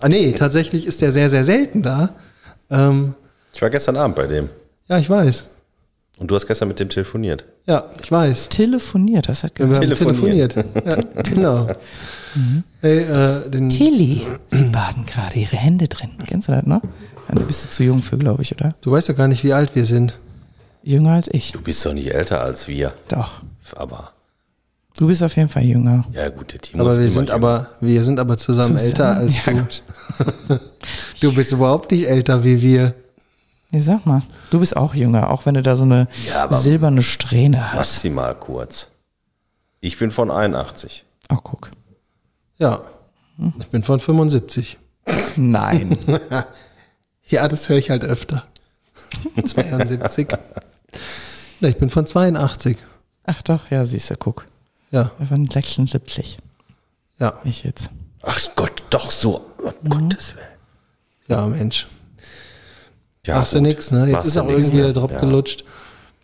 Ah 0.00 0.08
nee, 0.08 0.32
tatsächlich 0.32 0.86
ist 0.86 1.02
der 1.02 1.10
sehr, 1.12 1.30
sehr 1.30 1.44
selten 1.44 1.82
da. 1.82 2.10
Ähm, 2.70 3.14
Ich 3.52 3.62
war 3.62 3.70
gestern 3.70 3.96
Abend 3.96 4.14
bei 4.16 4.26
dem. 4.26 4.48
ja, 4.88 4.98
ich 4.98 5.10
weiß. 5.10 5.46
Und 6.20 6.30
du 6.30 6.36
hast 6.36 6.46
gestern 6.46 6.68
mit 6.68 6.78
dem 6.78 6.88
telefoniert. 6.88 7.44
Ja, 7.66 7.90
ich 8.00 8.12
weiß. 8.12 8.48
Telefoniert, 8.48 9.28
das 9.28 9.42
hat 9.42 9.58
haben 9.58 9.72
Telefoniert. 9.72 10.52
telefoniert. 10.52 10.56
Ja, 11.16 11.22
genau. 11.24 11.66
Hey, 12.80 12.98
äh, 13.00 13.48
den, 13.50 13.68
Tilly, 13.70 14.26
sie 14.48 14.64
baden 14.64 15.06
gerade 15.06 15.38
ihre 15.38 15.56
Hände 15.56 15.88
drin. 15.88 16.10
Kennst 16.26 16.48
du 16.48 16.52
das 16.52 16.64
noch? 16.64 16.82
Ja, 17.28 17.34
da 17.34 17.40
bist 17.42 17.64
du 17.64 17.68
zu 17.70 17.82
jung 17.84 18.02
für, 18.02 18.18
glaube 18.18 18.42
ich, 18.42 18.54
oder? 18.54 18.74
du 18.80 18.90
weißt 18.90 19.08
doch 19.08 19.16
gar 19.16 19.28
nicht, 19.28 19.44
wie 19.44 19.52
alt 19.52 19.74
wir 19.74 19.84
sind. 19.86 20.18
Jünger 20.82 21.12
als 21.12 21.28
ich. 21.32 21.52
Du 21.52 21.62
bist 21.62 21.84
doch 21.86 21.94
nicht 21.94 22.12
älter 22.12 22.42
als 22.42 22.68
wir. 22.68 22.92
Doch. 23.08 23.42
Aber, 23.76 24.10
Du 24.96 25.08
bist 25.08 25.22
auf 25.24 25.34
jeden 25.36 25.48
Fall 25.48 25.64
jünger. 25.64 26.04
ja 26.12 26.28
gut, 26.28 26.52
der 26.52 26.60
Timo 26.60 26.82
Aber 26.82 26.92
ist 26.92 27.00
wir 27.00 27.08
sind 27.08 27.28
jünger. 27.30 27.34
aber, 27.34 27.70
wir 27.80 28.04
sind 28.04 28.20
aber 28.20 28.36
zusammen, 28.36 28.76
älter 28.76 29.16
als 29.16 29.44
ja, 29.44 29.52
du. 29.52 29.58
Gut. 29.60 29.82
Du 31.20 31.34
bist 31.34 31.50
überhaupt 31.52 31.90
nicht 31.90 32.06
älter 32.06 32.44
wie 32.44 32.60
wir. 32.62 32.94
Nee, 33.70 33.80
sag 33.80 34.06
mal, 34.06 34.22
du 34.50 34.60
bist 34.60 34.76
auch 34.76 34.94
jünger, 34.94 35.30
auch 35.30 35.46
wenn 35.46 35.54
du 35.54 35.62
da 35.62 35.74
so 35.74 35.82
eine 35.84 36.06
silberne 36.50 37.02
Strähne 37.02 37.72
hast. 37.72 37.76
Maximal 38.04 38.34
kurz. 38.36 38.88
Ich 39.80 39.98
bin 39.98 40.10
von 40.12 40.30
81. 40.30 41.04
Oh, 41.30 41.38
guck. 41.42 41.70
Ja. 42.58 42.82
Ich 43.58 43.66
bin 43.68 43.82
von 43.82 44.00
75. 44.00 44.78
Nein. 45.36 45.98
Ja, 47.30 47.48
das 47.48 47.70
höre 47.70 47.78
ich 47.78 47.88
halt 47.88 48.04
öfter. 48.04 48.44
72. 49.42 50.28
Na, 51.60 51.68
ich 51.68 51.78
bin 51.78 51.88
von 51.88 52.06
82. 52.06 52.76
Ach 53.24 53.40
doch, 53.42 53.70
ja, 53.70 53.86
siehst 53.86 54.10
du, 54.10 54.16
guck. 54.16 54.44
Ja, 54.90 55.10
Wir 55.18 55.30
waren 55.30 55.48
76. 55.50 56.36
ja, 57.18 57.40
Ich 57.44 57.64
jetzt. 57.64 57.88
Ach 58.22 58.38
Gott, 58.56 58.82
doch 58.90 59.10
so. 59.10 59.50
Um 59.82 59.88
Gottes 59.88 60.34
Willen. 60.36 60.46
ja, 61.28 61.46
Mensch. 61.46 61.88
Ja, 63.26 63.38
Machst 63.38 63.54
du 63.54 63.60
nix, 63.62 63.90
ne? 63.90 64.02
Jetzt 64.02 64.12
Machst 64.12 64.26
ist 64.26 64.36
auch 64.36 64.48
irgendwie 64.48 64.76
ne? 64.76 64.82
der 64.82 64.92
Drop 64.92 65.10
Ja. 65.10 65.20
gelutscht. 65.20 65.64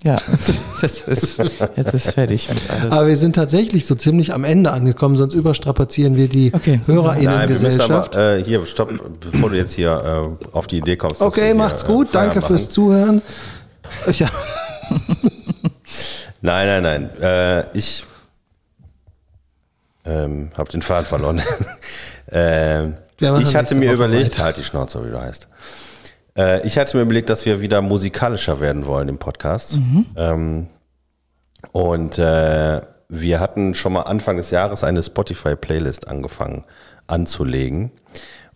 Ja, 0.02 0.16
jetzt 0.82 1.06
ist, 1.08 1.38
jetzt 1.76 1.94
ist 1.94 2.10
fertig 2.12 2.48
mit 2.48 2.70
alles. 2.70 2.92
Aber 2.92 3.06
wir 3.06 3.16
sind 3.18 3.34
tatsächlich 3.34 3.84
so 3.84 3.94
ziemlich 3.94 4.32
am 4.32 4.44
Ende 4.44 4.72
angekommen, 4.72 5.16
sonst 5.16 5.34
überstrapazieren 5.34 6.16
wir 6.16 6.28
die 6.28 6.52
Okay. 6.54 6.80
HörerInnen-Gesellschaft. 6.86 8.16
äh, 8.16 8.42
hier, 8.42 8.64
stopp, 8.64 8.90
bevor 9.30 9.50
du 9.50 9.56
jetzt 9.56 9.74
hier 9.74 10.38
äh, 10.40 10.56
auf 10.56 10.66
die 10.66 10.78
Idee 10.78 10.96
kommst. 10.96 11.20
Okay, 11.20 11.46
hier, 11.46 11.54
macht's 11.54 11.82
äh, 11.82 11.86
gut. 11.86 12.08
Feierabend 12.08 12.36
Danke 12.36 12.46
fürs 12.46 12.62
machen. 12.62 12.72
Zuhören. 12.72 13.22
Ja, 14.12 14.30
Nein, 16.42 16.66
nein, 16.66 16.82
nein. 16.82 17.10
Äh, 17.22 17.76
ich 17.76 18.04
ähm, 20.04 20.50
habe 20.56 20.70
den 20.70 20.82
Faden 20.82 21.06
verloren. 21.06 21.42
ähm, 22.32 22.94
ich 23.20 23.54
hatte 23.54 23.74
mir 23.74 23.88
Woche 23.88 23.94
überlegt, 23.94 24.32
weiter. 24.32 24.44
halt 24.44 24.56
die 24.56 24.64
Schnauze, 24.64 25.04
wie 25.04 25.10
du 25.10 25.20
heißt. 25.20 25.48
Äh, 26.36 26.66
ich 26.66 26.78
hatte 26.78 26.96
mir 26.96 27.02
überlegt, 27.02 27.30
dass 27.30 27.46
wir 27.46 27.60
wieder 27.60 27.80
musikalischer 27.82 28.60
werden 28.60 28.86
wollen 28.86 29.08
im 29.08 29.18
Podcast. 29.18 29.76
Mhm. 29.76 30.06
Ähm, 30.16 30.66
und 31.72 32.18
äh, 32.18 32.80
wir 33.08 33.40
hatten 33.40 33.74
schon 33.74 33.92
mal 33.92 34.02
Anfang 34.02 34.36
des 34.36 34.50
Jahres 34.50 34.84
eine 34.84 35.02
Spotify-Playlist 35.02 36.08
angefangen 36.08 36.64
anzulegen. 37.06 37.90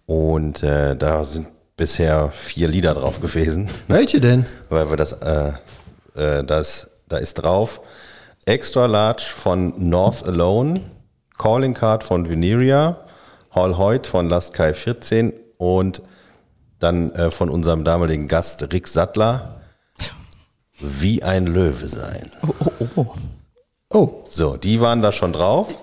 Und 0.06 0.62
äh, 0.62 0.96
da 0.96 1.24
sind 1.24 1.48
bisher 1.76 2.30
vier 2.30 2.68
Lieder 2.68 2.94
drauf 2.94 3.20
gewesen, 3.20 3.68
Welche 3.88 4.20
denn? 4.20 4.46
weil 4.68 4.90
wir 4.90 4.96
das, 4.96 5.12
äh, 5.12 5.52
äh, 6.14 6.44
das, 6.44 6.90
da 7.08 7.16
ist 7.16 7.34
drauf 7.34 7.80
Extra 8.46 8.86
Large 8.86 9.24
von 9.34 9.72
North 9.76 10.26
Alone, 10.26 10.82
Calling 11.38 11.74
Card 11.74 12.04
von 12.04 12.28
Veneria, 12.28 12.98
Hall 13.50 13.78
Hoyt 13.78 14.06
von 14.06 14.28
Last 14.28 14.52
Kai 14.52 14.74
14 14.74 15.32
und 15.56 16.02
dann 16.84 17.12
äh, 17.12 17.30
von 17.30 17.48
unserem 17.48 17.84
damaligen 17.84 18.28
Gast 18.28 18.62
Rick 18.72 18.86
Sattler, 18.86 19.60
Wie 20.78 21.22
ein 21.22 21.46
Löwe 21.46 21.86
sein. 21.88 22.30
Oh, 22.46 22.70
oh, 22.78 22.86
oh. 22.96 23.06
Oh, 23.90 24.24
So, 24.28 24.56
die 24.56 24.80
waren 24.80 25.02
da 25.02 25.12
schon 25.12 25.32
drauf. 25.32 25.74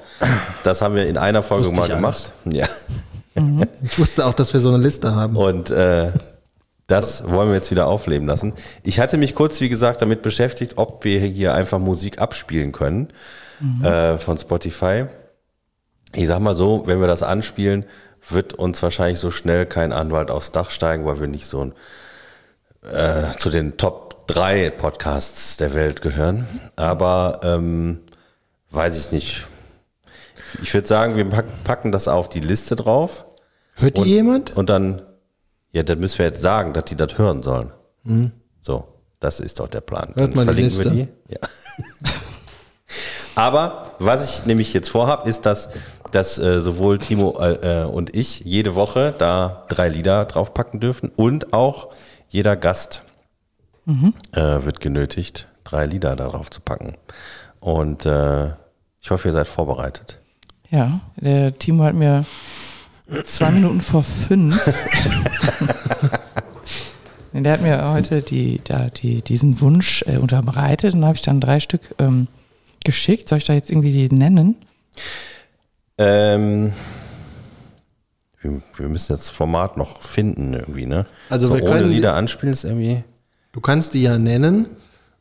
Das 0.64 0.82
haben 0.82 0.96
wir 0.96 1.08
in 1.08 1.18
einer 1.18 1.42
Folge 1.42 1.68
Wusste 1.68 1.80
mal 1.80 1.88
gemacht. 1.88 2.32
Ja. 2.46 2.68
ich 3.82 3.98
wusste 3.98 4.26
auch, 4.26 4.34
dass 4.34 4.54
wir 4.54 4.60
so 4.60 4.70
eine 4.70 4.78
Liste 4.80 5.16
haben. 5.16 5.36
Und 5.38 5.72
äh, 5.72 6.12
das 6.88 7.24
wollen 7.28 7.48
wir 7.48 7.56
jetzt 7.56 7.72
wieder 7.72 7.88
aufleben 7.88 8.28
lassen. 8.28 8.54
Ich 8.84 9.00
hatte 9.00 9.18
mich 9.18 9.34
kurz, 9.34 9.62
wie 9.62 9.70
gesagt, 9.70 10.02
damit 10.02 10.22
beschäftigt, 10.22 10.74
ob 10.76 11.06
wir 11.06 11.22
hier 11.22 11.54
einfach 11.54 11.80
Musik 11.80 12.20
abspielen 12.20 12.74
können 12.74 13.08
äh, 13.82 14.18
von 14.18 14.38
Spotify. 14.38 15.06
Ich 16.14 16.28
sag 16.28 16.40
mal 16.42 16.56
so, 16.56 16.84
wenn 16.88 17.00
wir 17.00 17.08
das 17.08 17.24
anspielen, 17.24 17.86
wird 18.30 18.54
uns 18.54 18.82
wahrscheinlich 18.84 19.20
so 19.20 19.32
schnell 19.32 19.66
kein 19.66 19.92
Anwalt 19.94 20.30
aufs 20.32 20.52
Dach 20.52 20.70
steigen, 20.72 21.06
weil 21.06 21.20
wir 21.20 21.28
nicht 21.28 21.48
so 21.48 21.62
ein, 21.66 21.74
äh, 22.92 23.32
zu 23.38 23.50
den 23.50 23.78
Top 23.78 24.28
3 24.28 24.70
Podcasts 24.70 25.58
der 25.58 25.74
Welt 25.74 26.02
gehören. 26.02 26.48
Aber 26.76 27.42
ähm, 27.44 28.00
weiß 28.72 28.98
ich 28.98 29.12
nicht. 29.12 29.48
Ich 30.62 30.74
würde 30.74 30.88
sagen, 30.88 31.16
wir 31.16 31.30
pack- 31.30 31.64
packen 31.64 31.92
das 31.92 32.08
auf 32.08 32.30
die 32.30 32.40
Liste 32.40 32.76
drauf. 32.76 33.26
Hört 33.76 33.98
die 33.98 34.02
Und- 34.02 34.08
jemand? 34.08 34.56
Und 34.56 34.70
dann, 34.70 35.02
ja, 35.72 35.84
dann 35.84 36.00
müssen 36.00 36.20
wir 36.20 36.26
jetzt 36.28 36.42
sagen, 36.42 36.74
dass 36.74 36.86
die 36.86 36.96
das 36.96 37.18
hören 37.18 37.42
sollen. 37.44 37.72
So, 38.62 38.88
das 39.20 39.40
ist 39.40 39.60
doch 39.60 39.68
der 39.68 39.82
Plan. 39.82 40.08
Hört 40.16 40.18
dann 40.18 40.46
man 40.46 40.56
die 40.56 40.70
verlinken 40.70 40.78
wir 40.78 40.92
Liste? 40.92 41.14
die. 41.28 41.34
Ja. 41.34 42.12
Aber 43.42 43.86
was 43.98 44.24
ich 44.24 44.46
nämlich 44.46 44.72
jetzt 44.72 44.90
vorhabe, 44.90 45.28
ist, 45.28 45.48
dass, 45.48 45.70
dass 46.12 46.38
äh, 46.38 46.62
sowohl 46.62 47.00
Timo 47.00 47.40
äh, 47.40 47.82
äh, 47.82 47.86
und 47.86 48.16
ich 48.16 48.42
jede 48.42 48.76
Woche 48.76 49.16
da 49.18 49.66
drei 49.68 49.90
Lieder 49.90 50.26
draufpacken 50.26 50.80
dürfen 50.80 51.10
und 51.16 51.52
auch 51.52 51.88
jeder 52.30 52.56
Gast 52.56 53.02
äh, 54.34 54.64
wird 54.64 54.80
genötigt, 54.80 55.48
drei 55.64 55.88
Lieder 55.88 56.16
da 56.16 56.28
drauf 56.28 56.52
zu 56.52 56.62
packen. 56.62 56.94
Und 57.60 58.06
äh, 58.06 58.50
ich 59.02 59.10
hoffe, 59.10 59.30
ihr 59.30 59.32
seid 59.32 59.48
vorbereitet. 59.48 60.20
Ja, 60.70 61.02
der 61.16 61.58
Timo 61.58 61.86
hat 61.86 61.96
mir 61.96 62.24
zwei 63.24 63.50
Minuten 63.50 63.82
vor 63.82 64.04
fünf. 64.04 64.64
Der 67.34 67.54
hat 67.54 67.62
mir 67.62 67.92
heute 67.92 68.22
die, 68.22 68.60
da, 68.62 68.90
die, 68.90 69.22
diesen 69.22 69.62
Wunsch 69.62 70.04
äh, 70.06 70.18
unterbreitet 70.18 70.94
und 70.94 71.06
habe 71.06 71.16
ich 71.16 71.22
dann 71.22 71.40
drei 71.40 71.62
Stück 71.62 71.96
ähm, 71.98 72.28
geschickt. 72.86 73.28
Soll 73.30 73.38
ich 73.40 73.46
da 73.46 73.54
jetzt 73.54 73.72
irgendwie 73.72 73.92
die 74.08 74.14
nennen? 74.16 74.56
Ähm, 75.98 76.74
wir, 78.42 78.62
wir 78.76 78.90
müssen 78.90 79.14
jetzt 79.14 79.28
das 79.28 79.30
Format 79.30 79.78
noch 79.78 80.02
finden 80.02 80.54
irgendwie, 80.54 80.86
ne? 80.86 81.06
Also 81.30 81.48
so 81.48 81.56
wir 81.56 81.64
ohne 81.64 81.72
können 81.72 81.90
die- 81.90 81.96
Lieder 81.96 82.16
anspielen 82.16 82.54
ist 82.54 82.64
irgendwie. 82.64 83.04
Du 83.52 83.60
kannst 83.62 83.94
die 83.94 84.02
ja 84.02 84.18
nennen 84.18 84.68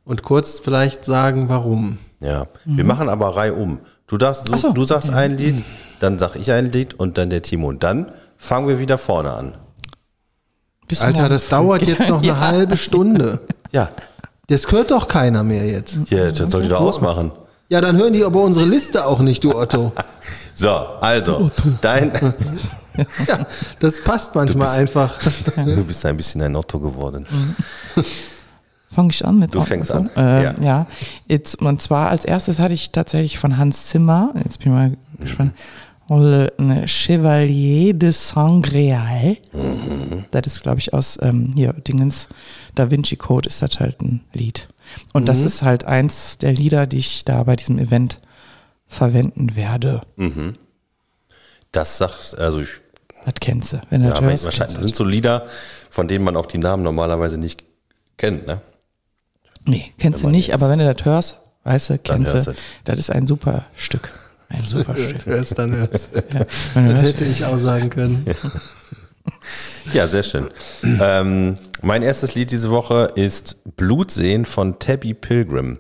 und 0.05 0.23
kurz 0.23 0.61
vielleicht 0.61 1.05
sagen, 1.05 1.49
warum. 1.49 1.99
Ja. 2.23 2.47
Wir 2.65 2.85
machen 2.85 3.09
aber 3.09 3.37
Reihe 3.37 3.55
um. 3.55 3.79
Du, 4.07 4.17
darfst, 4.17 4.49
du, 4.49 4.53
Ach 4.55 4.59
so, 4.59 4.73
du 4.73 4.85
sagst 4.85 5.11
ein 5.11 5.37
Lied, 5.37 5.63
dann 6.01 6.19
sag 6.19 6.37
ich 6.37 6.51
ein 6.53 6.71
Lied 6.73 6.95
und 6.95 7.19
dann 7.19 7.31
der 7.31 7.43
Timo. 7.43 7.69
Und 7.69 7.83
dann 7.83 8.11
fangen 8.37 8.69
wir 8.69 8.79
wieder 8.79 8.99
vorne 8.99 9.33
an. 9.33 9.55
Bis 10.89 11.03
Alter, 11.03 11.21
morgen 11.23 11.33
das 11.35 11.49
dauert 11.49 11.83
jetzt 11.83 12.09
noch 12.09 12.19
eine 12.23 12.27
Ja. 12.27 12.39
halbe 12.41 12.77
Stunde. 12.77 13.41
Ja, 13.73 13.91
Das 14.49 14.71
hört 14.73 14.91
doch 14.91 15.07
keiner 15.09 15.45
mehr 15.45 15.65
jetzt. 15.67 15.99
hier, 16.09 16.33
das 16.33 16.51
soll 16.51 16.63
ich 16.63 16.69
doch 16.69 16.81
ausmachen. 16.81 17.33
Ja, 17.71 17.81
dann 17.81 17.97
hören 17.97 18.13
die 18.13 18.25
aber 18.25 18.43
unsere 18.43 18.67
Liste 18.67 19.07
auch 19.07 19.21
nicht, 19.21 19.45
du 19.45 19.55
Otto. 19.55 19.93
So, 20.55 20.69
also, 20.71 21.51
dein. 21.81 22.13
Ja, 23.27 23.47
das 23.79 24.03
passt 24.03 24.35
manchmal 24.35 24.67
bist- 24.67 24.79
einfach. 24.79 25.19
Du 25.57 25.85
bist 25.85 26.05
ein 26.05 26.17
bisschen 26.17 26.43
ein 26.43 26.55
Otto 26.57 26.79
geworden. 26.81 27.25
Fange 28.93 29.11
ich 29.11 29.25
an 29.25 29.39
mit 29.39 29.55
Du 29.55 29.61
fängst 29.61 29.91
an, 29.93 30.11
Äh, 30.17 30.43
ja. 30.45 30.55
ja. 30.61 30.87
Jetzt, 31.27 31.63
und 31.63 31.81
zwar 31.81 32.11
als 32.11 32.25
erstes 32.25 32.59
hatte 32.59 32.75
ich 32.75 32.91
tatsächlich 32.91 33.39
von 33.39 33.57
Hans 33.57 33.87
Zimmer, 33.87 34.35
jetzt 34.45 34.59
bin 34.59 34.73
ich 34.73 34.79
mal 34.79 34.97
gespannt, 35.21 35.53
Le 36.09 36.53
ne 36.59 36.87
Chevalier 36.89 37.95
de 37.95 38.11
Sangreal. 38.11 39.37
Mhm. 39.53 40.25
Das 40.33 40.43
ist, 40.47 40.63
glaube 40.63 40.81
ich, 40.81 40.93
aus 40.93 41.17
ähm, 41.23 41.53
hier, 41.55 41.73
Dingens 41.73 42.29
Da 42.75 42.91
Vinci 42.91 43.15
Code 43.17 43.49
ist 43.49 43.63
das 43.63 43.79
halt 43.79 44.03
ein 44.03 44.21
Lied. 44.35 44.69
Und 45.13 45.23
Mhm. 45.23 45.27
das 45.27 45.39
ist 45.45 45.63
halt 45.63 45.85
eins 45.85 46.39
der 46.39 46.53
Lieder, 46.53 46.87
die 46.87 46.99
ich 46.99 47.25
da 47.25 47.43
bei 47.45 47.57
diesem 47.57 47.79
Event 47.79 48.19
verwenden 48.87 49.55
werde. 49.57 50.01
Das 51.73 51.99
sagt, 51.99 52.37
also 52.39 52.61
ich, 52.61 52.69
Das 53.25 53.35
kennst 53.41 53.73
du. 53.75 53.81
Wenn 53.91 54.03
du 54.03 54.09
ja, 54.09 54.15
das 54.15 54.23
hörst, 54.23 54.45
wahrscheinlich 54.45 54.75
das 54.75 54.81
du 54.83 54.87
sind 54.89 54.97
so 54.97 55.05
Lieder, 55.05 55.47
von 55.91 56.09
denen 56.09 56.25
man 56.25 56.37
auch 56.37 56.47
die 56.47 56.59
Namen 56.59 56.83
normalerweise 56.83 57.39
nicht 57.39 57.63
kennt, 58.17 58.47
ne? 58.47 58.61
Nee, 59.67 59.93
kennst 59.99 60.23
Wenn 60.23 60.31
du 60.31 60.37
nicht, 60.37 60.49
jetzt- 60.49 60.63
aber 60.63 60.71
wenn 60.73 60.79
du 60.79 60.93
das 60.93 61.05
hörst, 61.05 61.37
weißt 61.65 61.91
du, 61.91 61.99
kennst 61.99 62.35
du, 62.35 62.53
du. 62.53 62.55
das 62.85 62.99
ist 62.99 63.11
ein 63.11 63.27
super 63.27 63.67
Stück. 63.77 64.11
Ein 64.49 64.65
super 64.65 64.97
Stück. 64.97 65.27
Hörst 65.27 65.59
dann 65.59 65.73
hörst. 65.73 66.11
Wenn 66.75 66.87
du 66.87 66.93
Das 66.95 67.03
hörst, 67.03 67.21
hätte 67.21 67.25
ich 67.25 67.45
auch 67.45 67.59
sagen 67.59 67.91
können. 67.91 68.25
Ja, 69.93 70.07
sehr 70.07 70.23
schön. 70.23 70.51
ähm, 70.83 71.57
mein 71.83 72.03
erstes 72.03 72.35
Lied 72.35 72.51
diese 72.51 72.71
Woche 72.71 73.13
ist 73.15 73.57
Blutsehen 73.77 74.45
von 74.45 74.79
Tabby 74.79 75.15
Pilgrim. 75.15 75.79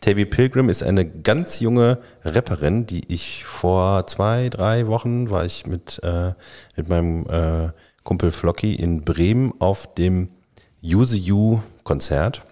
Tabby 0.00 0.26
Pilgrim 0.26 0.68
ist 0.68 0.82
eine 0.82 1.08
ganz 1.08 1.58
junge 1.60 1.98
Rapperin, 2.22 2.86
die 2.86 3.02
ich 3.12 3.44
vor 3.44 4.06
zwei, 4.06 4.48
drei 4.48 4.86
Wochen 4.86 5.30
war 5.30 5.44
ich 5.44 5.66
mit, 5.66 6.00
äh, 6.04 6.34
mit 6.76 6.88
meinem 6.88 7.26
äh, 7.28 7.70
Kumpel 8.04 8.30
Flocky 8.30 8.74
in 8.74 9.04
Bremen 9.04 9.52
auf 9.58 9.92
dem 9.94 10.28
Use 10.82 11.16
You 11.16 11.60
Konzert. 11.82 12.44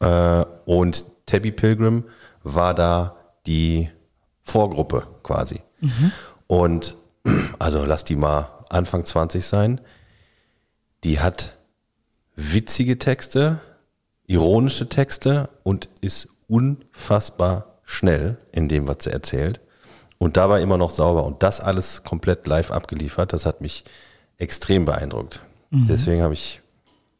Äh, 0.00 0.44
und 0.64 1.04
Tabby 1.26 1.50
Pilgrim 1.50 2.04
war 2.44 2.74
da 2.74 3.16
die 3.46 3.90
Vorgruppe 4.44 5.06
quasi. 5.22 5.60
Und 6.46 6.94
also 7.58 7.84
lass 7.84 8.04
die 8.04 8.16
mal 8.16 8.48
Anfang 8.72 9.04
20 9.04 9.44
sein. 9.44 9.80
Die 11.04 11.20
hat 11.20 11.56
witzige 12.36 12.98
Texte, 12.98 13.60
ironische 14.26 14.88
Texte 14.88 15.48
und 15.62 15.88
ist 16.00 16.28
unfassbar 16.48 17.80
schnell 17.84 18.38
in 18.52 18.68
dem, 18.68 18.88
was 18.88 18.98
sie 19.04 19.12
erzählt. 19.12 19.60
Und 20.18 20.36
dabei 20.36 20.62
immer 20.62 20.78
noch 20.78 20.90
sauber. 20.90 21.24
Und 21.24 21.42
das 21.42 21.60
alles 21.60 22.04
komplett 22.04 22.46
live 22.46 22.70
abgeliefert. 22.70 23.32
Das 23.32 23.44
hat 23.44 23.60
mich 23.60 23.84
extrem 24.38 24.84
beeindruckt. 24.84 25.40
Deswegen 25.70 26.22
habe 26.22 26.34
ich 26.34 26.60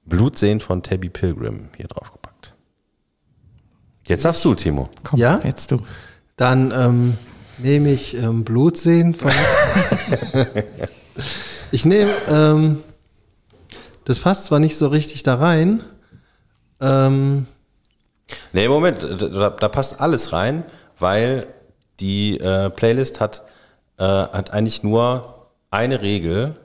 Blutsehen 0.04 0.60
von 0.60 0.82
Tabby 0.82 1.08
Pilgrim 1.08 1.70
hier 1.76 1.88
draufgepackt. 1.88 2.54
Jetzt 4.06 4.24
darfst 4.24 4.44
du, 4.44 4.54
Timo. 4.54 4.88
komm, 5.04 5.18
Ja? 5.18 5.40
jetzt 5.42 5.70
du. 5.70 5.78
Dann 6.36 6.70
ähm, 6.70 7.16
nehme 7.58 7.90
ich 7.90 8.14
ähm, 8.14 8.44
Blutsehen 8.44 9.14
von. 9.14 9.32
ich 11.70 11.84
nehme, 11.84 12.10
ähm, 12.28 12.82
das 14.04 14.18
passt 14.18 14.46
zwar 14.46 14.58
nicht 14.58 14.76
so 14.76 14.88
richtig 14.88 15.22
da 15.22 15.34
rein. 15.36 15.82
Ähm, 16.80 17.46
Nee, 18.52 18.68
Moment, 18.68 19.02
da, 19.02 19.50
da 19.50 19.68
passt 19.68 20.00
alles 20.00 20.32
rein, 20.32 20.64
weil 20.98 21.46
die 22.00 22.38
äh, 22.38 22.70
Playlist 22.70 23.20
hat, 23.20 23.42
äh, 23.98 24.04
hat 24.04 24.52
eigentlich 24.52 24.82
nur 24.82 25.50
eine 25.70 26.02
Regel, 26.02 26.56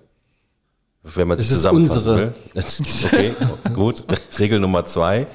wenn 1.03 1.27
man 1.27 1.37
ist 1.37 1.49
zusammenfassen 1.49 2.09
unsere. 2.09 2.33
will. 2.53 2.63
Okay, 3.05 3.35
gut. 3.73 4.03
Regel 4.39 4.59
Nummer 4.59 4.85
zwei, 4.85 5.27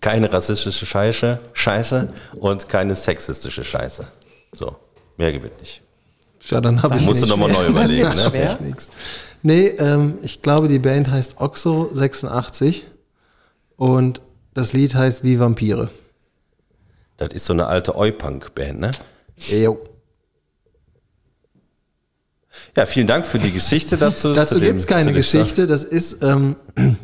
keine 0.00 0.32
rassistische 0.32 0.86
Scheiße, 0.86 1.38
Scheiße 1.52 2.08
und 2.36 2.68
keine 2.68 2.94
sexistische 2.94 3.62
Scheiße. 3.62 4.06
So, 4.52 4.76
mehr 5.16 5.32
es 5.34 5.60
nicht. 5.60 5.82
Ja, 6.48 6.60
dann 6.60 6.82
habe 6.82 6.96
ich 6.96 7.02
Musst 7.04 7.22
du 7.22 7.26
nochmal 7.26 7.52
neu 7.52 7.66
überlegen. 7.66 8.10
Ne? 8.32 8.48
Ich 8.50 8.60
nix. 8.60 8.90
Nee, 9.42 9.68
ähm, 9.68 10.18
ich 10.22 10.42
glaube, 10.42 10.68
die 10.68 10.78
Band 10.78 11.10
heißt 11.10 11.40
Oxo 11.40 11.90
86 11.92 12.86
und 13.76 14.20
das 14.54 14.72
Lied 14.72 14.94
heißt 14.94 15.24
Wie 15.24 15.38
Vampire. 15.38 15.90
Das 17.16 17.28
ist 17.34 17.46
so 17.46 17.52
eine 17.52 17.66
alte 17.66 17.96
Oi-Punk-Band, 17.96 18.80
ne? 18.80 18.90
Jo. 19.36 19.78
Ja, 22.76 22.86
vielen 22.86 23.06
Dank 23.06 23.26
für 23.26 23.38
die 23.38 23.52
Geschichte 23.52 23.96
dazu. 23.96 24.32
Dazu 24.34 24.60
gibt 24.60 24.80
es 24.80 24.86
keine 24.86 25.12
Geschichte. 25.12 25.66
Das 25.66 25.84
ist, 25.84 26.22
ähm, 26.22 26.56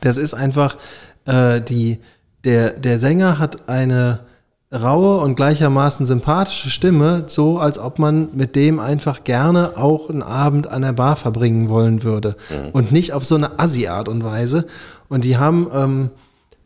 das 0.00 0.16
ist 0.16 0.34
einfach 0.34 0.76
äh, 1.24 1.60
die, 1.60 2.00
der, 2.44 2.70
der 2.70 2.98
Sänger 2.98 3.38
hat 3.38 3.68
eine, 3.68 4.25
raue 4.76 5.18
und 5.18 5.36
gleichermaßen 5.36 6.06
sympathische 6.06 6.70
Stimme, 6.70 7.24
so 7.26 7.58
als 7.58 7.78
ob 7.78 7.98
man 7.98 8.28
mit 8.34 8.56
dem 8.56 8.78
einfach 8.78 9.24
gerne 9.24 9.76
auch 9.76 10.08
einen 10.10 10.22
Abend 10.22 10.70
an 10.70 10.82
der 10.82 10.92
Bar 10.92 11.16
verbringen 11.16 11.68
wollen 11.68 12.02
würde. 12.02 12.36
Und 12.72 12.92
nicht 12.92 13.12
auf 13.12 13.24
so 13.24 13.34
eine 13.34 13.58
Assi-Art 13.58 14.08
und 14.08 14.24
Weise. 14.24 14.66
Und 15.08 15.24
die 15.24 15.36
haben, 15.36 15.68
ähm, 15.72 16.10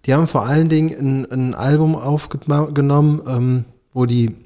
die 0.07 0.15
haben 0.15 0.27
vor 0.27 0.47
allen 0.47 0.69
Dingen 0.69 1.27
ein, 1.31 1.33
ein 1.33 1.55
Album 1.55 1.97
aufgenommen, 1.97 3.21
ähm, 3.27 3.65
wo 3.93 4.07
die, 4.07 4.37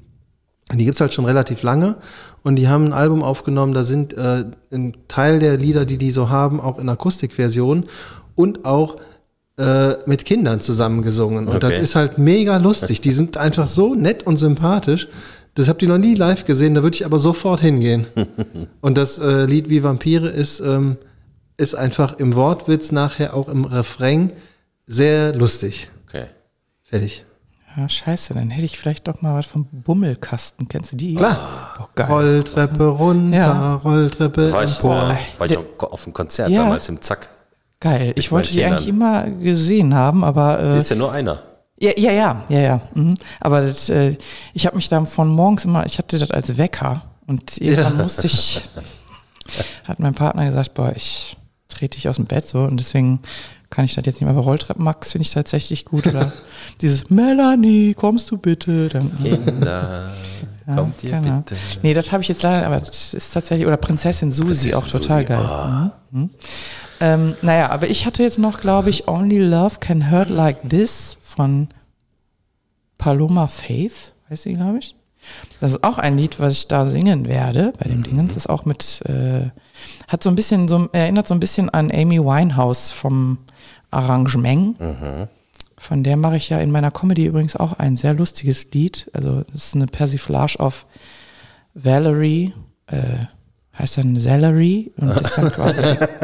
die 0.73 0.85
gibt's 0.85 1.01
halt 1.01 1.13
schon 1.13 1.25
relativ 1.25 1.61
lange. 1.63 1.97
Und 2.43 2.57
die 2.57 2.67
haben 2.67 2.85
ein 2.85 2.93
Album 2.93 3.23
aufgenommen, 3.23 3.73
da 3.73 3.83
sind 3.83 4.13
äh, 4.13 4.45
ein 4.71 4.93
Teil 5.07 5.39
der 5.39 5.57
Lieder, 5.57 5.85
die 5.85 5.97
die 5.97 6.11
so 6.11 6.29
haben, 6.29 6.59
auch 6.59 6.77
in 6.77 6.87
Akustikversion 6.89 7.85
und 8.35 8.65
auch 8.65 8.97
mit 10.05 10.25
Kindern 10.25 10.59
zusammengesungen. 10.59 11.47
Und 11.47 11.55
Okay. 11.63 11.71
das 11.71 11.79
ist 11.79 11.95
halt 11.95 12.17
mega 12.17 12.57
lustig. 12.57 12.99
Die 13.01 13.11
sind 13.11 13.37
einfach 13.37 13.67
so 13.67 13.95
nett 13.95 14.23
und 14.23 14.35
sympathisch. 14.37 15.07
Das 15.53 15.69
habt 15.69 15.81
ihr 15.81 15.87
noch 15.87 15.97
nie 15.97 16.15
live 16.15 16.43
gesehen, 16.43 16.73
da 16.73 16.83
würde 16.83 16.95
ich 16.95 17.05
aber 17.05 17.17
sofort 17.19 17.61
hingehen. 17.61 18.05
und 18.81 18.97
das 18.97 19.17
äh, 19.17 19.45
Lied 19.45 19.69
Wie 19.69 19.81
Vampire 19.83 20.27
ist, 20.27 20.59
ähm, 20.59 20.97
ist 21.55 21.73
einfach 21.75 22.19
im 22.19 22.35
Wortwitz 22.35 22.91
nachher 22.91 23.33
auch 23.33 23.47
im 23.47 23.63
Refrain 23.63 24.33
sehr 24.87 25.33
lustig. 25.33 25.89
Okay. 26.09 26.25
Fertig. 26.83 27.23
Ja, 27.77 27.87
scheiße, 27.87 28.33
dann 28.33 28.49
hätte 28.49 28.65
ich 28.65 28.77
vielleicht 28.77 29.07
doch 29.07 29.21
mal 29.21 29.37
was 29.39 29.45
vom 29.45 29.65
Bummelkasten. 29.71 30.67
Kennst 30.67 30.91
du 30.91 30.97
die? 30.97 31.15
Klar. 31.15 31.77
Oh, 31.81 31.85
geil. 31.95 32.07
Rolltreppe 32.07 32.87
runter, 32.87 33.37
Ja. 33.37 33.75
Rolltreppe 33.75 34.51
War 34.51 34.63
ich, 34.65 34.75
empor. 34.75 35.11
äh, 35.11 35.39
war 35.39 35.49
ich 35.49 35.57
auch 35.57 35.91
auf 35.91 36.03
dem 36.03 36.11
Konzert 36.13 36.49
Ja. 36.49 36.63
damals 36.63 36.89
im 36.89 36.99
Zack. 37.01 37.29
Geil. 37.85 38.13
Ich 38.15 38.31
wollte 38.31 38.51
die 38.51 38.63
eigentlich 38.65 38.87
immer 38.87 39.29
gesehen 39.29 39.93
haben, 39.93 40.23
aber 40.23 40.59
äh, 40.59 40.79
Ist 40.79 40.89
ja 40.89 40.95
nur 40.95 41.11
einer. 41.11 41.43
Ja, 41.79 41.91
ja, 41.97 42.11
ja, 42.11 42.45
ja, 42.49 42.59
ja. 42.59 42.81
Mhm. 42.95 43.13
Aber 43.39 43.61
das, 43.61 43.89
äh, 43.89 44.17
ich 44.55 44.65
habe 44.65 44.75
mich 44.75 44.89
da 44.89 45.05
von 45.05 45.27
morgens 45.27 45.65
immer, 45.65 45.85
ich 45.85 45.99
hatte 45.99 46.17
das 46.17 46.31
als 46.31 46.57
Wecker 46.57 47.03
und 47.27 47.57
irgendwann 47.59 47.97
Ja. 47.97 48.03
musste 48.03 48.25
ich, 48.25 48.61
hat 49.83 49.99
mein 49.99 50.15
Partner 50.15 50.45
gesagt, 50.47 50.73
boah, 50.73 50.93
ich 50.95 51.37
trete 51.69 51.95
dich 51.97 52.09
aus 52.09 52.15
dem 52.15 52.25
Bett 52.25 52.47
so 52.47 52.59
und 52.63 52.79
deswegen 52.79 53.19
kann 53.69 53.85
ich 53.85 53.93
das 53.93 54.05
jetzt 54.05 54.15
nicht 54.15 54.21
mehr. 54.21 54.31
Aber 54.31 54.41
Rolltreppen 54.41 54.83
Max 54.83 55.11
finde 55.11 55.23
ich 55.27 55.31
tatsächlich 55.31 55.85
gut 55.85 56.07
oder 56.07 56.31
dieses 56.81 57.09
Melanie, 57.11 57.93
kommst 57.93 58.31
du 58.31 58.37
bitte? 58.39 58.89
Dann, 58.89 59.11
Kinder, 59.21 60.11
ja, 60.67 60.75
kommt 60.75 61.03
ihr 61.03 61.15
Ahnung. 61.17 61.43
bitte. 61.43 61.59
Nee, 61.83 61.93
das 61.93 62.11
habe 62.11 62.23
ich 62.23 62.29
jetzt 62.29 62.43
leider, 62.43 62.65
aber 62.65 62.79
das 62.79 63.13
ist 63.13 63.33
tatsächlich, 63.33 63.67
oder 63.67 63.77
Prinzessin 63.77 64.31
Susi, 64.31 64.69
Prinzessin 64.69 64.73
auch 64.75 64.87
total 64.87 65.21
Susi, 65.21 65.33
geil. 65.33 65.45
ah. 65.45 65.91
Mhm. 66.11 66.21
Mhm. 66.21 66.29
Ähm, 67.01 67.35
naja, 67.41 67.69
aber 67.71 67.89
ich 67.89 68.05
hatte 68.05 68.23
jetzt 68.23 68.39
noch, 68.39 68.61
glaube 68.61 68.89
ich, 68.89 69.07
Only 69.07 69.39
Love 69.39 69.77
Can 69.79 70.09
Hurt 70.11 70.29
Like 70.29 70.67
This 70.69 71.17
von 71.21 71.67
Paloma 72.97 73.47
Faith, 73.47 74.13
heißt 74.29 74.43
sie, 74.43 74.53
glaube 74.53 74.79
ich. 74.79 74.95
Das 75.59 75.71
ist 75.71 75.83
auch 75.83 75.97
ein 75.97 76.17
Lied, 76.17 76.39
was 76.39 76.53
ich 76.53 76.67
da 76.67 76.85
singen 76.85 77.27
werde 77.27 77.73
bei 77.79 77.89
dem 77.89 78.03
Dingens. 78.03 78.29
Das 78.35 78.37
ist 78.43 78.49
auch 78.49 78.65
mit, 78.65 79.01
äh, 79.07 79.49
hat 80.07 80.21
so 80.23 80.29
ein 80.29 80.35
bisschen, 80.35 80.67
so, 80.67 80.87
erinnert 80.93 81.27
so 81.27 81.33
ein 81.33 81.39
bisschen 81.39 81.69
an 81.69 81.91
Amy 81.91 82.19
Winehouse 82.19 82.91
vom 82.91 83.39
Arrangement. 83.91 84.77
Von 85.85 86.01
der 86.01 86.17
mache 86.17 86.37
ich 86.37 86.49
ja 86.49 86.59
in 86.59 86.71
meiner 86.71 86.89
Comedy 86.89 87.27
übrigens 87.27 87.55
auch 87.55 87.73
ein 87.73 87.95
sehr 87.95 88.15
lustiges 88.15 88.71
Lied. 88.71 89.07
Also 89.13 89.43
das 89.43 89.65
ist 89.67 89.75
eine 89.75 89.85
Persiflage 89.85 90.59
auf 90.59 90.87
Valerie, 91.75 92.55
äh, 92.87 93.25
heißt 93.77 93.99
dann 93.99 94.19
Celery 94.19 94.91
und 94.97 95.11
ist 95.11 95.37
dann 95.37 95.51
quasi 95.51 95.81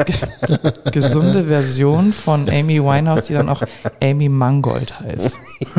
die 0.08 0.90
gesunde 0.90 1.44
Version 1.44 2.12
von 2.12 2.50
Amy 2.50 2.82
Winehouse, 2.82 3.28
die 3.28 3.34
dann 3.34 3.48
auch 3.48 3.62
Amy 4.02 4.28
Mangold 4.28 4.98
heißt. 4.98 5.38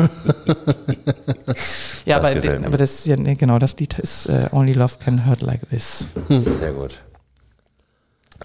ja, 2.06 2.20
Das 2.20 2.32
aber, 2.36 2.66
aber 2.66 2.76
das 2.78 2.94
ist 2.94 3.06
ja, 3.06 3.16
nee, 3.16 3.34
genau, 3.34 3.58
das 3.58 3.76
Lied 3.76 3.98
ist 3.98 4.30
äh, 4.30 4.48
Only 4.52 4.72
Love 4.72 4.94
Can 4.98 5.26
Hurt 5.26 5.42
Like 5.42 5.68
This. 5.68 6.08
Sehr 6.30 6.72
gut. 6.72 7.02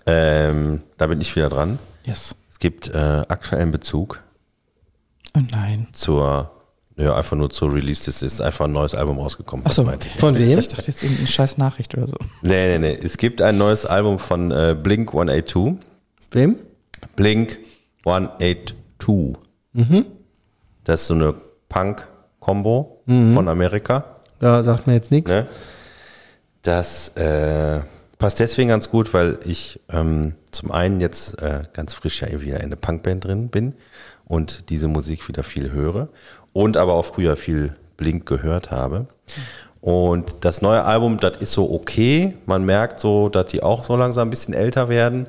Ähm, 0.05 0.81
da 0.97 1.07
bin 1.07 1.21
ich 1.21 1.33
wieder 1.33 1.47
dran. 1.47 1.79
Yes. 2.05 2.35
Es 2.51 2.59
gibt 2.59 2.89
äh, 2.89 2.97
aktuellen 2.97 3.71
Bezug 3.71 4.21
Oh 5.39 5.47
nein. 5.51 5.87
zur, 5.93 6.51
ja, 6.97 7.15
einfach 7.15 7.37
nur 7.37 7.49
zur 7.49 7.73
Release. 7.73 8.05
Das 8.05 8.21
ist 8.21 8.41
einfach 8.41 8.65
ein 8.65 8.71
neues 8.71 8.93
Album 8.93 9.19
rausgekommen. 9.19 9.63
Ach 9.65 9.69
was 9.69 9.75
so. 9.77 9.83
meinte 9.83 10.07
ich? 10.07 10.15
Von 10.15 10.37
wem? 10.37 10.59
Ich 10.59 10.67
dachte 10.67 10.87
jetzt 10.87 11.03
irgendeine 11.03 11.27
scheiß 11.27 11.57
Nachricht 11.57 11.95
oder 11.95 12.07
so. 12.07 12.15
Nee, 12.41 12.77
nee, 12.77 12.79
nee. 12.79 12.99
Es 13.01 13.17
gibt 13.17 13.41
ein 13.41 13.57
neues 13.57 13.85
Album 13.85 14.19
von 14.19 14.51
äh, 14.51 14.75
Blink 14.81 15.09
182. 15.09 15.75
Wem? 16.31 16.55
Blink 17.15 17.57
182. 18.05 19.37
Das 20.83 21.01
ist 21.01 21.07
so 21.07 21.13
eine 21.13 21.35
Punk-Kombo 21.69 23.01
von 23.05 23.47
Amerika. 23.47 24.15
Da 24.39 24.63
sagt 24.63 24.87
mir 24.87 24.93
jetzt 24.93 25.11
nichts. 25.11 25.31
Ne? 25.31 25.47
Das 26.61 27.09
äh, 27.09 27.81
passt 28.17 28.39
deswegen 28.39 28.69
ganz 28.69 28.89
gut, 28.89 29.13
weil 29.13 29.39
ich 29.45 29.79
ähm, 29.89 30.35
zum 30.51 30.71
einen 30.71 30.99
jetzt 30.99 31.41
äh, 31.41 31.63
ganz 31.73 31.93
frisch 31.93 32.21
ja 32.21 32.41
wieder 32.41 32.57
in 32.57 32.63
eine 32.63 32.75
Punkband 32.75 33.25
drin 33.25 33.49
bin 33.49 33.75
und 34.29 34.69
diese 34.69 34.87
Musik 34.87 35.27
wieder 35.27 35.43
viel 35.43 35.71
höre 35.71 36.07
und 36.53 36.77
aber 36.77 36.93
auch 36.93 37.05
früher 37.05 37.35
viel 37.35 37.75
Blink 37.97 38.27
gehört 38.27 38.71
habe. 38.71 39.07
Und 39.81 40.35
das 40.41 40.61
neue 40.61 40.83
Album, 40.83 41.19
das 41.19 41.37
ist 41.37 41.51
so 41.51 41.73
okay. 41.73 42.35
Man 42.45 42.63
merkt 42.63 42.99
so, 42.99 43.27
dass 43.27 43.47
die 43.47 43.63
auch 43.63 43.83
so 43.83 43.95
langsam 43.95 44.27
ein 44.27 44.29
bisschen 44.29 44.53
älter 44.53 44.87
werden. 44.87 45.27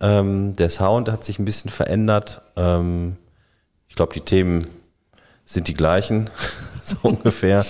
Ähm, 0.00 0.56
der 0.56 0.68
Sound 0.68 1.10
hat 1.10 1.24
sich 1.24 1.38
ein 1.38 1.44
bisschen 1.44 1.70
verändert. 1.70 2.42
Ähm, 2.56 3.16
ich 3.88 3.94
glaube, 3.94 4.12
die 4.12 4.20
Themen 4.20 4.66
sind 5.44 5.68
die 5.68 5.74
gleichen, 5.74 6.28
so 6.84 6.96
ungefähr. 7.02 7.64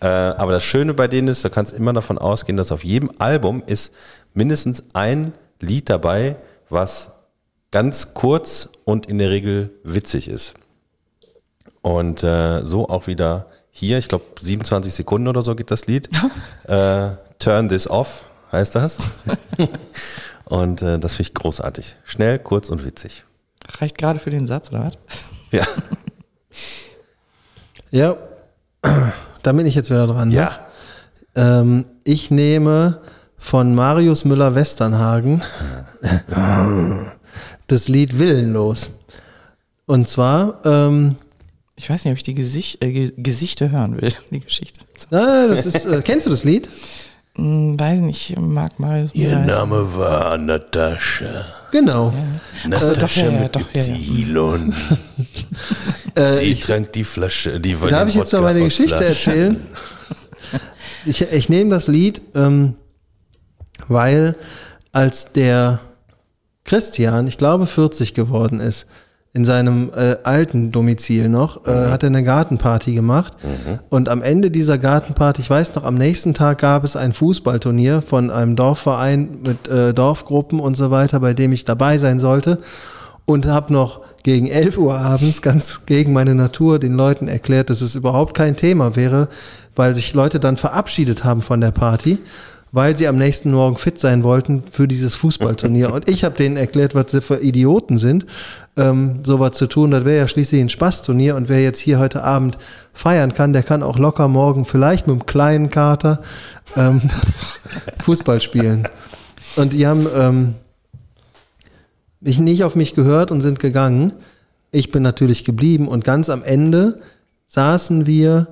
Äh, 0.00 0.06
aber 0.06 0.50
das 0.50 0.64
Schöne 0.64 0.94
bei 0.94 1.06
denen 1.06 1.28
ist, 1.28 1.44
du 1.44 1.50
kannst 1.50 1.72
immer 1.72 1.92
davon 1.92 2.18
ausgehen, 2.18 2.56
dass 2.56 2.72
auf 2.72 2.82
jedem 2.82 3.12
Album 3.18 3.62
ist 3.64 3.92
mindestens 4.34 4.82
ein 4.94 5.32
Lied 5.60 5.88
dabei, 5.88 6.34
was 6.68 7.11
ganz 7.72 8.14
kurz 8.14 8.68
und 8.84 9.06
in 9.06 9.18
der 9.18 9.30
Regel 9.30 9.70
witzig 9.82 10.28
ist. 10.28 10.54
Und 11.80 12.22
äh, 12.22 12.60
so 12.64 12.88
auch 12.88 13.08
wieder 13.08 13.46
hier, 13.72 13.98
ich 13.98 14.06
glaube 14.06 14.24
27 14.40 14.94
Sekunden 14.94 15.26
oder 15.26 15.42
so 15.42 15.56
geht 15.56 15.72
das 15.72 15.86
Lied. 15.86 16.08
äh, 16.68 17.08
Turn 17.40 17.68
This 17.68 17.90
Off 17.90 18.24
heißt 18.52 18.76
das. 18.76 18.98
und 20.44 20.82
äh, 20.82 21.00
das 21.00 21.14
finde 21.14 21.30
ich 21.30 21.34
großartig. 21.34 21.96
Schnell, 22.04 22.38
kurz 22.38 22.70
und 22.70 22.84
witzig. 22.84 23.24
Reicht 23.80 23.98
gerade 23.98 24.20
für 24.20 24.30
den 24.30 24.46
Satz, 24.46 24.70
oder 24.70 24.84
was? 24.84 24.98
Ja. 25.50 25.66
Ja, 27.94 28.16
da 29.42 29.52
bin 29.52 29.66
ich 29.66 29.74
jetzt 29.74 29.90
wieder 29.90 30.06
dran. 30.06 30.30
Ne? 30.30 30.34
Ja. 30.34 30.60
Ähm, 31.34 31.84
ich 32.04 32.30
nehme 32.30 33.02
von 33.36 33.74
Marius 33.74 34.24
Müller-Westernhagen 34.24 35.42
das 37.66 37.88
Lied 37.88 38.18
Willenlos. 38.18 38.90
Und 39.86 40.08
zwar, 40.08 40.60
ähm, 40.64 41.16
Ich 41.76 41.88
weiß 41.90 42.04
nicht, 42.04 42.12
ob 42.12 42.16
ich 42.18 42.22
die 42.22 42.34
Gesicht, 42.34 42.84
äh, 42.84 42.92
Ge- 42.92 43.12
Gesichter 43.16 43.70
hören 43.70 44.00
will, 44.00 44.12
die 44.30 44.40
Geschichte. 44.40 44.80
na, 45.10 45.48
das 45.48 45.66
ist, 45.66 45.84
äh, 45.86 46.00
kennst 46.04 46.26
du 46.26 46.30
das 46.30 46.44
Lied? 46.44 46.68
Hm, 47.34 47.80
weiß 47.80 48.00
nicht, 48.00 48.30
ich 48.30 48.38
mag 48.38 48.78
mal. 48.78 49.08
Name 49.14 49.96
war 49.96 50.36
Natascha. 50.36 51.46
Genau. 51.70 52.12
So, 52.78 52.92
doch, 52.92 53.16
ja, 53.16 53.30
ja, 53.30 53.48
doch, 53.48 53.62
ja, 53.74 53.82
ja. 53.82 53.94
Hilon. 53.94 54.74
Äh, 56.14 56.34
Sie 56.34 56.42
ich, 56.42 56.60
trank 56.60 56.92
die 56.92 57.04
Flasche, 57.04 57.58
die 57.58 57.74
von 57.74 57.88
darf 57.88 58.06
ich 58.06 58.16
jetzt 58.16 58.32
mal 58.34 58.42
meine 58.42 58.60
Geschichte 58.62 58.98
Flaschen. 58.98 59.32
erzählen? 59.32 59.66
Ich, 61.06 61.22
ich 61.22 61.48
nehme 61.48 61.70
das 61.70 61.88
Lied, 61.88 62.20
ähm, 62.34 62.74
weil 63.88 64.36
als 64.92 65.32
der 65.32 65.80
Christian, 66.64 67.26
ich 67.26 67.38
glaube 67.38 67.66
40 67.66 68.14
geworden 68.14 68.60
ist, 68.60 68.86
in 69.34 69.46
seinem 69.46 69.90
äh, 69.96 70.16
alten 70.24 70.70
Domizil 70.70 71.30
noch, 71.30 71.66
äh, 71.66 71.70
hat 71.70 72.02
er 72.02 72.08
eine 72.08 72.22
Gartenparty 72.22 72.94
gemacht. 72.94 73.34
Und 73.88 74.10
am 74.10 74.20
Ende 74.20 74.50
dieser 74.50 74.76
Gartenparty, 74.76 75.40
ich 75.40 75.48
weiß 75.48 75.74
noch, 75.74 75.84
am 75.84 75.94
nächsten 75.94 76.34
Tag 76.34 76.58
gab 76.58 76.84
es 76.84 76.96
ein 76.96 77.14
Fußballturnier 77.14 78.02
von 78.02 78.30
einem 78.30 78.56
Dorfverein 78.56 79.38
mit 79.42 79.68
äh, 79.68 79.94
Dorfgruppen 79.94 80.60
und 80.60 80.76
so 80.76 80.90
weiter, 80.90 81.18
bei 81.20 81.32
dem 81.32 81.52
ich 81.52 81.64
dabei 81.64 81.96
sein 81.96 82.20
sollte. 82.20 82.58
Und 83.24 83.46
habe 83.46 83.72
noch 83.72 84.00
gegen 84.22 84.48
11 84.48 84.76
Uhr 84.76 84.98
abends 84.98 85.40
ganz 85.40 85.86
gegen 85.86 86.12
meine 86.12 86.34
Natur 86.34 86.78
den 86.78 86.92
Leuten 86.92 87.28
erklärt, 87.28 87.70
dass 87.70 87.80
es 87.80 87.94
überhaupt 87.94 88.34
kein 88.34 88.56
Thema 88.56 88.96
wäre, 88.96 89.28
weil 89.74 89.94
sich 89.94 90.12
Leute 90.12 90.40
dann 90.40 90.58
verabschiedet 90.58 91.24
haben 91.24 91.40
von 91.40 91.60
der 91.60 91.70
Party, 91.70 92.18
weil 92.72 92.96
sie 92.96 93.06
am 93.06 93.18
nächsten 93.18 93.52
Morgen 93.52 93.76
fit 93.76 94.00
sein 94.00 94.22
wollten 94.22 94.64
für 94.70 94.88
dieses 94.88 95.14
Fußballturnier. 95.14 95.92
Und 95.92 96.08
ich 96.08 96.24
habe 96.24 96.34
denen 96.34 96.56
erklärt, 96.56 96.94
was 96.94 97.10
sie 97.10 97.20
für 97.20 97.36
Idioten 97.36 97.98
sind, 97.98 98.24
ähm, 98.78 99.20
sowas 99.24 99.52
zu 99.52 99.66
tun. 99.66 99.90
Das 99.90 100.06
wäre 100.06 100.16
ja 100.16 100.26
schließlich 100.26 100.60
ein 100.60 100.70
Spaßturnier 100.70 101.36
und 101.36 101.50
wer 101.50 101.62
jetzt 101.62 101.78
hier 101.78 101.98
heute 101.98 102.24
Abend 102.24 102.56
feiern 102.94 103.34
kann, 103.34 103.52
der 103.52 103.62
kann 103.62 103.82
auch 103.82 103.98
locker 103.98 104.26
morgen 104.26 104.64
vielleicht 104.64 105.06
mit 105.06 105.12
einem 105.12 105.26
kleinen 105.26 105.70
Kater 105.70 106.22
ähm, 106.74 107.02
Fußball 108.02 108.40
spielen. 108.40 108.88
Und 109.56 109.74
die 109.74 109.86
haben 109.86 110.06
ähm, 110.16 110.54
mich 112.20 112.38
nicht 112.38 112.64
auf 112.64 112.74
mich 112.74 112.94
gehört 112.94 113.30
und 113.30 113.42
sind 113.42 113.60
gegangen. 113.60 114.14
Ich 114.70 114.90
bin 114.90 115.02
natürlich 115.02 115.44
geblieben 115.44 115.88
und 115.88 116.04
ganz 116.04 116.30
am 116.30 116.42
Ende 116.42 117.00
saßen 117.48 118.06
wir 118.06 118.46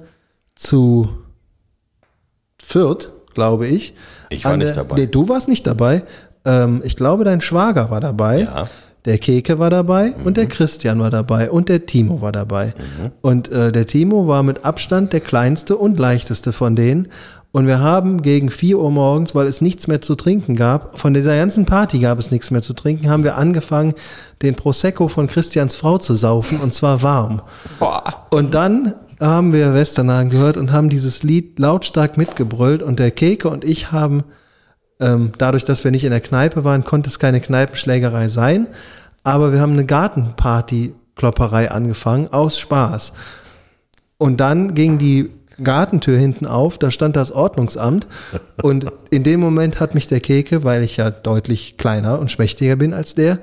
zu 0.55 1.09
Fürth, 2.59 3.09
glaube 3.35 3.67
ich. 3.67 3.95
Ich 4.31 4.45
war 4.45 4.53
An 4.53 4.59
nicht 4.59 4.77
der- 4.77 4.85
dabei. 4.85 4.97
Nee, 5.01 5.07
du 5.07 5.29
warst 5.29 5.49
nicht 5.49 5.67
dabei. 5.67 6.03
Ähm, 6.45 6.83
ich 6.85 6.97
glaube, 6.97 7.25
dein 7.25 7.41
Schwager 7.41 7.91
war 7.91 8.01
dabei. 8.01 8.41
Ja. 8.43 8.65
Der 9.07 9.17
Keke 9.17 9.59
war 9.59 9.71
dabei 9.71 10.13
und 10.25 10.37
der 10.37 10.45
Christian 10.47 11.01
war 11.01 11.09
dabei 11.11 11.51
und 11.51 11.71
der 11.71 11.87
Timo 11.87 12.21
war 12.21 12.33
dabei. 12.33 12.75
Und 13.23 13.51
äh, 13.51 13.73
der 13.73 13.87
Timo 13.87 14.27
war 14.29 14.43
mit 14.43 14.67
Abstand 14.67 15.15
der 15.15 15.21
kleinste 15.21 15.77
und 15.77 15.99
leichteste 15.99 16.53
von 16.53 16.77
denen. 16.77 17.09
Und 17.51 17.67
wir 17.67 17.81
haben 17.81 18.21
gegen 18.21 18.51
4 18.51 18.79
Uhr 18.79 18.91
morgens, 18.91 19.35
weil 19.35 19.47
es 19.47 19.63
nichts 19.63 19.87
mehr 19.89 20.03
zu 20.03 20.15
trinken 20.17 20.55
gab, 20.55 20.99
von 21.01 21.15
dieser 21.15 21.35
ganzen 21.37 21.65
Party 21.65 21.99
gab 21.99 22.19
es 22.19 22.31
nichts 22.31 22.51
mehr 22.51 22.61
zu 22.61 22.75
trinken, 22.75 23.09
haben 23.11 23.25
wir 23.25 23.37
angefangen, 23.39 23.95
den 24.43 24.55
Prosecco 24.55 25.09
von 25.09 25.27
Christians 25.29 25.75
Frau 25.75 25.97
zu 25.97 26.15
saufen 26.15 26.61
und 26.61 26.75
zwar 26.75 27.03
warm. 27.03 27.41
Boah. 27.79 28.27
Und 28.31 28.55
dann 28.55 28.95
haben 29.21 29.53
wir 29.53 29.75
Westernhagen 29.75 30.31
gehört 30.31 30.57
und 30.57 30.73
haben 30.73 30.89
dieses 30.89 31.23
Lied 31.23 31.59
lautstark 31.59 32.17
mitgebrüllt 32.17 32.83
und 32.83 32.99
der 32.99 33.11
Keke 33.11 33.49
und 33.49 33.65
ich 33.65 33.93
haben, 33.93 34.25
ähm, 34.99 35.33
dadurch, 35.39 35.65
dass 35.65 35.85
wir 35.85 35.91
nicht 35.91 36.05
in 36.05 36.11
der 36.11 36.21
Kneipe 36.21 36.65
waren, 36.65 36.85
konnte 36.85 37.11
es 37.11 37.19
keine 37.19 37.41
Kneipenschlägerei 37.41 38.29
sein, 38.29 38.67
aber 39.23 39.53
wir 39.53 39.61
haben 39.61 39.73
eine 39.73 39.85
Gartenparty-Klopperei 39.85 41.71
angefangen, 41.71 42.29
aus 42.33 42.59
Spaß. 42.59 43.13
Und 44.17 44.39
dann 44.39 44.75
ging 44.75 44.99
die 44.99 45.31
Gartentür 45.63 46.17
hinten 46.17 46.47
auf, 46.47 46.79
da 46.79 46.91
stand 46.91 47.17
das 47.17 47.33
Ordnungsamt 47.33 48.07
und 48.63 48.87
in 49.11 49.25
dem 49.25 49.41
Moment 49.41 49.81
hat 49.81 49.95
mich 49.95 50.07
der 50.07 50.21
Keke, 50.21 50.65
weil 50.65 50.83
ich 50.83 50.97
ja 50.97 51.11
deutlich 51.11 51.77
kleiner 51.77 52.19
und 52.19 52.31
schmächtiger 52.31 52.77
bin 52.77 52.95
als 52.95 53.15
der, 53.15 53.39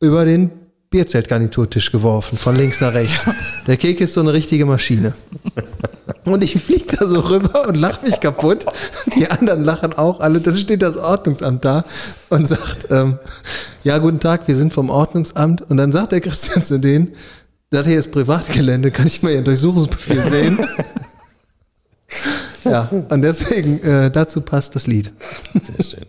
über 0.00 0.24
den 0.24 0.50
Bierzeltgarniturtisch 0.90 1.92
geworfen, 1.92 2.38
von 2.38 2.56
links 2.56 2.80
nach 2.80 2.94
rechts. 2.94 3.28
Der 3.66 3.76
Keke 3.76 4.04
ist 4.04 4.14
so 4.14 4.20
eine 4.20 4.32
richtige 4.32 4.64
Maschine. 4.64 5.12
Und 6.24 6.42
ich 6.42 6.54
fliege 6.60 6.96
da 6.96 7.06
so 7.06 7.20
rüber 7.20 7.68
und 7.68 7.74
lache 7.74 8.04
mich 8.04 8.20
kaputt. 8.20 8.64
Die 9.14 9.30
anderen 9.30 9.64
lachen 9.64 9.92
auch 9.92 10.20
alle. 10.20 10.40
Dann 10.40 10.56
steht 10.56 10.80
das 10.80 10.96
Ordnungsamt 10.96 11.64
da 11.64 11.84
und 12.30 12.48
sagt, 12.48 12.88
ähm, 12.90 13.18
ja, 13.84 13.98
guten 13.98 14.20
Tag, 14.20 14.48
wir 14.48 14.56
sind 14.56 14.72
vom 14.72 14.88
Ordnungsamt. 14.88 15.62
Und 15.62 15.76
dann 15.76 15.92
sagt 15.92 16.12
der 16.12 16.20
Christian 16.20 16.62
zu 16.62 16.78
denen, 16.78 17.12
das 17.70 17.86
hier 17.86 17.98
ist 17.98 18.10
Privatgelände, 18.10 18.90
kann 18.90 19.06
ich 19.06 19.22
mal 19.22 19.32
Ihren 19.32 19.44
Durchsuchungsbefehl 19.44 20.22
sehen? 20.22 20.58
ja, 22.64 22.88
und 23.10 23.20
deswegen, 23.20 23.82
äh, 23.82 24.10
dazu 24.10 24.40
passt 24.40 24.74
das 24.74 24.86
Lied. 24.86 25.12
Sehr 25.62 25.84
schön. 25.84 26.06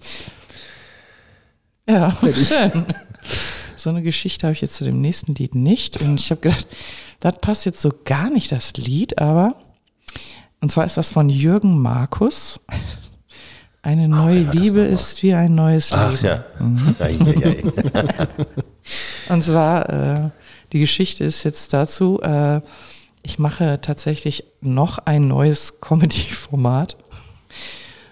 Ja, 1.89 2.15
schön. 2.21 2.85
So 3.79 3.89
eine 3.89 4.03
Geschichte 4.03 4.45
habe 4.45 4.53
ich 4.53 4.59
jetzt 4.59 4.75
zu 4.75 4.83
dem 4.83 4.99
nächsten 4.99 5.35
Lied 5.35 5.55
nicht. 5.55 5.97
Und 5.97 6.19
ich 6.19 6.31
habe 6.31 6.41
gedacht, 6.41 6.67
das 7.21 7.37
passt 7.39 7.65
jetzt 7.65 7.79
so 7.79 7.93
gar 8.03 8.29
nicht, 8.29 8.51
das 8.51 8.73
Lied, 8.73 9.19
aber. 9.19 9.55
Und 10.59 10.69
zwar 10.69 10.85
ist 10.85 10.97
das 10.97 11.09
von 11.09 11.29
Jürgen 11.29 11.81
Markus. 11.81 12.59
Eine 13.81 14.09
neue 14.09 14.43
das 14.43 14.55
Liebe 14.55 14.81
ist 14.81 15.23
wie 15.23 15.33
ein 15.33 15.55
neues 15.55 15.93
Ach 15.93 16.11
Leben. 16.11 16.25
ja. 16.25 16.43
Mhm. 16.59 16.95
Und 19.29 19.43
zwar, 19.43 19.89
äh, 19.89 20.29
die 20.73 20.79
Geschichte 20.81 21.23
ist 21.23 21.45
jetzt 21.45 21.71
dazu, 21.71 22.19
äh, 22.21 22.59
ich 23.23 23.39
mache 23.39 23.79
tatsächlich 23.81 24.43
noch 24.59 24.97
ein 24.97 25.29
neues 25.29 25.79
Comedy-Format. 25.79 26.97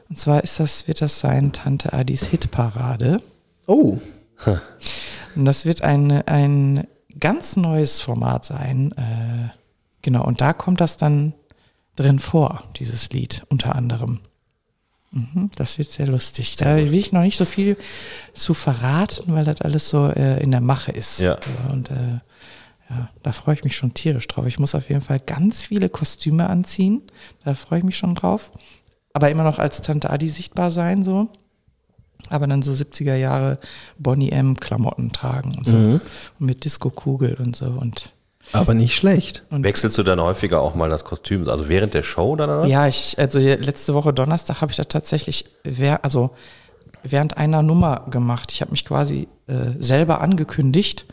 Und 0.07 0.17
zwar 0.17 0.41
ist 0.45 0.61
das, 0.61 0.87
wird 0.87 1.01
das 1.01 1.19
sein 1.19 1.51
Tante 1.51 1.91
Adis 1.91 2.27
Hitparade. 2.27 3.21
Oh, 3.65 3.97
Und 5.37 5.45
das 5.45 5.65
wird 5.65 5.83
ein, 5.83 6.11
ein 6.27 6.87
ganz 7.19 7.55
neues 7.55 7.99
Format 7.99 8.45
sein. 8.45 8.91
Äh, 8.93 9.49
genau, 10.01 10.25
und 10.25 10.41
da 10.41 10.53
kommt 10.53 10.81
das 10.81 10.97
dann 10.97 11.33
drin 11.95 12.19
vor, 12.19 12.63
dieses 12.77 13.11
Lied 13.11 13.43
unter 13.49 13.75
anderem. 13.75 14.21
Mhm, 15.11 15.51
das 15.55 15.77
wird 15.77 15.91
sehr 15.91 16.07
lustig. 16.07 16.55
Da 16.55 16.77
will 16.77 16.93
ich 16.93 17.11
noch 17.11 17.21
nicht 17.21 17.37
so 17.37 17.45
viel 17.45 17.77
zu 18.33 18.53
verraten, 18.53 19.33
weil 19.33 19.45
das 19.45 19.61
alles 19.61 19.89
so 19.89 20.07
äh, 20.07 20.41
in 20.41 20.51
der 20.51 20.61
Mache 20.61 20.91
ist. 20.91 21.19
Ja. 21.19 21.37
Und 21.71 21.91
äh, 21.91 22.19
ja, 22.89 23.09
da 23.21 23.31
freue 23.31 23.55
ich 23.55 23.63
mich 23.63 23.75
schon 23.75 23.93
tierisch 23.93 24.27
drauf. 24.27 24.47
Ich 24.47 24.59
muss 24.59 24.75
auf 24.75 24.89
jeden 24.89 25.01
Fall 25.01 25.19
ganz 25.19 25.63
viele 25.63 25.89
Kostüme 25.89 26.49
anziehen. 26.49 27.03
Da 27.43 27.53
freue 27.53 27.79
ich 27.79 27.85
mich 27.85 27.97
schon 27.97 28.15
drauf. 28.15 28.51
Aber 29.13 29.29
immer 29.29 29.43
noch 29.43 29.59
als 29.59 29.81
Tante 29.81 30.09
Adi 30.09 30.29
sichtbar 30.29 30.71
sein, 30.71 31.03
so 31.03 31.29
aber 32.29 32.47
dann 32.47 32.61
so 32.61 32.71
70er 32.71 33.15
Jahre 33.15 33.59
Bonnie 33.97 34.31
M 34.31 34.59
Klamotten 34.59 35.11
tragen 35.11 35.55
und 35.55 35.65
so. 35.65 35.75
Und 35.75 36.01
mit 36.39 36.65
Disco-Kugel 36.65 37.35
und 37.35 37.55
so 37.55 37.65
und 37.65 38.13
aber 38.53 38.73
nicht 38.73 38.95
schlecht. 38.95 39.43
Wechselst 39.49 39.97
du 39.97 40.03
dann 40.03 40.21
häufiger 40.21 40.61
auch 40.61 40.73
mal 40.73 40.89
das 40.89 41.03
Kostüm? 41.03 41.47
Also 41.49 41.67
während 41.67 41.93
der 41.93 42.03
Show 42.03 42.35
dann? 42.35 42.49
Oder? 42.49 42.65
ja, 42.65 42.87
ich, 42.87 43.19
also 43.19 43.39
hier 43.39 43.57
letzte 43.57 43.93
Woche 43.93 44.13
Donnerstag 44.13 44.61
habe 44.61 44.71
ich 44.71 44.77
da 44.77 44.85
tatsächlich, 44.85 45.45
wer, 45.63 46.03
also 46.05 46.31
während 47.03 47.37
einer 47.37 47.61
Nummer 47.61 48.05
gemacht. 48.09 48.51
Ich 48.51 48.61
habe 48.61 48.71
mich 48.71 48.85
quasi 48.85 49.27
äh, 49.47 49.71
selber 49.79 50.21
angekündigt. 50.21 51.05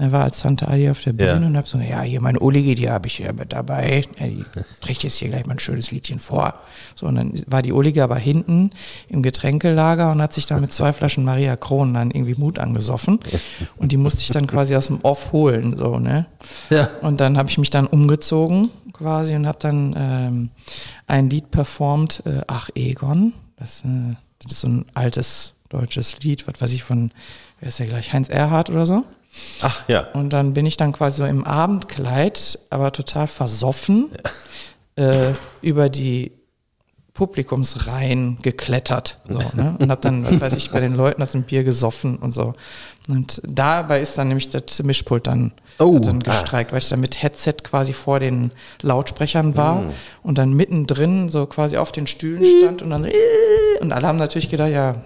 Er 0.00 0.12
war 0.12 0.24
als 0.24 0.38
Tante 0.40 0.66
Adi 0.66 0.88
auf 0.88 1.00
der 1.02 1.12
Bühne 1.12 1.40
Ja. 1.40 1.46
und 1.46 1.56
habe 1.56 1.68
so, 1.68 1.78
ja, 1.78 2.00
hier 2.00 2.22
mein 2.22 2.38
Oligi, 2.38 2.74
die 2.74 2.88
habe 2.90 3.06
ich 3.06 3.16
hier 3.16 3.32
mit 3.34 3.52
dabei. 3.52 4.02
Ja, 4.18 4.26
die 4.26 4.44
trägt 4.80 5.02
jetzt 5.02 5.16
hier 5.16 5.28
gleich 5.28 5.44
mal 5.46 5.52
ein 5.54 5.58
schönes 5.58 5.90
Liedchen 5.90 6.18
vor. 6.18 6.54
So, 6.94 7.06
und 7.06 7.16
dann 7.16 7.32
war 7.46 7.60
die 7.60 7.72
Oligi 7.72 8.00
aber 8.00 8.16
hinten 8.16 8.70
im 9.08 9.22
Getränkelager 9.22 10.10
und 10.10 10.22
hat 10.22 10.32
sich 10.32 10.46
da 10.46 10.58
mit 10.58 10.72
zwei 10.72 10.92
Flaschen 10.94 11.22
Maria 11.24 11.54
Kron 11.56 11.92
dann 11.92 12.10
irgendwie 12.10 12.34
Mut 12.34 12.58
angesoffen. 12.58 13.20
Und 13.76 13.92
die 13.92 13.96
musste 13.98 14.20
ich 14.22 14.28
dann 14.30 14.46
quasi 14.46 14.74
aus 14.76 14.86
dem 14.86 15.00
Off 15.02 15.32
holen, 15.32 15.76
so, 15.76 15.98
ne? 15.98 16.26
Ja. 16.70 16.88
Und 17.02 17.20
dann 17.20 17.36
habe 17.36 17.48
ich 17.50 17.58
mich 17.58 17.70
dann 17.70 17.86
umgezogen 17.86 18.70
quasi 18.92 19.34
und 19.34 19.46
habe 19.46 19.58
dann 19.60 19.94
ähm, 19.98 20.50
ein 21.06 21.28
Lied 21.30 21.50
performt, 21.50 22.22
äh, 22.26 22.40
Ach 22.46 22.68
Egon. 22.74 23.32
Das, 23.56 23.82
äh, 23.84 24.14
das 24.42 24.52
ist 24.52 24.60
so 24.60 24.68
ein 24.68 24.84
altes 24.94 25.54
deutsches 25.68 26.20
Lied, 26.22 26.46
was 26.48 26.60
weiß 26.60 26.72
ich 26.72 26.82
von, 26.82 27.10
wer 27.60 27.68
ist 27.68 27.78
der 27.78 27.86
gleich, 27.86 28.12
Heinz 28.12 28.28
Erhardt 28.28 28.70
oder 28.70 28.86
so. 28.86 29.04
Ach 29.62 29.88
ja. 29.88 30.08
Und 30.12 30.32
dann 30.32 30.54
bin 30.54 30.66
ich 30.66 30.76
dann 30.76 30.92
quasi 30.92 31.18
so 31.18 31.24
im 31.26 31.44
Abendkleid, 31.44 32.58
aber 32.70 32.92
total 32.92 33.28
versoffen, 33.28 34.10
äh, 34.96 35.32
über 35.62 35.88
die 35.88 36.32
Publikumsreihen 37.14 38.38
geklettert. 38.40 39.18
So, 39.28 39.38
ne? 39.54 39.76
Und 39.78 39.90
habe 39.90 40.00
dann, 40.00 40.40
weiß 40.40 40.54
ich, 40.56 40.70
bei 40.70 40.80
den 40.80 40.94
Leuten 40.94 41.20
das 41.20 41.34
ein 41.34 41.42
Bier 41.44 41.64
gesoffen 41.64 42.16
und 42.16 42.32
so. 42.32 42.54
Und 43.08 43.42
dabei 43.46 44.00
ist 44.00 44.16
dann 44.16 44.28
nämlich 44.28 44.48
das 44.50 44.82
Mischpult 44.82 45.26
dann, 45.26 45.52
Oh. 45.78 45.98
dann 45.98 46.20
gestreikt, 46.20 46.72
weil 46.72 46.78
ich 46.78 46.88
dann 46.88 47.00
mit 47.00 47.22
Headset 47.22 47.54
quasi 47.62 47.92
vor 47.92 48.20
den 48.20 48.52
Lautsprechern 48.82 49.56
war 49.56 49.84
und 50.22 50.36
dann 50.38 50.52
mittendrin 50.52 51.28
so 51.28 51.46
quasi 51.46 51.76
auf 51.78 51.90
den 51.92 52.06
Stühlen 52.06 52.44
stand 52.44 52.82
und 52.82 52.90
dann 52.90 53.06
und 53.80 53.92
alle 53.92 54.06
haben 54.06 54.18
natürlich 54.18 54.50
gedacht, 54.50 54.70
ja, 54.70 55.02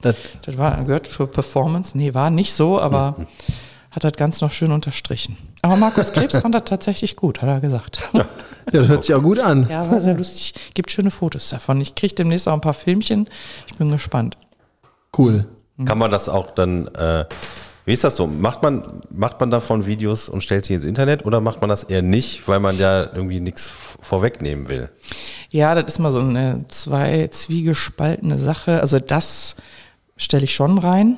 Das, 0.00 0.14
das 0.42 0.56
war 0.58 0.84
gehört 0.84 1.08
für 1.08 1.26
Performance. 1.26 1.98
Nee, 1.98 2.14
war 2.14 2.30
nicht 2.30 2.54
so, 2.54 2.80
aber 2.80 3.26
hat 3.90 4.04
das 4.04 4.12
ganz 4.12 4.40
noch 4.40 4.52
schön 4.52 4.70
unterstrichen. 4.70 5.36
Aber 5.62 5.74
Markus 5.74 6.12
Krebs 6.12 6.38
fand 6.38 6.54
das 6.54 6.64
tatsächlich 6.66 7.16
gut, 7.16 7.42
hat 7.42 7.48
er 7.48 7.58
gesagt. 7.58 8.00
ja, 8.12 8.24
das 8.66 8.86
hört 8.86 9.02
sich 9.02 9.12
auch 9.16 9.22
gut 9.22 9.40
an. 9.40 9.66
Ja, 9.68 9.90
war 9.90 10.00
sehr 10.00 10.14
lustig. 10.14 10.54
Gibt 10.74 10.92
schöne 10.92 11.10
Fotos 11.10 11.48
davon. 11.48 11.80
Ich 11.80 11.96
kriege 11.96 12.14
demnächst 12.14 12.46
auch 12.46 12.52
ein 12.52 12.60
paar 12.60 12.74
Filmchen. 12.74 13.28
Ich 13.66 13.74
bin 13.74 13.90
gespannt. 13.90 14.36
Cool. 15.16 15.48
Kann 15.84 15.98
man 15.98 16.12
das 16.12 16.28
auch 16.28 16.52
dann, 16.52 16.86
äh, 16.94 17.24
wie 17.84 17.92
ist 17.92 18.04
das 18.04 18.14
so? 18.14 18.28
Macht 18.28 18.62
man, 18.62 19.02
macht 19.10 19.40
man 19.40 19.50
davon 19.50 19.84
Videos 19.86 20.28
und 20.28 20.44
stellt 20.44 20.64
sie 20.64 20.74
ins 20.74 20.84
Internet 20.84 21.24
oder 21.26 21.40
macht 21.40 21.60
man 21.60 21.70
das 21.70 21.82
eher 21.82 22.02
nicht, 22.02 22.46
weil 22.46 22.60
man 22.60 22.78
ja 22.78 23.02
irgendwie 23.02 23.40
nichts 23.40 23.68
vorwegnehmen 24.00 24.68
will? 24.68 24.90
Ja, 25.50 25.74
das 25.74 25.94
ist 25.94 25.98
mal 25.98 26.12
so 26.12 26.20
eine 26.20 26.66
zwei 26.68 27.26
zwiegespaltene 27.28 28.38
Sache. 28.38 28.80
Also 28.80 29.00
das 29.00 29.56
stelle 30.18 30.44
ich 30.44 30.54
schon 30.54 30.76
rein. 30.78 31.16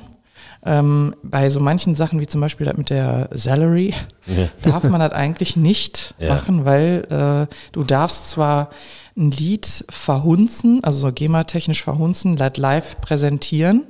Ähm, 0.63 1.15
bei 1.23 1.49
so 1.49 1.59
manchen 1.59 1.95
Sachen 1.95 2.19
wie 2.19 2.27
zum 2.27 2.39
Beispiel 2.39 2.67
das 2.67 2.77
mit 2.77 2.89
der 2.91 3.29
Salary 3.33 3.93
darf 4.61 4.83
man 4.89 4.99
das 5.01 5.11
eigentlich 5.11 5.55
nicht 5.55 6.13
Ja. 6.19 6.35
machen, 6.35 6.65
weil 6.65 7.47
äh, 7.49 7.55
du 7.71 7.83
darfst 7.83 8.29
zwar 8.29 8.69
ein 9.17 9.31
Lied 9.31 9.83
verhunzen, 9.89 10.83
also 10.83 10.99
so 10.99 11.11
GEMA-technisch 11.11 11.83
verhunzen, 11.83 12.37
live 12.37 13.01
präsentieren, 13.01 13.85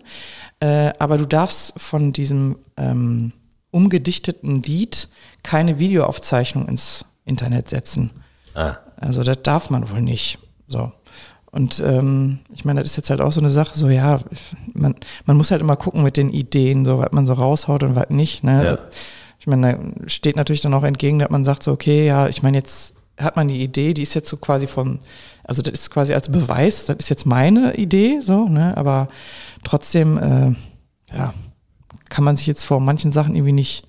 äh, 0.61 0.93
aber 0.97 1.17
du 1.17 1.25
darfst 1.25 1.73
von 1.75 2.13
diesem 2.13 2.57
ähm, 2.77 3.33
umgedichteten 3.71 4.63
Lied 4.63 5.09
keine 5.43 5.77
Videoaufzeichnung 5.77 6.67
ins 6.69 7.03
Internet 7.25 7.69
setzen. 7.69 8.11
Ah, 8.55 8.77
Also 8.97 9.23
das 9.23 9.41
darf 9.43 9.69
man 9.69 9.89
wohl 9.89 10.01
nicht. 10.01 10.39
So. 10.67 10.91
Und 11.51 11.81
ähm, 11.85 12.39
ich 12.53 12.63
meine, 12.63 12.81
das 12.81 12.91
ist 12.91 12.97
jetzt 12.97 13.09
halt 13.09 13.19
auch 13.19 13.33
so 13.33 13.41
eine 13.41 13.49
Sache, 13.49 13.77
so 13.77 13.89
ja, 13.89 14.19
man, 14.73 14.95
man 15.25 15.35
muss 15.35 15.51
halt 15.51 15.61
immer 15.61 15.75
gucken 15.75 16.01
mit 16.01 16.15
den 16.15 16.31
Ideen, 16.31 16.85
so 16.85 16.99
was 16.99 17.11
man 17.11 17.25
so 17.25 17.33
raushaut 17.33 17.83
und 17.83 17.95
was 17.95 18.09
nicht. 18.09 18.43
Ne? 18.43 18.65
Ja. 18.65 18.77
Ich 19.37 19.47
meine, 19.47 19.73
da 19.73 20.09
steht 20.09 20.37
natürlich 20.37 20.61
dann 20.61 20.73
auch 20.73 20.83
entgegen, 20.83 21.19
dass 21.19 21.29
man 21.29 21.43
sagt 21.43 21.63
so, 21.63 21.71
okay, 21.71 22.05
ja, 22.05 22.27
ich 22.27 22.41
meine, 22.41 22.57
jetzt 22.57 22.93
hat 23.17 23.35
man 23.35 23.49
die 23.49 23.61
Idee, 23.61 23.93
die 23.93 24.03
ist 24.03 24.13
jetzt 24.13 24.29
so 24.29 24.37
quasi 24.37 24.65
von, 24.65 24.99
also 25.43 25.61
das 25.61 25.73
ist 25.73 25.91
quasi 25.91 26.13
als 26.13 26.31
Beweis, 26.31 26.85
das 26.85 26.97
ist 26.97 27.09
jetzt 27.09 27.25
meine 27.25 27.75
Idee, 27.75 28.19
so, 28.21 28.47
ne? 28.47 28.75
Aber 28.77 29.09
trotzdem, 29.63 30.17
äh, 30.17 30.55
ja, 31.15 31.33
kann 32.09 32.23
man 32.23 32.37
sich 32.37 32.47
jetzt 32.47 32.63
vor 32.63 32.79
manchen 32.79 33.11
Sachen 33.11 33.35
irgendwie 33.35 33.53
nicht 33.53 33.87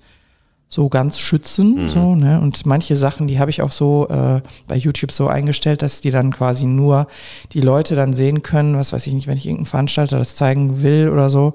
so 0.73 0.89
ganz 0.89 1.19
schützen. 1.19 1.87
So, 1.87 2.15
ne? 2.15 2.41
Und 2.41 2.65
manche 2.65 2.95
Sachen, 2.95 3.27
die 3.27 3.37
habe 3.37 3.51
ich 3.51 3.61
auch 3.61 3.71
so 3.71 4.07
äh, 4.09 4.41
bei 4.67 4.75
YouTube 4.75 5.11
so 5.11 5.27
eingestellt, 5.27 5.83
dass 5.83 6.01
die 6.01 6.09
dann 6.09 6.33
quasi 6.33 6.65
nur 6.65 7.07
die 7.51 7.61
Leute 7.61 7.95
dann 7.95 8.15
sehen 8.15 8.41
können, 8.41 8.75
was 8.75 8.91
weiß 8.91 9.05
ich 9.05 9.13
nicht, 9.13 9.27
wenn 9.27 9.37
ich 9.37 9.45
irgendeinen 9.45 9.67
Veranstalter 9.67 10.17
das 10.17 10.35
zeigen 10.35 10.81
will 10.81 11.09
oder 11.09 11.29
so, 11.29 11.53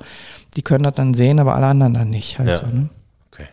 die 0.54 0.62
können 0.62 0.84
das 0.84 0.94
dann 0.94 1.14
sehen, 1.14 1.40
aber 1.40 1.56
alle 1.56 1.66
anderen 1.66 1.94
dann 1.94 2.10
nicht. 2.10 2.38
Halt 2.38 2.48
Ja. 2.48 2.56
so, 2.58 2.66
ne? 2.66 2.88
Okay. 3.32 3.48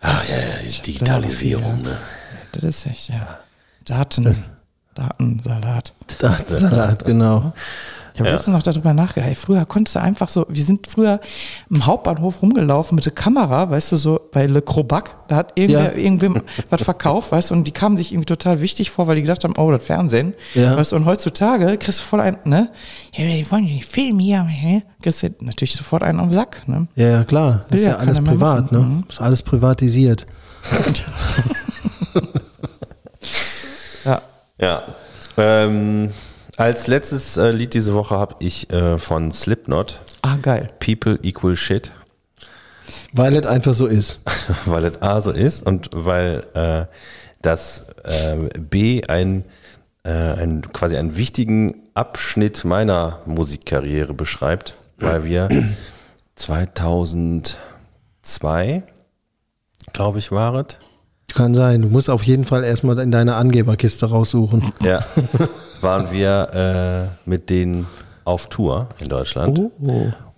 Ah, 0.00 0.20
ja, 0.28 0.36
ja, 0.36 0.62
die 0.64 0.82
Digitalisierung. 0.82 1.82
Ne? 1.82 1.96
Das 2.52 2.64
ist 2.64 2.86
echt, 2.86 3.08
ja. 3.10 3.38
Daten, 3.84 4.44
Datensalat. 4.94 5.92
Salat, 6.48 7.04
genau. 7.04 7.52
Ich 8.16 8.20
habe 8.20 8.30
Ja. 8.30 8.36
letztens 8.36 8.54
noch 8.56 8.62
darüber 8.62 8.94
nachgedacht. 8.94 9.28
Ey, 9.28 9.34
früher 9.34 9.66
konntest 9.66 9.94
du 9.94 10.00
einfach 10.00 10.30
so, 10.30 10.46
wir 10.48 10.62
sind 10.62 10.86
früher 10.86 11.20
im 11.68 11.84
Hauptbahnhof 11.84 12.40
rumgelaufen 12.40 12.96
mit 12.96 13.04
der 13.04 13.12
Kamera, 13.12 13.68
weißt 13.68 13.92
du, 13.92 13.96
so 13.98 14.20
bei 14.32 14.46
Le 14.46 14.62
Crobac, 14.62 15.14
da 15.28 15.36
hat 15.36 15.52
irgendwer, 15.54 15.92
Ja. 15.94 16.02
irgendwem 16.02 16.40
was 16.70 16.82
verkauft, 16.82 17.30
weißt 17.32 17.50
du, 17.50 17.54
und 17.54 17.64
die 17.68 17.72
kamen 17.72 17.98
sich 17.98 18.12
irgendwie 18.12 18.24
total 18.24 18.62
wichtig 18.62 18.90
vor, 18.90 19.06
weil 19.06 19.16
die 19.16 19.20
gedacht 19.20 19.44
haben, 19.44 19.52
oh, 19.58 19.70
das 19.70 19.84
Fernsehen. 19.84 20.32
Ja. 20.54 20.74
Weißt 20.78 20.92
du, 20.92 20.96
und 20.96 21.04
heutzutage 21.04 21.76
kriegst 21.76 22.00
du 22.00 22.04
voll 22.04 22.20
ein, 22.22 22.38
ne? 22.44 22.70
Ja, 23.12 23.26
die 23.26 23.50
wollen 23.50 23.64
nicht 23.64 23.84
filmen 23.84 24.18
hier, 24.18 24.42
hä? 24.44 24.82
kriegst 25.02 25.22
du 25.22 25.28
natürlich 25.40 25.74
sofort 25.76 26.02
einen 26.02 26.18
den 26.20 26.32
Sack, 26.32 26.66
ne? 26.66 26.88
Ja, 26.96 27.08
ja, 27.08 27.24
klar. 27.24 27.66
Das 27.68 27.80
ist 27.82 27.86
ja 27.86 27.92
ja 27.92 27.98
alles 27.98 28.18
privat, 28.24 28.72
machen. 28.72 28.78
ne? 28.80 28.86
Mhm. 28.86 29.04
Ist 29.10 29.20
alles 29.20 29.42
privatisiert. 29.42 30.26
Ja. 34.06 34.22
Ja. 34.60 34.82
Ähm, 35.36 36.10
als 36.56 36.86
letztes 36.86 37.36
äh, 37.36 37.50
Lied 37.50 37.74
diese 37.74 37.94
Woche 37.94 38.16
habe 38.16 38.36
ich 38.40 38.70
äh, 38.70 38.98
von 38.98 39.32
Slipknot 39.32 40.00
Ah, 40.22 40.36
geil. 40.36 40.68
People 40.80 41.18
Equal 41.22 41.56
Shit, 41.56 41.92
Weil 43.12 43.36
es 43.36 43.46
einfach 43.46 43.74
so 43.74 43.86
ist. 43.86 44.20
weil 44.66 44.84
es 44.84 45.00
A 45.02 45.20
so 45.20 45.30
ist 45.30 45.64
und 45.64 45.88
weil 45.92 46.44
äh, 46.54 46.86
das 47.42 47.86
äh, 48.04 48.36
B 48.58 49.02
ein, 49.06 49.44
äh, 50.02 50.10
ein 50.10 50.72
quasi 50.72 50.96
einen 50.96 51.16
wichtigen 51.16 51.82
Abschnitt 51.94 52.64
meiner 52.64 53.20
Musikkarriere 53.26 54.14
beschreibt, 54.14 54.74
weil 54.98 55.24
wir 55.24 55.48
2002, 56.36 58.82
glaube 59.92 60.18
ich, 60.18 60.32
war 60.32 60.54
es, 60.56 60.76
Kann 61.36 61.52
sein. 61.52 61.82
Du 61.82 61.88
musst 61.88 62.08
auf 62.08 62.22
jeden 62.22 62.46
Fall 62.46 62.64
erstmal 62.64 62.98
in 62.98 63.10
deine 63.10 63.34
Angeberkiste 63.34 64.06
raussuchen. 64.06 64.72
ja, 64.82 65.04
waren 65.82 66.10
wir 66.10 67.10
äh, 67.12 67.28
mit 67.28 67.50
denen 67.50 67.86
auf 68.24 68.48
Tour 68.48 68.88
in 69.00 69.08
Deutschland. 69.08 69.58
Oh, 69.58 69.70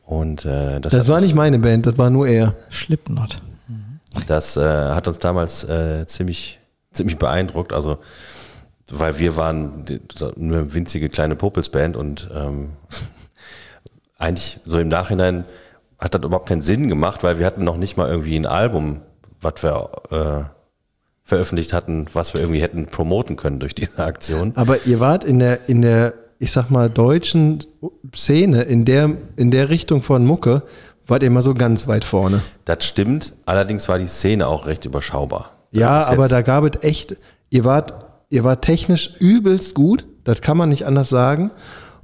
Und 0.06 0.44
äh, 0.44 0.80
das, 0.80 0.90
Das 0.92 1.06
war 1.06 1.20
nicht 1.20 1.36
meine 1.36 1.60
Band, 1.60 1.86
das 1.86 1.96
war 1.98 2.10
nur 2.10 2.26
er. 2.26 2.56
Slipknot. 2.72 3.36
das 4.26 4.56
äh, 4.56 4.60
hat 4.60 5.06
uns 5.06 5.20
damals 5.20 5.62
äh, 5.62 6.04
ziemlich, 6.06 6.58
ziemlich 6.92 7.16
beeindruckt. 7.16 7.72
Also, 7.72 7.98
weil 8.90 9.20
wir 9.20 9.36
waren 9.36 9.84
eine 10.36 10.74
winzige 10.74 11.08
kleine 11.08 11.36
Popelsband 11.36 11.96
und 11.96 12.28
ähm, 12.34 12.70
eigentlich 14.18 14.58
so 14.64 14.80
im 14.80 14.88
Nachhinein 14.88 15.44
hat 16.00 16.14
das 16.14 16.22
überhaupt 16.24 16.48
keinen 16.48 16.62
Sinn 16.62 16.88
gemacht, 16.88 17.22
weil 17.22 17.38
wir 17.38 17.46
hatten 17.46 17.62
noch 17.62 17.76
nicht 17.76 17.96
mal 17.96 18.08
irgendwie 18.08 18.34
ein 18.34 18.46
Album, 18.46 19.02
was 19.40 19.62
wir 19.62 19.90
äh, 20.10 20.57
veröffentlicht 21.28 21.74
hatten, 21.74 22.06
was 22.14 22.32
wir 22.32 22.40
irgendwie 22.40 22.62
hätten 22.62 22.86
promoten 22.86 23.36
können 23.36 23.60
durch 23.60 23.74
diese 23.74 24.02
Aktion. 24.02 24.52
Aber 24.56 24.86
ihr 24.86 24.98
wart 24.98 25.24
in 25.24 25.38
der, 25.38 25.68
in 25.68 25.82
der, 25.82 26.14
ich 26.38 26.52
sag 26.52 26.70
mal, 26.70 26.88
deutschen 26.88 27.58
Szene, 28.16 28.62
in 28.62 28.86
der, 28.86 29.10
in 29.36 29.50
der 29.50 29.68
Richtung 29.68 30.02
von 30.02 30.24
Mucke, 30.24 30.62
wart 31.06 31.22
ihr 31.22 31.26
immer 31.26 31.42
so 31.42 31.52
ganz 31.52 31.86
weit 31.86 32.04
vorne. 32.04 32.40
Das 32.64 32.86
stimmt, 32.86 33.34
allerdings 33.44 33.90
war 33.90 33.98
die 33.98 34.06
Szene 34.06 34.46
auch 34.46 34.66
recht 34.66 34.86
überschaubar. 34.86 35.52
Ja, 35.70 36.06
aber 36.08 36.28
da 36.28 36.40
gab 36.40 36.64
es 36.64 36.82
echt, 36.82 37.16
ihr 37.50 37.64
wart, 37.64 38.06
ihr 38.30 38.42
wart 38.42 38.64
technisch 38.64 39.14
übelst 39.18 39.74
gut, 39.74 40.06
das 40.24 40.40
kann 40.40 40.56
man 40.56 40.70
nicht 40.70 40.86
anders 40.86 41.10
sagen. 41.10 41.50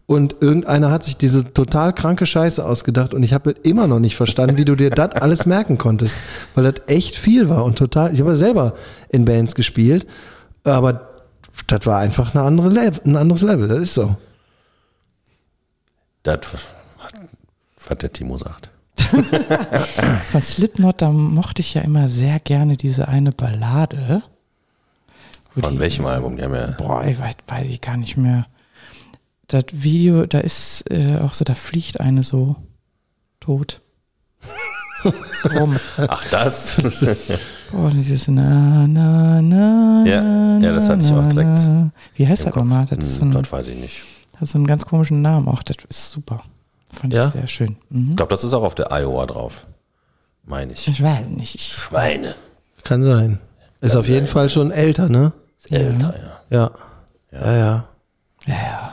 Und 0.06 0.36
irgendeiner 0.40 0.90
hat 0.90 1.02
sich 1.02 1.16
diese 1.16 1.54
total 1.54 1.94
kranke 1.94 2.26
Scheiße 2.26 2.62
ausgedacht 2.64 3.14
und 3.14 3.22
ich 3.22 3.32
habe 3.32 3.52
immer 3.52 3.86
noch 3.86 4.00
nicht 4.00 4.16
verstanden, 4.16 4.58
wie 4.58 4.66
du 4.66 4.74
dir 4.74 4.90
das 4.90 5.12
alles 5.12 5.46
merken 5.46 5.78
konntest, 5.78 6.16
weil 6.54 6.64
das 6.70 6.86
echt 6.88 7.16
viel 7.16 7.48
war 7.48 7.64
und 7.64 7.78
total, 7.78 8.12
ich 8.12 8.20
habe 8.20 8.30
ja 8.30 8.36
selber 8.36 8.74
in 9.08 9.24
Bands 9.24 9.54
gespielt, 9.54 10.06
aber 10.62 11.08
das 11.68 11.86
war 11.86 12.00
einfach 12.00 12.34
eine 12.34 12.44
andere 12.44 12.68
Level, 12.68 13.00
ein 13.06 13.16
anderes 13.16 13.40
Level, 13.42 13.66
das 13.68 13.78
ist 13.78 13.94
so. 13.94 14.14
Das, 16.22 16.38
was 17.88 17.98
der 17.98 18.12
Timo 18.12 18.36
sagt. 18.36 18.70
Von 20.30 20.42
Slipknot, 20.42 21.00
da 21.02 21.10
mochte 21.10 21.60
ich 21.60 21.74
ja 21.74 21.80
immer 21.82 22.08
sehr 22.08 22.40
gerne 22.40 22.76
diese 22.76 23.08
eine 23.08 23.32
Ballade. 23.32 24.22
Von 25.58 25.72
die- 25.74 25.80
welchem 25.80 26.06
Album? 26.06 26.36
Die 26.36 26.42
haben 26.42 26.54
ja 26.54 26.70
Boah, 26.72 27.04
ich 27.04 27.18
weiß, 27.18 27.34
weiß 27.46 27.66
ich 27.68 27.80
gar 27.80 27.96
nicht 27.96 28.16
mehr. 28.16 28.46
Das 29.54 29.66
Video, 29.72 30.26
da 30.26 30.38
ist 30.40 30.84
äh, 30.90 31.18
auch 31.18 31.32
so, 31.32 31.44
da 31.44 31.54
fliegt 31.54 32.00
eine 32.00 32.24
so 32.24 32.56
tot. 33.38 33.80
Rum. 35.54 35.76
Ach, 36.08 36.24
das? 36.30 36.76
Boah, 37.70 37.90
dieses 37.90 38.26
na, 38.28 38.86
na, 38.88 39.40
na, 39.42 40.04
Ja, 40.06 40.22
na, 40.22 40.58
ja, 40.60 40.72
das 40.72 40.88
hatte 40.88 41.04
ich 41.04 41.12
auch 41.12 41.28
direkt 41.28 41.50
na. 41.50 41.90
Wie 42.16 42.26
heißt 42.26 42.46
das 42.46 42.54
nochmal? 42.54 42.86
Das 42.86 43.04
ist 43.04 43.14
so 43.16 43.20
Hm, 43.20 43.28
ein, 43.28 43.42
das 43.42 43.52
weiß 43.52 43.68
ich 43.68 43.76
nicht. 43.76 44.02
hat 44.38 44.48
so 44.48 44.58
einen 44.58 44.66
ganz 44.66 44.86
komischen 44.86 45.22
Namen 45.22 45.46
auch. 45.48 45.62
Das 45.62 45.76
ist 45.88 46.10
super. 46.10 46.42
Fand 46.92 47.12
Ja? 47.12 47.26
ich 47.28 47.32
sehr 47.34 47.46
schön. 47.48 47.76
Mhm. 47.90 48.10
Ich 48.10 48.16
glaube, 48.16 48.30
das 48.30 48.42
ist 48.44 48.52
auch 48.54 48.62
auf 48.64 48.74
der 48.74 48.90
Iowa 48.90 49.26
drauf. 49.26 49.66
Meine 50.44 50.72
ich. 50.72 50.88
Ich 50.88 51.02
weiß 51.02 51.28
nicht. 51.28 51.54
Ich, 51.54 51.72
Schweine. 51.74 52.34
Kann 52.82 53.02
sein. 53.04 53.38
Ist 53.80 53.94
auf 53.96 54.08
jeden 54.08 54.26
Fall 54.26 54.48
schon 54.50 54.70
älter, 54.72 55.08
ne? 55.08 55.32
Älter, 55.70 56.14
ja. 56.50 56.58
Ja. 56.58 56.70
Ja, 57.30 57.52
ja. 57.52 57.52
ja, 57.52 57.56
ja. 57.56 57.84
Ja, 58.46 58.92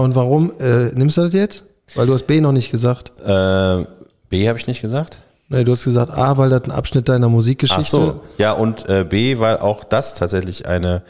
und 0.00 0.14
warum 0.14 0.52
äh, 0.58 0.86
nimmst 0.94 1.16
du 1.16 1.22
das 1.22 1.32
jetzt? 1.32 1.64
Weil 1.94 2.06
du 2.06 2.14
hast 2.14 2.26
B 2.26 2.40
noch 2.40 2.52
nicht 2.52 2.70
gesagt. 2.70 3.12
Äh, 3.20 3.84
B 4.28 4.48
habe 4.48 4.58
ich 4.58 4.66
nicht 4.66 4.80
gesagt. 4.80 5.20
Nee, 5.48 5.64
du 5.64 5.72
hast 5.72 5.84
gesagt 5.84 6.10
A, 6.10 6.38
weil 6.38 6.48
das 6.48 6.64
ein 6.64 6.70
Abschnitt 6.70 7.08
deiner 7.08 7.28
Musikgeschichte. 7.28 7.82
Ach 7.82 7.86
so. 7.86 8.20
Ja, 8.38 8.52
und 8.52 8.88
äh, 8.88 9.04
B, 9.04 9.38
weil 9.38 9.58
auch 9.58 9.84
das 9.84 10.14
tatsächlich 10.14 10.66
eine. 10.66 11.02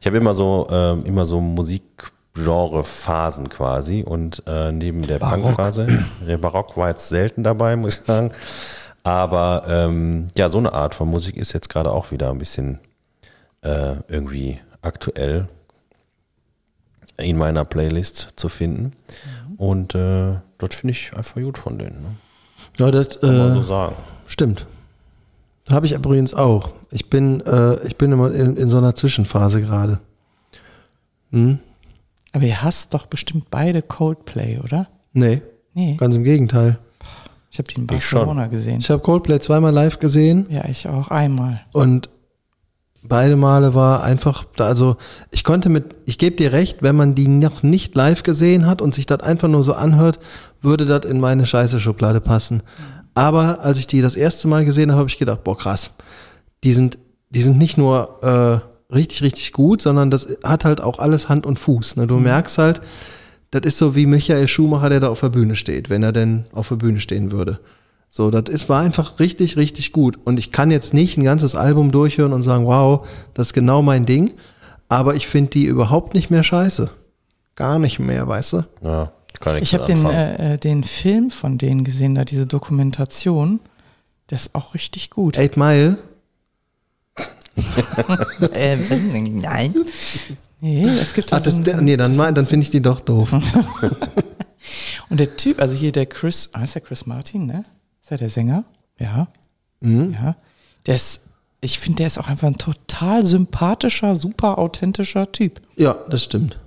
Ich 0.00 0.06
habe 0.06 0.16
immer 0.16 0.34
so 0.34 0.68
immer 1.04 1.24
so 1.24 1.40
Musikgenre-Phasen 1.40 3.48
quasi 3.48 4.04
und 4.04 4.44
äh, 4.46 4.70
neben 4.70 5.04
der. 5.04 5.18
Punk-Phase, 5.18 5.88
der 6.26 6.38
Barock 6.38 6.76
war 6.76 6.90
jetzt 6.90 7.08
selten 7.08 7.42
dabei, 7.42 7.74
muss 7.74 7.98
ich 7.98 8.06
sagen. 8.06 8.30
Aber 9.02 9.64
ähm, 9.66 10.28
ja, 10.36 10.48
so 10.48 10.58
eine 10.58 10.72
Art 10.72 10.94
von 10.94 11.08
Musik 11.08 11.36
ist 11.36 11.52
jetzt 11.52 11.68
gerade 11.68 11.90
auch 11.90 12.10
wieder 12.10 12.30
ein 12.30 12.38
bisschen 12.38 12.78
äh, 13.62 13.96
irgendwie 14.06 14.60
aktuell 14.82 15.48
in 17.18 17.36
meiner 17.36 17.64
Playlist 17.64 18.28
zu 18.36 18.48
finden. 18.48 18.92
Und 19.56 19.94
äh, 19.94 20.36
das 20.58 20.74
finde 20.74 20.92
ich 20.92 21.12
einfach 21.16 21.34
gut 21.40 21.58
von 21.58 21.78
denen. 21.78 22.00
Ne? 22.02 22.08
Ja, 22.78 22.90
das 22.90 23.20
Kann 23.20 23.36
man 23.38 23.50
äh, 23.50 23.54
so 23.54 23.62
sagen. 23.62 23.96
stimmt. 24.26 24.66
Habe 25.70 25.86
ich 25.86 25.92
übrigens 25.92 26.32
auch. 26.32 26.70
Ich 26.90 27.10
bin, 27.10 27.40
äh, 27.42 27.74
ich 27.86 27.96
bin 27.96 28.12
immer 28.12 28.32
in, 28.32 28.56
in 28.56 28.68
so 28.68 28.78
einer 28.78 28.94
Zwischenphase 28.94 29.60
gerade. 29.60 29.98
Hm? 31.32 31.58
Aber 32.32 32.44
ihr 32.44 32.62
hasst 32.62 32.94
doch 32.94 33.06
bestimmt 33.06 33.50
beide 33.50 33.82
Coldplay, 33.82 34.58
oder? 34.62 34.88
Nee, 35.12 35.42
Nee. 35.74 35.96
ganz 35.96 36.14
im 36.14 36.24
Gegenteil. 36.24 36.78
Ich 37.50 37.58
habe 37.58 37.68
die 37.68 37.80
in 37.80 37.86
Ich 37.96 38.04
schon. 38.04 38.20
Barcelona 38.20 38.46
gesehen. 38.46 38.80
Ich 38.80 38.90
habe 38.90 39.02
Coldplay 39.02 39.38
zweimal 39.40 39.72
live 39.72 39.98
gesehen 39.98 40.46
Ja, 40.50 40.64
ich 40.66 40.88
auch 40.88 41.08
einmal. 41.08 41.60
und 41.72 42.08
beide 43.02 43.36
Male 43.36 43.74
war 43.74 44.02
einfach, 44.02 44.44
da, 44.56 44.66
also 44.66 44.96
ich 45.30 45.44
konnte 45.44 45.68
mit, 45.68 45.94
ich 46.04 46.18
gebe 46.18 46.36
dir 46.36 46.52
recht, 46.52 46.82
wenn 46.82 46.96
man 46.96 47.14
die 47.14 47.28
noch 47.28 47.62
nicht 47.62 47.94
live 47.94 48.22
gesehen 48.22 48.66
hat 48.66 48.82
und 48.82 48.94
sich 48.94 49.06
das 49.06 49.20
einfach 49.20 49.48
nur 49.48 49.62
so 49.62 49.72
anhört, 49.74 50.18
würde 50.60 50.86
das 50.86 51.04
in 51.10 51.20
meine 51.20 51.46
scheiße 51.46 51.80
Schublade 51.80 52.20
passen. 52.20 52.62
Aber 53.14 53.60
als 53.62 53.78
ich 53.78 53.86
die 53.86 54.00
das 54.00 54.16
erste 54.16 54.48
Mal 54.48 54.64
gesehen 54.64 54.90
habe, 54.90 55.00
habe 55.00 55.08
ich 55.08 55.18
gedacht, 55.18 55.44
boah 55.44 55.56
krass, 55.56 55.92
die 56.64 56.72
sind, 56.72 56.98
die 57.30 57.42
sind 57.42 57.58
nicht 57.58 57.78
nur 57.78 58.22
äh, 58.22 58.94
richtig, 58.94 59.22
richtig 59.22 59.52
gut, 59.52 59.80
sondern 59.80 60.10
das 60.10 60.28
hat 60.44 60.64
halt 60.64 60.80
auch 60.80 60.98
alles 60.98 61.28
Hand 61.28 61.46
und 61.46 61.58
Fuß. 61.58 61.96
Ne? 61.96 62.06
Du 62.06 62.16
merkst 62.16 62.58
halt, 62.58 62.80
das 63.50 63.62
ist 63.64 63.78
so 63.78 63.94
wie 63.94 64.06
Michael 64.06 64.46
Schumacher, 64.46 64.90
der 64.90 65.00
da 65.00 65.08
auf 65.08 65.20
der 65.20 65.30
Bühne 65.30 65.56
steht, 65.56 65.90
wenn 65.90 66.02
er 66.02 66.12
denn 66.12 66.44
auf 66.52 66.68
der 66.68 66.76
Bühne 66.76 67.00
stehen 67.00 67.32
würde. 67.32 67.60
So, 68.10 68.30
das 68.30 68.48
ist, 68.48 68.68
war 68.68 68.80
einfach 68.82 69.18
richtig, 69.20 69.56
richtig 69.56 69.92
gut. 69.92 70.18
Und 70.24 70.38
ich 70.38 70.50
kann 70.50 70.70
jetzt 70.70 70.94
nicht 70.94 71.16
ein 71.16 71.24
ganzes 71.24 71.54
Album 71.54 71.92
durchhören 71.92 72.32
und 72.32 72.42
sagen, 72.42 72.66
wow, 72.66 73.06
das 73.34 73.48
ist 73.48 73.52
genau 73.52 73.82
mein 73.82 74.06
Ding. 74.06 74.32
Aber 74.88 75.14
ich 75.14 75.26
finde 75.26 75.50
die 75.50 75.64
überhaupt 75.64 76.14
nicht 76.14 76.30
mehr 76.30 76.42
scheiße. 76.42 76.90
Gar 77.54 77.78
nicht 77.78 77.98
mehr, 77.98 78.26
weißt 78.26 78.52
du? 78.54 78.64
Ja, 78.82 79.12
kann 79.40 79.56
ich 79.56 79.64
Ich 79.64 79.74
habe 79.74 79.84
den, 79.84 80.04
äh, 80.06 80.54
äh, 80.54 80.58
den 80.58 80.84
Film 80.84 81.30
von 81.30 81.58
denen 81.58 81.84
gesehen, 81.84 82.14
da 82.14 82.24
diese 82.24 82.46
Dokumentation. 82.46 83.60
Der 84.30 84.36
ist 84.36 84.54
auch 84.54 84.74
richtig 84.74 85.10
gut. 85.10 85.38
Eight 85.38 85.56
Mile, 85.56 85.98
ähm, 88.54 89.40
nein. 89.40 89.74
Nee, 90.60 90.84
es 90.84 91.14
gibt 91.14 91.32
Ach, 91.32 91.38
da 91.38 91.44
das, 91.44 91.56
so 91.56 91.62
der, 91.62 91.80
nee, 91.80 91.96
dann, 91.96 92.16
dann 92.16 92.46
finde 92.46 92.64
ich 92.64 92.70
die 92.70 92.82
doch 92.82 93.00
doof. 93.00 93.32
Und 95.08 95.20
der 95.20 95.36
Typ, 95.36 95.60
also 95.60 95.74
hier 95.74 95.92
der 95.92 96.06
Chris, 96.06 96.50
ah, 96.52 96.64
ist 96.64 96.74
der 96.74 96.82
Chris 96.82 97.06
Martin, 97.06 97.46
ne? 97.46 97.64
Ist 98.08 98.12
er 98.12 98.16
der 98.16 98.30
Sänger? 98.30 98.64
Ja. 98.98 99.28
Ja, 99.82 100.34
der 100.86 100.94
ist, 100.94 101.26
ich 101.60 101.78
finde, 101.78 101.98
der 101.98 102.06
ist 102.06 102.16
auch 102.16 102.28
einfach 102.28 102.48
ein 102.48 102.56
total 102.56 103.22
sympathischer, 103.22 104.16
super 104.16 104.56
authentischer 104.56 105.30
Typ. 105.30 105.60
Ja, 105.76 105.92
das 106.08 106.24
stimmt. 106.24 106.58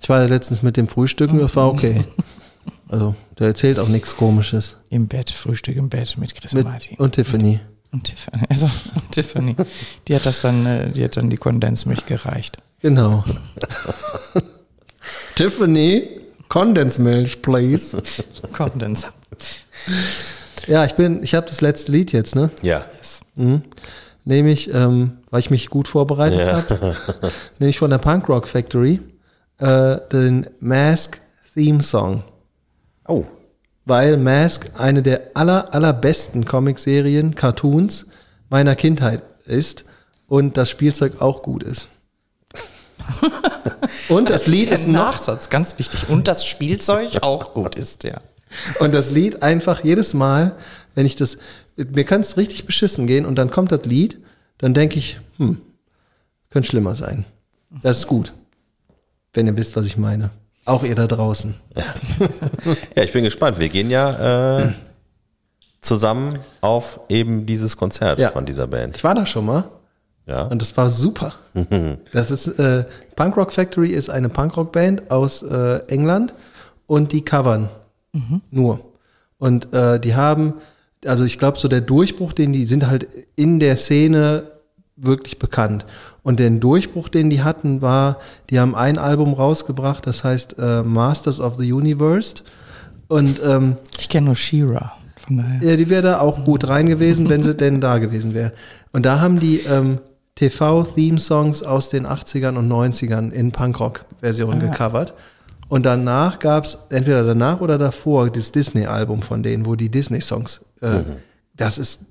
Ich 0.00 0.08
war 0.08 0.22
ja 0.22 0.26
letztens 0.26 0.62
mit 0.62 0.78
dem 0.78 0.88
Frühstücken, 0.88 1.38
das 1.38 1.54
war 1.54 1.68
okay. 1.70 2.06
Also, 2.88 3.14
der 3.38 3.48
erzählt 3.48 3.78
auch 3.78 3.88
nichts 3.88 4.16
Komisches. 4.16 4.76
Im 4.88 5.06
Bett, 5.06 5.30
Frühstück 5.30 5.76
im 5.76 5.90
Bett 5.90 6.16
mit 6.16 6.34
Chris 6.34 6.54
Mit, 6.54 6.64
Martin. 6.66 6.96
und 6.96 7.12
Tiffany. 7.12 7.60
Und 7.92 8.04
Tiffany. 8.04 8.46
Also, 8.48 8.70
und 8.94 9.12
Tiffany. 9.12 9.56
Die 10.08 10.14
hat 10.14 10.24
das 10.24 10.40
dann, 10.40 10.64
äh, 10.64 10.90
die 10.90 11.04
hat 11.04 11.18
dann 11.18 11.28
die 11.28 11.36
Kondensmilch 11.36 12.06
gereicht. 12.06 12.56
Genau. 12.80 13.22
Tiffany, 15.34 16.08
Kondensmilch, 16.48 17.42
please. 17.42 18.02
Kondens. 18.54 19.08
Ja, 20.66 20.84
ich 20.84 20.94
bin, 20.94 21.22
ich 21.22 21.34
habe 21.34 21.46
das 21.46 21.60
letzte 21.60 21.92
Lied 21.92 22.12
jetzt, 22.12 22.34
ne? 22.34 22.50
Ja. 22.62 22.84
Nehme 24.24 24.50
ich, 24.50 24.72
ähm, 24.72 25.18
weil 25.30 25.40
ich 25.40 25.50
mich 25.50 25.68
gut 25.68 25.88
vorbereitet 25.88 26.40
Ja. 26.40 26.52
habe, 26.56 26.96
nehme 27.58 27.70
ich 27.70 27.78
von 27.78 27.90
der 27.90 27.98
Punk 27.98 28.28
Rock 28.28 28.48
Factory 28.48 29.00
äh, 29.58 29.98
den 30.12 30.46
Mask 30.60 31.20
Theme 31.54 31.82
Song. 31.82 32.24
Oh. 33.06 33.24
Weil 33.84 34.16
Mask 34.16 34.70
eine 34.78 35.02
der 35.02 35.32
aller, 35.34 35.74
allerbesten 35.74 36.44
Comicserien, 36.46 37.34
Cartoons 37.34 38.06
meiner 38.48 38.76
Kindheit 38.76 39.22
ist 39.44 39.84
und 40.26 40.56
das 40.56 40.70
Spielzeug 40.70 41.20
auch 41.20 41.42
gut 41.42 41.62
ist. 41.62 41.88
und 44.08 44.30
das 44.30 44.46
Lied 44.46 44.70
ist 44.70 44.86
noch 44.86 45.12
Nachsatz, 45.12 45.50
ganz 45.50 45.78
wichtig. 45.78 46.08
Und 46.08 46.28
das 46.28 46.46
Spielzeug 46.46 47.18
auch 47.22 47.52
gut 47.52 47.76
ist, 47.76 48.04
ja. 48.04 48.22
Und 48.80 48.94
das 48.94 49.10
Lied 49.10 49.42
einfach 49.42 49.82
jedes 49.84 50.14
Mal, 50.14 50.56
wenn 50.94 51.06
ich 51.06 51.16
das, 51.16 51.38
mir 51.76 52.04
kann 52.04 52.20
es 52.20 52.36
richtig 52.36 52.66
beschissen 52.66 53.06
gehen 53.06 53.26
und 53.26 53.36
dann 53.36 53.50
kommt 53.50 53.72
das 53.72 53.84
Lied, 53.84 54.18
dann 54.58 54.74
denke 54.74 54.98
ich, 54.98 55.18
hm, 55.38 55.60
könnte 56.50 56.68
schlimmer 56.68 56.94
sein. 56.94 57.24
Das 57.82 57.98
ist 57.98 58.06
gut. 58.06 58.32
Wenn 59.32 59.46
ihr 59.46 59.56
wisst, 59.56 59.74
was 59.76 59.86
ich 59.86 59.96
meine. 59.96 60.30
Auch 60.64 60.84
ihr 60.84 60.94
da 60.94 61.06
draußen. 61.06 61.54
Ja, 62.94 63.02
ich 63.02 63.12
bin 63.12 63.24
gespannt. 63.24 63.58
Wir 63.58 63.68
gehen 63.68 63.90
ja 63.90 64.60
äh, 64.68 64.72
zusammen 65.80 66.38
auf 66.60 67.00
eben 67.08 67.44
dieses 67.46 67.76
Konzert 67.76 68.18
Ja. 68.18 68.30
von 68.30 68.46
dieser 68.46 68.66
Band. 68.66 68.96
Ich 68.96 69.04
war 69.04 69.14
da 69.14 69.26
schon 69.26 69.44
mal 69.46 69.64
Ja. 70.26 70.44
und 70.44 70.62
das 70.62 70.76
war 70.76 70.88
super. 70.88 71.34
Das 72.12 72.30
ist, 72.30 72.46
äh, 72.58 72.84
Punk 73.16 73.36
Rock 73.36 73.52
Factory 73.52 73.90
ist 73.90 74.08
eine 74.08 74.28
Punkrock-Band 74.28 75.10
aus 75.10 75.42
äh, 75.42 75.80
England 75.88 76.32
und 76.86 77.12
die 77.12 77.22
covern 77.24 77.68
nur. 78.50 78.80
Und 79.38 79.72
äh, 79.74 79.98
die 80.00 80.14
haben, 80.14 80.54
also 81.04 81.24
ich 81.24 81.38
glaube, 81.38 81.58
so 81.58 81.68
der 81.68 81.80
Durchbruch, 81.80 82.32
den 82.32 82.52
die 82.52 82.66
sind 82.66 82.86
halt 82.86 83.06
in 83.36 83.60
der 83.60 83.76
Szene 83.76 84.44
wirklich 84.96 85.38
bekannt. 85.38 85.84
Und 86.22 86.38
den 86.38 86.60
Durchbruch, 86.60 87.08
den 87.08 87.28
die 87.30 87.42
hatten, 87.42 87.82
war, 87.82 88.18
die 88.50 88.60
haben 88.60 88.74
ein 88.74 88.96
Album 88.96 89.34
rausgebracht, 89.34 90.06
das 90.06 90.24
heißt 90.24 90.56
äh, 90.58 90.82
Masters 90.82 91.40
of 91.40 91.56
the 91.58 91.72
Universe. 91.72 92.36
Und 93.08 93.40
ähm, 93.44 93.76
Ich 93.98 94.08
kenne 94.08 94.26
nur 94.26 94.36
Shira. 94.36 94.92
Von 95.16 95.38
daher. 95.38 95.70
ja, 95.70 95.76
die 95.76 95.88
wäre 95.88 96.02
da 96.02 96.20
auch 96.20 96.44
gut 96.44 96.68
rein 96.68 96.86
gewesen, 96.86 97.28
wenn 97.28 97.42
sie 97.42 97.54
denn 97.56 97.80
da 97.80 97.98
gewesen 97.98 98.34
wäre. 98.34 98.52
Und 98.92 99.04
da 99.06 99.20
haben 99.20 99.40
die 99.40 99.58
ähm, 99.60 99.98
TV-Theme-Songs 100.36 101.62
aus 101.62 101.88
den 101.90 102.06
80ern 102.06 102.56
und 102.56 102.70
90ern 102.70 103.30
in 103.30 103.52
Punkrock-Versionen 103.52 104.60
gecovert. 104.60 105.14
Und 105.74 105.82
danach 105.82 106.38
gab 106.38 106.66
es, 106.66 106.78
entweder 106.90 107.24
danach 107.24 107.60
oder 107.60 107.78
davor, 107.78 108.30
das 108.30 108.52
Disney-Album 108.52 109.22
von 109.22 109.42
denen, 109.42 109.66
wo 109.66 109.74
die 109.74 109.88
Disney-Songs, 109.88 110.64
äh, 110.82 111.00
das, 111.56 111.78
ist, 111.78 112.06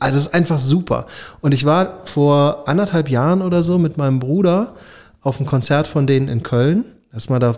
also 0.00 0.16
das 0.16 0.26
ist 0.26 0.34
einfach 0.34 0.58
super. 0.58 1.06
Und 1.40 1.54
ich 1.54 1.64
war 1.64 2.04
vor 2.06 2.64
anderthalb 2.66 3.08
Jahren 3.08 3.40
oder 3.40 3.62
so 3.62 3.78
mit 3.78 3.98
meinem 3.98 4.18
Bruder 4.18 4.74
auf 5.20 5.36
einem 5.36 5.46
Konzert 5.46 5.86
von 5.86 6.08
denen 6.08 6.26
in 6.26 6.42
Köln. 6.42 6.86
Erstmal 7.12 7.38
da 7.38 7.54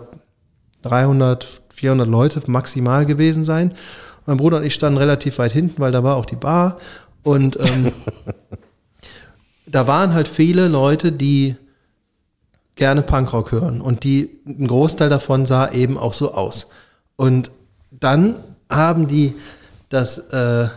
300, 0.83 1.47
400 1.73 2.07
Leute 2.07 2.39
maximal 2.45 3.07
gewesen 3.07 3.43
sein. 3.43 3.73
Mein 4.27 4.37
Bruder 4.37 4.57
und 4.57 4.63
ich 4.63 4.75
standen 4.75 4.99
relativ 4.99 5.39
weit 5.39 5.53
hinten, 5.53 5.81
weil 5.81 5.91
da 5.91 6.03
war 6.03 6.17
auch 6.17 6.27
die 6.27 6.35
Bar. 6.35 6.77
Und 7.23 7.57
ähm, 7.65 7.91
da 9.65 9.87
waren 9.87 10.13
halt 10.13 10.27
viele 10.27 10.67
Leute, 10.67 11.11
die 11.11 11.55
gerne 12.77 13.01
Punkrock 13.01 13.51
hören. 13.51 13.81
Und 13.81 14.03
die, 14.03 14.39
ein 14.45 14.67
Großteil 14.67 15.09
davon 15.09 15.45
sah 15.45 15.69
eben 15.71 15.97
auch 15.97 16.13
so 16.13 16.33
aus. 16.33 16.67
Und 17.15 17.51
dann 17.91 18.35
haben 18.69 19.07
die 19.07 19.35
das 19.89 20.17
äh, 20.17 20.69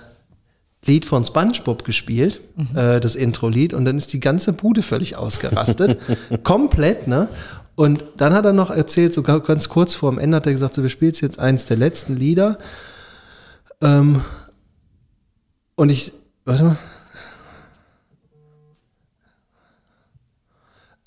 Lied 0.86 1.04
von 1.04 1.24
SpongeBob 1.24 1.84
gespielt, 1.84 2.40
äh, 2.74 3.00
das 3.00 3.14
Intro-Lied, 3.14 3.74
und 3.74 3.84
dann 3.84 3.96
ist 3.98 4.12
die 4.12 4.20
ganze 4.20 4.52
Bude 4.52 4.82
völlig 4.82 5.16
ausgerastet. 5.16 5.98
Komplett, 6.42 7.06
ne? 7.06 7.28
Und 7.74 8.04
dann 8.16 8.32
hat 8.34 8.44
er 8.44 8.52
noch 8.52 8.70
erzählt, 8.70 9.12
so 9.12 9.22
ga- 9.22 9.38
ganz 9.38 9.68
kurz 9.68 9.94
vor 9.94 10.10
dem 10.10 10.18
Ende 10.18 10.36
hat 10.36 10.46
er 10.46 10.52
gesagt, 10.52 10.74
so, 10.74 10.82
wir 10.82 10.90
spielen 10.90 11.12
jetzt 11.14 11.38
eins 11.38 11.66
der 11.66 11.76
letzten 11.76 12.16
Lieder. 12.16 12.58
Ähm, 13.80 14.22
und 15.76 15.88
ich, 15.88 16.12
warte 16.44 16.64
mal. 16.64 16.76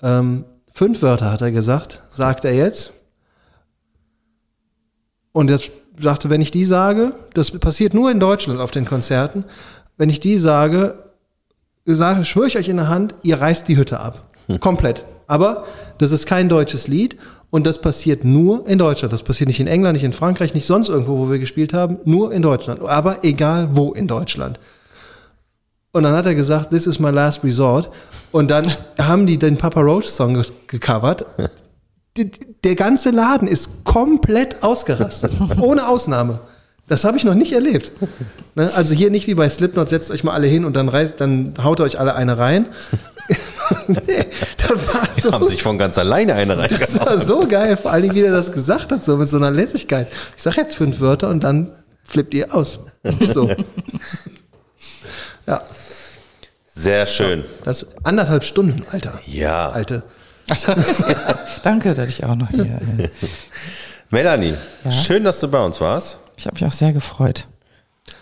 Ähm, 0.02 0.44
fünf 0.74 1.00
Wörter 1.02 1.32
hat 1.32 1.40
er 1.40 1.52
gesagt, 1.52 2.02
sagt 2.12 2.44
er 2.44 2.52
jetzt. 2.52 2.92
Und 5.32 5.50
jetzt 5.50 5.70
sagte, 5.98 6.30
wenn 6.30 6.40
ich 6.40 6.50
die 6.50 6.64
sage, 6.64 7.12
das 7.32 7.50
passiert 7.52 7.94
nur 7.94 8.10
in 8.10 8.20
Deutschland 8.20 8.60
auf 8.60 8.70
den 8.70 8.84
Konzerten, 8.84 9.44
wenn 9.96 10.10
ich 10.10 10.20
die 10.20 10.38
sage, 10.38 10.98
sage, 11.86 12.24
schwöre 12.24 12.48
ich 12.48 12.58
euch 12.58 12.68
in 12.68 12.76
der 12.76 12.88
Hand, 12.88 13.14
ihr 13.22 13.40
reißt 13.40 13.68
die 13.68 13.76
Hütte 13.76 14.00
ab. 14.00 14.28
Komplett. 14.60 15.04
Aber 15.26 15.64
das 15.98 16.12
ist 16.12 16.26
kein 16.26 16.48
deutsches 16.48 16.88
Lied 16.88 17.16
und 17.50 17.66
das 17.66 17.80
passiert 17.80 18.24
nur 18.24 18.66
in 18.66 18.78
Deutschland. 18.78 19.12
Das 19.12 19.22
passiert 19.22 19.48
nicht 19.48 19.60
in 19.60 19.66
England, 19.66 19.94
nicht 19.94 20.04
in 20.04 20.12
Frankreich, 20.12 20.54
nicht 20.54 20.66
sonst 20.66 20.88
irgendwo, 20.88 21.18
wo 21.18 21.30
wir 21.30 21.38
gespielt 21.38 21.72
haben, 21.72 21.98
nur 22.04 22.32
in 22.32 22.42
Deutschland. 22.42 22.80
Aber 22.80 23.24
egal 23.24 23.76
wo 23.76 23.92
in 23.92 24.06
Deutschland. 24.06 24.58
Und 25.94 26.02
dann 26.02 26.14
hat 26.14 26.26
er 26.26 26.34
gesagt, 26.34 26.70
this 26.70 26.86
is 26.88 26.98
my 26.98 27.10
last 27.10 27.44
resort. 27.44 27.88
Und 28.32 28.50
dann 28.50 28.74
haben 29.00 29.26
die 29.26 29.38
den 29.38 29.56
Papa 29.56 29.80
Roach 29.80 30.06
Song 30.06 30.34
ge- 30.34 30.44
gecovert. 30.66 31.24
Der 32.64 32.74
ganze 32.74 33.10
Laden 33.10 33.46
ist 33.48 33.84
komplett 33.84 34.62
ausgerastet. 34.64 35.32
Ohne 35.60 35.88
Ausnahme. 35.88 36.40
Das 36.88 37.04
habe 37.04 37.16
ich 37.16 37.24
noch 37.24 37.34
nicht 37.34 37.52
erlebt. 37.52 37.92
Ne? 38.56 38.70
Also 38.74 38.92
hier 38.92 39.10
nicht 39.10 39.26
wie 39.28 39.34
bei 39.34 39.48
Slipknot, 39.48 39.88
setzt 39.88 40.10
euch 40.10 40.22
mal 40.24 40.32
alle 40.32 40.46
hin 40.48 40.64
und 40.64 40.74
dann, 40.74 40.88
reißt, 40.88 41.14
dann 41.18 41.54
haut 41.62 41.80
euch 41.80 41.98
alle 41.98 42.14
eine 42.16 42.38
rein. 42.38 42.66
nee, 43.86 44.26
das 44.58 44.70
war 44.92 45.08
so, 45.22 45.32
Haben 45.32 45.46
sich 45.48 45.62
von 45.62 45.78
ganz 45.78 45.96
alleine 45.96 46.34
eine 46.34 46.56
das 46.56 46.70
reingehauen. 46.70 47.06
war 47.06 47.24
so 47.24 47.46
geil, 47.48 47.76
vor 47.76 47.92
allen 47.92 48.02
Dingen, 48.02 48.14
wie 48.16 48.20
er 48.22 48.32
das 48.32 48.52
gesagt 48.52 48.92
hat, 48.92 49.02
so 49.04 49.16
mit 49.16 49.28
so 49.28 49.36
einer 49.38 49.50
Lässigkeit. 49.50 50.08
Ich 50.36 50.42
sage 50.42 50.60
jetzt 50.60 50.74
fünf 50.76 51.00
Wörter 51.00 51.30
und 51.30 51.42
dann 51.44 51.70
flippt 52.02 52.34
ihr 52.34 52.52
aus. 52.54 52.80
So. 53.20 53.48
Ja, 55.46 55.60
Sehr 56.74 57.06
schön. 57.06 57.44
das 57.64 57.82
ist 57.84 57.96
anderthalb 58.02 58.44
Stunden, 58.44 58.84
Alter. 58.90 59.18
Ja. 59.26 59.70
Alte. 59.70 60.02
Danke, 61.62 61.94
dass 61.94 62.08
ich 62.08 62.24
auch 62.24 62.34
noch 62.34 62.50
hier. 62.50 62.64
Äh, 62.98 63.08
Melanie, 64.10 64.54
schön, 64.90 65.24
dass 65.24 65.40
du 65.40 65.48
bei 65.48 65.64
uns 65.64 65.80
warst. 65.80 66.18
ich 66.36 66.46
habe 66.46 66.54
mich 66.54 66.64
auch 66.64 66.72
sehr 66.72 66.92
gefreut. 66.92 67.46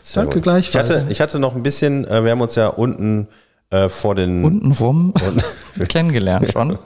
Sehr 0.03 0.23
Danke 0.23 0.37
gut. 0.37 0.45
gleichfalls. 0.45 0.91
Ich 0.91 0.97
hatte, 0.97 1.13
ich 1.13 1.21
hatte 1.21 1.39
noch 1.39 1.55
ein 1.57 1.63
bisschen, 1.63 2.07
äh, 2.07 2.23
wir 2.25 2.31
haben 2.31 2.41
uns 2.41 2.55
ja 2.55 2.69
unten 2.69 3.27
äh, 3.71 3.89
vor 3.89 4.15
den 4.15 4.45
Untenrum 4.45 5.15
kennengelernt 5.89 6.53
schon. 6.53 6.79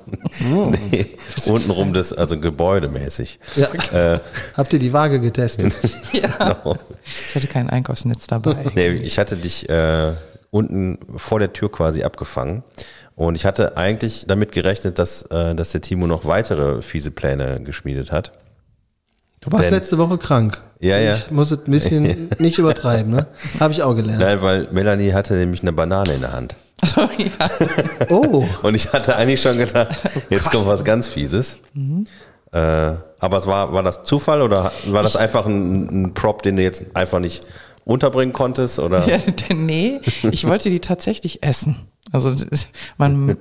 nee, 0.91 1.07
untenrum 1.49 1.93
des, 1.93 2.13
also 2.13 2.39
gebäudemäßig. 2.39 3.39
Ja. 3.57 3.69
Äh, 4.15 4.21
Habt 4.57 4.73
ihr 4.73 4.79
die 4.79 4.93
Waage 4.93 5.21
getestet? 5.21 5.75
Ja. 6.13 6.57
Ich 7.05 7.35
hatte 7.35 7.47
kein 7.49 7.69
Einkaufsnetz 7.69 8.27
dabei. 8.29 8.71
nee, 8.75 8.89
ich 8.91 9.19
hatte 9.19 9.37
dich 9.37 9.69
äh, 9.69 10.13
unten 10.51 10.99
vor 11.17 11.39
der 11.39 11.53
Tür 11.53 11.71
quasi 11.71 12.03
abgefangen. 12.03 12.63
Und 13.15 13.35
ich 13.35 13.45
hatte 13.47 13.77
eigentlich 13.77 14.27
damit 14.27 14.53
gerechnet, 14.53 14.99
dass, 14.99 15.23
äh, 15.31 15.55
dass 15.55 15.73
der 15.73 15.81
Timo 15.81 16.07
noch 16.07 16.25
weitere 16.27 16.83
fiese 16.83 17.11
Pläne 17.11 17.61
geschmiedet 17.63 18.13
hat. 18.13 18.33
Du 19.41 19.51
warst 19.53 19.65
Denn- 19.67 19.75
letzte 19.75 19.99
Woche 19.99 20.19
krank. 20.19 20.63
Ja, 20.81 20.99
ja. 20.99 21.15
Ich 21.15 21.31
muss 21.31 21.51
es 21.51 21.61
ein 21.67 21.71
bisschen 21.71 22.29
nicht 22.39 22.59
übertreiben, 22.59 23.11
ne? 23.13 23.27
Habe 23.61 23.73
ich 23.73 23.83
auch 23.83 23.95
gelernt. 23.95 24.21
Nein, 24.21 24.43
weil 24.43 24.69
Melanie 24.73 25.13
hatte 25.13 25.35
nämlich 25.35 25.63
eine 25.63 25.73
Banane 25.73 26.15
in 26.15 26.21
der 26.21 26.33
Hand. 26.33 26.57
Also, 26.83 27.03
ja. 27.17 27.49
Oh, 28.11 28.45
Und 28.63 28.75
ich 28.75 28.93
hatte 28.93 29.17
eigentlich 29.17 29.41
schon 29.41 29.57
gedacht, 29.57 29.89
jetzt 30.31 30.51
kommt 30.51 30.67
was 30.67 30.85
ganz 30.85 31.09
Fieses. 31.09 31.57
Äh, 32.53 32.59
aber 33.19 33.39
es 33.39 33.47
war, 33.47 33.73
war 33.73 33.83
das 33.83 34.05
Zufall 34.05 34.43
oder 34.43 34.73
war 34.87 35.03
das 35.03 35.17
einfach 35.17 35.47
ein, 35.47 36.05
ein 36.09 36.15
Prop, 36.15 36.43
den 36.43 36.57
du 36.57 36.63
jetzt 36.63 36.85
einfach 36.95 37.19
nicht 37.19 37.47
unterbringen 37.87 38.35
konntest? 38.35 38.79
Oder? 38.79 39.09
ja, 39.09 39.17
denn 39.49 39.65
nee, 39.65 40.01
ich 40.31 40.47
wollte 40.47 40.69
die 40.69 40.81
tatsächlich 40.81 41.43
essen. 41.43 41.89
Also 42.13 42.35
man, 42.99 43.37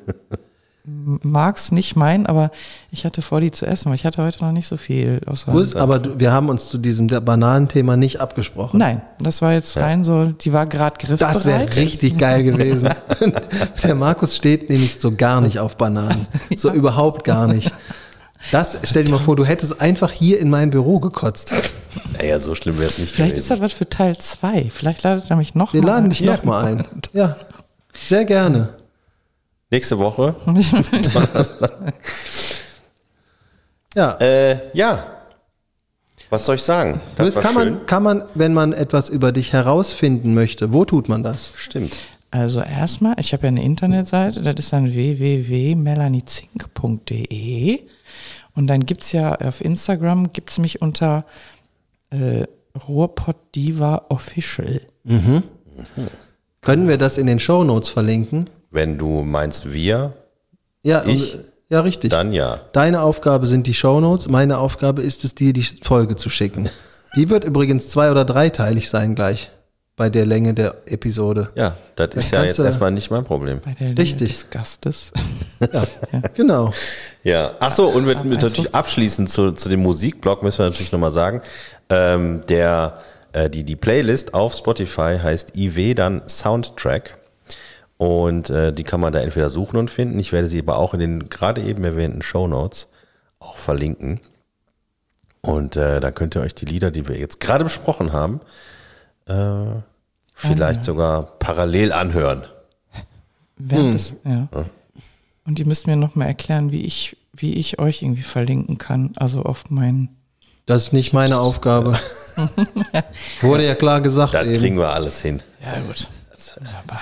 mag 0.86 1.58
es 1.58 1.72
nicht 1.72 1.96
meinen, 1.96 2.26
aber 2.26 2.52
ich 2.92 3.06
hatte 3.06 3.22
vor, 3.22 3.42
die 3.42 3.52
zu 3.52 3.66
essen, 3.66 3.90
weil 3.90 3.96
ich 3.96 4.06
hatte 4.06 4.22
heute 4.22 4.44
noch 4.44 4.52
nicht 4.52 4.68
so 4.68 4.78
viel. 4.78 5.22
Außer 5.26 5.52
Gut, 5.52 5.76
aber 5.76 6.00
du, 6.00 6.20
wir 6.20 6.32
haben 6.32 6.50
uns 6.50 6.70
zu 6.70 6.78
diesem 6.78 7.08
Bananenthema 7.08 7.98
nicht 7.98 8.22
abgesprochen. 8.22 8.78
Nein, 8.78 9.02
das 9.20 9.42
war 9.42 9.54
jetzt 9.54 9.76
rein 9.78 10.04
so, 10.04 10.26
die 10.26 10.54
war 10.54 10.68
gerade 10.68 10.96
griffbereit. 11.00 11.36
Das 11.36 11.46
wäre 11.46 11.76
richtig 11.76 12.18
geil 12.18 12.44
gewesen. 12.44 12.90
Der 13.84 13.96
Markus 13.96 14.36
steht 14.36 14.70
nämlich 14.70 15.00
so 15.00 15.12
gar 15.16 15.42
nicht 15.42 15.60
auf 15.60 15.78
Bananen. 15.78 16.28
So 16.58 16.72
überhaupt 16.72 17.24
gar 17.24 17.48
nicht. 17.48 17.72
Das, 18.52 18.78
stell 18.84 19.04
dir 19.06 19.12
mal 19.12 19.20
vor, 19.20 19.36
du 19.36 19.44
hättest 19.46 19.82
einfach 19.82 20.12
hier 20.12 20.40
in 20.40 20.50
mein 20.50 20.70
Büro 20.70 21.00
gekotzt. 21.00 21.54
Naja, 22.18 22.40
so 22.40 22.54
schlimm 22.56 22.78
wäre 22.78 22.90
es 22.90 22.98
nicht 23.00 23.14
Vielleicht 23.16 23.38
ist 23.38 23.48
gewesen. 23.48 23.62
das 23.62 23.72
was 23.72 23.78
für 23.78 23.90
Teil 23.90 24.18
2. 24.18 24.70
Vielleicht 24.72 25.04
ladet 25.04 25.30
er 25.30 25.36
mich 25.36 25.56
noch 25.56 25.74
Wir 25.74 25.82
mal 25.82 25.88
laden 25.88 26.10
dich 26.10 26.20
hier. 26.20 26.32
nochmal 26.34 26.66
ein. 26.66 26.86
Ja, 27.14 27.36
sehr 28.06 28.26
gerne. 28.26 28.70
Nächste 29.72 29.98
Woche. 30.00 30.36
Ja, 33.96 34.18
Äh, 34.20 34.60
ja. 34.74 35.06
Was 36.30 36.46
soll 36.46 36.56
ich 36.56 36.64
sagen? 36.64 37.00
Das 37.18 37.36
kann 37.36 37.54
schön. 37.54 37.74
man, 37.76 37.86
kann 37.86 38.04
man, 38.04 38.24
wenn 38.34 38.54
man 38.54 38.74
etwas 38.74 39.10
über 39.10 39.32
dich 39.32 39.54
herausfinden 39.54 40.34
möchte, 40.34 40.74
wo 40.74 40.84
tut 40.84 41.08
man 41.08 41.24
das? 41.24 41.52
Stimmt. 41.56 41.96
Also 42.32 42.60
erstmal, 42.62 43.14
ich 43.20 43.32
habe 43.32 43.44
ja 43.44 43.50
eine 43.50 43.64
Internetseite, 43.64 44.42
das 44.42 44.56
ist 44.56 44.74
dann 44.74 44.92
www.melaniezink.de 44.94 47.80
und 48.56 48.68
dann 48.68 48.86
gibt's 48.86 49.12
ja 49.12 49.36
auf 49.36 49.62
Instagram, 49.64 50.32
gibt's 50.32 50.58
mich 50.58 50.82
unter 50.82 51.26
äh, 52.10 52.44
Ruhrpott-Diva 52.88 54.06
Official. 54.10 54.82
Können 56.62 56.88
wir 56.88 56.98
das 56.98 57.18
in 57.18 57.28
den 57.28 57.40
Shownotes 57.40 57.90
verlinken? 57.90 58.50
Wenn 58.72 58.98
du 58.98 59.22
meinst 59.24 59.72
wir, 59.72 60.14
Ja, 60.84 61.04
Ich? 61.06 61.36
und- 61.36 61.44
ja, 61.68 61.80
richtig. 61.82 62.12
dann 62.12 62.32
ja. 62.32 62.60
Deine 62.74 63.02
Aufgabe 63.02 63.48
sind 63.48 63.66
die 63.66 63.74
Shownotes, 63.74 64.28
meine 64.28 64.60
Aufgabe 64.60 65.02
ist 65.02 65.24
es, 65.24 65.34
dir 65.34 65.52
die 65.52 65.64
Folge 65.64 66.16
zu 66.16 66.30
schicken. 66.30 66.70
Die 67.16 67.30
wird 67.30 67.46
übrigens 67.46 67.88
zwei- 67.90 68.12
oder 68.12 68.26
dreiteilig 68.26 68.90
sein 68.90 69.16
gleich 69.16 69.50
bei 69.96 70.10
der 70.10 70.26
Länge 70.26 70.54
der 70.54 70.76
Episode. 70.88 71.50
Ja, 71.56 71.78
das 71.96 72.16
ist 72.16 72.32
ja 72.32 72.44
jetzt 72.44 72.60
erstmal 72.60 72.92
nicht 72.92 73.12
mein 73.12 73.24
Problem. 73.24 73.62
Bei 73.62 73.74
der 73.74 73.98
Richtig. 73.98 74.32
des 74.32 74.50
Gastes. 74.50 75.12
Genau. 76.36 76.74
Ja, 77.24 77.54
ach 77.60 77.72
so, 77.72 77.88
und 77.88 78.06
mit, 78.06 78.24
mit 78.26 78.40
1,50. 78.40 78.44
natürlich 78.44 78.76
abschließend 78.76 79.30
zu, 79.30 79.54
zu 79.54 79.70
dem 79.70 79.82
Musikblog 79.82 80.44
müssen 80.44 80.60
wir 80.60 80.66
natürlich 80.66 80.92
nochmal 80.92 81.12
sagen, 81.12 81.42
ähm, 81.90 82.42
der, 82.50 83.00
äh, 83.32 83.50
die, 83.50 83.64
die 83.64 83.76
Playlist 83.76 84.34
auf 84.34 84.54
Spotify 84.54 85.18
heißt 85.22 85.58
IW 85.58 85.94
dann 85.94 86.24
Soundtrack 86.28 87.18
und 87.98 88.50
äh, 88.50 88.74
die 88.74 88.84
kann 88.84 89.00
man 89.00 89.14
da 89.14 89.20
entweder 89.20 89.50
suchen 89.50 89.78
und 89.78 89.90
finden. 89.90 90.20
Ich 90.20 90.34
werde 90.34 90.48
sie 90.48 90.60
aber 90.60 90.78
auch 90.78 90.94
in 90.94 91.00
den 91.00 91.30
gerade 91.30 91.62
eben 91.62 91.84
erwähnten 91.84 92.22
Show 92.22 92.48
Notes 92.48 92.88
auch 93.40 93.58
verlinken. 93.58 94.20
Und 95.42 95.76
äh, 95.78 96.00
da 96.00 96.12
könnt 96.12 96.36
ihr 96.36 96.42
euch 96.42 96.56
die 96.56 96.66
Lieder, 96.66 96.92
die 96.92 97.08
wir 97.08 97.18
jetzt 97.18 97.40
gerade 97.40 97.64
besprochen 97.64 98.12
haben, 98.12 98.42
äh, 99.28 99.82
vielleicht 100.34 100.86
sogar 100.86 101.24
parallel 101.40 101.92
anhören. 101.92 102.46
Während 103.58 103.94
des, 103.94 104.14
ja. 104.26 104.48
Und 105.46 105.60
ihr 105.60 105.66
müsst 105.68 105.88
mir 105.88 105.96
noch 105.96 106.16
mal 106.16 106.26
erklären, 106.26 106.72
wie 106.72 106.82
ich, 106.82 107.18
wie 107.34 107.54
ich 107.54 107.80
euch 107.80 108.02
irgendwie 108.02 108.24
verlinken 108.24 108.78
kann. 108.78 109.12
Also 109.16 109.44
auf 109.44 109.70
mein. 109.70 110.10
Das 110.66 110.86
ist 110.86 110.94
nicht 110.94 111.14
meine 111.14 111.40
Aufgabe. 111.40 111.98
Wurde 113.42 113.66
ja 113.66 113.76
klar 113.76 114.02
gesagt 114.02 114.34
Das 114.34 114.48
eben. 114.48 114.58
kriegen 114.60 114.78
wir 114.78 114.90
alles 114.90 115.22
hin. 115.22 115.42
Ja, 115.64 115.80
gut. 115.82 116.08
Aber 116.80 117.00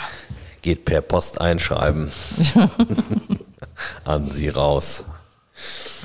Geht 0.62 0.86
per 0.86 1.02
Post 1.02 1.42
einschreiben. 1.42 2.12
An 4.06 4.30
sie 4.30 4.50
raus. 4.50 5.04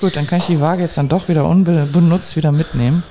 gut, 0.00 0.16
dann 0.16 0.26
kann 0.26 0.38
ich 0.40 0.46
die 0.46 0.60
Waage 0.60 0.82
jetzt 0.82 0.96
dann 0.96 1.08
doch 1.08 1.28
wieder 1.28 1.46
unbenutzt 1.46 2.36
wieder 2.36 2.52
mitnehmen. 2.52 3.02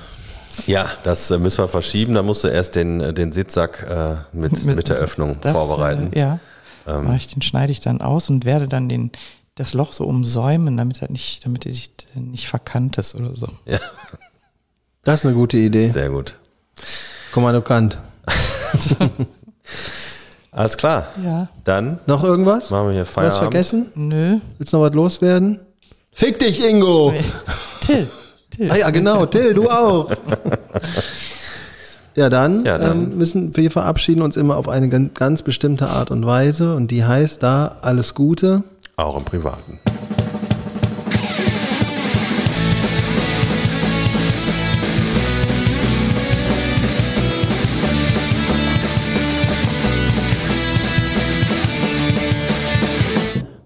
Ja, 0.66 0.86
das 1.02 1.30
äh, 1.30 1.38
müssen 1.38 1.58
wir 1.58 1.68
verschieben. 1.68 2.14
Da 2.14 2.22
musst 2.22 2.44
du 2.44 2.48
erst 2.48 2.74
den, 2.74 3.00
äh, 3.00 3.12
den 3.14 3.32
Sitzsack 3.32 3.86
äh, 3.88 4.16
mit, 4.36 4.64
mit, 4.64 4.88
der 4.88 4.96
Öffnung 4.96 5.36
Das, 5.40 5.52
vorbereiten. 5.52 6.12
Äh, 6.12 6.18
ja. 6.20 6.38
Mach 6.86 7.16
ich, 7.16 7.26
den 7.26 7.42
schneide 7.42 7.70
ich 7.70 7.80
dann 7.80 8.00
aus 8.00 8.30
und 8.30 8.46
werde 8.46 8.66
dann 8.66 8.88
den, 8.88 9.12
das 9.56 9.74
Loch 9.74 9.92
so 9.92 10.04
umsäumen, 10.04 10.76
damit 10.78 11.02
er 11.02 11.10
nicht, 11.10 11.44
damit 11.44 11.66
er 11.66 11.72
nicht, 11.72 12.06
nicht 12.14 12.48
verkannt 12.48 12.96
ist 12.96 13.14
oder 13.14 13.34
so. 13.34 13.48
Das 15.02 15.20
ist 15.20 15.26
eine 15.26 15.34
gute 15.34 15.58
Idee. 15.58 15.88
Sehr 15.90 16.08
gut. 16.08 16.34
Kommando 17.32 17.60
Kant. 17.60 17.98
Alles 20.50 20.76
klar. 20.76 21.08
Ja. 21.22 21.48
Dann 21.64 22.00
Noch 22.06 22.24
irgendwas? 22.24 22.70
machen 22.70 22.86
wir 22.86 22.92
hier 22.94 23.02
Was 23.02 23.10
Feierabend. 23.10 23.42
vergessen? 23.42 23.92
Nö. 23.94 24.38
Willst 24.56 24.72
du 24.72 24.78
noch 24.78 24.84
was 24.84 24.94
loswerden? 24.94 25.60
Fick 26.12 26.38
dich, 26.38 26.64
Ingo! 26.64 27.12
Till. 27.80 28.08
Till. 28.58 28.70
Ah 28.72 28.76
ja, 28.76 28.90
genau, 28.90 29.24
Till, 29.26 29.54
du 29.54 29.70
auch. 29.70 30.10
Ja, 32.16 32.28
dann, 32.28 32.64
Ja, 32.64 32.76
dann. 32.78 33.10
Ähm, 33.12 33.18
müssen 33.18 33.56
wir 33.56 33.70
verabschieden 33.70 34.22
uns 34.22 34.36
immer 34.36 34.56
auf 34.56 34.68
eine 34.68 34.88
gan- 34.88 35.10
ganz 35.14 35.42
bestimmte 35.42 35.86
Art 35.88 36.10
und 36.10 36.26
Weise 36.26 36.74
und 36.74 36.90
die 36.90 37.04
heißt 37.04 37.42
da 37.42 37.76
alles 37.82 38.14
Gute. 38.14 38.64
Auch 38.96 39.16
im 39.16 39.24
Privaten. 39.24 39.78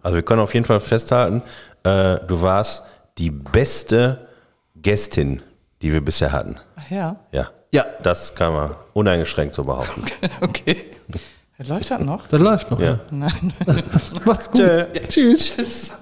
Also 0.02 0.16
wir 0.16 0.22
können 0.22 0.40
auf 0.40 0.52
jeden 0.54 0.66
Fall 0.66 0.80
festhalten, 0.80 1.42
äh, 1.84 2.16
du 2.26 2.42
warst 2.42 2.82
die 3.18 3.30
beste 3.30 4.18
Gästin, 4.82 5.42
die 5.80 5.92
wir 5.92 6.00
bisher 6.00 6.32
hatten. 6.32 6.58
Ach 6.76 6.90
ja. 6.90 7.16
Ja. 7.32 7.50
Ja. 7.72 7.86
Das 8.02 8.34
kann 8.34 8.52
man 8.52 8.74
uneingeschränkt 8.92 9.54
so 9.54 9.64
behaupten. 9.64 10.04
Okay. 10.40 10.86
Läuft 11.58 11.92
das 11.92 12.00
noch? 12.00 12.26
Das 12.26 12.40
läuft 12.40 12.70
noch. 12.72 12.80
Ja. 12.80 12.86
Ja. 12.86 13.00
Nein. 13.12 13.52
Macht's 14.24 14.50
gut. 14.50 14.88
Tschüss. 15.08 15.54
Tschüss. 15.54 15.92